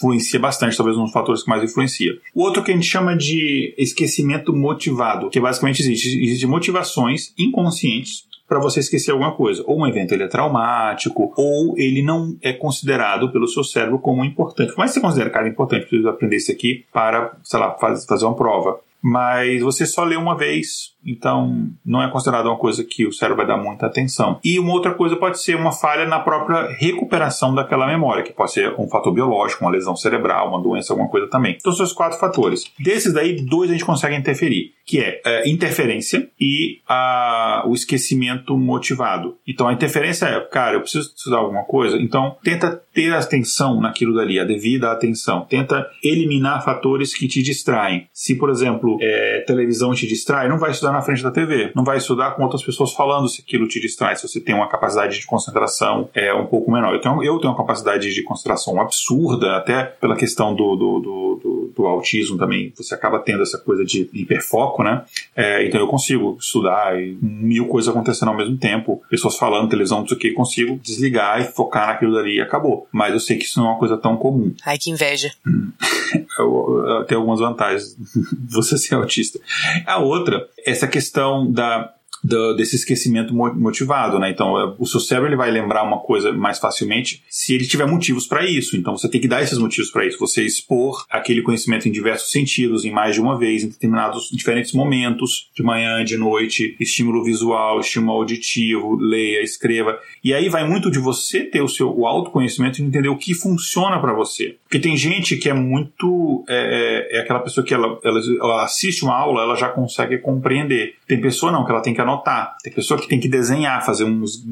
influencia 0.00 0.40
bastante, 0.40 0.76
talvez 0.76 0.96
um 0.96 1.04
dos 1.04 1.12
fatores 1.12 1.42
que 1.42 1.50
mais 1.50 1.62
influencia. 1.62 2.12
O 2.34 2.42
outro 2.42 2.62
que 2.62 2.70
a 2.70 2.74
gente 2.74 2.86
chama 2.86 3.14
de 3.14 3.74
esquecimento 3.76 4.52
motivado, 4.54 5.28
que 5.28 5.38
basicamente 5.38 5.80
existe, 5.80 6.18
existe 6.22 6.46
motivações 6.46 7.34
inconscientes 7.38 8.24
para 8.48 8.58
você 8.58 8.80
esquecer 8.80 9.12
alguma 9.12 9.32
coisa. 9.32 9.62
Ou 9.64 9.80
um 9.80 9.86
evento 9.86 10.12
ele 10.12 10.24
é 10.24 10.26
traumático, 10.26 11.32
ou 11.36 11.78
ele 11.78 12.02
não 12.02 12.36
é 12.42 12.52
considerado 12.52 13.30
pelo 13.30 13.46
seu 13.46 13.62
cérebro 13.62 14.00
como 14.00 14.24
importante. 14.24 14.72
Mas 14.76 14.90
você 14.90 15.00
considera, 15.00 15.30
cara, 15.30 15.48
importante, 15.48 15.86
preciso 15.86 16.08
aprender 16.08 16.36
isso 16.36 16.50
aqui 16.50 16.84
para, 16.92 17.36
sei 17.44 17.60
lá, 17.60 17.76
fazer 17.78 18.24
uma 18.24 18.34
prova. 18.34 18.80
Mas 19.02 19.62
você 19.62 19.86
só 19.86 20.04
lê 20.04 20.16
uma 20.16 20.36
vez, 20.36 20.92
então, 21.04 21.68
não 21.84 22.02
é 22.02 22.10
considerado 22.10 22.46
uma 22.46 22.58
coisa 22.58 22.84
que 22.84 23.06
o 23.06 23.12
cérebro 23.12 23.38
vai 23.38 23.46
dar 23.46 23.62
muita 23.62 23.86
atenção. 23.86 24.38
E 24.44 24.58
uma 24.58 24.72
outra 24.72 24.94
coisa 24.94 25.16
pode 25.16 25.42
ser 25.42 25.56
uma 25.56 25.72
falha 25.72 26.06
na 26.06 26.20
própria 26.20 26.68
recuperação 26.78 27.54
daquela 27.54 27.86
memória, 27.86 28.22
que 28.22 28.32
pode 28.32 28.52
ser 28.52 28.74
um 28.78 28.88
fator 28.88 29.12
biológico, 29.12 29.64
uma 29.64 29.70
lesão 29.70 29.96
cerebral, 29.96 30.48
uma 30.48 30.62
doença, 30.62 30.92
alguma 30.92 31.08
coisa 31.08 31.28
também. 31.28 31.56
Então, 31.58 31.72
são 31.72 31.84
os 31.84 31.92
quatro 31.92 32.18
fatores. 32.18 32.70
Desses 32.78 33.12
daí, 33.12 33.36
dois 33.36 33.70
a 33.70 33.72
gente 33.72 33.84
consegue 33.84 34.16
interferir, 34.16 34.72
que 34.84 35.00
é, 35.00 35.20
é 35.24 35.48
interferência 35.48 36.28
e 36.40 36.80
a, 36.88 37.64
o 37.66 37.74
esquecimento 37.74 38.56
motivado. 38.56 39.36
Então, 39.46 39.68
a 39.68 39.72
interferência 39.72 40.26
é, 40.26 40.40
cara, 40.40 40.76
eu 40.76 40.80
preciso 40.80 41.12
estudar 41.16 41.38
alguma 41.38 41.64
coisa, 41.64 41.96
então 41.96 42.36
tenta 42.42 42.80
ter 42.92 43.12
atenção 43.14 43.80
naquilo 43.80 44.14
dali, 44.14 44.38
a 44.38 44.44
devida 44.44 44.90
atenção. 44.90 45.46
Tenta 45.48 45.86
eliminar 46.02 46.64
fatores 46.64 47.14
que 47.14 47.28
te 47.28 47.42
distraem. 47.42 48.08
Se, 48.12 48.34
por 48.36 48.50
exemplo, 48.50 48.98
é, 49.00 49.44
televisão 49.46 49.94
te 49.94 50.06
distrai, 50.06 50.48
não 50.48 50.58
vai 50.58 50.70
estudar 50.70 50.89
na 50.92 51.02
frente 51.02 51.22
da 51.22 51.30
TV, 51.30 51.72
não 51.74 51.84
vai 51.84 51.98
estudar 51.98 52.32
com 52.32 52.42
outras 52.42 52.62
pessoas 52.62 52.92
falando 52.92 53.28
se 53.28 53.42
aquilo 53.42 53.66
te 53.68 53.80
distrai, 53.80 54.16
se 54.16 54.26
você 54.26 54.40
tem 54.40 54.54
uma 54.54 54.68
capacidade 54.68 55.18
de 55.18 55.26
concentração 55.26 56.08
é 56.14 56.32
um 56.32 56.46
pouco 56.46 56.70
menor. 56.70 56.94
Eu 56.94 57.00
tenho, 57.00 57.22
eu 57.22 57.38
tenho 57.38 57.52
uma 57.52 57.56
capacidade 57.56 58.12
de 58.12 58.22
concentração 58.22 58.80
absurda, 58.80 59.56
até 59.56 59.84
pela 59.84 60.16
questão 60.16 60.54
do, 60.54 60.76
do, 60.76 61.00
do, 61.00 61.40
do, 61.70 61.82
do 61.82 61.86
autismo 61.86 62.36
também, 62.36 62.72
você 62.76 62.94
acaba 62.94 63.18
tendo 63.18 63.42
essa 63.42 63.58
coisa 63.58 63.84
de 63.84 64.08
hiperfoco, 64.12 64.82
né? 64.82 65.04
É, 65.34 65.66
então 65.66 65.80
eu 65.80 65.86
consigo 65.86 66.36
estudar 66.38 67.00
e 67.00 67.16
mil 67.20 67.66
coisas 67.66 67.88
acontecendo 67.88 68.28
ao 68.28 68.36
mesmo 68.36 68.56
tempo, 68.56 69.02
pessoas 69.08 69.36
falando, 69.36 69.68
televisão, 69.68 70.00
não 70.00 70.08
sei 70.08 70.16
o 70.16 70.20
que, 70.20 70.32
consigo 70.32 70.78
desligar 70.82 71.40
e 71.40 71.44
focar 71.44 71.88
naquilo 71.88 72.14
dali 72.14 72.36
e 72.36 72.40
acabou. 72.40 72.86
Mas 72.92 73.12
eu 73.12 73.20
sei 73.20 73.36
que 73.36 73.44
isso 73.44 73.58
não 73.58 73.66
é 73.66 73.70
uma 73.70 73.78
coisa 73.78 73.96
tão 73.96 74.16
comum. 74.16 74.54
Ai, 74.64 74.78
que 74.78 74.90
inveja. 74.90 75.32
Hum. 75.46 75.70
tem 77.06 77.16
algumas 77.16 77.40
vantagens 77.40 77.96
você 78.48 78.76
ser 78.78 78.94
autista. 78.94 79.38
A 79.86 79.98
outra 79.98 80.48
essa 80.64 80.86
questão 80.86 81.50
da 81.50 81.92
do, 82.22 82.54
desse 82.54 82.76
esquecimento 82.76 83.34
motivado, 83.34 84.18
né? 84.18 84.30
Então, 84.30 84.58
é, 84.58 84.74
o 84.78 84.86
seu 84.86 85.00
cérebro 85.00 85.28
ele 85.28 85.36
vai 85.36 85.50
lembrar 85.50 85.82
uma 85.82 85.98
coisa 85.98 86.32
mais 86.32 86.58
facilmente 86.58 87.22
se 87.28 87.54
ele 87.54 87.66
tiver 87.66 87.86
motivos 87.86 88.26
para 88.26 88.44
isso. 88.44 88.76
Então, 88.76 88.96
você 88.96 89.08
tem 89.08 89.20
que 89.20 89.28
dar 89.28 89.42
esses 89.42 89.58
motivos 89.58 89.90
para 89.90 90.06
isso. 90.06 90.18
Você 90.18 90.44
expor 90.44 91.04
aquele 91.10 91.42
conhecimento 91.42 91.88
em 91.88 91.92
diversos 91.92 92.30
sentidos, 92.30 92.84
em 92.84 92.90
mais 92.90 93.14
de 93.14 93.20
uma 93.20 93.38
vez, 93.38 93.62
em 93.62 93.68
determinados 93.68 94.28
diferentes 94.32 94.72
momentos, 94.72 95.50
de 95.54 95.62
manhã, 95.62 96.04
de 96.04 96.16
noite, 96.16 96.76
estímulo 96.80 97.24
visual, 97.24 97.80
estímulo 97.80 98.18
auditivo, 98.18 98.96
leia, 98.96 99.42
escreva. 99.42 99.98
E 100.22 100.34
aí 100.34 100.48
vai 100.48 100.66
muito 100.66 100.90
de 100.90 100.98
você 100.98 101.44
ter 101.44 101.62
o 101.62 101.68
seu 101.68 101.90
o 101.90 102.06
autoconhecimento 102.06 102.80
e 102.80 102.84
entender 102.84 103.08
o 103.08 103.16
que 103.16 103.34
funciona 103.34 104.00
para 104.00 104.12
você. 104.12 104.56
Porque 104.62 104.78
tem 104.78 104.96
gente 104.96 105.36
que 105.36 105.48
é 105.48 105.54
muito. 105.54 106.44
É, 106.48 107.08
é, 107.10 107.18
é 107.18 107.20
aquela 107.20 107.40
pessoa 107.40 107.64
que 107.64 107.74
ela, 107.74 107.98
ela, 108.02 108.20
ela 108.40 108.64
assiste 108.64 109.02
uma 109.02 109.14
aula, 109.14 109.42
ela 109.42 109.56
já 109.56 109.68
consegue 109.68 110.18
compreender. 110.18 110.94
Tem 111.06 111.20
pessoa 111.20 111.52
não, 111.52 111.64
que 111.64 111.70
ela 111.70 111.82
tem 111.82 111.94
que 111.94 112.00
anotar. 112.10 112.56
Tem 112.62 112.72
pessoa 112.72 113.00
que 113.00 113.08
tem 113.08 113.20
que 113.20 113.28
desenhar, 113.28 113.84
fazer 113.84 114.04
uns 114.04 114.44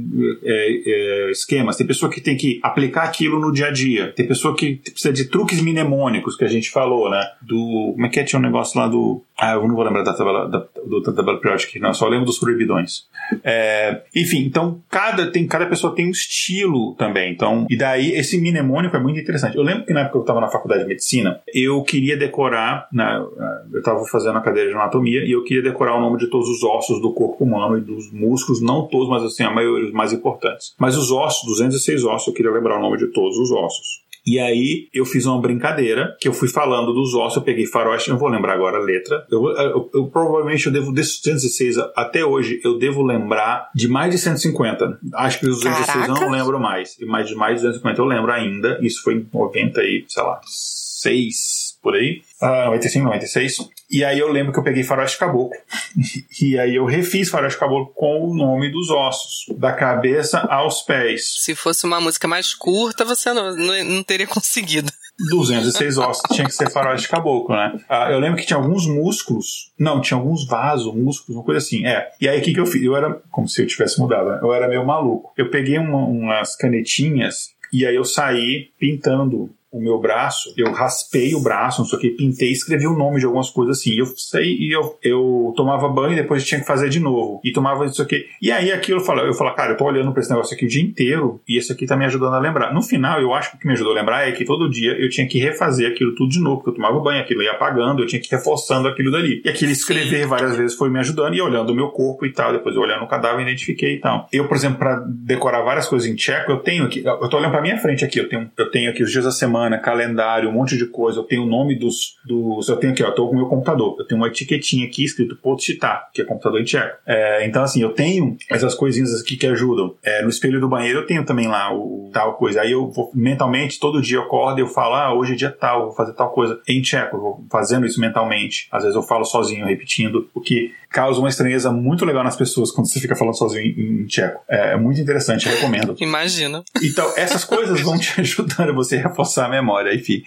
é, 0.42 1.26
é, 1.26 1.30
esquemas. 1.30 1.76
Tem 1.76 1.86
pessoa 1.86 2.10
que 2.10 2.20
tem 2.20 2.36
que 2.36 2.60
aplicar 2.62 3.02
aquilo 3.02 3.40
no 3.40 3.52
dia 3.52 3.66
a 3.66 3.72
dia. 3.72 4.12
Tem 4.14 4.26
pessoa 4.26 4.56
que 4.56 4.76
precisa 4.76 5.12
de 5.12 5.26
truques 5.26 5.60
mnemônicos, 5.60 6.36
que 6.36 6.44
a 6.44 6.48
gente 6.48 6.70
falou, 6.70 7.10
né? 7.10 7.22
Do. 7.42 7.92
Como 7.94 8.06
é 8.06 8.08
que 8.08 8.20
é? 8.20 8.24
Tinha 8.24 8.38
um 8.38 8.42
negócio 8.42 8.78
lá 8.78 8.88
do. 8.88 9.22
Ah, 9.40 9.52
eu 9.52 9.68
não 9.68 9.76
vou 9.76 9.84
lembrar 9.84 10.02
da 10.02 10.12
tabela, 10.12 10.48
da, 10.48 10.58
da 10.58 11.12
tabela 11.14 11.38
periódica, 11.38 11.78
não. 11.78 11.94
Só 11.94 12.08
lembro 12.08 12.26
dos 12.26 12.40
proibidões. 12.40 13.06
É, 13.44 14.02
enfim, 14.14 14.38
então 14.38 14.82
cada, 14.90 15.30
tem, 15.30 15.46
cada 15.46 15.66
pessoa 15.66 15.94
tem 15.94 16.08
um 16.08 16.10
estilo 16.10 16.94
também. 16.94 17.32
Então, 17.32 17.64
e 17.70 17.76
daí 17.76 18.10
esse 18.12 18.40
mnemônico 18.40 18.96
é 18.96 19.00
muito 19.00 19.20
interessante. 19.20 19.56
Eu 19.56 19.62
lembro 19.62 19.86
que 19.86 19.92
na 19.92 20.00
época 20.00 20.18
eu 20.18 20.22
estava 20.22 20.40
na 20.40 20.48
faculdade 20.48 20.82
de 20.82 20.88
medicina, 20.88 21.40
eu 21.54 21.82
queria 21.84 22.16
decorar, 22.16 22.88
na, 22.92 23.24
eu 23.72 23.78
estava 23.78 24.04
fazendo 24.06 24.38
a 24.38 24.40
cadeira 24.40 24.70
de 24.70 24.74
anatomia 24.74 25.24
e 25.24 25.30
eu 25.30 25.44
queria 25.44 25.62
decorar 25.62 25.96
o 25.96 26.00
nome 26.00 26.18
de 26.18 26.26
todos 26.28 26.48
os 26.48 26.64
ossos 26.64 27.00
do 27.00 27.12
corpo 27.12 27.44
humano 27.44 27.78
e 27.78 27.80
dos 27.80 28.10
músculos, 28.12 28.60
não 28.60 28.88
todos, 28.88 29.08
mas 29.08 29.22
assim, 29.22 29.44
a 29.44 29.50
maioria, 29.52 29.86
os 29.86 29.92
mais 29.92 30.12
importantes. 30.12 30.74
Mas 30.76 30.96
os 30.96 31.12
ossos, 31.12 31.46
206 31.46 32.04
ossos, 32.04 32.26
eu 32.26 32.34
queria 32.34 32.50
lembrar 32.50 32.78
o 32.78 32.82
nome 32.82 32.98
de 32.98 33.06
todos 33.06 33.38
os 33.38 33.52
ossos. 33.52 34.07
E 34.28 34.38
aí 34.38 34.88
eu 34.92 35.06
fiz 35.06 35.24
uma 35.24 35.40
brincadeira 35.40 36.14
que 36.20 36.28
eu 36.28 36.34
fui 36.34 36.48
falando 36.48 36.92
dos 36.92 37.14
ossos, 37.14 37.36
eu 37.36 37.42
peguei 37.42 37.64
faroeste, 37.64 38.10
não 38.10 38.18
vou 38.18 38.28
lembrar 38.28 38.52
agora 38.52 38.76
a 38.76 38.82
letra. 38.82 39.26
Eu, 39.30 39.48
eu, 39.48 39.90
eu, 39.94 40.06
provavelmente 40.06 40.66
eu 40.66 40.72
devo 40.72 40.92
desses 40.92 41.18
206 41.22 41.78
até 41.96 42.22
hoje 42.22 42.60
eu 42.62 42.78
devo 42.78 43.02
lembrar 43.02 43.70
de 43.74 43.88
mais 43.88 44.10
de 44.10 44.18
150. 44.18 44.98
Acho 45.14 45.40
que 45.40 45.48
os 45.48 45.60
206 45.60 46.08
eu 46.08 46.14
não 46.14 46.30
lembro 46.30 46.60
mais. 46.60 46.98
E 47.00 47.06
mais 47.06 47.26
de 47.26 47.34
mais 47.34 47.62
de 47.62 47.68
250 47.68 48.00
eu 48.00 48.04
lembro 48.04 48.30
ainda. 48.30 48.78
Isso 48.82 49.02
foi 49.02 49.14
em 49.14 49.26
90 49.32 49.82
e, 49.82 50.04
sei 50.06 50.22
lá, 50.22 50.40
6 50.44 51.57
por 51.88 51.94
aí. 51.94 52.20
Uh, 52.42 52.66
95, 52.66 53.04
96. 53.06 53.56
E 53.90 54.04
aí 54.04 54.18
eu 54.18 54.30
lembro 54.30 54.52
que 54.52 54.58
eu 54.58 54.62
peguei 54.62 54.84
Faroeste 54.84 55.16
Caboclo. 55.16 55.58
e 56.42 56.58
aí 56.58 56.76
eu 56.76 56.84
refiz 56.84 57.30
Faroeste 57.30 57.58
Caboclo 57.58 57.94
com 57.94 58.30
o 58.30 58.36
nome 58.36 58.70
dos 58.70 58.90
ossos, 58.90 59.46
da 59.56 59.72
cabeça 59.72 60.40
aos 60.40 60.82
pés. 60.82 61.40
Se 61.40 61.54
fosse 61.54 61.86
uma 61.86 61.98
música 61.98 62.28
mais 62.28 62.52
curta, 62.52 63.06
você 63.06 63.32
não, 63.32 63.56
não, 63.56 63.84
não 63.84 64.02
teria 64.02 64.26
conseguido. 64.28 64.92
206 65.30 65.96
ossos, 65.96 66.22
tinha 66.30 66.46
que 66.46 66.54
ser 66.54 66.70
faroeste 66.70 67.08
caboclo, 67.08 67.56
né? 67.56 67.80
Ah, 67.88 68.08
eu 68.12 68.20
lembro 68.20 68.38
que 68.38 68.46
tinha 68.46 68.56
alguns 68.56 68.86
músculos, 68.86 69.72
não, 69.76 70.00
tinha 70.00 70.16
alguns 70.16 70.46
vasos, 70.46 70.94
músculos, 70.94 71.36
uma 71.36 71.44
coisa 71.44 71.58
assim, 71.58 71.84
é. 71.84 72.08
E 72.20 72.28
aí 72.28 72.38
o 72.38 72.42
que, 72.42 72.54
que 72.54 72.60
eu 72.60 72.66
fiz? 72.66 72.80
Eu 72.84 72.94
era, 72.94 73.20
como 73.28 73.48
se 73.48 73.60
eu 73.60 73.66
tivesse 73.66 73.98
mudado, 73.98 74.30
né? 74.30 74.38
eu 74.40 74.54
era 74.54 74.68
meio 74.68 74.86
maluco. 74.86 75.32
Eu 75.36 75.50
peguei 75.50 75.76
uma, 75.76 76.06
umas 76.06 76.54
canetinhas 76.54 77.50
e 77.72 77.84
aí 77.84 77.96
eu 77.96 78.04
saí 78.04 78.70
pintando 78.78 79.50
o 79.70 79.80
meu 79.80 80.00
braço, 80.00 80.52
eu 80.56 80.72
raspei 80.72 81.34
o 81.34 81.40
braço, 81.40 81.80
não 81.80 81.88
sei 81.88 81.98
o 81.98 82.00
que, 82.00 82.10
pintei, 82.10 82.50
escrevi 82.50 82.86
o 82.86 82.96
nome 82.96 83.18
de 83.18 83.26
algumas 83.26 83.50
coisas 83.50 83.78
assim. 83.78 83.90
E 83.90 83.98
eu 83.98 84.06
sei, 84.06 84.56
e 84.58 84.74
eu, 84.74 84.98
eu 85.02 85.52
tomava 85.56 85.88
banho 85.88 86.12
e 86.12 86.16
depois 86.16 86.44
tinha 86.44 86.60
que 86.60 86.66
fazer 86.66 86.88
de 86.88 87.00
novo. 87.00 87.40
E 87.44 87.52
tomava 87.52 87.84
isso 87.84 88.00
aqui. 88.00 88.26
E 88.40 88.50
aí 88.50 88.72
aquilo 88.72 89.00
eu 89.00 89.04
falo, 89.04 89.20
eu 89.20 89.34
falo, 89.34 89.54
cara, 89.54 89.72
eu 89.72 89.76
tô 89.76 89.84
olhando 89.84 90.12
pra 90.12 90.20
esse 90.20 90.30
negócio 90.30 90.54
aqui 90.54 90.64
o 90.64 90.68
dia 90.68 90.82
inteiro 90.82 91.40
e 91.46 91.58
esse 91.58 91.72
aqui 91.72 91.86
tá 91.86 91.96
me 91.96 92.06
ajudando 92.06 92.34
a 92.34 92.38
lembrar. 92.38 92.72
No 92.72 92.82
final, 92.82 93.20
eu 93.20 93.34
acho 93.34 93.50
que 93.50 93.56
o 93.56 93.60
que 93.60 93.66
me 93.66 93.74
ajudou 93.74 93.92
a 93.92 93.96
lembrar 93.96 94.28
é 94.28 94.32
que 94.32 94.44
todo 94.44 94.70
dia 94.70 94.92
eu 94.92 95.08
tinha 95.10 95.26
que 95.26 95.38
refazer 95.38 95.90
aquilo 95.90 96.14
tudo 96.14 96.30
de 96.30 96.40
novo, 96.40 96.56
porque 96.56 96.70
eu 96.70 96.74
tomava 96.74 96.98
banho, 97.00 97.20
aquilo 97.20 97.42
ia 97.42 97.52
apagando, 97.52 98.02
eu 98.02 98.06
tinha 98.06 98.20
que 98.20 98.32
ir 98.32 98.36
reforçando 98.36 98.88
aquilo 98.88 99.10
dali. 99.10 99.42
E 99.44 99.48
aquilo 99.48 99.70
escrever 99.70 100.26
várias 100.26 100.56
vezes 100.56 100.76
foi 100.76 100.88
me 100.88 100.98
ajudando 100.98 101.34
e 101.34 101.42
olhando 101.42 101.70
o 101.70 101.74
meu 101.74 101.88
corpo 101.88 102.24
e 102.24 102.32
tal. 102.32 102.52
Depois 102.52 102.74
eu 102.74 102.80
olhando 102.80 103.04
o 103.04 103.08
cadáver, 103.08 103.42
identifiquei 103.42 103.96
e 103.96 104.00
tal. 104.00 104.28
Eu, 104.32 104.48
por 104.48 104.56
exemplo, 104.56 104.78
para 104.78 105.04
decorar 105.06 105.62
várias 105.62 105.86
coisas 105.86 106.08
em 106.08 106.14
tcheco, 106.14 106.50
eu 106.50 106.58
tenho 106.58 106.84
aqui, 106.84 107.02
eu 107.04 107.28
tô 107.28 107.36
olhando 107.36 107.50
pra 107.50 107.60
minha 107.60 107.76
frente 107.78 108.04
aqui, 108.04 108.18
eu 108.18 108.28
tenho, 108.28 108.50
eu 108.56 108.70
tenho 108.70 108.90
aqui 108.90 109.02
os 109.02 109.10
dias 109.10 109.24
da 109.24 109.30
semana, 109.30 109.57
calendário 109.82 110.48
um 110.48 110.52
monte 110.52 110.76
de 110.76 110.86
coisa. 110.86 111.18
Eu 111.18 111.24
tenho 111.24 111.42
o 111.42 111.46
nome 111.46 111.78
dos. 111.78 112.16
dos 112.24 112.68
eu 112.68 112.76
tenho 112.76 112.92
aqui, 112.92 113.02
ó, 113.02 113.08
eu 113.08 113.14
tô 113.14 113.26
com 113.28 113.34
o 113.34 113.36
meu 113.36 113.46
computador. 113.46 113.96
Eu 113.98 114.06
tenho 114.06 114.20
uma 114.20 114.28
etiquetinha 114.28 114.86
aqui 114.86 115.04
escrito 115.04 115.36
Podchita, 115.36 116.08
que 116.12 116.22
é 116.22 116.24
computador 116.24 116.60
em 116.60 116.64
tcheco. 116.64 116.98
É, 117.06 117.46
então, 117.46 117.62
assim, 117.62 117.82
eu 117.82 117.90
tenho 117.90 118.36
essas 118.50 118.74
coisinhas 118.74 119.20
aqui 119.20 119.36
que 119.36 119.46
ajudam. 119.46 119.94
É, 120.02 120.22
no 120.22 120.28
espelho 120.28 120.60
do 120.60 120.68
banheiro 120.68 121.00
eu 121.00 121.06
tenho 121.06 121.24
também 121.24 121.48
lá 121.48 121.74
o 121.74 122.10
tal 122.12 122.34
coisa. 122.34 122.62
Aí 122.62 122.72
eu 122.72 122.90
vou 122.90 123.10
mentalmente, 123.14 123.78
todo 123.78 124.02
dia 124.02 124.18
eu 124.18 124.22
acordo 124.22 124.58
e 124.58 124.62
eu 124.62 124.66
falo, 124.66 124.94
ah, 124.94 125.14
hoje 125.14 125.32
é 125.32 125.36
dia 125.36 125.50
tal, 125.50 125.86
vou 125.86 125.94
fazer 125.94 126.12
tal 126.12 126.30
coisa 126.30 126.60
em 126.68 126.82
tcheco. 126.82 127.16
Eu 127.16 127.20
vou 127.20 127.44
fazendo 127.50 127.86
isso 127.86 128.00
mentalmente. 128.00 128.68
Às 128.70 128.82
vezes 128.82 128.96
eu 128.96 129.02
falo 129.02 129.24
sozinho, 129.24 129.66
repetindo, 129.66 130.28
o 130.34 130.40
que 130.40 130.72
causa 130.90 131.20
uma 131.20 131.28
estranheza 131.28 131.70
muito 131.70 132.04
legal 132.04 132.24
nas 132.24 132.36
pessoas 132.36 132.70
quando 132.70 132.88
você 132.88 132.98
fica 132.98 133.14
falando 133.14 133.36
sozinho 133.36 133.62
em, 133.62 134.02
em 134.02 134.06
tcheco. 134.06 134.42
É, 134.48 134.72
é 134.72 134.76
muito 134.76 135.00
interessante, 135.00 135.46
eu 135.46 135.54
recomendo. 135.54 135.94
Imagina. 136.00 136.62
Então, 136.82 137.12
essas 137.16 137.44
coisas 137.44 137.80
vão 137.80 137.98
te 137.98 138.18
ajudando 138.20 138.70
a 138.70 138.72
você 138.72 138.96
reforçar 138.96 139.47
memória, 139.48 139.94
enfim. 139.94 140.22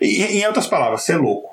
E, 0.00 0.22
em 0.22 0.46
outras 0.46 0.66
palavras, 0.66 1.02
ser 1.02 1.16
louco. 1.16 1.49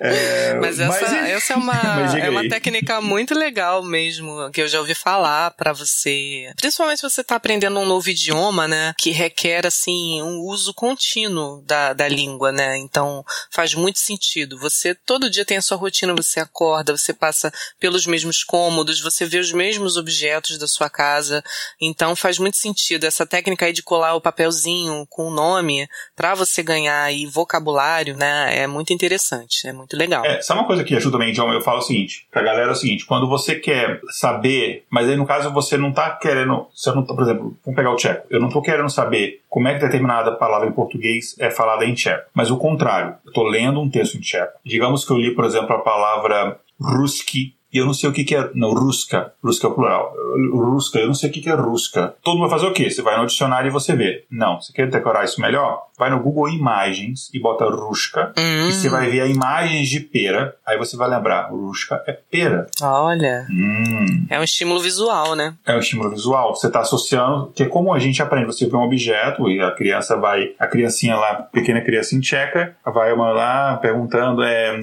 É, 0.00 0.54
mas 0.54 0.80
essa, 0.80 0.88
mas, 0.88 1.30
essa 1.30 1.52
é, 1.52 1.56
uma, 1.56 1.74
é 2.18 2.30
uma 2.30 2.48
técnica 2.48 3.00
muito 3.00 3.34
legal 3.34 3.82
mesmo, 3.82 4.50
que 4.50 4.60
eu 4.60 4.68
já 4.68 4.80
ouvi 4.80 4.94
falar 4.94 5.50
para 5.52 5.72
você. 5.72 6.52
Principalmente 6.56 7.00
se 7.00 7.08
você 7.08 7.20
está 7.20 7.36
aprendendo 7.36 7.78
um 7.78 7.86
novo 7.86 8.08
idioma, 8.08 8.66
né? 8.66 8.94
Que 8.98 9.10
requer, 9.10 9.66
assim, 9.66 10.22
um 10.22 10.40
uso 10.40 10.72
contínuo 10.74 11.62
da, 11.66 11.92
da 11.92 12.08
língua, 12.08 12.50
né? 12.50 12.76
Então 12.78 13.24
faz 13.50 13.74
muito 13.74 13.98
sentido. 13.98 14.58
Você 14.58 14.94
todo 14.94 15.30
dia 15.30 15.44
tem 15.44 15.56
a 15.56 15.62
sua 15.62 15.76
rotina, 15.76 16.14
você 16.14 16.40
acorda, 16.40 16.96
você 16.96 17.12
passa 17.12 17.52
pelos 17.78 18.06
mesmos 18.06 18.42
cômodos, 18.42 19.00
você 19.00 19.24
vê 19.24 19.38
os 19.38 19.52
mesmos 19.52 19.96
objetos 19.96 20.58
da 20.58 20.66
sua 20.66 20.88
casa. 20.88 21.44
Então 21.80 22.16
faz 22.16 22.38
muito 22.38 22.56
sentido. 22.56 23.04
Essa 23.04 23.26
técnica 23.26 23.66
aí 23.66 23.72
de 23.72 23.82
colar 23.82 24.14
o 24.14 24.20
papelzinho 24.20 25.06
com 25.08 25.28
o 25.28 25.34
nome 25.34 25.88
para 26.16 26.34
você 26.34 26.62
ganhar 26.62 27.02
aí 27.02 27.26
vocabulário, 27.26 28.16
né? 28.16 28.58
É 28.58 28.66
muito 28.66 28.91
interessante, 28.92 29.66
é 29.66 29.72
muito 29.72 29.96
legal. 29.96 30.24
É, 30.24 30.40
sabe 30.40 30.60
uma 30.60 30.66
coisa 30.66 30.84
que 30.84 30.94
ajuda 30.94 31.18
bem, 31.18 31.30
idioma? 31.30 31.52
Eu 31.54 31.60
falo 31.60 31.78
o 31.78 31.82
seguinte, 31.82 32.26
pra 32.30 32.42
galera 32.42 32.68
é 32.68 32.72
o 32.72 32.76
seguinte, 32.76 33.06
quando 33.06 33.28
você 33.28 33.56
quer 33.56 34.00
saber, 34.10 34.84
mas 34.90 35.08
aí 35.08 35.16
no 35.16 35.26
caso 35.26 35.52
você 35.52 35.76
não 35.76 35.92
tá 35.92 36.10
querendo, 36.10 36.66
você 36.74 36.90
não 36.92 37.04
tá, 37.04 37.14
por 37.14 37.22
exemplo, 37.22 37.56
vamos 37.64 37.76
pegar 37.76 37.90
o 37.90 37.96
tcheco, 37.96 38.26
eu 38.30 38.40
não 38.40 38.48
tô 38.48 38.60
querendo 38.62 38.90
saber 38.90 39.40
como 39.48 39.68
é 39.68 39.74
que 39.74 39.80
determinada 39.80 40.32
palavra 40.32 40.68
em 40.68 40.72
português 40.72 41.36
é 41.38 41.50
falada 41.50 41.84
em 41.84 41.94
tcheco, 41.94 42.30
mas 42.34 42.50
o 42.50 42.56
contrário, 42.56 43.16
eu 43.26 43.32
tô 43.32 43.42
lendo 43.42 43.80
um 43.80 43.90
texto 43.90 44.16
em 44.16 44.20
tcheco. 44.20 44.58
Digamos 44.64 45.04
que 45.04 45.12
eu 45.12 45.18
li, 45.18 45.34
por 45.34 45.44
exemplo, 45.44 45.74
a 45.74 45.78
palavra 45.78 46.58
ruski 46.80 47.54
e 47.72 47.78
eu 47.78 47.86
não 47.86 47.94
sei 47.94 48.10
o 48.10 48.12
que, 48.12 48.22
que 48.22 48.36
é. 48.36 48.50
Não, 48.54 48.74
Ruska. 48.74 49.32
Ruska 49.42 49.66
é 49.66 49.70
o 49.70 49.74
plural. 49.74 50.14
Ruska, 50.52 50.98
eu 50.98 51.06
não 51.06 51.14
sei 51.14 51.30
o 51.30 51.32
que, 51.32 51.40
que 51.40 51.48
é 51.48 51.54
Ruska. 51.54 52.14
Todo 52.22 52.34
mundo 52.34 52.48
vai 52.48 52.58
fazer 52.58 52.70
o 52.70 52.74
quê? 52.74 52.90
Você 52.90 53.00
vai 53.00 53.18
no 53.18 53.26
dicionário 53.26 53.68
e 53.68 53.72
você 53.72 53.96
vê. 53.96 54.24
Não, 54.30 54.60
você 54.60 54.72
quer 54.72 54.90
decorar 54.90 55.24
isso 55.24 55.40
melhor? 55.40 55.86
Vai 55.98 56.10
no 56.10 56.20
Google 56.20 56.48
Imagens 56.50 57.30
e 57.32 57.40
bota 57.40 57.64
Ruska. 57.64 58.32
Hum. 58.36 58.68
E 58.68 58.72
você 58.72 58.88
vai 58.90 59.08
ver 59.08 59.22
a 59.22 59.26
imagens 59.26 59.88
de 59.88 60.00
pera. 60.00 60.54
Aí 60.66 60.76
você 60.76 60.96
vai 60.96 61.08
lembrar. 61.08 61.50
Ruska 61.50 62.02
é 62.06 62.12
pera. 62.12 62.66
Olha. 62.82 63.46
Hum. 63.50 64.26
É 64.28 64.38
um 64.38 64.42
estímulo 64.42 64.80
visual, 64.80 65.34
né? 65.34 65.54
É 65.64 65.74
um 65.74 65.78
estímulo 65.78 66.10
visual. 66.10 66.54
Você 66.54 66.66
está 66.66 66.80
associando. 66.80 67.52
Que 67.54 67.62
é 67.62 67.66
como 67.66 67.94
a 67.94 67.98
gente 67.98 68.20
aprende. 68.20 68.46
Você 68.46 68.66
vê 68.66 68.76
um 68.76 68.82
objeto 68.82 69.48
e 69.50 69.60
a 69.60 69.70
criança 69.70 70.16
vai. 70.16 70.52
A 70.58 70.66
criancinha 70.66 71.16
lá, 71.16 71.34
pequena 71.36 71.80
criança 71.80 72.14
em 72.14 72.20
tcheca, 72.20 72.76
vai 72.84 73.12
uma 73.12 73.30
lá 73.30 73.76
perguntando: 73.76 74.42
é. 74.42 74.80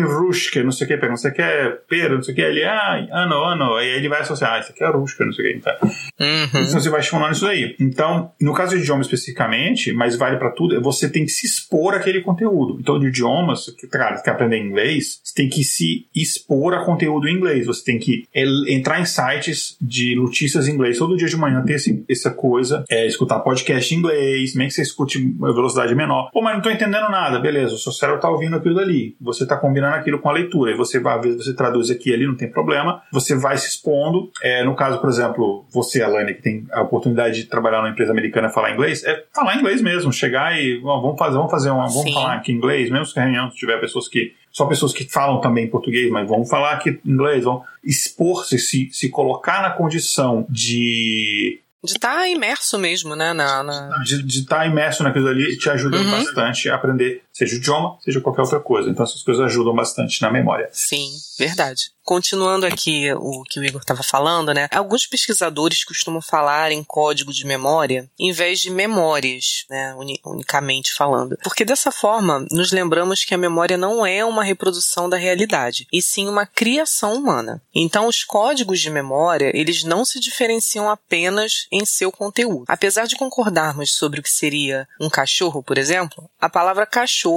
Ruska, 0.00 0.62
não 0.62 0.72
sei 0.72 0.84
o 0.84 0.88
que. 0.88 0.96
Pergunta: 0.96 1.20
você 1.20 1.30
quer 1.32 1.80
pera? 1.88 2.19
Não 2.20 2.24
sei 2.24 2.32
o 2.32 2.36
que. 2.36 2.42
Ele, 2.42 2.64
ah, 2.64 3.06
ano, 3.10 3.34
ano. 3.42 3.74
Aí 3.76 3.88
ele 3.88 4.08
vai 4.08 4.20
associar, 4.20 4.54
ah, 4.54 4.60
isso 4.60 4.70
aqui 4.70 4.84
é 4.84 4.88
rústica, 4.88 5.24
não 5.24 5.32
sei 5.32 5.44
o 5.44 5.52
que. 5.52 5.58
Então, 5.58 5.74
uhum. 5.82 6.44
então 6.44 6.80
você 6.80 6.90
vai 6.90 7.00
estimulando 7.00 7.34
isso 7.34 7.46
aí. 7.46 7.74
Então, 7.80 8.32
no 8.40 8.54
caso 8.54 8.76
de 8.76 8.82
idioma 8.82 9.02
especificamente, 9.02 9.92
mas 9.92 10.16
vale 10.16 10.36
para 10.36 10.50
tudo, 10.50 10.80
você 10.80 11.08
tem 11.08 11.24
que 11.24 11.30
se 11.30 11.46
expor 11.46 11.94
àquele 11.94 12.20
conteúdo. 12.20 12.78
Então, 12.80 12.98
de 12.98 13.08
idiomas, 13.08 13.66
cara, 13.90 14.16
você 14.16 14.24
quer 14.24 14.30
aprender 14.32 14.58
inglês, 14.58 15.20
você 15.22 15.34
tem 15.34 15.48
que 15.48 15.64
se 15.64 16.06
expor 16.14 16.74
a 16.74 16.84
conteúdo 16.84 17.28
em 17.28 17.34
inglês. 17.34 17.66
Você 17.66 17.84
tem 17.84 17.98
que 17.98 18.24
entrar 18.68 19.00
em 19.00 19.04
sites 19.04 19.76
de 19.80 20.14
notícias 20.14 20.68
em 20.68 20.72
inglês 20.72 20.98
todo 20.98 21.16
dia 21.16 21.28
de 21.28 21.36
manhã, 21.36 21.62
ter 21.64 21.74
esse, 21.74 22.04
essa 22.08 22.30
coisa, 22.30 22.84
é, 22.88 23.06
escutar 23.06 23.40
podcast 23.40 23.94
em 23.94 23.98
inglês, 23.98 24.54
nem 24.54 24.68
que 24.68 24.74
você 24.74 24.82
escute 24.82 25.18
uma 25.18 25.52
velocidade 25.52 25.94
menor. 25.94 26.30
Pô, 26.32 26.42
mas 26.42 26.54
não 26.54 26.62
tô 26.62 26.70
entendendo 26.70 27.08
nada. 27.10 27.38
Beleza, 27.38 27.74
o 27.74 27.78
seu 27.78 27.92
cérebro 27.92 28.20
tá 28.20 28.30
ouvindo 28.30 28.56
aquilo 28.56 28.74
dali. 28.74 29.16
Você 29.20 29.46
tá 29.46 29.56
combinando 29.56 29.96
aquilo 29.96 30.18
com 30.18 30.28
a 30.28 30.32
leitura. 30.32 30.72
E 30.72 30.76
você 30.76 30.98
vai, 30.98 31.16
às 31.16 31.24
vezes, 31.24 31.44
você 31.44 31.54
traduz 31.54 31.90
aqui 31.90 32.09
ali, 32.14 32.26
não 32.26 32.36
tem 32.36 32.50
problema. 32.50 33.02
Você 33.12 33.34
vai 33.34 33.56
se 33.56 33.68
expondo. 33.68 34.30
É, 34.42 34.64
no 34.64 34.74
caso, 34.74 34.98
por 35.00 35.08
exemplo, 35.08 35.64
você, 35.70 36.02
Alane, 36.02 36.34
que 36.34 36.42
tem 36.42 36.66
a 36.72 36.82
oportunidade 36.82 37.36
de 37.36 37.44
trabalhar 37.44 37.78
numa 37.78 37.90
empresa 37.90 38.12
americana 38.12 38.48
e 38.48 38.52
falar 38.52 38.72
inglês, 38.72 39.04
é 39.04 39.24
falar 39.34 39.56
inglês 39.56 39.80
mesmo, 39.80 40.12
chegar 40.12 40.58
e 40.58 40.80
ó, 40.84 41.00
vamos 41.00 41.18
fazer, 41.18 41.36
vamos 41.36 41.50
fazer 41.50 41.70
uma, 41.70 41.86
vamos 41.86 42.02
Sim. 42.02 42.14
falar 42.14 42.34
aqui 42.34 42.52
inglês, 42.52 42.90
mesmo 42.90 43.06
se 43.06 43.18
a 43.18 43.22
reunião 43.22 43.50
tiver 43.50 43.78
pessoas 43.80 44.08
que 44.08 44.34
só 44.52 44.66
pessoas 44.66 44.92
que 44.92 45.04
falam 45.04 45.40
também 45.40 45.70
português, 45.70 46.10
mas 46.10 46.28
vão 46.28 46.44
falar 46.44 46.72
aqui 46.72 46.98
inglês, 47.04 47.44
vão 47.44 47.62
expor-se, 47.84 48.58
se, 48.58 48.88
se 48.90 49.08
colocar 49.08 49.62
na 49.62 49.70
condição 49.70 50.44
de 50.48 51.60
de 51.82 51.92
estar 51.92 52.14
tá 52.14 52.28
imerso 52.28 52.78
mesmo, 52.78 53.16
né? 53.16 53.32
Na, 53.32 53.62
na... 53.62 53.88
De 54.04 54.40
estar 54.40 54.58
tá 54.58 54.66
imerso 54.66 55.02
naquilo 55.02 55.28
ali 55.28 55.56
te 55.56 55.70
ajuda 55.70 55.96
uhum. 55.96 56.10
bastante 56.10 56.68
a 56.68 56.74
aprender, 56.74 57.22
seja 57.40 57.56
idioma, 57.56 57.96
seja 58.04 58.20
qualquer 58.20 58.42
outra 58.42 58.60
coisa. 58.60 58.90
Então 58.90 59.04
essas 59.04 59.22
coisas 59.22 59.44
ajudam 59.46 59.74
bastante 59.74 60.20
na 60.20 60.30
memória. 60.30 60.68
Sim, 60.72 61.10
verdade. 61.38 61.90
Continuando 62.02 62.66
aqui 62.66 63.12
o 63.14 63.44
que 63.44 63.60
o 63.60 63.64
Igor 63.64 63.80
estava 63.80 64.02
falando, 64.02 64.52
né? 64.52 64.68
Alguns 64.72 65.06
pesquisadores 65.06 65.84
costumam 65.84 66.20
falar 66.20 66.72
em 66.72 66.82
código 66.82 67.32
de 67.32 67.46
memória 67.46 68.10
em 68.18 68.32
vez 68.32 68.58
de 68.58 68.68
memórias, 68.68 69.64
né? 69.70 69.94
unicamente 70.24 70.92
falando. 70.92 71.38
Porque 71.42 71.64
dessa 71.64 71.92
forma, 71.92 72.44
nos 72.50 72.72
lembramos 72.72 73.24
que 73.24 73.32
a 73.32 73.38
memória 73.38 73.76
não 73.76 74.04
é 74.04 74.24
uma 74.24 74.42
reprodução 74.42 75.08
da 75.08 75.16
realidade, 75.16 75.86
e 75.92 76.02
sim 76.02 76.28
uma 76.28 76.46
criação 76.46 77.14
humana. 77.14 77.62
Então, 77.72 78.08
os 78.08 78.24
códigos 78.24 78.80
de 78.80 78.90
memória, 78.90 79.52
eles 79.54 79.84
não 79.84 80.04
se 80.04 80.18
diferenciam 80.18 80.90
apenas 80.90 81.68
em 81.70 81.84
seu 81.84 82.10
conteúdo. 82.10 82.64
Apesar 82.66 83.06
de 83.06 83.16
concordarmos 83.16 83.94
sobre 83.94 84.18
o 84.18 84.22
que 84.22 84.30
seria 84.30 84.88
um 85.00 85.08
cachorro, 85.08 85.62
por 85.62 85.78
exemplo, 85.78 86.28
a 86.40 86.48
palavra 86.48 86.86
cachorro 86.86 87.29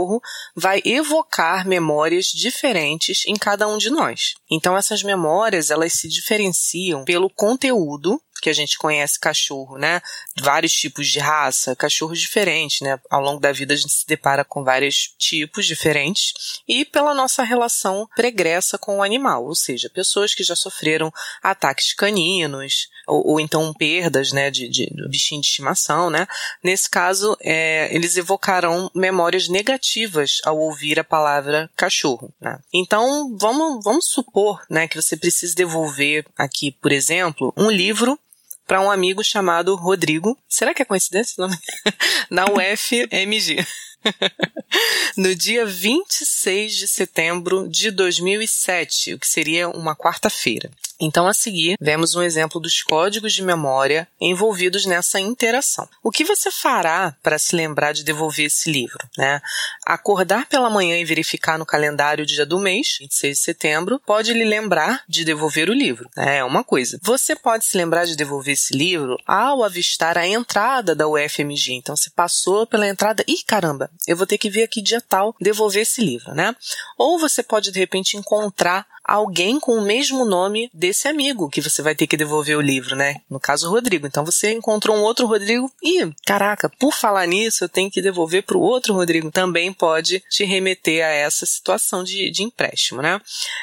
vai 0.56 0.82
evocar 0.86 1.68
memórias 1.68 2.28
diferentes 2.28 3.24
em 3.28 3.36
cada 3.36 3.68
um 3.68 3.78
de 3.78 3.90
nós. 3.90 4.36
Então 4.50 4.78
essas 4.78 5.04
memórias, 5.04 5.72
elas 5.72 5.94
se 5.94 6.08
diferenciam 6.08 7.06
pelo 7.06 7.30
conteúdo 7.30 8.22
que 8.44 8.50
a 8.50 8.54
gente 8.54 8.78
conhece 8.78 9.18
cachorro, 9.18 9.78
né? 9.78 10.02
Vários 10.42 10.74
tipos 10.74 11.08
de 11.08 11.18
raça, 11.18 11.78
cachorros 11.78 12.20
diferentes, 12.20 12.82
né? 12.82 13.00
Ao 13.10 13.22
longo 13.22 13.40
da 13.40 13.54
vida 13.54 13.74
a 13.74 13.78
gente 13.78 13.94
se 13.94 14.06
depara 14.06 14.44
com 14.44 14.66
vários 14.66 15.16
tipos 15.18 15.66
diferentes 15.66 16.34
e 16.68 16.84
pela 16.84 17.14
nossa 17.14 17.42
relação 17.44 18.06
pregressa 18.14 18.78
com 18.78 18.98
o 18.98 19.04
animal, 19.04 19.46
ou 19.46 19.56
seja, 19.56 19.90
pessoas 19.90 20.34
que 20.34 20.44
já 20.44 20.58
sofreram 20.58 21.12
ataques 21.42 21.94
caninos 21.94 22.90
ou, 23.08 23.32
ou 23.32 23.40
então 23.40 23.74
perdas, 23.74 24.32
né, 24.32 24.50
de, 24.50 24.68
de, 24.68 24.90
bichinho 25.10 25.42
de 25.42 25.48
estimação, 25.48 26.10
né? 26.10 26.28
Nesse 26.64 26.90
caso, 26.90 27.38
é, 27.42 27.94
eles 27.94 28.18
evocarão 28.18 28.90
memórias 28.94 29.48
negativas 29.48 30.40
ao 30.44 30.58
ouvir 30.58 31.00
a 31.00 31.04
palavra 31.04 31.70
cachorro, 31.76 32.34
né? 32.40 32.60
Então, 32.74 33.36
vamos, 33.38 33.84
vamos 33.84 34.06
supor, 34.08 34.62
né, 34.70 34.88
que 34.88 35.02
você 35.02 35.18
precise 35.18 35.56
devolver 35.56 36.26
aqui, 36.38 36.72
por 36.72 36.92
exemplo, 36.92 37.54
um 37.58 37.70
livro 37.70 38.18
para 38.68 38.82
um 38.82 38.90
amigo 38.90 39.24
chamado 39.24 39.76
Rodrigo. 39.76 40.38
Será 40.48 40.74
que 40.74 40.82
é 40.82 40.86
coincidência 40.86 41.36
o 41.38 41.48
nome? 41.48 41.58
Na 42.30 42.46
UFMG. 42.46 43.66
no 45.16 45.34
dia 45.36 45.66
26 45.66 46.76
de 46.76 46.88
setembro 46.88 47.68
de 47.70 47.92
2007, 47.92 49.14
o 49.14 49.20
que 49.20 49.28
seria 49.28 49.70
uma 49.70 49.96
quarta-feira. 49.96 50.70
Então, 51.06 51.28
a 51.28 51.34
seguir, 51.34 51.76
vemos 51.82 52.16
um 52.16 52.24
exemplo 52.24 52.62
dos 52.62 52.82
códigos 52.82 53.34
de 53.34 53.44
memória 53.44 54.08
envolvidos 54.22 54.86
nessa 54.86 55.20
interação. 55.20 55.86
O 56.02 56.10
que 56.10 56.24
você 56.24 56.50
fará 56.50 57.14
para 57.22 57.38
se 57.38 57.54
lembrar 57.58 57.92
de 57.92 58.06
devolver 58.06 58.46
esse 58.46 58.72
livro? 58.72 58.98
Né? 59.18 59.42
Acordar 59.86 60.46
pela 60.46 60.70
manhã 60.70 60.98
e 60.98 61.04
verificar 61.04 61.60
no 61.60 61.66
calendário 61.66 62.24
o 62.24 62.26
dia 62.26 62.46
do 62.46 62.58
mês, 62.58 62.96
26 63.02 63.38
de 63.38 63.44
setembro, 63.44 64.02
pode 64.06 64.32
lhe 64.32 64.46
lembrar 64.46 65.04
de 65.06 65.26
devolver 65.26 65.70
o 65.70 65.74
livro. 65.74 66.10
Né? 66.16 66.38
É 66.38 66.44
uma 66.46 66.64
coisa. 66.64 66.98
Você 67.04 67.36
pode 67.36 67.66
se 67.66 67.78
lembrar 67.78 68.06
de 68.06 68.16
devolver 68.16 68.54
esse 68.54 68.74
livro 68.74 69.18
ao 69.28 69.62
avistar 69.62 70.18
a 70.18 70.26
entrada 70.26 70.96
da 70.96 71.06
UFMG. 71.06 71.74
Então, 71.74 71.98
você 71.98 72.10
passou 72.12 72.66
pela 72.66 72.88
entrada. 72.88 73.26
Ih, 73.28 73.44
caramba, 73.46 73.92
eu 74.08 74.16
vou 74.16 74.26
ter 74.26 74.38
que 74.38 74.50
vir 74.50 74.64
aqui 74.64 74.82
dia 74.82 75.02
tal 75.02 75.36
devolver 75.42 75.82
esse 75.82 76.00
livro, 76.00 76.34
né? 76.34 76.56
Ou 76.98 77.20
você 77.20 77.44
pode, 77.44 77.74
de 77.74 77.80
repente, 77.80 78.16
encontrar 78.16 78.88
alguém 79.04 79.60
com 79.60 79.74
o 79.74 79.82
mesmo 79.82 80.26
nome 80.26 80.70
desse 80.74 81.08
amigo 81.08 81.50
que 81.50 81.62
você 81.62 81.82
vai 81.82 81.94
ter 81.94 82.08
que 82.08 82.18
devolver 82.18 82.58
o 82.58 82.62
livro, 82.62 82.96
né? 82.96 83.18
No 83.30 83.40
caso, 83.40 83.68
o 83.68 83.72
Rodrigo. 83.72 84.08
Então 84.08 84.24
você 84.24 84.52
encontrou 84.52 84.96
um 84.96 85.02
outro 85.02 85.28
Rodrigo 85.28 85.72
e, 85.84 86.10
caraca, 86.26 86.70
por 86.80 86.94
falar 86.94 87.26
nisso, 87.28 87.64
eu 87.64 87.70
tenho 87.70 87.92
que 87.92 88.02
devolver 88.02 88.44
para 88.44 88.58
o 88.58 88.62
outro 88.62 88.94
Rodrigo. 88.94 89.32
Também 89.32 89.74
pode 89.74 90.24
te 90.30 90.46
remeter 90.46 91.06
a 91.06 91.10
essa 91.10 91.46
situação 91.46 92.04
de, 92.04 92.30
de 92.32 92.44
empréstimo, 92.44 93.02
né? 93.02 93.20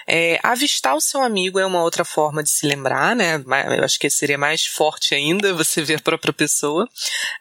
É, 0.06 0.38
avistar 0.42 0.94
o 0.94 1.00
seu 1.00 1.22
amigo 1.22 1.58
é 1.58 1.64
uma 1.64 1.82
outra 1.82 2.04
forma 2.04 2.42
de 2.42 2.50
se 2.50 2.66
lembrar, 2.66 3.16
né? 3.16 3.42
Eu 3.76 3.84
acho 3.84 3.98
que 3.98 4.10
seria 4.10 4.38
mais 4.38 4.66
forte 4.66 5.14
ainda 5.14 5.52
você 5.54 5.82
ver 5.82 5.96
a 5.96 6.00
própria 6.00 6.32
pessoa. 6.32 6.88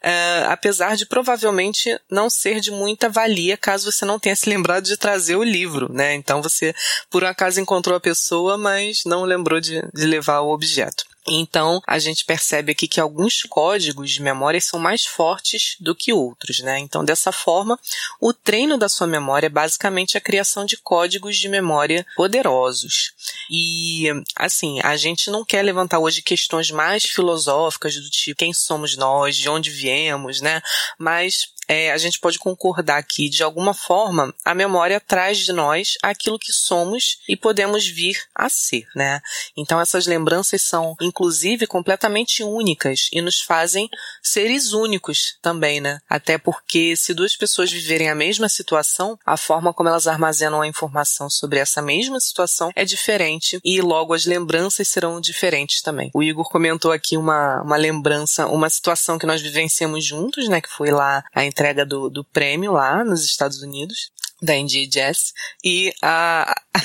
É, 0.02 0.44
apesar 0.48 0.96
de 0.96 1.06
provavelmente 1.06 1.98
não 2.10 2.30
ser 2.30 2.60
de 2.60 2.70
muita 2.70 3.08
valia 3.08 3.56
caso 3.56 3.90
você 3.90 4.04
não 4.04 4.18
tenha 4.18 4.36
se 4.36 4.48
lembrado 4.48 4.84
de 4.84 4.96
trazer 4.96 5.36
o 5.36 5.42
livro, 5.42 5.92
né? 5.92 6.14
Então 6.14 6.42
você, 6.42 6.74
por 7.10 7.24
acaso, 7.24 7.60
encontrou 7.60 7.89
encontrou 7.90 7.96
a 7.96 8.00
pessoa, 8.00 8.56
mas 8.56 9.02
não 9.04 9.24
lembrou 9.24 9.60
de, 9.60 9.82
de 9.92 10.06
levar 10.06 10.40
o 10.40 10.52
objeto. 10.52 11.04
Então, 11.28 11.82
a 11.86 11.98
gente 11.98 12.24
percebe 12.24 12.72
aqui 12.72 12.88
que 12.88 13.00
alguns 13.00 13.42
códigos 13.42 14.10
de 14.10 14.22
memória 14.22 14.60
são 14.60 14.80
mais 14.80 15.04
fortes 15.04 15.76
do 15.78 15.94
que 15.94 16.12
outros, 16.12 16.60
né? 16.60 16.78
Então, 16.78 17.04
dessa 17.04 17.30
forma, 17.30 17.78
o 18.20 18.32
treino 18.32 18.78
da 18.78 18.88
sua 18.88 19.06
memória 19.06 19.46
é 19.46 19.50
basicamente 19.50 20.16
a 20.16 20.20
criação 20.20 20.64
de 20.64 20.78
códigos 20.78 21.36
de 21.36 21.48
memória 21.48 22.06
poderosos. 22.16 23.12
E, 23.50 24.06
assim, 24.34 24.80
a 24.82 24.96
gente 24.96 25.30
não 25.30 25.44
quer 25.44 25.62
levantar 25.62 25.98
hoje 25.98 26.22
questões 26.22 26.70
mais 26.70 27.04
filosóficas 27.04 27.94
do 27.94 28.08
tipo 28.08 28.38
quem 28.38 28.54
somos 28.54 28.96
nós, 28.96 29.36
de 29.36 29.48
onde 29.48 29.70
viemos, 29.70 30.40
né? 30.40 30.62
Mas 30.98 31.50
é, 31.70 31.92
a 31.92 31.98
gente 31.98 32.18
pode 32.18 32.36
concordar 32.36 33.00
que, 33.04 33.28
de 33.28 33.44
alguma 33.44 33.72
forma, 33.72 34.34
a 34.44 34.56
memória 34.56 34.98
traz 34.98 35.38
de 35.38 35.52
nós 35.52 35.94
aquilo 36.02 36.36
que 36.36 36.52
somos 36.52 37.18
e 37.28 37.36
podemos 37.36 37.86
vir 37.86 38.20
a 38.34 38.48
ser, 38.48 38.88
né? 38.96 39.20
Então, 39.56 39.80
essas 39.80 40.04
lembranças 40.04 40.62
são, 40.62 40.96
inclusive, 41.00 41.68
completamente 41.68 42.42
únicas 42.42 43.08
e 43.12 43.22
nos 43.22 43.40
fazem 43.40 43.88
seres 44.20 44.72
únicos 44.72 45.38
também, 45.40 45.80
né? 45.80 46.00
Até 46.08 46.38
porque, 46.38 46.96
se 46.96 47.14
duas 47.14 47.36
pessoas 47.36 47.70
viverem 47.70 48.10
a 48.10 48.16
mesma 48.16 48.48
situação, 48.48 49.16
a 49.24 49.36
forma 49.36 49.72
como 49.72 49.88
elas 49.88 50.08
armazenam 50.08 50.62
a 50.62 50.66
informação 50.66 51.30
sobre 51.30 51.60
essa 51.60 51.80
mesma 51.80 52.18
situação 52.18 52.72
é 52.74 52.84
diferente 52.84 53.60
e, 53.64 53.80
logo, 53.80 54.12
as 54.12 54.26
lembranças 54.26 54.88
serão 54.88 55.20
diferentes 55.20 55.82
também. 55.82 56.10
O 56.12 56.20
Igor 56.20 56.50
comentou 56.50 56.90
aqui 56.90 57.16
uma, 57.16 57.62
uma 57.62 57.76
lembrança, 57.76 58.48
uma 58.48 58.68
situação 58.68 59.20
que 59.20 59.26
nós 59.26 59.40
vivenciamos 59.40 60.04
juntos, 60.04 60.48
né? 60.48 60.60
Que 60.60 60.68
foi 60.68 60.90
lá 60.90 61.22
a 61.32 61.44
entrega 61.60 61.84
do, 61.84 62.08
do 62.08 62.24
prêmio 62.24 62.72
lá 62.72 63.04
nos 63.04 63.22
Estados 63.22 63.60
Unidos 63.60 64.10
da 64.42 64.56
Indie 64.56 64.86
Jazz 64.86 65.34
e 65.62 65.92
a, 66.00 66.50
a 66.72 66.80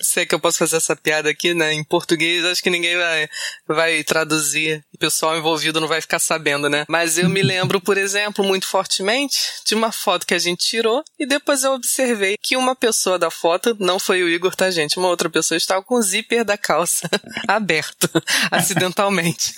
sei 0.00 0.24
que 0.24 0.32
eu 0.32 0.38
posso 0.38 0.58
fazer 0.58 0.76
essa 0.76 0.94
piada 0.94 1.28
aqui, 1.28 1.52
né, 1.52 1.72
em 1.72 1.82
português, 1.82 2.44
acho 2.44 2.62
que 2.62 2.70
ninguém 2.70 2.96
vai 2.96 3.28
vai 3.66 4.04
traduzir, 4.04 4.84
o 4.94 4.98
pessoal 4.98 5.36
envolvido 5.36 5.80
não 5.80 5.88
vai 5.88 6.00
ficar 6.00 6.20
sabendo, 6.20 6.68
né? 6.68 6.84
Mas 6.88 7.18
eu 7.18 7.28
me 7.28 7.42
lembro, 7.42 7.80
por 7.80 7.98
exemplo, 7.98 8.44
muito 8.44 8.66
fortemente 8.66 9.36
de 9.66 9.74
uma 9.74 9.90
foto 9.90 10.24
que 10.24 10.34
a 10.34 10.38
gente 10.38 10.64
tirou 10.64 11.02
e 11.18 11.26
depois 11.26 11.64
eu 11.64 11.72
observei 11.72 12.36
que 12.40 12.56
uma 12.56 12.76
pessoa 12.76 13.18
da 13.18 13.30
foto, 13.30 13.76
não 13.80 13.98
foi 13.98 14.22
o 14.22 14.28
Igor, 14.28 14.54
tá 14.54 14.70
gente, 14.70 14.98
uma 14.98 15.08
outra 15.08 15.28
pessoa 15.28 15.56
estava 15.56 15.82
com 15.82 15.96
o 15.96 16.02
zíper 16.02 16.44
da 16.44 16.56
calça 16.56 17.08
aberto 17.48 18.08
acidentalmente. 18.52 19.52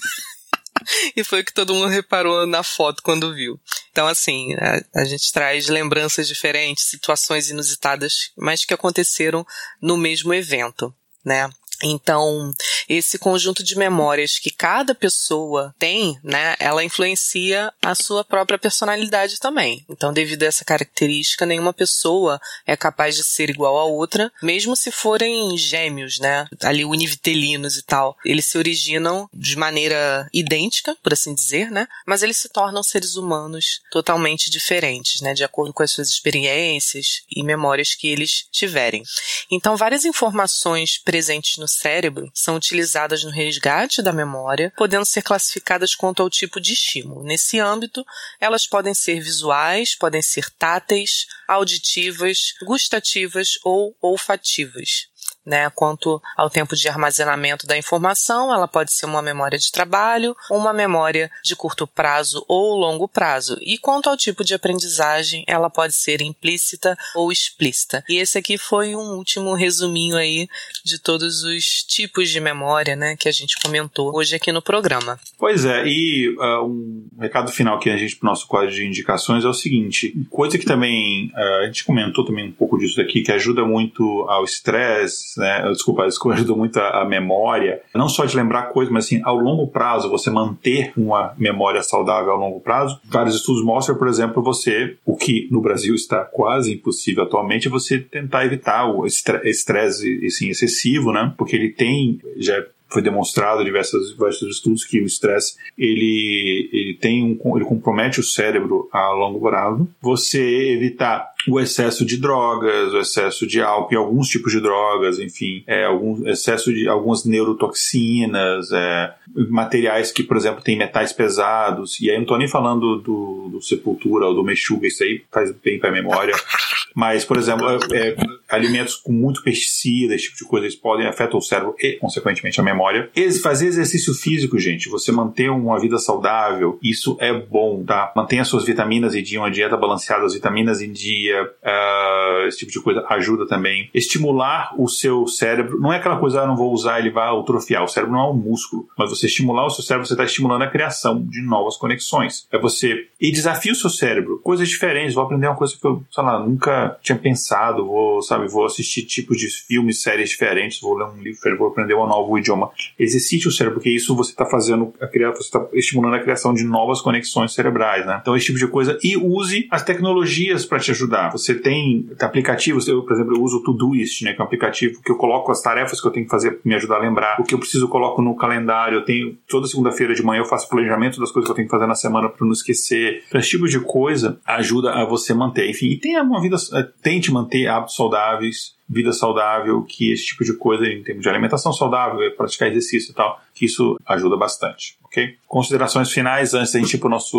e 1.16 1.24
foi 1.24 1.40
o 1.40 1.44
que 1.44 1.52
todo 1.52 1.74
mundo 1.74 1.88
reparou 1.88 2.46
na 2.46 2.62
foto 2.62 3.02
quando 3.02 3.34
viu. 3.34 3.60
Então, 3.90 4.06
assim, 4.06 4.54
a, 4.54 5.00
a, 5.00 5.04
gente 5.04 5.32
traz 5.32 5.68
lembranças 5.68 6.28
diferentes, 6.28 6.84
situações 6.84 7.50
inusitadas, 7.50 8.32
mas 8.36 8.64
que 8.64 8.74
aconteceram 8.74 9.44
no 9.80 9.96
mesmo 9.96 10.32
evento, 10.32 10.94
né? 11.24 11.48
Então, 11.82 12.52
esse 12.88 13.18
conjunto 13.18 13.62
de 13.62 13.76
memórias 13.76 14.38
que 14.38 14.50
cada 14.50 14.94
pessoa 14.94 15.74
tem, 15.78 16.18
né, 16.22 16.56
ela 16.58 16.84
influencia 16.84 17.72
a 17.82 17.94
sua 17.94 18.24
própria 18.24 18.58
personalidade 18.58 19.38
também. 19.38 19.84
Então, 19.88 20.12
devido 20.12 20.42
a 20.42 20.46
essa 20.46 20.64
característica, 20.64 21.46
nenhuma 21.46 21.72
pessoa 21.72 22.40
é 22.66 22.76
capaz 22.76 23.16
de 23.16 23.24
ser 23.24 23.48
igual 23.48 23.78
a 23.78 23.84
outra, 23.84 24.30
mesmo 24.42 24.76
se 24.76 24.90
forem 24.90 25.56
gêmeos, 25.56 26.18
né, 26.18 26.46
ali 26.62 26.84
univitelinos 26.84 27.76
e 27.76 27.82
tal. 27.82 28.16
Eles 28.24 28.46
se 28.46 28.58
originam 28.58 29.28
de 29.32 29.56
maneira 29.56 30.28
idêntica, 30.32 30.96
por 31.02 31.12
assim 31.12 31.34
dizer, 31.34 31.70
né, 31.70 31.86
mas 32.06 32.22
eles 32.22 32.36
se 32.36 32.48
tornam 32.48 32.82
seres 32.82 33.16
humanos 33.16 33.80
totalmente 33.90 34.50
diferentes, 34.50 35.20
né, 35.20 35.32
de 35.32 35.44
acordo 35.44 35.72
com 35.72 35.82
as 35.82 35.90
suas 35.90 36.08
experiências 36.08 37.22
e 37.30 37.42
memórias 37.42 37.94
que 37.94 38.08
eles 38.08 38.46
tiverem. 38.50 39.02
Então, 39.50 39.76
várias 39.76 40.04
informações 40.04 40.98
presentes 40.98 41.56
no 41.56 41.68
cérebro 41.70 42.30
são 42.34 42.56
utilizadas 42.56 43.24
no 43.24 43.30
resgate 43.30 44.02
da 44.02 44.12
memória, 44.12 44.72
podendo 44.76 45.04
ser 45.04 45.22
classificadas 45.22 45.94
quanto 45.94 46.22
ao 46.22 46.30
tipo 46.30 46.60
de 46.60 46.72
estímulo. 46.72 47.22
Nesse 47.22 47.58
âmbito, 47.58 48.04
elas 48.40 48.66
podem 48.66 48.94
ser 48.94 49.20
visuais, 49.20 49.94
podem 49.94 50.22
ser 50.22 50.50
táteis, 50.50 51.26
auditivas, 51.46 52.54
gustativas 52.64 53.58
ou 53.64 53.96
olfativas. 54.00 55.09
Né? 55.50 55.68
Quanto 55.70 56.22
ao 56.36 56.48
tempo 56.48 56.76
de 56.76 56.88
armazenamento 56.88 57.66
da 57.66 57.76
informação, 57.76 58.54
ela 58.54 58.68
pode 58.68 58.92
ser 58.92 59.06
uma 59.06 59.20
memória 59.20 59.58
de 59.58 59.72
trabalho, 59.72 60.36
uma 60.50 60.72
memória 60.72 61.30
de 61.42 61.56
curto 61.56 61.86
prazo 61.86 62.44
ou 62.48 62.76
longo 62.76 63.08
prazo. 63.08 63.58
E 63.60 63.76
quanto 63.76 64.08
ao 64.08 64.16
tipo 64.16 64.44
de 64.44 64.54
aprendizagem, 64.54 65.44
ela 65.46 65.68
pode 65.68 65.94
ser 65.94 66.22
implícita 66.22 66.96
ou 67.16 67.32
explícita. 67.32 68.04
E 68.08 68.18
esse 68.18 68.38
aqui 68.38 68.56
foi 68.56 68.94
um 68.94 69.16
último 69.16 69.54
resuminho 69.54 70.16
aí 70.16 70.48
de 70.84 70.98
todos 70.98 71.42
os 71.42 71.82
tipos 71.82 72.30
de 72.30 72.40
memória, 72.40 72.94
né, 72.94 73.16
que 73.16 73.28
a 73.28 73.32
gente 73.32 73.56
comentou 73.60 74.14
hoje 74.16 74.36
aqui 74.36 74.52
no 74.52 74.62
programa. 74.62 75.18
Pois 75.36 75.64
é, 75.64 75.84
e 75.86 76.28
uh, 76.38 76.64
um 76.64 77.08
recado 77.18 77.50
final 77.50 77.76
aqui 77.76 77.90
a 77.90 77.96
gente 77.96 78.16
para 78.16 78.28
o 78.28 78.30
nosso 78.30 78.46
quadro 78.46 78.70
de 78.70 78.86
indicações 78.86 79.44
é 79.44 79.48
o 79.48 79.52
seguinte, 79.52 80.14
coisa 80.30 80.56
que 80.56 80.64
também 80.64 81.32
uh, 81.34 81.62
a 81.62 81.66
gente 81.66 81.84
comentou 81.84 82.24
também 82.24 82.48
um 82.48 82.52
pouco 82.52 82.78
disso 82.78 83.00
aqui, 83.00 83.22
que 83.22 83.32
ajuda 83.32 83.64
muito 83.64 84.24
ao 84.28 84.44
estresse, 84.44 85.39
né, 85.40 85.62
desculpa, 85.72 86.04
ajuda 86.04 86.54
muito 86.54 86.78
a, 86.78 87.02
a 87.02 87.04
memória, 87.04 87.80
não 87.94 88.08
só 88.08 88.24
de 88.24 88.36
lembrar 88.36 88.64
coisas, 88.64 88.92
mas 88.92 89.06
assim, 89.06 89.20
ao 89.24 89.36
longo 89.36 89.66
prazo, 89.66 90.10
você 90.10 90.30
manter 90.30 90.92
uma 90.96 91.34
memória 91.36 91.82
saudável 91.82 92.32
ao 92.32 92.38
longo 92.38 92.60
prazo. 92.60 93.00
Vários 93.04 93.36
estudos 93.36 93.64
mostram, 93.64 93.96
por 93.96 94.08
exemplo, 94.08 94.42
você, 94.42 94.96
o 95.04 95.16
que 95.16 95.48
no 95.50 95.60
Brasil 95.60 95.94
está 95.94 96.24
quase 96.24 96.74
impossível 96.74 97.24
atualmente, 97.24 97.68
é 97.68 97.70
você 97.70 97.98
tentar 97.98 98.44
evitar 98.44 98.86
o 98.86 99.06
estresse 99.06 100.24
assim, 100.26 100.50
excessivo, 100.50 101.12
né? 101.12 101.32
Porque 101.36 101.56
ele 101.56 101.70
tem, 101.70 102.20
já 102.36 102.62
foi 102.90 103.02
demonstrado 103.02 103.62
em 103.62 103.64
diversos, 103.64 104.10
diversos 104.10 104.56
estudos 104.56 104.84
que 104.84 105.00
o 105.00 105.06
estresse 105.06 105.56
ele, 105.78 106.68
ele 106.72 106.94
tem 106.94 107.24
um, 107.24 107.56
ele 107.56 107.64
compromete 107.64 108.20
o 108.20 108.24
cérebro 108.24 108.88
a 108.92 109.10
longo 109.12 109.40
prazo. 109.40 109.88
Você 110.00 110.40
evitar 110.72 111.30
o 111.48 111.58
excesso 111.58 112.04
de 112.04 112.16
drogas, 112.18 112.92
o 112.92 112.98
excesso 112.98 113.46
de 113.46 113.62
álcool 113.62 113.94
e 113.94 113.96
alguns 113.96 114.28
tipos 114.28 114.52
de 114.52 114.60
drogas, 114.60 115.18
enfim, 115.18 115.62
é, 115.66 115.84
algum 115.84 116.28
excesso 116.28 116.72
de 116.72 116.88
algumas 116.88 117.24
neurotoxinas, 117.24 118.70
é, 118.72 119.14
materiais 119.48 120.12
que, 120.12 120.22
por 120.22 120.36
exemplo, 120.36 120.62
têm 120.62 120.76
metais 120.76 121.12
pesados. 121.12 122.00
E 122.00 122.10
aí 122.10 122.16
não 122.16 122.22
estou 122.22 122.38
nem 122.38 122.48
falando 122.48 122.96
do, 122.98 123.48
do 123.52 123.62
Sepultura 123.62 124.26
ou 124.26 124.34
do 124.34 124.44
Mexuga, 124.44 124.86
isso 124.86 125.02
aí 125.02 125.22
faz 125.32 125.50
bem 125.52 125.78
para 125.78 125.90
a 125.90 125.92
memória. 125.92 126.34
Mas, 126.94 127.24
por 127.24 127.36
exemplo, 127.36 127.66
é, 127.68 128.08
é, 128.08 128.16
alimentos 128.48 128.94
com 128.94 129.12
muito 129.12 129.42
pesticida, 129.42 130.14
esse 130.14 130.24
tipo 130.24 130.36
de 130.36 130.44
coisa, 130.44 130.66
eles 130.66 130.76
podem 130.76 131.06
afetar 131.06 131.36
o 131.36 131.42
cérebro 131.42 131.74
e, 131.78 131.96
consequentemente, 131.98 132.60
a 132.60 132.64
memória. 132.64 133.10
fazer 133.42 133.66
exercício 133.66 134.14
físico, 134.14 134.58
gente, 134.58 134.88
você 134.88 135.12
manter 135.12 135.50
uma 135.50 135.78
vida 135.78 135.98
saudável, 135.98 136.78
isso 136.82 137.16
é 137.20 137.32
bom, 137.32 137.84
tá? 137.84 138.12
Mantenha 138.14 138.44
suas 138.44 138.64
vitaminas 138.64 139.14
em 139.14 139.22
dia, 139.22 139.40
uma 139.40 139.50
dieta 139.50 139.76
balanceada, 139.76 140.24
as 140.24 140.34
vitaminas 140.34 140.80
em 140.80 140.92
dia, 140.92 141.42
uh, 141.42 142.46
esse 142.46 142.58
tipo 142.58 142.72
de 142.72 142.80
coisa 142.80 143.04
ajuda 143.08 143.46
também. 143.46 143.88
Estimular 143.94 144.74
o 144.78 144.88
seu 144.88 145.26
cérebro, 145.26 145.80
não 145.80 145.92
é 145.92 145.96
aquela 145.96 146.18
coisa, 146.18 146.42
ah, 146.42 146.46
não 146.46 146.56
vou 146.56 146.72
usar, 146.72 146.98
ele 146.98 147.10
vai 147.10 147.28
atrofiar. 147.28 147.84
O 147.84 147.88
cérebro 147.88 148.14
não 148.14 148.26
é 148.26 148.30
um 148.30 148.36
músculo, 148.36 148.88
mas 148.98 149.10
você 149.10 149.26
estimular 149.26 149.66
o 149.66 149.70
seu 149.70 149.84
cérebro, 149.84 150.06
você 150.06 150.14
está 150.14 150.24
estimulando 150.24 150.62
a 150.62 150.68
criação 150.68 151.22
de 151.22 151.42
novas 151.42 151.76
conexões. 151.76 152.46
É 152.50 152.58
você. 152.58 153.06
E 153.20 153.30
desafia 153.30 153.72
o 153.72 153.76
seu 153.76 153.90
cérebro, 153.90 154.40
coisas 154.42 154.68
diferentes. 154.68 155.14
Vou 155.14 155.24
aprender 155.24 155.46
uma 155.46 155.56
coisa 155.56 155.76
que 155.78 155.86
eu, 155.86 156.02
sei 156.10 156.24
lá, 156.24 156.38
nunca 156.38 156.79
tinha 157.02 157.18
pensado. 157.18 157.86
Vou, 157.86 158.22
sabe, 158.22 158.48
vou 158.48 158.64
assistir 158.64 159.02
tipos 159.02 159.38
de 159.38 159.48
filmes, 159.48 160.02
séries 160.02 160.30
diferentes, 160.30 160.80
vou 160.80 160.96
ler 160.96 161.06
um 161.06 161.20
livro, 161.20 161.58
vou 161.58 161.68
aprender 161.68 161.94
um 161.94 162.06
novo 162.06 162.38
idioma. 162.38 162.70
Exercite 162.98 163.48
o 163.48 163.52
cérebro, 163.52 163.78
porque 163.78 163.90
isso 163.90 164.14
você 164.14 164.30
está 164.30 164.46
fazendo 164.46 164.92
a 165.00 165.06
criar, 165.06 165.30
você 165.30 165.42
está 165.42 165.66
estimulando 165.72 166.14
a 166.14 166.20
criação 166.20 166.52
de 166.54 166.64
novas 166.64 167.00
conexões 167.00 167.52
cerebrais, 167.52 168.06
né? 168.06 168.18
Então, 168.20 168.36
esse 168.36 168.46
tipo 168.46 168.58
de 168.58 168.66
coisa. 168.66 168.98
E 169.02 169.16
use 169.16 169.66
as 169.70 169.82
tecnologias 169.82 170.64
para 170.64 170.78
te 170.78 170.90
ajudar 170.90 171.30
você 171.30 171.54
tem 171.54 172.08
aplicativos, 172.20 172.86
eu, 172.88 173.02
por 173.02 173.12
exemplo, 173.12 173.36
eu 173.36 173.42
uso 173.42 173.58
o 173.58 173.62
Todoist, 173.62 174.22
né, 174.22 174.32
que 174.32 174.40
é 174.40 174.42
um 174.42 174.46
aplicativo 174.46 175.00
que 175.02 175.10
eu 175.10 175.16
coloco 175.16 175.50
as 175.50 175.60
tarefas 175.60 176.00
que 176.00 176.06
eu 176.06 176.10
tenho 176.10 176.26
que 176.26 176.30
fazer 176.30 176.52
para 176.52 176.60
me 176.64 176.74
ajudar 176.74 176.96
a 176.96 177.00
lembrar, 177.00 177.40
o 177.40 177.44
que 177.44 177.54
eu 177.54 177.58
preciso 177.58 177.84
eu 177.84 177.88
coloco 177.88 178.22
no 178.22 178.36
calendário, 178.36 178.98
eu 178.98 179.04
tenho, 179.04 179.36
toda 179.48 179.66
segunda-feira 179.66 180.14
de 180.14 180.22
manhã 180.22 180.40
eu 180.40 180.44
faço 180.44 180.68
planejamento 180.68 181.18
das 181.18 181.30
coisas 181.30 181.46
que 181.46 181.52
eu 181.52 181.56
tenho 181.56 181.66
que 181.66 181.70
fazer 181.70 181.86
na 181.86 181.94
semana 181.94 182.28
para 182.28 182.44
não 182.44 182.52
esquecer. 182.52 183.24
Esse 183.34 183.50
tipo 183.50 183.66
de 183.66 183.80
coisa 183.80 184.38
ajuda 184.46 184.92
a 184.92 185.04
você 185.04 185.32
manter. 185.34 185.68
Enfim, 185.68 185.86
e 185.86 185.96
tenha 185.96 186.22
uma 186.22 186.40
vida, 186.40 186.56
eh, 186.72 186.88
tente 187.02 187.32
manter 187.32 187.66
hábitos 187.68 187.96
saudáveis, 187.96 188.74
vida 188.88 189.12
saudável, 189.12 189.82
que 189.82 190.12
esse 190.12 190.26
tipo 190.26 190.44
de 190.44 190.54
coisa, 190.54 190.84
em 190.86 191.02
termos 191.02 191.22
de 191.22 191.28
alimentação 191.28 191.72
saudável, 191.72 192.18
praticar 192.36 192.68
exercício 192.68 193.12
e 193.12 193.14
tal, 193.14 193.40
que 193.54 193.64
isso 193.64 193.96
ajuda 194.06 194.36
bastante, 194.36 194.96
ok? 195.04 195.36
Considerações 195.46 196.10
finais 196.10 196.54
antes 196.54 196.72
da 196.72 196.80
gente 196.80 196.94
ir 196.94 196.98
para 196.98 197.06
o 197.06 197.10
nosso 197.10 197.38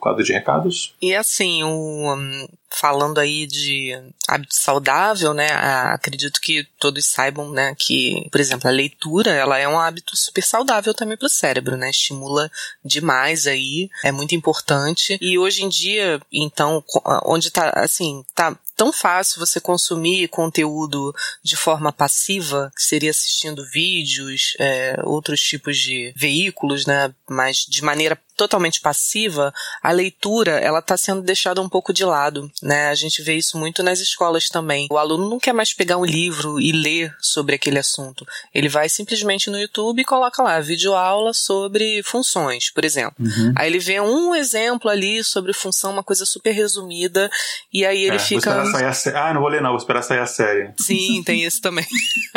quadro 0.00 0.24
de 0.24 0.32
recados? 0.32 0.94
E 1.00 1.14
assim, 1.14 1.62
o, 1.62 2.14
um, 2.14 2.48
falando 2.70 3.18
aí 3.18 3.46
de 3.46 3.92
hábito 4.28 4.54
saudável, 4.54 5.34
né, 5.34 5.48
acredito 5.92 6.40
que 6.40 6.66
todos 6.78 7.06
saibam, 7.06 7.50
né, 7.50 7.74
que, 7.76 8.28
por 8.30 8.40
exemplo, 8.40 8.68
a 8.68 8.72
leitura, 8.72 9.30
ela 9.32 9.58
é 9.58 9.66
um 9.66 9.78
hábito 9.78 10.16
super 10.16 10.42
saudável 10.42 10.94
também 10.94 11.16
para 11.16 11.26
o 11.26 11.30
cérebro, 11.30 11.76
né, 11.76 11.90
estimula 11.90 12.50
demais 12.84 13.46
aí, 13.46 13.90
é 14.04 14.12
muito 14.12 14.34
importante. 14.34 15.18
E 15.20 15.38
hoje 15.38 15.64
em 15.64 15.68
dia, 15.68 16.20
então, 16.32 16.82
onde 17.24 17.50
tá, 17.50 17.70
assim, 17.76 18.24
tá 18.34 18.56
tão 18.76 18.92
fácil 18.92 19.40
você 19.40 19.60
consumir 19.60 20.28
conteúdo 20.28 21.14
de 21.42 21.56
forma 21.56 21.92
passiva, 21.92 22.72
que 22.74 22.82
seria 22.82 23.10
assistindo 23.10 23.68
vídeos, 23.70 24.54
é, 24.58 24.96
outros 25.04 25.40
tipos 25.40 25.76
de 25.76 26.14
veículos, 26.16 26.86
né, 26.86 27.12
mas 27.28 27.66
de 27.68 27.82
maneira 27.82 28.18
totalmente 28.40 28.80
passiva, 28.80 29.52
a 29.82 29.92
leitura 29.92 30.52
ela 30.52 30.78
está 30.78 30.96
sendo 30.96 31.20
deixada 31.20 31.60
um 31.60 31.68
pouco 31.68 31.92
de 31.92 32.06
lado, 32.06 32.50
né? 32.62 32.88
A 32.88 32.94
gente 32.94 33.20
vê 33.20 33.34
isso 33.34 33.58
muito 33.58 33.82
nas 33.82 34.00
escolas 34.00 34.48
também. 34.48 34.88
O 34.90 34.96
aluno 34.96 35.28
não 35.28 35.38
quer 35.38 35.52
mais 35.52 35.74
pegar 35.74 35.98
um 35.98 36.06
livro 36.06 36.58
e 36.58 36.72
ler 36.72 37.14
sobre 37.20 37.54
aquele 37.54 37.78
assunto. 37.78 38.26
Ele 38.54 38.66
vai 38.66 38.88
simplesmente 38.88 39.50
no 39.50 39.60
YouTube 39.60 40.00
e 40.00 40.06
coloca 40.06 40.42
lá 40.42 40.58
videoaula 40.58 41.34
sobre 41.34 42.02
funções, 42.02 42.70
por 42.70 42.82
exemplo. 42.82 43.14
Uhum. 43.20 43.52
Aí 43.54 43.68
ele 43.68 43.78
vê 43.78 44.00
um 44.00 44.34
exemplo 44.34 44.90
ali 44.90 45.22
sobre 45.22 45.52
função, 45.52 45.92
uma 45.92 46.02
coisa 46.02 46.24
super 46.24 46.52
resumida, 46.52 47.30
e 47.70 47.84
aí 47.84 48.02
ele 48.02 48.16
é, 48.16 48.18
fica. 48.18 48.62
Vou 48.62 48.72
sair 48.72 49.14
a 49.14 49.28
Ah, 49.28 49.34
não 49.34 49.42
vou 49.42 49.50
ler 49.50 49.60
não, 49.60 49.70
vou 49.70 49.78
esperar 49.78 50.00
sair 50.00 50.20
a 50.20 50.26
série. 50.26 50.72
Sim, 50.80 51.22
tem 51.24 51.44
isso 51.44 51.60
também. 51.60 51.86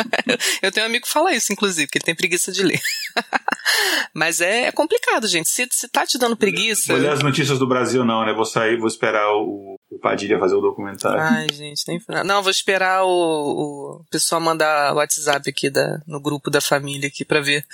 Eu 0.60 0.70
tenho 0.70 0.84
um 0.84 0.90
amigo 0.90 1.06
que 1.06 1.12
fala 1.12 1.32
isso, 1.32 1.50
inclusive, 1.50 1.88
que 1.88 1.96
ele 1.96 2.04
tem 2.04 2.14
preguiça 2.14 2.52
de 2.52 2.62
ler. 2.62 2.80
Mas 4.12 4.40
é 4.40 4.70
complicado, 4.70 5.26
gente. 5.26 5.48
Se, 5.48 5.66
se 5.70 5.88
tá 5.94 6.04
te 6.04 6.18
dando 6.18 6.36
preguiça. 6.36 6.92
Vou 6.92 7.00
ler 7.00 7.12
as 7.12 7.22
notícias 7.22 7.56
do 7.56 7.68
Brasil, 7.68 8.04
não, 8.04 8.26
né? 8.26 8.34
Vou 8.34 8.44
sair, 8.44 8.76
vou 8.76 8.88
esperar 8.88 9.30
o, 9.32 9.76
o 9.94 9.98
Padilha 9.98 10.38
fazer 10.38 10.54
o 10.54 10.60
documentário. 10.60 11.20
Ai, 11.20 11.46
gente, 11.52 11.84
nem. 11.86 12.00
Não, 12.24 12.42
vou 12.42 12.50
esperar 12.50 13.04
o, 13.04 13.08
o 13.08 14.04
pessoal 14.10 14.40
mandar 14.40 14.92
o 14.92 14.96
WhatsApp 14.96 15.48
aqui 15.48 15.70
da, 15.70 16.00
no 16.06 16.20
grupo 16.20 16.50
da 16.50 16.60
família 16.60 17.08
aqui 17.08 17.24
pra 17.24 17.40
ver 17.40 17.64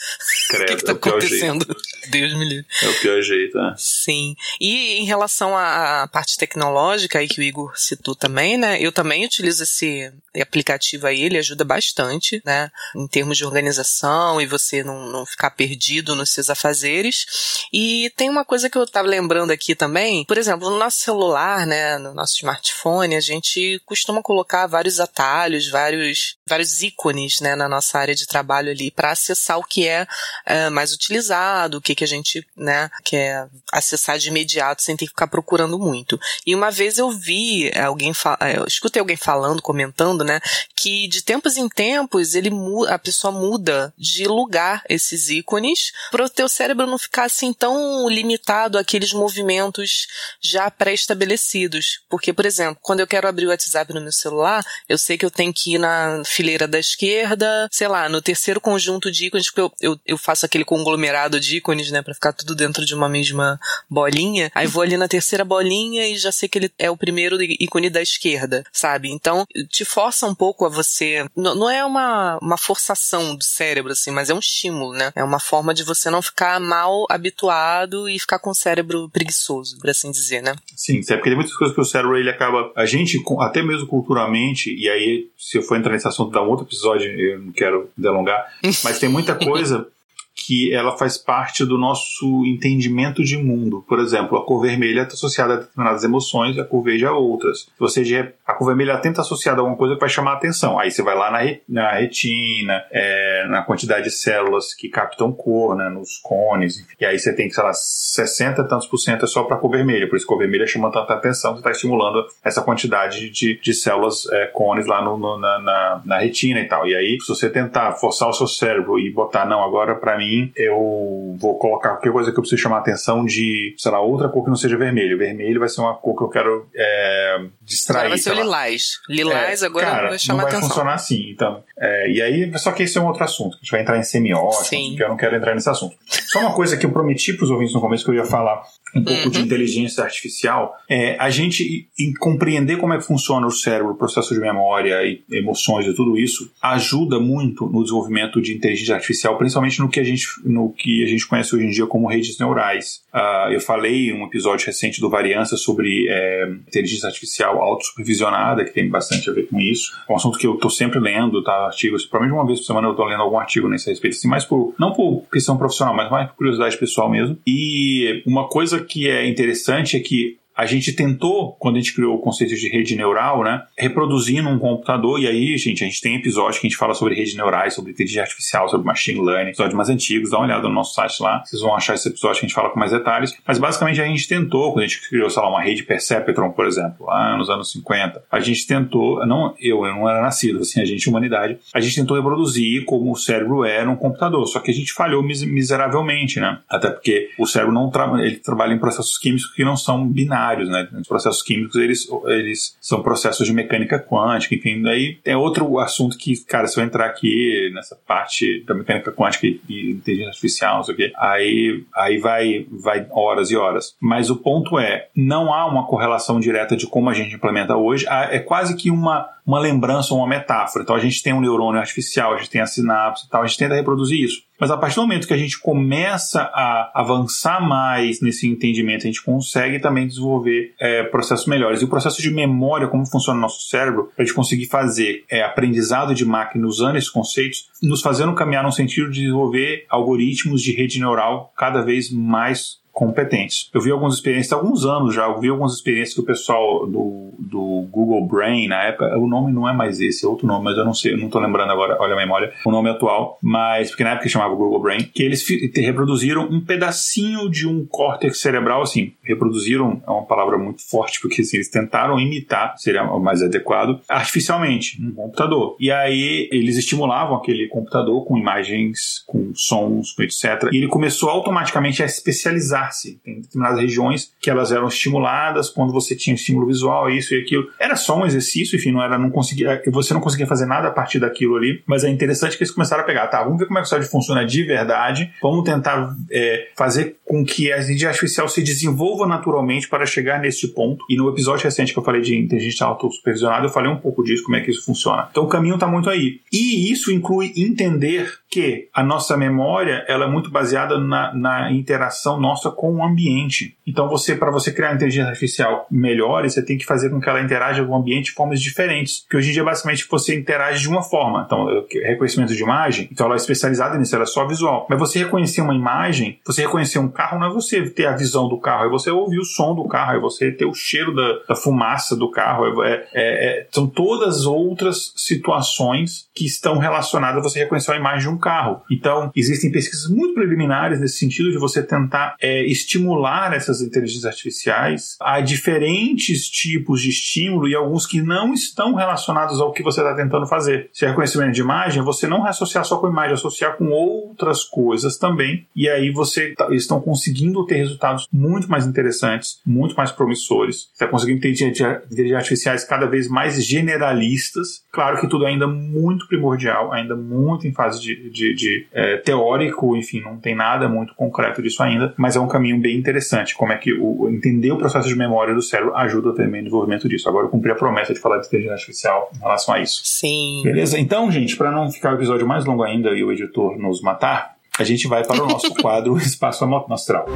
Credo, 0.48 0.62
o 0.64 0.66
que, 0.66 0.76
que 0.76 0.84
tá 0.84 0.92
é 0.92 0.94
acontecendo. 0.94 1.64
Jeito. 1.64 2.10
Deus 2.10 2.34
me 2.34 2.44
livre. 2.44 2.66
É 2.82 2.88
o 2.88 3.00
pior 3.00 3.22
jeito, 3.22 3.58
né? 3.58 3.74
Sim. 3.76 4.34
E 4.60 4.98
em 4.98 5.04
relação 5.04 5.56
à 5.56 6.08
parte 6.12 6.36
tecnológica 6.36 7.18
aí 7.18 7.28
que 7.28 7.40
o 7.40 7.42
Igor 7.42 7.72
citou 7.76 8.14
também, 8.14 8.56
né? 8.56 8.80
Eu 8.80 8.92
também 8.92 9.24
utilizo 9.24 9.62
esse 9.62 10.12
aplicativo 10.40 11.06
aí, 11.06 11.22
ele 11.22 11.38
ajuda 11.38 11.64
bastante, 11.64 12.42
né? 12.44 12.70
Em 12.96 13.06
termos 13.06 13.36
de 13.36 13.44
organização 13.44 14.40
e 14.40 14.46
você 14.46 14.82
não, 14.82 15.08
não 15.10 15.26
ficar 15.26 15.50
perdido 15.50 16.14
nos 16.14 16.30
seus 16.30 16.50
afazeres. 16.50 17.66
E 17.72 18.12
tem 18.16 18.28
uma 18.28 18.44
coisa 18.44 18.68
que 18.68 18.78
eu 18.78 18.86
tava 18.86 19.08
lembrando 19.08 19.50
aqui 19.50 19.74
também, 19.74 20.24
por 20.24 20.38
exemplo, 20.38 20.70
no 20.70 20.78
nosso 20.78 20.98
celular, 20.98 21.66
né? 21.66 21.98
No 21.98 22.09
nosso 22.14 22.36
smartphone, 22.36 23.14
a 23.14 23.20
gente 23.20 23.80
costuma 23.84 24.22
colocar 24.22 24.66
vários 24.66 25.00
atalhos, 25.00 25.68
vários, 25.68 26.36
vários 26.46 26.82
ícones, 26.82 27.40
né? 27.40 27.54
Na 27.54 27.68
nossa 27.68 27.98
área 27.98 28.14
de 28.14 28.26
trabalho 28.26 28.70
ali 28.70 28.90
para 28.90 29.10
acessar 29.10 29.58
o 29.58 29.64
que 29.64 29.86
é, 29.86 30.06
é 30.46 30.70
mais 30.70 30.92
utilizado, 30.92 31.78
o 31.78 31.80
que, 31.80 31.94
que 31.94 32.04
a 32.04 32.06
gente, 32.06 32.46
né? 32.56 32.90
Quer 33.04 33.48
acessar 33.72 34.18
de 34.18 34.28
imediato 34.28 34.82
sem 34.82 34.96
ter 34.96 35.06
que 35.06 35.10
ficar 35.10 35.26
procurando 35.26 35.78
muito. 35.78 36.18
E 36.46 36.54
uma 36.54 36.70
vez 36.70 36.98
eu 36.98 37.10
vi 37.10 37.70
alguém, 37.76 38.12
é, 38.40 38.58
eu 38.58 38.64
escutei 38.66 39.00
alguém 39.00 39.16
falando, 39.16 39.62
comentando, 39.62 40.24
né? 40.24 40.40
Que 40.76 41.08
de 41.08 41.22
tempos 41.22 41.56
em 41.56 41.68
tempos 41.68 42.34
ele 42.34 42.50
a 42.88 42.98
pessoa 42.98 43.32
muda 43.32 43.92
de 43.96 44.26
lugar 44.26 44.82
esses 44.88 45.28
ícones 45.28 45.92
para 46.10 46.24
o 46.24 46.28
teu 46.28 46.48
cérebro 46.48 46.86
não 46.86 46.98
ficar 46.98 47.24
assim 47.24 47.52
tão 47.52 48.08
limitado 48.08 48.78
àqueles 48.78 49.12
movimentos 49.12 50.06
já 50.40 50.70
pré-estabelecidos. 50.70 51.99
Porque, 52.08 52.32
por 52.32 52.46
exemplo, 52.46 52.78
quando 52.82 53.00
eu 53.00 53.06
quero 53.06 53.28
abrir 53.28 53.46
o 53.46 53.50
WhatsApp 53.50 53.92
no 53.92 54.00
meu 54.00 54.12
celular, 54.12 54.64
eu 54.88 54.98
sei 54.98 55.16
que 55.16 55.24
eu 55.24 55.30
tenho 55.30 55.52
que 55.52 55.74
ir 55.74 55.78
na 55.78 56.22
fileira 56.24 56.66
da 56.66 56.78
esquerda, 56.78 57.68
sei 57.70 57.88
lá, 57.88 58.08
no 58.08 58.20
terceiro 58.20 58.60
conjunto 58.60 59.10
de 59.10 59.26
ícones, 59.26 59.46
porque 59.46 59.60
eu, 59.60 59.72
eu, 59.80 60.00
eu 60.06 60.18
faço 60.18 60.44
aquele 60.44 60.64
conglomerado 60.64 61.38
de 61.38 61.56
ícones, 61.56 61.90
né, 61.90 62.02
para 62.02 62.14
ficar 62.14 62.32
tudo 62.32 62.54
dentro 62.54 62.84
de 62.84 62.94
uma 62.94 63.08
mesma 63.08 63.58
bolinha. 63.88 64.50
Aí 64.54 64.66
vou 64.66 64.82
ali 64.82 64.96
na 64.96 65.08
terceira 65.08 65.44
bolinha 65.44 66.08
e 66.08 66.16
já 66.16 66.32
sei 66.32 66.48
que 66.48 66.58
ele 66.58 66.72
é 66.78 66.90
o 66.90 66.96
primeiro 66.96 67.40
ícone 67.42 67.90
da 67.90 68.02
esquerda, 68.02 68.64
sabe? 68.72 69.10
Então, 69.10 69.46
te 69.68 69.84
força 69.84 70.26
um 70.26 70.34
pouco 70.34 70.64
a 70.64 70.68
você. 70.68 71.26
Não 71.36 71.70
é 71.70 71.84
uma, 71.84 72.38
uma 72.42 72.56
forçação 72.56 73.36
do 73.36 73.44
cérebro, 73.44 73.92
assim, 73.92 74.10
mas 74.10 74.30
é 74.30 74.34
um 74.34 74.38
estímulo, 74.38 74.92
né? 74.92 75.12
É 75.14 75.22
uma 75.22 75.40
forma 75.40 75.72
de 75.72 75.84
você 75.84 76.10
não 76.10 76.22
ficar 76.22 76.58
mal 76.60 77.06
habituado 77.08 78.08
e 78.08 78.18
ficar 78.18 78.38
com 78.38 78.50
o 78.50 78.54
cérebro 78.54 79.08
preguiçoso, 79.10 79.78
por 79.78 79.90
assim 79.90 80.10
dizer, 80.10 80.42
né? 80.42 80.54
Sim, 80.76 81.00
é 81.00 81.14
porque 81.14 81.30
tem 81.30 81.36
muitas 81.36 81.54
coisas 81.54 81.74
que 81.74 81.80
o 81.80 81.84
cérebro 81.90 82.16
ele 82.16 82.30
acaba. 82.30 82.72
A 82.76 82.86
gente, 82.86 83.22
até 83.40 83.62
mesmo 83.62 83.86
culturalmente, 83.86 84.74
e 84.74 84.88
aí, 84.88 85.28
se 85.36 85.58
eu 85.58 85.62
for 85.62 85.76
entrar 85.76 85.92
nesse 85.92 86.08
assunto, 86.08 86.30
dá 86.30 86.42
um 86.42 86.48
outro 86.48 86.64
episódio, 86.64 87.08
eu 87.08 87.38
não 87.38 87.52
quero 87.52 87.90
delongar, 87.96 88.46
mas 88.82 88.98
tem 88.98 89.08
muita 89.08 89.34
coisa 89.34 89.86
que 90.34 90.72
ela 90.72 90.96
faz 90.96 91.18
parte 91.18 91.64
do 91.64 91.76
nosso 91.76 92.44
entendimento 92.46 93.22
de 93.22 93.36
mundo. 93.36 93.84
Por 93.88 93.98
exemplo, 93.98 94.38
a 94.38 94.44
cor 94.44 94.62
vermelha 94.62 95.02
está 95.02 95.14
associada 95.14 95.54
a 95.54 95.56
determinadas 95.58 96.04
emoções 96.04 96.56
e 96.56 96.60
a 96.60 96.64
cor 96.64 96.82
verde 96.82 97.04
a 97.04 97.12
outras. 97.12 97.60
Se 97.60 97.78
você 97.78 98.00
a 98.46 98.54
cor 98.54 98.68
vermelha 98.68 98.98
tenta 98.98 99.20
associada 99.20 99.58
a 99.58 99.60
alguma 99.60 99.76
coisa 99.76 99.94
que 99.94 100.00
vai 100.00 100.08
chamar 100.08 100.32
a 100.32 100.34
atenção. 100.34 100.78
Aí 100.78 100.90
você 100.90 101.02
vai 101.02 101.14
lá 101.14 101.30
na, 101.30 101.40
na 101.68 101.92
retina, 101.92 102.82
é, 102.90 103.46
na 103.48 103.62
quantidade 103.62 104.04
de 104.04 104.10
células 104.10 104.74
que 104.74 104.88
captam 104.88 105.32
cor, 105.32 105.76
né, 105.76 105.88
nos 105.88 106.18
cones, 106.18 106.80
enfim. 106.80 106.94
e 107.00 107.04
aí 107.04 107.18
você 107.18 107.34
tem 107.34 107.50
sei 107.50 107.62
lá, 107.62 107.72
60 107.72 108.64
tantos 108.64 108.86
por 108.86 108.98
cento 108.98 109.24
é 109.24 109.28
só 109.28 109.44
para 109.44 109.56
cor 109.56 109.70
vermelha. 109.70 110.08
Por 110.08 110.16
isso 110.16 110.26
cor 110.26 110.38
vermelha 110.38 110.66
chama 110.66 110.90
tanta 110.90 111.14
atenção, 111.14 111.52
você 111.52 111.58
está 111.58 111.70
estimulando 111.70 112.26
essa 112.44 112.62
quantidade 112.62 113.30
de, 113.30 113.60
de 113.60 113.74
células 113.74 114.26
é, 114.32 114.46
cones 114.46 114.86
lá 114.86 115.02
no, 115.04 115.16
no, 115.18 115.38
na, 115.38 115.58
na, 115.58 116.02
na 116.04 116.18
retina 116.18 116.60
e 116.60 116.66
tal. 116.66 116.86
E 116.86 116.94
aí, 116.94 117.18
se 117.20 117.28
você 117.28 117.50
tentar 117.50 117.92
forçar 117.92 118.28
o 118.28 118.32
seu 118.32 118.46
cérebro 118.46 118.98
e 118.98 119.10
botar, 119.10 119.44
não, 119.44 119.62
agora 119.62 119.94
para 119.94 120.16
mim 120.16 120.29
mim, 120.30 120.52
eu 120.56 121.36
vou 121.38 121.58
colocar 121.58 121.90
qualquer 121.90 122.12
coisa 122.12 122.32
que 122.32 122.38
eu 122.38 122.42
preciso 122.42 122.62
chamar 122.62 122.76
a 122.76 122.80
atenção 122.80 123.24
de, 123.24 123.74
sei 123.76 123.90
lá, 123.90 124.00
outra 124.00 124.28
cor 124.28 124.44
que 124.44 124.50
não 124.50 124.56
seja 124.56 124.76
vermelho. 124.76 125.18
Vermelho 125.18 125.58
vai 125.58 125.68
ser 125.68 125.80
uma 125.80 125.94
cor 125.94 126.16
que 126.16 126.24
eu 126.24 126.28
quero 126.28 126.68
é, 126.74 127.44
distrair. 127.62 127.98
Agora 127.98 128.08
vai 128.10 128.18
ser 128.18 128.30
o 128.32 128.34
lilás. 128.34 129.00
Lilás 129.08 129.62
é, 129.62 129.66
agora 129.66 129.86
cara, 129.86 130.08
vai 130.10 130.18
chamar 130.18 130.42
não 130.42 130.44
vai 130.44 130.52
atenção. 130.52 130.68
funcionar 130.68 130.94
assim. 130.94 131.30
Então, 131.30 131.62
é, 131.78 132.10
e 132.10 132.22
aí, 132.22 132.58
só 132.58 132.72
que 132.72 132.82
esse 132.82 132.96
é 132.96 133.00
um 133.00 133.06
outro 133.06 133.24
assunto. 133.24 133.54
A 133.54 133.58
gente 133.58 133.70
vai 133.70 133.80
entrar 133.80 133.98
em 133.98 134.02
semiótica, 134.02 134.64
Sim. 134.64 134.94
que 134.96 135.02
eu 135.02 135.08
não 135.08 135.16
quero 135.16 135.36
entrar 135.36 135.54
nesse 135.54 135.68
assunto. 135.68 135.96
Só 136.06 136.40
uma 136.40 136.54
coisa 136.54 136.76
que 136.76 136.86
eu 136.86 136.92
prometi 136.92 137.32
para 137.32 137.44
os 137.44 137.50
ouvintes 137.50 137.74
no 137.74 137.80
começo 137.80 138.04
que 138.04 138.10
eu 138.10 138.14
ia 138.14 138.24
falar 138.24 138.62
um 138.94 139.04
pouco 139.04 139.24
Uhum. 139.24 139.30
de 139.30 139.40
inteligência 139.40 140.02
artificial, 140.02 140.74
é 140.88 141.16
a 141.18 141.30
gente 141.30 141.88
em 141.98 142.12
compreender 142.14 142.76
como 142.78 142.92
é 142.92 142.98
que 142.98 143.04
funciona 143.04 143.46
o 143.46 143.50
cérebro, 143.50 143.92
o 143.92 143.96
processo 143.96 144.34
de 144.34 144.40
memória 144.40 145.04
e 145.04 145.22
emoções 145.30 145.86
e 145.86 145.94
tudo 145.94 146.16
isso, 146.18 146.50
ajuda 146.62 147.20
muito 147.20 147.66
no 147.66 147.82
desenvolvimento 147.82 148.40
de 148.40 148.54
inteligência 148.54 148.94
artificial, 148.94 149.36
principalmente 149.38 149.80
no 149.80 149.88
que 149.88 150.00
a 150.00 150.04
gente, 150.04 150.26
no 150.44 150.72
que 150.72 151.04
a 151.04 151.06
gente 151.06 151.26
conhece 151.26 151.54
hoje 151.54 151.64
em 151.66 151.70
dia 151.70 151.86
como 151.86 152.08
redes 152.08 152.38
neurais. 152.38 153.02
Ah, 153.12 153.48
eu 153.50 153.60
falei 153.60 154.10
em 154.10 154.12
um 154.12 154.24
episódio 154.24 154.66
recente 154.66 155.00
do 155.00 155.10
Variância 155.10 155.56
sobre 155.56 156.06
é, 156.08 156.48
inteligência 156.68 157.08
artificial 157.08 157.60
autossupervisionada, 157.60 158.64
que 158.64 158.72
tem 158.72 158.88
bastante 158.88 159.28
a 159.28 159.32
ver 159.32 159.48
com 159.48 159.58
isso. 159.58 159.92
É 160.08 160.12
um 160.12 160.16
assunto 160.16 160.38
que 160.38 160.46
eu 160.46 160.54
estou 160.54 160.70
sempre 160.70 160.98
lendo, 161.00 161.42
tá? 161.42 161.52
Artigos, 161.66 162.04
provavelmente 162.04 162.38
uma 162.38 162.46
vez 162.46 162.60
por 162.60 162.66
semana 162.66 162.88
eu 162.88 162.92
estou 162.92 163.06
lendo 163.06 163.22
algum 163.22 163.38
artigo 163.38 163.68
nesse 163.68 163.90
respeito, 163.90 164.16
assim, 164.16 164.28
mais 164.28 164.44
por, 164.44 164.74
não 164.78 164.92
por 164.92 165.24
questão 165.32 165.56
profissional, 165.56 165.94
mas 165.94 166.10
mais 166.10 166.28
por 166.28 166.36
curiosidade 166.36 166.76
pessoal 166.76 167.10
mesmo. 167.10 167.36
E 167.46 168.22
uma 168.26 168.48
coisa 168.48 168.80
que 168.80 169.08
é 169.08 169.26
interessante 169.26 169.96
é 169.96 170.00
que 170.00 170.39
a 170.60 170.66
gente 170.66 170.92
tentou, 170.92 171.52
quando 171.52 171.76
a 171.76 171.78
gente 171.78 171.94
criou 171.94 172.16
o 172.16 172.18
conceito 172.18 172.54
de 172.54 172.68
rede 172.68 172.94
neural, 172.94 173.42
né, 173.42 173.62
reproduzir 173.78 174.42
num 174.42 174.58
computador, 174.58 175.18
e 175.18 175.26
aí, 175.26 175.56
gente, 175.56 175.82
a 175.82 175.86
gente 175.86 176.02
tem 176.02 176.16
episódio 176.16 176.60
que 176.60 176.66
a 176.66 176.68
gente 176.68 176.76
fala 176.76 176.92
sobre 176.92 177.14
redes 177.14 177.34
neurais, 177.34 177.72
sobre 177.72 177.92
inteligência 177.92 178.24
artificial, 178.24 178.68
sobre 178.68 178.86
machine 178.86 179.24
learning, 179.24 179.48
episódios 179.52 179.74
mais 179.74 179.88
antigos, 179.88 180.28
dá 180.28 180.36
uma 180.36 180.44
olhada 180.44 180.68
no 180.68 180.74
nosso 180.74 180.92
site 180.92 181.22
lá, 181.22 181.42
vocês 181.46 181.62
vão 181.62 181.74
achar 181.74 181.94
esse 181.94 182.10
episódio 182.10 182.40
que 182.40 182.44
a 182.44 182.48
gente 182.48 182.54
fala 182.54 182.68
com 182.68 182.78
mais 182.78 182.92
detalhes, 182.92 183.34
mas 183.46 183.56
basicamente 183.56 184.02
a 184.02 184.04
gente 184.04 184.28
tentou, 184.28 184.74
quando 184.74 184.84
a 184.84 184.86
gente 184.86 185.08
criou, 185.08 185.30
sei 185.30 185.42
lá, 185.42 185.48
uma 185.48 185.62
rede 185.62 185.82
Perceptron, 185.82 186.50
por 186.50 186.66
exemplo, 186.66 187.06
lá 187.06 187.38
nos 187.38 187.48
anos 187.48 187.72
50, 187.72 188.22
a 188.30 188.40
gente 188.40 188.66
tentou, 188.66 189.24
não 189.24 189.54
eu, 189.58 189.86
eu 189.86 189.94
não 189.94 190.10
era 190.10 190.20
nascido, 190.20 190.58
assim, 190.58 190.82
a 190.82 190.84
gente, 190.84 191.08
humanidade, 191.08 191.56
a 191.72 191.80
gente 191.80 191.96
tentou 191.96 192.18
reproduzir 192.18 192.84
como 192.84 193.10
o 193.10 193.16
cérebro 193.16 193.64
é 193.64 193.82
num 193.82 193.96
computador, 193.96 194.46
só 194.46 194.60
que 194.60 194.70
a 194.70 194.74
gente 194.74 194.92
falhou 194.92 195.22
mis 195.22 195.42
miseravelmente, 195.42 196.38
né, 196.38 196.58
até 196.68 196.90
porque 196.90 197.30
o 197.38 197.46
cérebro 197.46 197.72
não 197.72 197.90
ele 198.18 198.36
trabalha 198.36 198.74
em 198.74 198.78
processos 198.78 199.16
químicos 199.16 199.46
que 199.54 199.64
não 199.64 199.74
são 199.74 200.06
binários, 200.06 200.49
né? 200.58 200.88
Os 201.00 201.08
processos 201.08 201.42
químicos, 201.42 201.76
eles, 201.76 202.08
eles 202.26 202.76
são 202.80 203.02
processos 203.02 203.46
de 203.46 203.52
mecânica 203.52 203.98
quântica, 203.98 204.54
enfim, 204.54 204.82
daí 204.82 205.18
é 205.24 205.36
outro 205.36 205.78
assunto 205.78 206.16
que, 206.16 206.44
cara, 206.44 206.66
se 206.66 206.78
eu 206.78 206.84
entrar 206.84 207.06
aqui 207.06 207.70
nessa 207.74 207.96
parte 208.06 208.64
da 208.66 208.74
mecânica 208.74 209.12
quântica 209.12 209.46
e, 209.46 209.90
inteligência 209.90 210.30
artificial, 210.30 210.76
não 210.76 210.84
sei 210.84 210.94
o 210.94 210.96
quê, 210.96 211.12
aí, 211.16 211.84
aí 211.94 212.18
vai, 212.18 212.66
vai 212.70 213.06
horas 213.10 213.50
e 213.50 213.56
horas. 213.56 213.94
Mas 214.00 214.30
o 214.30 214.36
ponto 214.36 214.78
é, 214.78 215.08
não 215.14 215.52
há 215.52 215.66
uma 215.66 215.86
correlação 215.86 216.40
direta 216.40 216.76
de 216.76 216.86
como 216.86 217.10
a 217.10 217.14
gente 217.14 217.34
implementa 217.34 217.76
hoje, 217.76 218.06
é 218.08 218.38
quase 218.38 218.76
que 218.76 218.90
uma 218.90 219.28
uma 219.50 219.58
lembrança 219.58 220.14
uma 220.14 220.28
metáfora. 220.28 220.84
Então 220.84 220.94
a 220.94 221.00
gente 221.00 221.22
tem 221.22 221.32
um 221.32 221.40
neurônio 221.40 221.80
artificial, 221.80 222.34
a 222.34 222.36
gente 222.36 222.50
tem 222.50 222.60
a 222.60 222.66
sinapse 222.66 223.26
e 223.26 223.28
tal, 223.28 223.42
a 223.42 223.46
gente 223.46 223.58
tenta 223.58 223.74
reproduzir 223.74 224.22
isso. 224.22 224.42
Mas 224.60 224.70
a 224.70 224.76
partir 224.76 224.96
do 224.96 225.02
momento 225.02 225.26
que 225.26 225.32
a 225.32 225.38
gente 225.38 225.58
começa 225.58 226.42
a 226.42 226.92
avançar 226.94 227.66
mais 227.66 228.20
nesse 228.20 228.46
entendimento, 228.46 229.04
a 229.04 229.06
gente 229.06 229.22
consegue 229.22 229.78
também 229.78 230.06
desenvolver 230.06 230.74
é, 230.78 231.02
processos 231.04 231.46
melhores. 231.46 231.80
E 231.80 231.84
o 231.84 231.88
processo 231.88 232.20
de 232.20 232.30
memória, 232.30 232.86
como 232.86 233.06
funciona 233.06 233.38
o 233.38 233.40
nosso 233.42 233.66
cérebro, 233.68 234.12
para 234.14 234.22
a 234.22 234.26
gente 234.26 234.34
conseguir 234.34 234.66
fazer 234.66 235.24
é, 235.30 235.42
aprendizado 235.42 236.14
de 236.14 236.26
máquina 236.26 236.66
usando 236.66 236.96
esses 236.96 237.08
conceitos, 237.08 237.70
nos 237.82 238.02
fazendo 238.02 238.34
caminhar 238.34 238.62
no 238.62 238.70
sentido 238.70 239.10
de 239.10 239.20
desenvolver 239.20 239.86
algoritmos 239.88 240.60
de 240.62 240.72
rede 240.72 241.00
neural 241.00 241.52
cada 241.56 241.80
vez 241.80 242.10
mais 242.12 242.79
competentes. 243.00 243.70
Eu 243.72 243.80
vi 243.80 243.90
algumas 243.90 244.16
experiências, 244.16 244.52
há 244.52 244.56
alguns 244.56 244.84
anos 244.84 245.14
já, 245.14 245.24
eu 245.24 245.40
vi 245.40 245.48
algumas 245.48 245.72
experiências 245.72 246.12
que 246.12 246.20
o 246.20 246.24
pessoal 246.24 246.86
do, 246.86 247.32
do 247.38 247.88
Google 247.90 248.28
Brain, 248.28 248.68
na 248.68 248.82
época, 248.82 249.16
o 249.16 249.26
nome 249.26 249.50
não 249.50 249.66
é 249.66 249.72
mais 249.72 250.02
esse, 250.02 250.26
é 250.26 250.28
outro 250.28 250.46
nome, 250.46 250.64
mas 250.66 250.76
eu 250.76 250.84
não 250.84 250.92
sei, 250.92 251.14
eu 251.14 251.16
não 251.16 251.24
estou 251.24 251.40
lembrando 251.40 251.72
agora, 251.72 251.96
olha 251.98 252.12
a 252.12 252.16
memória, 252.16 252.52
o 252.62 252.70
nome 252.70 252.90
atual, 252.90 253.38
mas, 253.42 253.88
porque 253.88 254.04
na 254.04 254.10
época 254.10 254.28
chamava 254.28 254.54
Google 254.54 254.82
Brain, 254.82 255.04
que 255.14 255.22
eles 255.22 255.42
reproduziram 255.74 256.42
um 256.42 256.60
pedacinho 256.60 257.48
de 257.48 257.66
um 257.66 257.86
córtex 257.86 258.38
cerebral, 258.38 258.82
assim, 258.82 259.14
reproduziram, 259.22 260.02
é 260.06 260.10
uma 260.10 260.26
palavra 260.26 260.58
muito 260.58 260.86
forte, 260.86 261.22
porque 261.22 261.40
assim, 261.40 261.56
eles 261.56 261.70
tentaram 261.70 262.20
imitar, 262.20 262.74
seria 262.76 263.02
o 263.04 263.18
mais 263.18 263.42
adequado, 263.42 263.98
artificialmente, 264.10 265.00
num 265.00 265.12
computador. 265.12 265.74
E 265.80 265.90
aí 265.90 266.50
eles 266.52 266.76
estimulavam 266.76 267.34
aquele 267.34 267.66
computador 267.68 268.26
com 268.26 268.36
imagens, 268.36 269.24
com 269.26 269.52
sons, 269.54 270.14
etc. 270.18 270.68
E 270.70 270.76
ele 270.76 270.88
começou 270.88 271.30
automaticamente 271.30 272.02
a 272.02 272.06
especializar 272.06 272.89
tem 273.22 273.40
determinadas 273.40 273.80
regiões 273.80 274.32
que 274.40 274.50
elas 274.50 274.72
eram 274.72 274.88
estimuladas 274.88 275.70
quando 275.70 275.92
você 275.92 276.14
tinha 276.16 276.34
estímulo 276.34 276.66
visual, 276.66 277.10
isso 277.10 277.34
e 277.34 277.40
aquilo. 277.40 277.68
Era 277.78 277.96
só 277.96 278.18
um 278.18 278.26
exercício, 278.26 278.76
enfim, 278.76 278.92
não 278.92 279.02
era, 279.02 279.18
não 279.18 279.30
conseguia, 279.30 279.82
você 279.86 280.14
não 280.14 280.20
conseguia 280.20 280.46
fazer 280.46 280.66
nada 280.66 280.88
a 280.88 280.90
partir 280.90 281.18
daquilo 281.18 281.56
ali, 281.56 281.82
mas 281.86 282.04
é 282.04 282.08
interessante 282.08 282.56
que 282.56 282.62
eles 282.62 282.72
começaram 282.72 283.02
a 283.02 283.06
pegar, 283.06 283.26
tá, 283.28 283.42
vamos 283.42 283.58
ver 283.58 283.66
como 283.66 283.78
é 283.78 283.82
que 283.82 283.86
o 283.86 283.90
cérebro 283.90 284.10
funciona 284.10 284.44
de 284.44 284.62
verdade, 284.62 285.32
vamos 285.42 285.64
tentar 285.64 286.14
é, 286.30 286.68
fazer 286.76 287.16
com 287.24 287.44
que 287.44 287.72
a 287.72 287.78
inteligência 287.78 288.08
artificial 288.08 288.48
se 288.48 288.62
desenvolva 288.62 289.26
naturalmente 289.26 289.88
para 289.88 290.04
chegar 290.04 290.40
nesse 290.40 290.68
ponto. 290.68 291.04
E 291.08 291.16
no 291.16 291.28
episódio 291.28 291.64
recente 291.64 291.92
que 291.92 291.98
eu 291.98 292.02
falei 292.02 292.20
de 292.20 292.36
inteligência 292.36 292.84
autossupervisionada, 292.86 293.66
eu 293.66 293.70
falei 293.70 293.90
um 293.90 293.96
pouco 293.96 294.22
disso, 294.22 294.42
como 294.42 294.56
é 294.56 294.60
que 294.60 294.70
isso 294.70 294.84
funciona. 294.84 295.28
Então 295.30 295.44
o 295.44 295.48
caminho 295.48 295.74
está 295.74 295.86
muito 295.86 296.10
aí. 296.10 296.40
E 296.52 296.90
isso 296.90 297.12
inclui 297.12 297.52
entender 297.56 298.39
que 298.50 298.88
a 298.92 299.02
nossa 299.02 299.36
memória 299.36 300.04
ela 300.08 300.24
é 300.24 300.28
muito 300.28 300.50
baseada 300.50 300.98
na, 300.98 301.32
na 301.32 301.72
interação 301.72 302.38
nossa 302.40 302.70
com 302.70 302.96
o 302.96 303.04
ambiente. 303.04 303.76
Então, 303.86 304.08
você 304.08 304.34
para 304.34 304.50
você 304.50 304.72
criar 304.72 304.88
uma 304.88 304.96
inteligência 304.96 305.28
artificial 305.28 305.86
melhor, 305.90 306.42
você 306.42 306.64
tem 306.64 306.76
que 306.76 306.84
fazer 306.84 307.10
com 307.10 307.20
que 307.20 307.28
ela 307.28 307.40
interaja 307.40 307.84
com 307.84 307.92
o 307.92 307.96
ambiente 307.96 308.26
de 308.26 308.32
formas 308.32 308.60
diferentes. 308.60 309.20
Porque 309.20 309.36
hoje 309.36 309.50
em 309.50 309.52
dia, 309.52 309.62
basicamente, 309.62 310.06
você 310.10 310.36
interage 310.36 310.82
de 310.82 310.88
uma 310.88 311.02
forma. 311.02 311.44
Então, 311.46 311.66
reconhecimento 312.02 312.54
de 312.54 312.62
imagem, 312.62 313.08
então 313.10 313.26
ela 313.26 313.36
é 313.36 313.36
especializada 313.36 313.96
nisso, 313.96 314.14
ela 314.14 314.24
é 314.24 314.26
só 314.26 314.46
visual. 314.46 314.86
Mas 314.90 314.98
você 314.98 315.20
reconhecer 315.20 315.60
uma 315.60 315.74
imagem, 315.74 316.40
você 316.44 316.62
reconhecer 316.62 316.98
um 316.98 317.08
carro, 317.08 317.38
não 317.38 317.48
é 317.48 317.52
você 317.52 317.88
ter 317.88 318.06
a 318.06 318.16
visão 318.16 318.48
do 318.48 318.58
carro, 318.58 318.86
é 318.86 318.88
você 318.88 319.10
ouvir 319.10 319.38
o 319.38 319.44
som 319.44 319.74
do 319.74 319.86
carro, 319.86 320.16
é 320.16 320.20
você 320.20 320.50
ter 320.50 320.64
o 320.64 320.74
cheiro 320.74 321.14
da, 321.14 321.40
da 321.48 321.54
fumaça 321.54 322.16
do 322.16 322.30
carro. 322.30 322.82
É, 322.82 322.94
é, 323.12 323.60
é, 323.60 323.66
são 323.70 323.86
todas 323.86 324.44
outras 324.44 325.12
situações 325.16 326.28
que 326.34 326.44
estão 326.44 326.78
relacionadas 326.78 327.38
a 327.38 327.42
você 327.42 327.60
reconhecer 327.60 327.92
a 327.92 327.96
imagem 327.96 328.20
de 328.20 328.28
um 328.28 328.39
carro. 328.40 328.82
Então, 328.90 329.30
existem 329.34 329.70
pesquisas 329.70 330.10
muito 330.10 330.34
preliminares 330.34 331.00
nesse 331.00 331.18
sentido 331.18 331.50
de 331.50 331.58
você 331.58 331.82
tentar 331.82 332.34
é, 332.40 332.64
estimular 332.64 333.52
essas 333.52 333.80
inteligências 333.80 334.24
artificiais 334.24 335.16
a 335.20 335.40
diferentes 335.40 336.48
tipos 336.48 337.02
de 337.02 337.10
estímulo 337.10 337.68
e 337.68 337.74
alguns 337.74 338.06
que 338.06 338.20
não 338.20 338.52
estão 338.52 338.94
relacionados 338.94 339.60
ao 339.60 339.72
que 339.72 339.82
você 339.82 340.00
está 340.00 340.14
tentando 340.14 340.46
fazer. 340.46 340.88
Se 340.92 341.04
é 341.04 341.08
reconhecimento 341.08 341.52
de 341.52 341.60
imagem, 341.60 342.02
você 342.02 342.26
não 342.26 342.46
associar 342.46 342.84
só 342.84 342.98
com 342.98 343.08
imagem, 343.08 343.34
associar 343.34 343.76
com 343.76 343.88
outras 343.88 344.64
coisas 344.64 345.16
também, 345.16 345.66
e 345.74 345.88
aí 345.88 346.10
você 346.10 346.54
tá, 346.54 346.68
estão 346.74 347.00
conseguindo 347.00 347.64
ter 347.66 347.76
resultados 347.76 348.26
muito 348.32 348.68
mais 348.68 348.86
interessantes, 348.86 349.60
muito 349.66 349.94
mais 349.94 350.10
promissores. 350.10 350.88
Está 350.92 351.06
conseguindo 351.06 351.40
ter 351.40 351.50
inteligências 351.50 352.34
artificiais 352.34 352.84
cada 352.84 353.06
vez 353.06 353.28
mais 353.28 353.64
generalistas. 353.64 354.82
Claro 354.92 355.20
que 355.20 355.28
tudo 355.28 355.46
ainda 355.46 355.66
muito 355.66 356.26
primordial, 356.26 356.92
ainda 356.92 357.16
muito 357.16 357.66
em 357.66 357.72
fase 357.72 358.00
de, 358.00 358.29
de, 358.30 358.54
de 358.54 358.86
é, 358.92 359.16
teórico, 359.18 359.96
enfim, 359.96 360.20
não 360.20 360.36
tem 360.36 360.54
nada 360.54 360.88
muito 360.88 361.14
concreto 361.14 361.62
disso 361.62 361.82
ainda, 361.82 362.14
mas 362.16 362.36
é 362.36 362.40
um 362.40 362.48
caminho 362.48 362.78
bem 362.78 362.96
interessante. 362.96 363.54
Como 363.54 363.72
é 363.72 363.76
que 363.76 363.92
o, 363.92 364.28
entender 364.28 364.72
o 364.72 364.78
processo 364.78 365.08
de 365.08 365.16
memória 365.16 365.54
do 365.54 365.62
cérebro 365.62 365.94
ajuda 365.94 366.34
também 366.34 366.60
no 366.62 366.66
desenvolvimento 366.66 367.08
disso. 367.08 367.28
Agora 367.28 367.46
eu 367.46 367.50
cumpri 367.50 367.70
a 367.70 367.74
promessa 367.74 368.14
de 368.14 368.20
falar 368.20 368.38
de 368.38 368.46
inteligência 368.46 368.74
artificial 368.74 369.30
em 369.34 369.40
relação 369.40 369.74
a 369.74 369.80
isso. 369.80 370.00
Sim. 370.04 370.62
Beleza? 370.64 370.98
Então, 370.98 371.30
gente, 371.30 371.56
para 371.56 371.70
não 371.70 371.90
ficar 371.90 372.12
o 372.12 372.14
episódio 372.16 372.46
mais 372.46 372.64
longo 372.64 372.82
ainda 372.82 373.10
e 373.10 373.22
o 373.24 373.32
editor 373.32 373.78
nos 373.78 374.00
matar, 374.02 374.56
a 374.78 374.84
gente 374.84 375.06
vai 375.08 375.24
para 375.24 375.42
o 375.42 375.46
nosso 375.46 375.74
quadro 375.80 376.16
Espaço 376.16 376.64
Astral. 376.64 377.26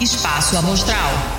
Espaço 0.00 0.56
Amostral. 0.56 1.37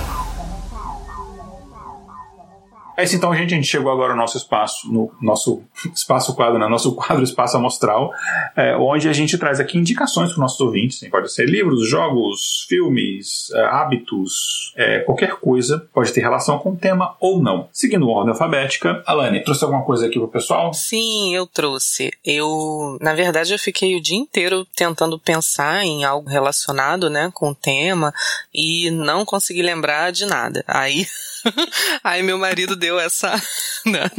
É 3.00 3.04
isso 3.04 3.16
então, 3.16 3.34
gente. 3.34 3.54
A 3.54 3.56
gente 3.56 3.66
chegou 3.66 3.90
agora 3.90 4.12
no 4.12 4.18
nosso 4.18 4.36
espaço, 4.36 4.92
no 4.92 5.10
nosso 5.22 5.62
espaço 5.94 6.34
quadro, 6.34 6.58
né? 6.58 6.68
Nosso 6.68 6.94
quadro 6.94 7.24
Espaço 7.24 7.56
Amostral, 7.56 8.12
é, 8.54 8.76
onde 8.76 9.08
a 9.08 9.12
gente 9.14 9.38
traz 9.38 9.58
aqui 9.58 9.78
indicações 9.78 10.28
para 10.28 10.34
os 10.34 10.38
nossos 10.38 10.60
ouvintes. 10.60 11.08
Pode 11.08 11.32
ser 11.32 11.48
livros, 11.48 11.88
jogos, 11.88 12.66
filmes, 12.68 13.50
é, 13.54 13.64
hábitos, 13.64 14.74
é, 14.76 14.98
qualquer 15.00 15.36
coisa. 15.36 15.88
Pode 15.94 16.12
ter 16.12 16.20
relação 16.20 16.58
com 16.58 16.72
o 16.72 16.76
tema 16.76 17.16
ou 17.18 17.42
não. 17.42 17.70
Seguindo 17.72 18.06
a 18.06 18.12
ordem 18.12 18.32
alfabética, 18.32 19.02
Alane, 19.06 19.42
trouxe 19.42 19.64
alguma 19.64 19.82
coisa 19.82 20.06
aqui 20.06 20.18
pro 20.18 20.28
pessoal? 20.28 20.74
Sim, 20.74 21.34
eu 21.34 21.46
trouxe. 21.46 22.12
Eu, 22.22 22.98
na 23.00 23.14
verdade, 23.14 23.54
eu 23.54 23.58
fiquei 23.58 23.96
o 23.96 24.02
dia 24.02 24.18
inteiro 24.18 24.66
tentando 24.76 25.18
pensar 25.18 25.86
em 25.86 26.04
algo 26.04 26.28
relacionado, 26.28 27.08
né, 27.08 27.30
com 27.32 27.48
o 27.48 27.54
tema 27.54 28.12
e 28.52 28.90
não 28.90 29.24
consegui 29.24 29.62
lembrar 29.62 30.12
de 30.12 30.26
nada. 30.26 30.62
Aí 30.68 31.06
Aí 32.04 32.22
meu 32.22 32.38
marido 32.38 32.76
deu 32.76 32.89
essa. 32.98 33.30
Né? 33.86 34.10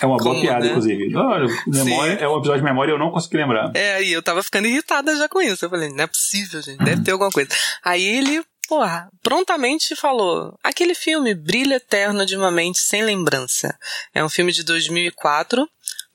É 0.00 0.06
uma 0.06 0.16
boa 0.16 0.30
Como, 0.30 0.40
piada, 0.40 0.60
né? 0.60 0.68
inclusive. 0.68 1.16
Olha, 1.16 1.46
memória, 1.66 2.12
é 2.12 2.28
um 2.28 2.38
episódio 2.38 2.60
de 2.60 2.62
memória 2.62 2.92
e 2.92 2.94
eu 2.94 2.98
não 3.00 3.10
consegui 3.10 3.36
lembrar. 3.36 3.72
É, 3.74 4.00
e 4.00 4.12
eu 4.12 4.22
tava 4.22 4.44
ficando 4.44 4.68
irritada 4.68 5.16
já 5.16 5.28
com 5.28 5.42
isso. 5.42 5.64
Eu 5.64 5.70
falei, 5.70 5.88
não 5.88 6.04
é 6.04 6.06
possível, 6.06 6.62
gente, 6.62 6.78
deve 6.84 7.02
ter 7.02 7.10
alguma 7.10 7.32
coisa. 7.32 7.50
Aí 7.82 8.00
ele 8.00 8.44
porra, 8.68 9.08
prontamente 9.22 9.94
falou: 9.94 10.56
aquele 10.62 10.94
filme 10.94 11.34
Brilho 11.34 11.74
Eterno 11.74 12.24
de 12.24 12.36
uma 12.36 12.50
Mente 12.50 12.78
Sem 12.78 13.02
Lembrança. 13.04 13.76
É 14.14 14.24
um 14.24 14.28
filme 14.28 14.52
de 14.52 14.62
2004 14.62 15.68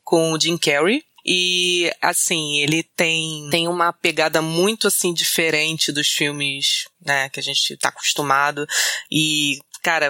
com 0.03 0.31
o 0.31 0.39
Jim 0.39 0.57
Carrey. 0.57 1.03
E, 1.29 1.91
assim, 2.01 2.61
ele 2.61 2.83
tem, 2.95 3.49
tem 3.51 3.67
uma 3.67 3.91
pegada 3.91 4.41
muito, 4.41 4.87
assim, 4.87 5.13
diferente 5.13 5.91
dos 5.91 6.07
filmes, 6.07 6.87
né, 7.05 7.27
que 7.27 7.41
a 7.41 7.43
gente 7.43 7.75
tá 7.75 7.89
acostumado. 7.89 8.65
E, 9.11 9.59
cara, 9.81 10.09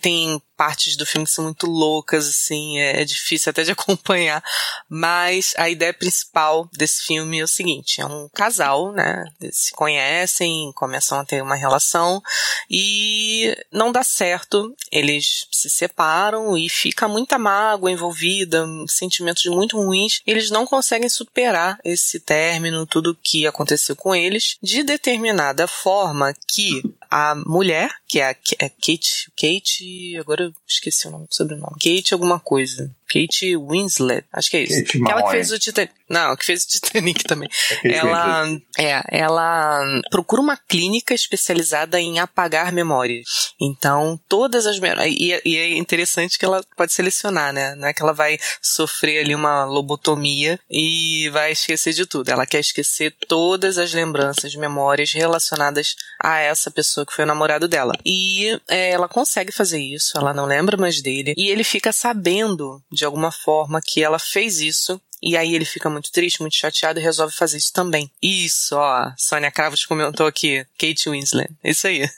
tem 0.00 0.40
partes 0.58 0.96
do 0.96 1.06
filme 1.06 1.24
que 1.24 1.32
são 1.32 1.44
muito 1.44 1.68
loucas, 1.68 2.26
assim, 2.26 2.80
é, 2.80 3.00
é, 3.00 3.04
difícil 3.04 3.48
até 3.48 3.62
de 3.62 3.70
acompanhar. 3.72 4.42
Mas 4.88 5.54
a 5.56 5.70
ideia 5.70 5.94
principal 5.94 6.68
desse 6.76 7.04
filme 7.04 7.38
é 7.38 7.44
o 7.44 7.48
seguinte: 7.48 8.00
é 8.00 8.06
um 8.06 8.28
casal, 8.34 8.92
né? 8.92 9.24
Eles 9.40 9.56
se 9.56 9.72
conhecem, 9.72 10.72
começam 10.74 11.20
a 11.20 11.24
ter 11.24 11.40
uma 11.40 11.54
relação 11.54 12.20
e 12.68 13.56
não 13.72 13.92
dá 13.92 14.02
certo. 14.02 14.74
Eles 14.90 15.46
se 15.52 15.70
separam 15.70 16.56
e 16.56 16.68
fica 16.68 17.06
muita 17.06 17.38
mágoa 17.38 17.90
envolvida, 17.90 18.66
sentimentos 18.88 19.44
muito 19.46 19.76
ruins. 19.76 20.20
Eles 20.26 20.50
não 20.50 20.66
conseguem 20.66 21.08
superar 21.08 21.78
esse 21.84 22.18
término, 22.18 22.86
tudo 22.86 23.16
que 23.22 23.46
aconteceu 23.46 23.94
com 23.94 24.14
eles, 24.14 24.56
de 24.60 24.82
determinada 24.82 25.68
forma 25.68 26.34
que 26.48 26.82
a 27.10 27.34
mulher, 27.34 27.90
que 28.06 28.20
é 28.20 28.26
a 28.26 28.30
é 28.30 28.68
Kate, 28.68 29.30
Kate, 29.36 30.16
agora 30.18 30.44
eu 30.44 30.52
esqueci 30.66 31.08
o 31.08 31.10
nome 31.10 31.26
do 31.26 31.34
sobrenome. 31.34 31.76
Kate 31.80 32.12
alguma 32.12 32.38
coisa. 32.38 32.94
Kate 33.08 33.56
Winslet, 33.56 34.24
acho 34.32 34.50
que 34.50 34.56
é 34.58 34.62
isso. 34.64 34.84
Kate 34.84 35.10
ela 35.10 35.22
que 35.22 35.30
fez 35.30 35.50
o 35.50 35.58
Titanic. 35.58 35.92
Não, 36.08 36.36
que 36.36 36.44
fez 36.44 36.64
o 36.64 36.68
Titanic 36.68 37.24
também. 37.24 37.48
É 37.84 37.96
ela, 37.96 38.48
é, 38.78 39.02
ela 39.10 39.82
procura 40.10 40.40
uma 40.40 40.56
clínica 40.56 41.14
especializada 41.14 42.00
em 42.00 42.18
apagar 42.18 42.72
memórias. 42.72 43.52
Então, 43.60 44.18
todas 44.28 44.66
as 44.66 44.78
memórias. 44.78 45.14
E, 45.18 45.40
e, 45.44 45.56
é 45.56 45.76
interessante 45.76 46.38
que 46.38 46.44
ela 46.44 46.64
pode 46.76 46.92
selecionar, 46.92 47.52
né? 47.52 47.74
Não 47.74 47.88
é 47.88 47.92
que 47.92 48.02
ela 48.02 48.12
vai 48.12 48.38
sofrer 48.62 49.20
ali 49.20 49.34
uma 49.34 49.64
lobotomia 49.64 50.58
e 50.70 51.28
vai 51.30 51.52
esquecer 51.52 51.92
de 51.92 52.06
tudo. 52.06 52.30
Ela 52.30 52.46
quer 52.46 52.60
esquecer 52.60 53.14
todas 53.26 53.76
as 53.78 53.92
lembranças, 53.92 54.54
memórias 54.54 55.12
relacionadas 55.12 55.94
a 56.22 56.38
essa 56.38 56.70
pessoa 56.70 57.04
que 57.04 57.12
foi 57.12 57.24
o 57.24 57.28
namorado 57.28 57.68
dela. 57.68 57.92
E 58.04 58.58
é, 58.68 58.90
ela 58.90 59.08
consegue 59.08 59.52
fazer 59.52 59.80
isso, 59.80 60.16
ela 60.16 60.32
não 60.32 60.46
lembra 60.46 60.76
mais 60.76 61.02
dele. 61.02 61.34
E 61.36 61.48
ele 61.48 61.64
fica 61.64 61.92
sabendo 61.92 62.82
de 62.98 63.04
alguma 63.04 63.30
forma 63.30 63.80
que 63.80 64.02
ela 64.02 64.18
fez 64.18 64.60
isso 64.60 65.00
e 65.22 65.36
aí 65.36 65.54
ele 65.54 65.64
fica 65.64 65.90
muito 65.90 66.10
triste, 66.12 66.40
muito 66.40 66.56
chateado 66.56 66.98
e 66.98 67.02
resolve 67.02 67.34
fazer 67.34 67.58
isso 67.58 67.72
também. 67.72 68.10
Isso, 68.22 68.76
ó, 68.76 69.10
Sônia 69.16 69.50
Cravos 69.50 69.84
comentou 69.84 70.26
aqui, 70.26 70.64
Kate 70.78 71.10
Winslet. 71.10 71.50
Isso 71.62 71.86
aí. 71.86 72.08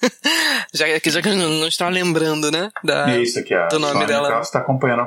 já, 0.72 0.86
já 1.05 1.22
que 1.22 1.28
eu 1.28 1.36
não 1.36 1.66
estava 1.66 1.90
lembrando, 1.90 2.51
né? 2.51 2.70
Da, 2.85 3.18
isso 3.18 3.39
aqui, 3.39 3.55
a 3.55 3.66
do 3.68 3.78
nome 3.78 3.93
Sônia 3.93 4.06
dela. 4.06 4.40
Está 4.40 4.59
acompanhando 4.59 5.02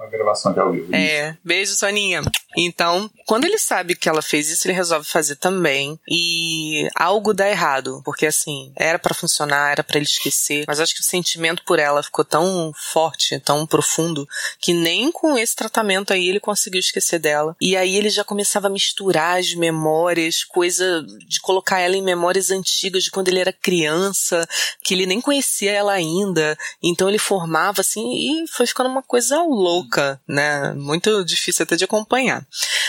a 0.00 0.06
gravação 0.06 0.52
aqui 0.52 0.60
ao 0.60 0.72
vivo. 0.72 0.94
É, 0.94 1.36
beijo, 1.44 1.74
Soninha. 1.76 2.22
Então, 2.56 3.10
quando 3.26 3.44
ele 3.44 3.58
sabe 3.58 3.94
que 3.94 4.08
ela 4.08 4.22
fez 4.22 4.48
isso, 4.48 4.66
ele 4.66 4.74
resolve 4.74 5.06
fazer 5.06 5.36
também. 5.36 5.98
E 6.08 6.88
algo 6.94 7.34
dá 7.34 7.48
errado, 7.48 8.00
porque 8.04 8.26
assim, 8.26 8.72
era 8.76 8.98
para 8.98 9.14
funcionar, 9.14 9.72
era 9.72 9.84
para 9.84 9.98
ele 9.98 10.06
esquecer, 10.06 10.64
mas 10.66 10.80
acho 10.80 10.94
que 10.94 11.00
o 11.00 11.04
sentimento 11.04 11.62
por 11.64 11.78
ela 11.78 12.02
ficou 12.02 12.24
tão 12.24 12.72
forte, 12.74 13.38
tão 13.40 13.66
profundo, 13.66 14.26
que 14.58 14.72
nem 14.72 15.12
com 15.12 15.36
esse 15.36 15.54
tratamento 15.54 16.12
aí 16.12 16.28
ele 16.28 16.40
conseguiu 16.40 16.80
esquecer 16.80 17.18
dela 17.18 17.35
dela. 17.36 17.56
E 17.60 17.76
aí 17.76 17.96
ele 17.96 18.08
já 18.08 18.24
começava 18.24 18.66
a 18.66 18.70
misturar 18.70 19.38
as 19.38 19.54
memórias, 19.54 20.44
coisa 20.44 21.04
de 21.28 21.40
colocar 21.40 21.80
ela 21.80 21.96
em 21.96 22.02
memórias 22.02 22.50
antigas 22.50 23.04
de 23.04 23.10
quando 23.10 23.28
ele 23.28 23.40
era 23.40 23.52
criança, 23.52 24.46
que 24.82 24.94
ele 24.94 25.06
nem 25.06 25.20
conhecia 25.20 25.72
ela 25.72 25.92
ainda. 25.92 26.56
Então 26.82 27.08
ele 27.08 27.18
formava 27.18 27.80
assim 27.80 28.44
e 28.44 28.48
foi 28.48 28.66
ficando 28.66 28.88
uma 28.88 29.02
coisa 29.02 29.42
louca, 29.42 30.20
né? 30.26 30.72
Muito 30.74 31.24
difícil 31.24 31.64
até 31.64 31.76
de 31.76 31.84
acompanhar. 31.84 32.46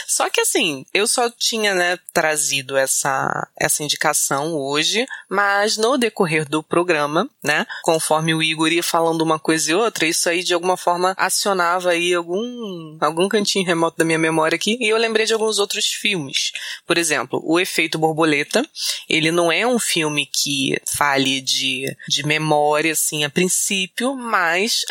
Só 0.07 0.29
que 0.29 0.41
assim, 0.41 0.85
eu 0.93 1.07
só 1.07 1.29
tinha, 1.29 1.75
né, 1.75 1.99
trazido 2.13 2.77
essa 2.77 3.47
essa 3.59 3.83
indicação 3.83 4.55
hoje, 4.55 5.05
mas 5.29 5.77
no 5.77 5.97
decorrer 5.97 6.47
do 6.47 6.63
programa, 6.63 7.29
né, 7.43 7.65
conforme 7.83 8.33
o 8.33 8.41
Igor 8.41 8.71
ia 8.71 8.83
falando 8.83 9.21
uma 9.21 9.37
coisa 9.37 9.71
e 9.71 9.75
outra, 9.75 10.05
isso 10.05 10.29
aí 10.29 10.43
de 10.43 10.53
alguma 10.53 10.77
forma 10.77 11.13
acionava 11.17 11.91
aí 11.91 12.13
algum 12.13 12.97
algum 13.01 13.27
cantinho 13.27 13.65
remoto 13.65 13.97
da 13.97 14.05
minha 14.05 14.17
memória 14.17 14.55
aqui 14.55 14.77
e 14.79 14.87
eu 14.87 14.97
lembrei 14.97 15.25
de 15.25 15.33
alguns 15.33 15.59
outros 15.59 15.85
filmes. 15.87 16.51
Por 16.85 16.97
exemplo, 16.97 17.41
O 17.43 17.59
Efeito 17.59 17.97
Borboleta. 17.97 18.63
Ele 19.09 19.31
não 19.31 19.51
é 19.51 19.65
um 19.65 19.79
filme 19.79 20.25
que 20.25 20.79
fale 20.95 21.41
de, 21.41 21.85
de 22.07 22.25
memória, 22.25 22.91
assim, 22.91 23.23
a 23.23 23.29
princípio, 23.29 24.15
mas 24.15 24.85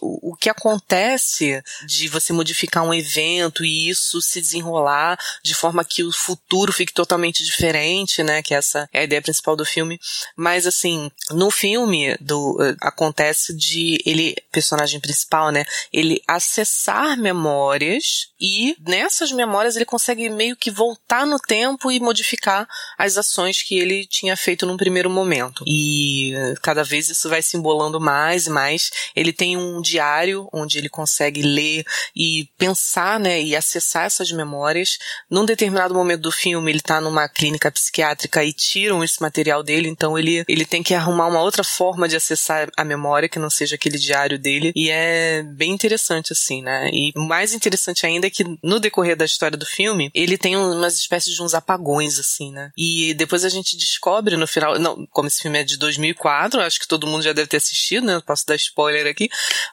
o, 0.00 0.36
que 0.36 0.48
acontece 0.48 1.62
de 1.86 2.08
você 2.08 2.32
modificar 2.32 2.84
um 2.84 2.92
evento 2.92 3.64
e 3.64 3.88
isso 3.88 4.20
se 4.20 4.40
desenrolar 4.40 5.18
de 5.42 5.54
forma 5.54 5.84
que 5.84 6.02
o 6.02 6.12
futuro 6.12 6.72
fique 6.72 6.92
totalmente 6.92 7.44
diferente, 7.44 8.22
né? 8.22 8.42
Que 8.42 8.54
essa 8.54 8.88
é 8.92 9.00
a 9.00 9.04
ideia 9.04 9.22
principal 9.22 9.56
do 9.56 9.64
filme. 9.64 9.98
Mas 10.36 10.66
assim, 10.66 11.10
no 11.30 11.50
filme 11.50 12.16
do 12.20 12.56
uh, 12.60 12.76
acontece 12.80 13.56
de 13.56 13.98
ele, 14.04 14.34
personagem 14.52 15.00
principal, 15.00 15.50
né? 15.50 15.64
Ele 15.92 16.20
acessar 16.26 17.16
memórias 17.16 18.28
e 18.40 18.76
nessas 18.86 19.32
memórias 19.32 19.76
ele 19.76 19.84
consegue 19.84 20.28
meio 20.28 20.56
que 20.56 20.70
voltar 20.70 21.26
no 21.26 21.38
tempo 21.38 21.90
e 21.90 22.00
modificar 22.00 22.68
as 22.98 23.16
ações 23.16 23.62
que 23.62 23.78
ele 23.78 24.06
tinha 24.06 24.36
feito 24.36 24.66
num 24.66 24.76
primeiro 24.76 25.08
momento. 25.08 25.64
E 25.66 26.34
uh, 26.34 26.60
cada 26.60 26.82
vez 26.82 27.08
isso 27.08 27.28
vai 27.28 27.42
se 27.42 27.56
embolando 27.56 28.00
mais 28.00 28.46
e 28.46 28.50
mais. 28.50 28.90
Ele 29.14 29.32
tem 29.32 29.56
um 29.56 29.80
diário 29.84 30.48
onde 30.52 30.78
ele 30.78 30.88
consegue 30.88 31.42
ler 31.42 31.84
e 32.16 32.48
pensar, 32.58 33.20
né, 33.20 33.42
e 33.42 33.54
acessar 33.54 34.06
essas 34.06 34.30
memórias. 34.32 34.98
Num 35.30 35.44
determinado 35.44 35.94
momento 35.94 36.22
do 36.22 36.32
filme, 36.32 36.70
ele 36.70 36.80
tá 36.80 37.00
numa 37.00 37.28
clínica 37.28 37.70
psiquiátrica 37.70 38.42
e 38.44 38.52
tiram 38.52 39.04
esse 39.04 39.20
material 39.20 39.62
dele, 39.62 39.88
então 39.88 40.18
ele, 40.18 40.44
ele 40.48 40.64
tem 40.64 40.82
que 40.82 40.94
arrumar 40.94 41.26
uma 41.26 41.40
outra 41.40 41.62
forma 41.62 42.08
de 42.08 42.16
acessar 42.16 42.70
a 42.76 42.84
memória 42.84 43.28
que 43.28 43.38
não 43.38 43.50
seja 43.50 43.76
aquele 43.76 43.98
diário 43.98 44.38
dele. 44.38 44.72
E 44.74 44.90
é 44.90 45.42
bem 45.42 45.72
interessante, 45.72 46.32
assim, 46.32 46.62
né? 46.62 46.90
E 46.92 47.12
mais 47.16 47.52
interessante 47.52 48.06
ainda 48.06 48.26
é 48.26 48.30
que 48.30 48.44
no 48.62 48.80
decorrer 48.80 49.16
da 49.16 49.24
história 49.24 49.56
do 49.56 49.66
filme, 49.66 50.10
ele 50.14 50.38
tem 50.38 50.56
umas 50.56 50.96
espécies 50.96 51.34
de 51.34 51.42
uns 51.42 51.54
apagões, 51.54 52.18
assim, 52.18 52.52
né? 52.52 52.70
E 52.76 53.14
depois 53.14 53.44
a 53.44 53.48
gente 53.48 53.76
descobre 53.76 54.36
no 54.36 54.46
final, 54.46 54.78
não, 54.78 55.06
como 55.10 55.28
esse 55.28 55.42
filme 55.42 55.58
é 55.58 55.64
de 55.64 55.76
2004, 55.76 56.60
acho 56.60 56.80
que 56.80 56.88
todo 56.88 57.06
mundo 57.06 57.22
já 57.22 57.32
deve 57.32 57.48
ter 57.48 57.58
assistido, 57.58 58.06
né? 58.06 58.20
Posso 58.24 58.46
dar 58.46 58.56
spoiler 58.56 59.06
aqui, 59.06 59.28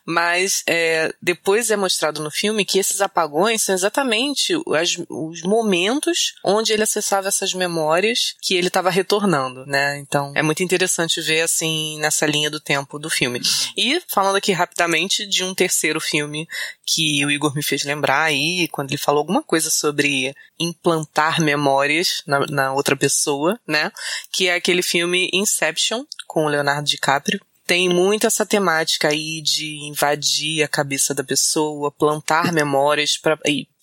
mas 0.06 0.64
é, 0.68 1.14
depois 1.22 1.72
é 1.72 1.76
mostrado 1.76 2.22
no 2.22 2.32
filme 2.32 2.66
que 2.66 2.80
esses 2.80 3.02
apagões 3.02 3.62
são 3.62 3.76
exatamente 3.76 4.54
as, 4.76 4.98
os 5.10 5.42
momentos 5.44 6.34
onde 6.44 6.74
ele 6.74 6.84
acessava 6.84 7.28
essas 7.28 7.54
memórias 7.54 8.36
que 8.42 8.56
ele 8.56 8.68
estava 8.68 8.90
retornando, 8.90 9.66
né? 9.66 9.98
Então 10.00 10.32
é 10.36 10.42
muito 10.42 10.64
interessante 10.64 11.22
ver 11.22 11.42
assim 11.42 12.00
nessa 12.00 12.26
linha 12.26 12.50
do 12.50 12.60
tempo 12.60 13.00
do 13.00 13.10
filme. 13.10 13.42
E 13.78 14.02
falando 14.08 14.36
aqui 14.36 14.52
rapidamente 14.52 15.26
de 15.26 15.44
um 15.44 15.54
terceiro 15.54 16.00
filme 16.00 16.48
que 16.86 17.26
o 17.26 17.32
Igor 17.32 17.56
me 17.56 17.64
fez 17.64 17.84
lembrar 17.84 18.24
aí, 18.24 18.68
quando 18.70 18.92
ele 18.92 18.98
falou 18.98 19.20
alguma 19.20 19.44
coisa 19.44 19.70
sobre 19.70 20.36
implantar 20.60 21.42
memórias 21.42 22.22
na, 22.28 22.46
na 22.48 22.74
outra 22.74 22.96
pessoa, 22.96 23.60
né? 23.68 23.92
Que 24.32 24.48
é 24.48 24.56
aquele 24.56 24.82
filme 24.82 25.30
Inception 25.34 26.04
com 26.28 26.46
o 26.46 26.50
Leonardo 26.50 26.88
DiCaprio 26.88 27.40
tem 27.72 27.88
muito 27.88 28.28
essa 28.28 28.46
temática 28.46 29.08
aí 29.08 29.42
de 29.42 29.78
invadir 29.86 30.62
a 30.62 30.68
cabeça 30.68 31.14
da 31.16 31.24
pessoa, 31.24 31.90
plantar 31.90 32.52
memórias 32.52 33.18
para 33.18 33.40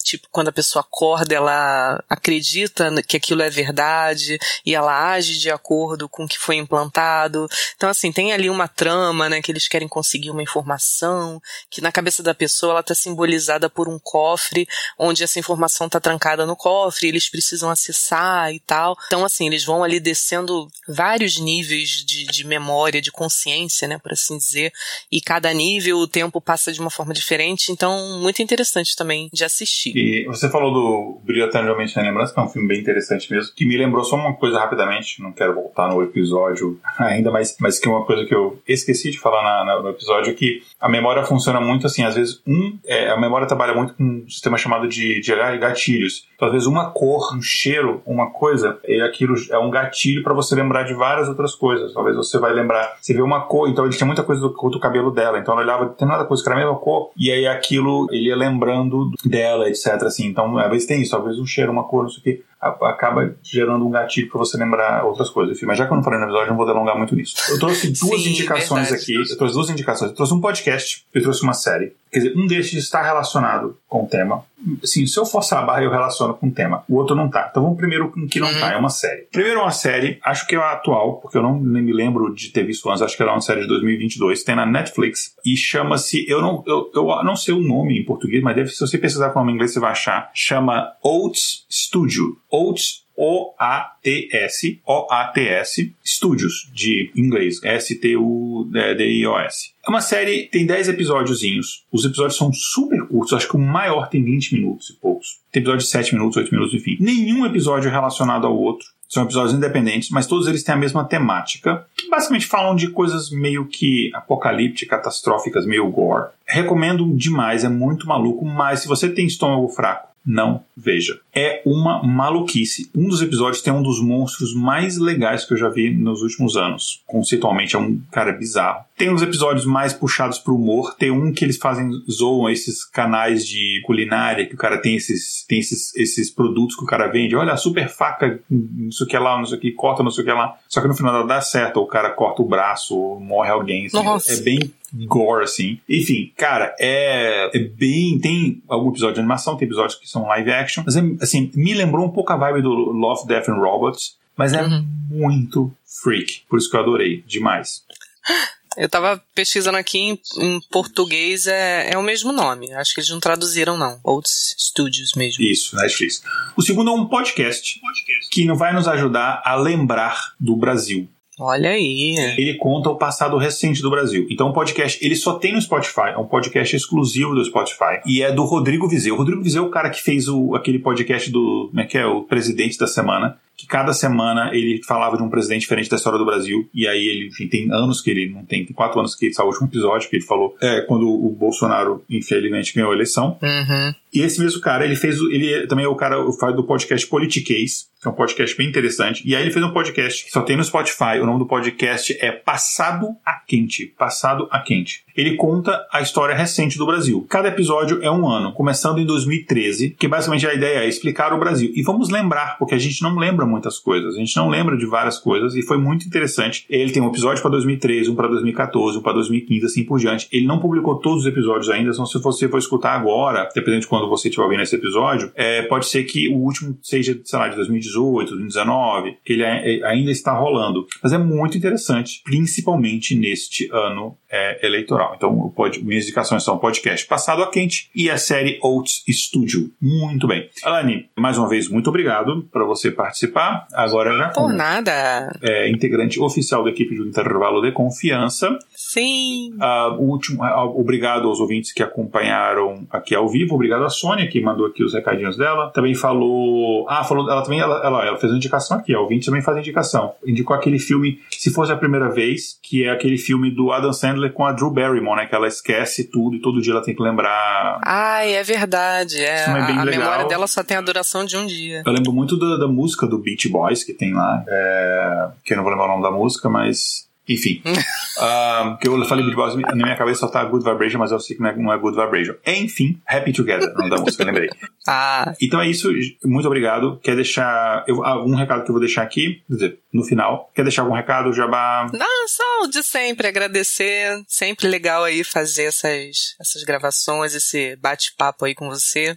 tipo, 0.09 0.27
quando 0.31 0.49
a 0.49 0.53
pessoa 0.53 0.81
acorda, 0.81 1.35
ela 1.35 2.03
acredita 2.09 2.91
que 3.03 3.17
aquilo 3.17 3.43
é 3.43 3.51
verdade 3.51 4.39
e 4.65 4.75
ela 4.75 5.11
age 5.11 5.39
de 5.39 5.51
acordo 5.51 6.09
com 6.09 6.25
o 6.25 6.29
que 6.29 6.39
foi 6.39 6.57
implantado. 6.57 7.47
Então, 7.77 7.91
assim, 7.91 8.11
tem 8.11 8.33
ali 8.33 8.49
uma 8.49 8.67
trama, 8.67 9.29
né, 9.29 9.43
que 9.43 9.53
eles 9.53 9.69
querem 9.69 9.87
conseguir 9.87 10.31
uma 10.31 10.43
informação, 10.43 11.41
que 11.71 11.83
na 11.83 11.93
cabeça 11.93 12.23
da 12.23 12.35
pessoa 12.35 12.73
ela 12.73 12.83
tá 12.83 12.95
simbolizada 12.95 13.69
por 13.69 13.87
um 13.89 13.99
cofre, 13.99 14.67
onde 14.99 15.23
essa 15.23 15.39
informação 15.39 15.89
tá 15.89 16.01
trancada 16.01 16.47
no 16.47 16.57
cofre, 16.57 17.09
eles 17.09 17.29
precisam 17.29 17.69
acessar 17.69 18.53
e 18.53 18.61
tal. 18.61 18.97
Então, 19.07 19.25
assim, 19.25 19.47
eles 19.47 19.65
vão 19.65 19.85
ali 19.85 20.01
descendo 20.01 20.69
vários 20.89 21.39
níveis 21.39 21.91
de, 22.05 22.25
de 22.25 22.47
memória, 22.47 23.03
de 23.03 23.13
consciência, 23.13 23.87
né, 23.87 23.99
por 23.99 24.13
assim 24.13 24.39
dizer, 24.39 24.73
e 25.13 25.21
cada 25.21 25.53
nível 25.53 25.99
o 25.99 26.09
tempo 26.09 26.41
passa 26.41 26.73
de 26.73 26.81
uma 26.81 26.91
forma 26.91 27.13
diferente, 27.13 27.71
então 27.71 28.19
muito 28.21 28.41
interessante 28.41 28.97
também 28.97 29.29
de 29.33 29.45
assistir. 29.45 29.98
E 29.99 30.25
você 30.27 30.49
falou 30.49 30.73
do 30.73 31.19
Brilho 31.25 31.45
Eternamente 31.45 31.97
na 31.97 32.03
Lembrança, 32.03 32.33
que 32.33 32.39
é 32.39 32.43
um 32.43 32.49
filme 32.49 32.69
bem 32.69 32.81
interessante 32.81 33.33
mesmo, 33.33 33.53
que 33.55 33.67
me 33.67 33.77
lembrou 33.77 34.05
só 34.05 34.15
uma 34.15 34.33
coisa 34.35 34.59
rapidamente, 34.59 35.21
não 35.21 35.33
quero 35.33 35.55
voltar 35.55 35.89
no 35.89 36.01
episódio 36.03 36.79
ainda, 36.99 37.33
mas, 37.33 37.57
mas 37.61 37.81
que 37.81 37.89
é 37.89 37.91
uma 37.91 38.05
coisa 38.05 38.25
que 38.25 38.35
eu 38.35 38.61
esqueci 38.67 39.11
de 39.11 39.19
falar 39.19 39.43
na, 39.43 39.65
na, 39.65 39.83
no 39.83 39.89
episódio, 39.89 40.35
que 40.37 40.63
a 40.81 40.89
memória 40.89 41.25
funciona 41.25 41.61
muito 41.61 41.87
assim, 41.87 42.05
às 42.05 42.15
vezes 42.15 42.41
um, 42.47 42.79
é, 42.87 43.11
a 43.11 43.17
memória 43.17 43.47
trabalha 43.47 43.75
muito 43.75 43.95
com 43.95 44.05
um 44.05 44.29
sistema 44.29 44.57
chamado 44.57 44.87
de, 44.87 45.21
de 45.21 45.35
gatilhos. 45.59 46.29
Então, 46.37 46.47
às 46.47 46.53
vezes 46.53 46.69
uma 46.69 46.91
cor, 46.91 47.35
um 47.37 47.43
cheiro, 47.43 48.01
uma 48.07 48.31
coisa, 48.31 48.79
aquilo 49.05 49.35
é 49.51 49.59
um 49.59 49.71
gatilho 49.71 50.23
para 50.23 50.33
você 50.33 50.55
lembrar 50.55 50.85
de 50.85 50.95
várias 50.95 51.29
outras 51.29 51.55
coisas. 51.57 51.93
Talvez 51.93 52.15
você 52.15 52.39
vai 52.39 52.53
lembrar, 52.53 52.97
você 53.01 53.13
vê 53.13 53.21
uma 53.21 53.41
cor, 53.41 53.69
então 53.69 53.85
ele 53.85 53.97
tinha 53.97 54.07
muita 54.07 54.23
coisa 54.23 54.41
do, 54.41 54.49
do 54.49 54.81
cabelo 54.81 55.11
dela, 55.11 55.39
então 55.39 55.55
ela 55.55 55.63
olhava, 55.63 55.89
tem 55.89 56.07
nada 56.07 56.25
coisa 56.25 56.43
que 56.43 56.49
era 56.49 56.57
a 56.57 56.63
mesma 56.63 56.79
cor, 56.79 57.11
e 57.17 57.33
aí 57.33 57.47
aquilo 57.47 58.07
ele 58.13 58.29
ia 58.29 58.37
lembrando 58.37 59.11
dela, 59.25 59.69
etc. 59.69 59.88
Assim, 59.91 60.27
então 60.27 60.57
às 60.59 60.71
vezes 60.71 60.87
tem 60.87 61.03
isso, 61.03 61.11
talvez 61.11 61.39
um 61.39 61.47
cheiro, 61.47 61.73
uma 61.73 61.85
cor, 61.85 62.03
não 62.03 62.11
sei 62.11 62.21
o 62.21 62.23
que 62.23 62.45
acaba 62.61 63.35
gerando 63.43 63.87
um 63.87 63.91
gatilho 63.91 64.29
para 64.29 64.39
você 64.39 64.57
lembrar 64.57 65.05
outras 65.05 65.31
coisas. 65.31 65.57
Enfim, 65.57 65.67
mas 65.67 65.79
já 65.79 65.87
que 65.87 65.93
eu 65.93 65.97
não 65.97 66.03
falei 66.03 66.19
no 66.19 66.27
episódio, 66.27 66.47
eu 66.47 66.51
não 66.51 66.57
vou 66.57 66.67
delongar 66.67 66.97
muito 66.97 67.15
nisso. 67.15 67.37
Eu 67.49 67.59
trouxe 67.59 67.89
duas 68.01 68.23
Sim, 68.23 68.31
indicações 68.31 68.89
verdade. 68.89 69.03
aqui. 69.03 69.15
Eu 69.15 69.37
trouxe 69.37 69.55
duas 69.55 69.71
indicações. 69.71 70.11
Eu 70.11 70.17
trouxe 70.17 70.35
um 70.35 70.41
podcast, 70.41 71.07
eu 71.15 71.23
trouxe 71.23 71.43
uma 71.43 71.55
série. 71.55 71.93
Quer 72.11 72.21
dizer, 72.21 72.37
um 72.37 72.47
desses 72.47 72.85
está 72.85 73.03
relacionado 73.03 73.77
com 73.87 74.05
o 74.05 74.07
tema. 74.07 74.45
Sim, 74.83 75.07
se 75.07 75.19
eu 75.19 75.25
forçar 75.25 75.63
a 75.63 75.67
barra, 75.67 75.83
eu 75.83 75.91
relaciono 75.91 76.35
com 76.35 76.49
o 76.49 76.51
tema. 76.51 76.83
O 76.89 76.97
outro 76.97 77.15
não 77.15 77.29
tá. 77.29 77.49
Então 77.51 77.63
vamos 77.63 77.79
primeiro 77.79 78.11
com 78.11 78.21
o 78.21 78.27
que 78.27 78.41
não 78.41 78.49
uhum. 78.49 78.59
tá. 78.59 78.73
É 78.73 78.77
uma 78.77 78.89
série. 78.89 79.23
Primeiro 79.31 79.61
uma 79.61 79.71
série, 79.71 80.19
acho 80.25 80.47
que 80.47 80.57
é 80.57 80.59
a 80.59 80.73
atual, 80.73 81.21
porque 81.21 81.39
eu 81.39 81.43
não 81.43 81.59
me 81.59 81.93
lembro 81.93 82.35
de 82.35 82.49
ter 82.51 82.65
visto 82.65 82.89
antes. 82.89 83.03
Acho 83.03 83.17
que 83.17 83.23
ela 83.23 83.33
é 83.33 83.35
uma 83.35 83.41
série 83.41 83.61
de 83.61 83.69
2022. 83.69 84.43
Tem 84.43 84.57
na 84.57 84.67
Netflix 84.67 85.35
e 85.45 85.57
chama-se. 85.57 86.29
Eu 86.29 86.41
não, 86.41 86.65
eu, 86.67 86.91
eu 86.95 87.25
não 87.25 87.37
sei 87.37 87.55
o 87.55 87.61
nome 87.61 88.01
em 88.01 88.05
português, 88.05 88.43
mas 88.43 88.57
deve, 88.57 88.71
se 88.71 88.81
você 88.81 88.99
pesquisar 88.99 89.31
com 89.31 89.39
o 89.39 89.43
nome 89.43 89.53
em 89.53 89.55
inglês, 89.55 89.73
você 89.73 89.81
vai 89.81 89.93
achar. 89.93 90.31
Chama 90.35 90.93
Oats 91.03 91.67
Studio. 91.71 92.37
Oats 92.51 93.07
o-A-T-S, 93.19 94.81
O-A-T-S, 94.87 95.93
Studios, 96.07 96.71
de 96.73 97.11
inglês, 97.17 97.61
S-T-U-D-I-O-S. 97.65 99.73
É 99.85 99.91
uma 99.91 100.01
série, 100.01 100.47
tem 100.47 100.65
10 100.65 100.91
episódiozinhos. 100.91 101.85
Os 101.91 102.05
episódios 102.05 102.37
são 102.37 102.53
super 102.53 103.05
curtos, 103.09 103.33
acho 103.33 103.49
que 103.49 103.57
o 103.57 103.61
maior 103.61 104.09
tem 104.09 104.23
20 104.23 104.55
minutos 104.55 104.91
e 104.91 104.93
poucos. 104.93 105.41
Tem 105.51 105.61
episódio 105.61 105.85
de 105.85 105.91
7 105.91 106.15
minutos, 106.15 106.37
8 106.37 106.53
minutos, 106.53 106.75
enfim. 106.75 106.97
Nenhum 107.01 107.45
episódio 107.45 107.89
é 107.89 107.91
relacionado 107.91 108.47
ao 108.47 108.57
outro. 108.57 108.87
São 109.09 109.25
episódios 109.25 109.55
independentes, 109.55 110.11
mas 110.11 110.27
todos 110.27 110.47
eles 110.47 110.63
têm 110.63 110.75
a 110.75 110.79
mesma 110.79 111.03
temática, 111.03 111.87
que 111.97 112.11
basicamente 112.11 112.47
falam 112.47 112.77
de 112.77 112.91
coisas 112.91 113.31
meio 113.31 113.67
que 113.67 114.11
apocalípticas, 114.15 114.99
catastróficas, 114.99 115.67
meio 115.67 115.91
gore. 115.91 116.29
Recomendo 116.47 117.11
demais, 117.17 117.65
é 117.65 117.71
muito 117.71 118.07
maluco, 118.07 118.45
mas 118.45 118.81
se 118.81 118.89
você 118.89 119.09
tem 119.09 119.27
estômago 119.27 119.67
fraco, 119.69 120.09
não 120.29 120.63
veja. 120.77 121.19
É 121.35 121.63
uma 121.65 122.03
maluquice. 122.03 122.91
Um 122.95 123.09
dos 123.09 123.23
episódios 123.23 123.63
tem 123.63 123.73
um 123.73 123.83
dos 123.83 124.03
monstros 124.03 124.55
mais 124.55 124.99
legais 124.99 125.47
que 125.47 125.55
eu 125.55 125.57
já 125.57 125.71
vi 125.71 125.91
nos 125.91 126.21
últimos 126.21 126.55
anos. 126.55 127.03
Conceitualmente 127.07 127.75
é 127.75 127.79
um 127.79 127.99
cara 128.13 128.33
bizarro. 128.33 128.85
Tem 128.95 129.11
uns 129.11 129.23
episódios 129.23 129.65
mais 129.65 129.95
puxados 129.95 130.39
pro 130.39 130.55
humor. 130.55 130.95
Tem 130.99 131.11
um 131.11 131.33
que 131.33 131.45
eles 131.45 131.57
fazem, 131.57 131.91
zoam 132.11 132.51
esses 132.51 132.85
canais 132.85 133.47
de 133.47 133.81
culinária, 133.87 134.45
que 134.45 134.55
o 134.55 134.59
cara 134.59 134.77
tem 134.77 134.97
esses, 134.97 135.47
tem 135.49 135.61
esses, 135.61 135.97
esses 135.97 136.31
produtos 136.31 136.77
que 136.77 136.83
o 136.83 136.87
cara 136.87 137.07
vende. 137.07 137.35
Olha, 137.35 137.57
super 137.57 137.89
faca, 137.89 138.39
não 138.51 138.93
sei 138.93 139.07
o 139.07 139.09
que 139.09 139.19
lá, 139.19 139.39
não 139.39 139.47
sei 139.47 139.57
o 139.57 139.61
que, 139.61 139.73
corta 139.73 140.03
não 140.03 140.11
sei 140.11 140.25
o 140.25 140.27
que 140.27 140.33
lá. 140.33 140.57
Só 140.69 140.83
que 140.83 140.89
no 140.89 140.95
final 140.95 141.27
dá 141.27 141.41
certo, 141.41 141.79
ou 141.79 141.85
o 141.85 141.89
cara 141.89 142.11
corta 142.11 142.43
o 142.43 142.49
braço, 142.49 142.95
ou 142.95 143.19
morre 143.19 143.51
alguém. 143.51 143.87
Assim. 143.87 143.97
É 144.33 144.43
bem 144.43 144.59
gore, 144.93 145.45
assim. 145.45 145.81
Enfim, 145.89 146.33
cara, 146.37 146.75
é, 146.79 147.51
é 147.55 147.59
bem. 147.59 148.19
Tem 148.19 148.63
algum 148.69 148.91
episódio 148.91 149.15
de 149.15 149.21
animação, 149.21 149.57
tem 149.57 149.67
episódios 149.67 149.99
que 149.99 150.09
são 150.09 150.27
live 150.27 150.51
action. 150.51 150.83
Mas, 150.85 150.97
é, 150.97 151.03
assim, 151.21 151.51
me 151.55 151.75
lembrou 151.75 152.07
um 152.07 152.11
pouco 152.11 152.33
a 152.33 152.37
vibe 152.37 152.63
do 152.63 152.71
Love, 152.71 153.27
Death 153.27 153.49
and 153.49 153.57
Robots. 153.57 154.17
Mas 154.37 154.53
é 154.53 154.63
uhum. 154.63 154.87
muito 155.11 155.73
freak. 156.03 156.43
Por 156.49 156.59
isso 156.59 156.71
que 156.71 156.77
eu 156.77 156.81
adorei 156.81 157.23
demais. 157.27 157.85
Eu 158.77 158.89
tava 158.89 159.21
pesquisando 159.35 159.77
aqui 159.77 159.99
em, 159.99 160.21
em, 160.39 160.61
português, 160.71 161.49
é, 161.49 161.91
é 161.91 161.99
o 161.99 162.03
mesmo 162.03 162.33
nome. 162.33 162.73
Acho 162.75 162.95
que 162.95 163.01
eles 163.01 163.11
não 163.11 163.19
traduziram, 163.19 163.77
não. 163.77 163.99
Outros 164.05 164.55
Studios 164.57 165.15
mesmo. 165.17 165.43
Isso, 165.43 165.75
Netflix. 165.75 166.23
O 166.57 166.63
segundo 166.63 166.91
é 166.91 166.95
um 166.95 167.07
podcast, 167.07 167.81
podcast 167.81 168.29
que 168.31 168.47
vai 168.53 168.73
nos 168.73 168.87
ajudar 168.87 169.43
a 169.45 169.57
lembrar 169.57 170.33
do 170.39 170.55
Brasil. 170.55 171.09
Olha 171.39 171.71
aí. 171.71 172.17
Ele 172.37 172.55
conta 172.55 172.91
o 172.91 172.97
passado 172.97 173.37
recente 173.37 173.81
do 173.81 173.91
Brasil. 173.91 174.27
Então 174.31 174.49
o 174.49 174.53
podcast, 174.53 175.05
ele 175.05 175.15
só 175.15 175.35
tem 175.35 175.53
no 175.53 175.61
Spotify, 175.61 176.11
é 176.15 176.19
um 176.19 176.27
podcast 176.27 176.75
exclusivo 176.75 177.35
do 177.35 177.45
Spotify. 177.45 178.01
E 178.07 178.23
é 178.23 178.33
do 178.33 178.45
Rodrigo 178.45 178.89
Vizeu. 178.89 179.15
O 179.15 179.19
Rodrigo 179.19 179.43
Vizeu 179.43 179.65
é 179.65 179.67
o 179.67 179.71
cara 179.71 179.91
que 179.91 180.03
fez 180.03 180.29
o, 180.29 180.55
aquele 180.55 180.79
podcast 180.79 181.31
do, 181.31 181.69
como 181.69 181.81
é 181.81 181.85
que 181.85 181.97
é, 181.97 182.07
o 182.07 182.23
Presidente 182.23 182.79
da 182.79 182.87
Semana 182.87 183.39
que 183.59 183.67
cada 183.67 183.93
semana 183.93 184.51
ele 184.55 184.81
falava 184.87 185.17
de 185.17 185.23
um 185.25 185.29
presidente 185.29 185.63
diferente 185.63 185.91
da 185.91 185.97
história 185.97 186.17
do 186.17 186.25
Brasil, 186.25 186.71
e 186.73 186.87
aí 186.87 187.05
ele, 187.09 187.27
enfim, 187.27 187.49
tem 187.49 187.73
anos 187.73 188.01
que 188.01 188.09
ele 188.09 188.31
não 188.31 188.45
tem, 188.45 188.65
tem 188.65 188.73
quatro 188.73 189.01
anos 189.01 189.17
que 189.17 189.27
ele 189.27 189.35
saiu 189.35 189.47
o 189.47 189.51
último 189.51 189.67
episódio, 189.67 190.09
que 190.09 190.15
ele 190.15 190.25
falou 190.25 190.57
é, 190.63 190.83
quando 190.83 191.09
o 191.09 191.29
Bolsonaro, 191.31 192.05
infelizmente, 192.09 192.73
ganhou 192.73 192.93
a 192.93 192.95
eleição. 192.95 193.37
Uhum. 193.43 193.95
E 194.15 194.21
esse 194.21 194.41
mesmo 194.41 194.61
cara, 194.61 194.85
ele 194.85 194.95
fez, 194.95 195.19
ele 195.19 195.67
também 195.67 195.85
é 195.85 195.89
o 195.89 195.97
cara, 195.97 196.17
faz 196.39 196.55
do 196.55 196.63
podcast 196.63 197.05
Politiquês, 197.09 197.89
que 198.01 198.07
é 198.07 198.11
um 198.11 198.15
podcast 198.15 198.57
bem 198.57 198.69
interessante, 198.69 199.29
e 199.29 199.35
aí 199.35 199.43
ele 199.43 199.51
fez 199.51 199.65
um 199.65 199.73
podcast 199.73 200.25
que 200.25 200.31
só 200.31 200.43
tem 200.43 200.57
no 200.57 200.63
Spotify, 200.63 201.19
o 201.21 201.27
nome 201.27 201.41
do 201.41 201.47
podcast 201.47 202.17
é 202.21 202.31
Passado 202.31 203.09
a 203.27 203.35
Quente, 203.45 203.87
Passado 203.99 204.47
a 204.53 204.61
Quente. 204.61 205.03
Ele 205.19 205.35
conta 205.35 205.85
a 205.91 206.01
história 206.01 206.33
recente 206.33 206.79
do 206.79 206.87
Brasil. 206.87 207.27
Cada 207.29 207.49
episódio 207.49 207.99
é 208.05 208.09
um 208.11 208.29
ano, 208.29 208.53
começando 208.53 209.01
em 209.01 209.05
2013, 209.05 209.97
que 209.99 210.07
basicamente 210.07 210.47
a 210.47 210.55
ideia 210.55 210.85
é 210.85 210.89
explicar 210.89 211.33
o 211.33 211.41
Brasil. 211.41 211.73
E 211.75 211.83
vamos 211.83 212.09
lembrar, 212.09 212.57
porque 212.57 212.77
a 212.77 212.79
gente 212.79 213.03
não 213.03 213.19
lembra 213.19 213.45
muitas 213.45 213.81
coisas. 213.81 214.15
A 214.15 214.19
gente 214.19 214.37
não 214.37 214.49
lembra 214.49 214.77
de 214.77 214.87
várias 214.87 215.19
coisas 215.19 215.57
e 215.57 215.63
foi 215.63 215.77
muito 215.77 216.07
interessante. 216.07 216.65
Ele 216.71 216.93
tem 216.93 217.03
um 217.03 217.09
episódio 217.09 217.43
para 217.43 217.51
2013, 217.51 218.09
um 218.11 218.15
para 218.15 218.29
2014, 218.29 218.99
um 218.99 219.03
para 219.03 219.15
2015, 219.15 219.67
assim 219.67 219.85
por 219.85 219.99
diante. 219.99 220.29
Ele 220.31 220.47
não 220.47 220.61
publicou 220.61 221.01
todos 221.01 221.25
os 221.25 221.27
episódios 221.27 221.69
ainda, 221.69 221.91
então 221.91 222.07
se 222.07 222.17
você 222.21 222.49
for 222.49 222.59
escutar 222.59 222.93
agora, 222.93 223.49
dependendo 223.53 223.81
de 223.81 223.89
quando 223.89 224.09
você 224.09 224.29
estiver 224.29 224.45
ouvindo 224.45 224.63
esse 224.63 224.77
episódio, 224.77 225.33
é, 225.35 225.63
pode 225.63 225.87
ser 225.87 226.05
que 226.05 226.29
o 226.29 226.37
último 226.37 226.79
seja, 226.81 227.21
sei 227.25 227.39
lá, 227.41 227.49
de 227.49 227.57
2018, 227.57 228.29
2019, 228.29 229.17
que 229.25 229.33
ele 229.33 229.43
é, 229.43 229.85
ainda 229.85 230.13
está 230.13 230.33
rolando. 230.33 230.87
Mas 231.03 231.13
é 231.13 231.19
muito 231.19 231.59
interessante, 231.59 232.23
principalmente 232.25 233.17
neste 233.17 233.69
ano 233.73 234.17
é, 234.31 234.65
eleitoral. 235.09 235.15
Então, 235.17 235.53
pode, 235.55 235.83
minhas 235.85 236.05
indicações 236.05 236.43
são 236.43 236.57
o 236.57 236.59
podcast 236.59 237.07
Passado 237.07 237.43
a 237.43 237.51
Quente 237.51 237.91
e 237.95 238.11
a 238.11 238.19
série 238.19 238.59
Oats 238.63 239.05
Studio. 239.09 239.71
Muito 239.81 240.27
bem. 240.27 240.49
Alane, 240.65 241.09
mais 241.17 241.39
uma 241.39 241.49
vez, 241.49 241.69
muito 241.69 241.89
obrigado 241.89 242.47
para 242.53 242.65
você 242.65 242.91
participar. 242.91 243.67
Agora 243.73 244.17
já 244.17 244.29
Por 244.31 244.53
nada. 244.53 245.33
É, 245.43 245.71
integrante 245.71 246.21
oficial 246.21 246.65
da 246.65 246.71
equipe 246.71 246.95
do 246.95 247.07
Intervalo 247.07 247.61
de 247.61 247.73
Confiança. 247.73 248.59
Sim. 248.75 249.55
Uh, 249.55 250.03
último, 250.03 250.43
uh, 250.43 250.81
obrigado 250.81 251.29
aos 251.29 251.41
ouvintes 251.41 251.73
que 251.73 251.83
acompanharam 251.83 252.87
aqui 252.91 253.15
ao 253.15 253.29
vivo. 253.29 253.55
Obrigado 253.55 253.85
à 253.85 253.89
Sônia, 253.89 254.29
que 254.29 254.41
mandou 254.41 254.67
aqui 254.67 254.83
os 254.83 254.95
recadinhos 254.95 255.37
dela. 255.37 255.71
Também 255.71 255.95
falou. 255.95 256.87
Ah, 256.89 257.05
falou. 257.05 257.31
Ela 257.31 257.43
também 257.43 257.61
ela, 257.61 257.85
ela, 257.85 258.07
ela 258.07 258.19
fez 258.19 258.33
uma 258.33 258.39
indicação 258.39 258.79
aqui. 258.79 258.95
A 258.95 259.01
ouvinte 259.01 259.27
também 259.27 259.43
faz 259.43 259.57
indicação. 259.59 260.15
Indicou 260.27 260.55
aquele 260.55 260.79
filme, 260.79 261.21
se 261.31 261.51
fosse 261.51 261.73
a 261.73 261.77
primeira 261.77 262.09
vez, 262.09 262.59
que 262.63 262.85
é 262.85 262.91
aquele 262.91 263.19
filme 263.19 263.51
do 263.51 263.73
Adam 263.73 263.93
Sandler 263.93 264.33
com 264.33 264.45
a 264.45 264.53
Drew 264.53 264.71
Barrymore, 264.89 265.21
né? 265.21 265.27
Que 265.27 265.35
ela 265.35 265.47
esquece 265.47 266.05
tudo 266.05 266.37
e 266.37 266.41
todo 266.41 266.61
dia 266.61 266.73
ela 266.73 266.83
tem 266.83 266.95
que 266.95 267.03
lembrar. 267.03 267.81
Ai, 267.85 268.35
é 268.35 268.43
verdade. 268.43 269.19
É. 269.19 269.45
é 269.45 269.45
a, 269.45 269.83
a 269.83 269.85
memória 269.85 270.27
dela 270.27 270.47
só 270.47 270.63
tem 270.63 270.77
a 270.77 270.81
duração 270.81 271.25
de 271.25 271.37
um 271.37 271.47
dia. 271.47 271.83
Eu 271.85 271.93
lembro 271.93 272.13
muito 272.13 272.39
da, 272.39 272.57
da 272.57 272.69
música 272.69 273.07
do 273.07 273.19
Beach 273.19 273.49
Boys 273.49 273.85
que 273.85 273.93
tem 273.93 274.13
lá. 274.13 274.45
É, 274.49 275.29
que 275.45 275.53
eu 275.53 275.57
não 275.57 275.65
vou 275.65 275.73
lembrar 275.73 275.87
o 275.87 275.91
nome 275.91 276.03
da 276.03 276.11
música, 276.11 276.49
mas 276.49 277.08
enfim. 277.29 277.63
uh, 277.67 278.77
que 278.81 278.89
eu 278.89 279.05
falei 279.05 279.25
Beat 279.25 279.37
Boys, 279.37 279.55
na 279.55 279.75
minha 279.75 279.97
cabeça 279.97 280.21
só 280.21 280.29
tá 280.29 280.45
Good 280.45 280.65
Vibration, 280.65 280.99
mas 280.99 281.13
eu 281.13 281.21
sei 281.21 281.37
que 281.37 281.43
não 281.43 281.51
é, 281.51 281.57
não 281.57 281.73
é 281.73 281.79
Good 281.79 281.97
Vibration. 281.97 282.35
Enfim, 282.47 283.01
Happy 283.07 283.33
Together, 283.33 283.73
nome 283.75 283.91
da 283.91 283.97
música, 283.97 284.25
lembrei. 284.25 284.49
Ah. 284.91 285.35
Então 285.43 285.61
é 285.61 285.69
isso, 285.69 285.91
muito 286.25 286.47
obrigado. 286.47 286.99
Quer 287.03 287.15
deixar 287.15 287.85
eu, 287.87 288.03
algum 288.03 288.35
recado 288.35 288.65
que 288.65 288.71
eu 288.71 288.73
vou 288.73 288.81
deixar 288.81 289.03
aqui, 289.03 289.43
quer 289.47 289.55
dizer, 289.55 289.79
no 289.93 290.03
final. 290.03 290.51
Quer 290.55 290.63
deixar 290.63 290.81
algum 290.81 290.95
recado, 290.95 291.31
Jabá? 291.35 291.91
Não, 291.93 292.29
só 292.29 292.65
o 292.65 292.69
de 292.69 292.83
sempre, 292.83 293.29
agradecer. 293.29 294.19
Sempre 294.27 294.67
legal 294.67 295.05
aí 295.05 295.23
fazer 295.23 295.65
essas, 295.65 296.35
essas 296.41 296.63
gravações, 296.65 297.35
esse 297.35 297.77
bate-papo 297.77 298.47
aí 298.47 298.55
com 298.55 298.71
você. 298.71 299.15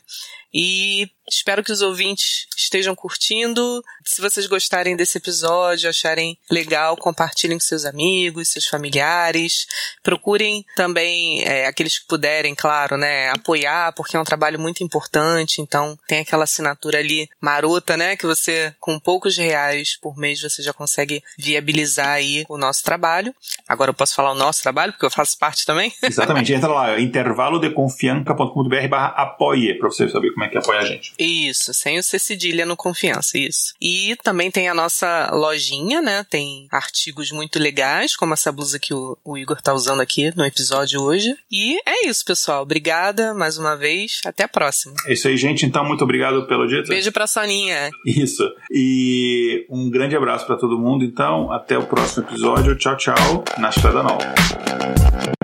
E 0.53 1.09
espero 1.35 1.63
que 1.63 1.71
os 1.71 1.81
ouvintes 1.81 2.45
estejam 2.55 2.95
curtindo. 2.95 3.83
Se 4.05 4.21
vocês 4.21 4.47
gostarem 4.47 4.95
desse 4.95 5.17
episódio, 5.17 5.89
acharem 5.89 6.37
legal, 6.49 6.95
compartilhem 6.97 7.57
com 7.57 7.63
seus 7.63 7.85
amigos, 7.85 8.49
seus 8.49 8.67
familiares. 8.67 9.67
Procurem 10.03 10.65
também 10.75 11.43
é, 11.43 11.65
aqueles 11.67 11.99
que 11.99 12.07
puderem, 12.07 12.53
claro, 12.55 12.97
né, 12.97 13.29
apoiar, 13.29 13.93
porque 13.93 14.15
é 14.15 14.19
um 14.19 14.23
trabalho 14.23 14.59
muito 14.59 14.83
importante. 14.83 15.61
Então 15.61 15.97
tem 16.07 16.19
aquela 16.19 16.43
assinatura 16.43 16.99
ali 16.99 17.29
marota, 17.39 17.95
né, 17.95 18.15
que 18.15 18.25
você 18.25 18.73
com 18.79 18.99
poucos 18.99 19.37
reais 19.37 19.97
por 20.01 20.17
mês 20.17 20.41
você 20.41 20.61
já 20.61 20.73
consegue 20.73 21.23
viabilizar 21.37 22.09
aí 22.09 22.45
o 22.49 22.57
nosso 22.57 22.83
trabalho. 22.83 23.33
Agora 23.67 23.91
eu 23.91 23.95
posso 23.95 24.15
falar 24.15 24.31
o 24.31 24.35
nosso 24.35 24.61
trabalho 24.61 24.91
porque 24.93 25.05
eu 25.05 25.11
faço 25.11 25.37
parte 25.37 25.65
também. 25.65 25.93
Exatamente. 26.03 26.53
Entra 26.53 26.69
lá, 26.69 26.99
intervalodeconfianca.com.br 26.99 28.87
barra 28.89 29.07
apoie, 29.09 29.77
pra 29.77 29.89
você 29.89 30.09
saber 30.09 30.31
como 30.31 30.45
é 30.45 30.49
que 30.49 30.57
apoia 30.57 30.79
a 30.79 30.85
gente. 30.85 31.13
Isso, 31.23 31.73
sem 31.73 31.99
o 31.99 32.03
C 32.03 32.17
cedilha 32.17 32.65
no 32.65 32.75
confiança, 32.75 33.37
isso. 33.37 33.73
E 33.79 34.15
também 34.23 34.49
tem 34.49 34.67
a 34.69 34.73
nossa 34.73 35.29
lojinha, 35.33 36.01
né? 36.01 36.25
Tem 36.29 36.67
artigos 36.71 37.31
muito 37.31 37.59
legais, 37.59 38.15
como 38.15 38.33
essa 38.33 38.51
blusa 38.51 38.79
que 38.79 38.93
o, 38.93 39.17
o 39.23 39.37
Igor 39.37 39.61
tá 39.61 39.73
usando 39.73 40.01
aqui 40.01 40.35
no 40.35 40.45
episódio 40.45 41.01
hoje. 41.01 41.35
E 41.51 41.77
é 41.85 42.07
isso, 42.07 42.25
pessoal. 42.25 42.63
Obrigada 42.63 43.33
mais 43.33 43.57
uma 43.57 43.75
vez. 43.75 44.21
Até 44.25 44.43
a 44.43 44.47
próxima. 44.47 44.95
É 45.05 45.13
isso 45.13 45.27
aí, 45.27 45.37
gente. 45.37 45.65
Então, 45.65 45.85
muito 45.85 46.03
obrigado 46.03 46.47
pelo 46.47 46.67
dia. 46.67 46.83
Beijo 46.83 47.11
pra 47.11 47.27
Soninha. 47.27 47.89
Isso. 48.05 48.43
E 48.71 49.65
um 49.69 49.89
grande 49.89 50.15
abraço 50.15 50.45
para 50.45 50.57
todo 50.57 50.79
mundo. 50.79 51.05
Então, 51.05 51.51
até 51.51 51.77
o 51.77 51.83
próximo 51.83 52.25
episódio. 52.25 52.75
Tchau, 52.75 52.97
tchau. 52.97 53.43
Na 53.57 53.69
Estrada 53.69 54.01
Nova. 54.01 55.40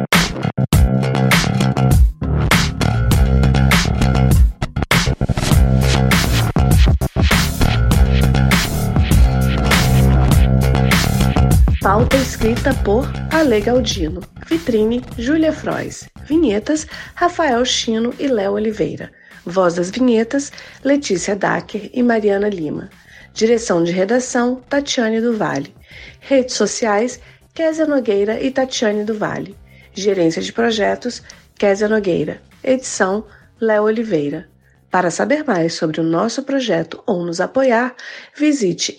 Pauta 11.98 12.18
escrita 12.18 12.76
por 12.86 13.08
Ale 13.34 13.60
Galdino. 13.60 14.22
Vitrine, 14.46 15.04
Júlia 15.18 15.52
Frois. 15.52 16.08
Vinhetas, 16.26 16.86
Rafael 17.16 17.66
Chino 17.66 18.14
e 18.20 18.28
Léo 18.28 18.54
Oliveira. 18.54 19.12
Voz 19.44 19.74
das 19.74 19.90
vinhetas, 19.90 20.52
Letícia 20.84 21.36
Dacker 21.36 21.90
e 21.92 22.04
Mariana 22.04 22.50
Lima. 22.50 22.92
Direção 23.34 23.84
de 23.84 23.92
redação, 23.92 24.62
Tatiane 24.70 25.20
do 25.20 25.36
Vale. 25.36 25.74
Redes 26.20 26.54
sociais, 26.54 27.20
Kézia 27.56 27.88
Nogueira 27.88 28.40
e 28.40 28.52
Tatiane 28.52 29.04
do 29.04 29.16
Vale. 29.16 29.58
Gerência 29.92 30.40
de 30.40 30.54
projetos, 30.54 31.24
Kézia 31.58 31.88
Nogueira. 31.88 32.40
Edição, 32.64 33.26
Léo 33.60 33.86
Oliveira. 33.86 34.48
Para 34.92 35.10
saber 35.10 35.44
mais 35.44 35.74
sobre 35.74 36.00
o 36.00 36.04
nosso 36.04 36.44
projeto 36.44 37.02
ou 37.08 37.26
nos 37.26 37.42
apoiar, 37.42 37.96
visite 38.36 38.94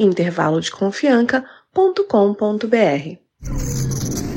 www.cultura.com.br. 1.79 4.28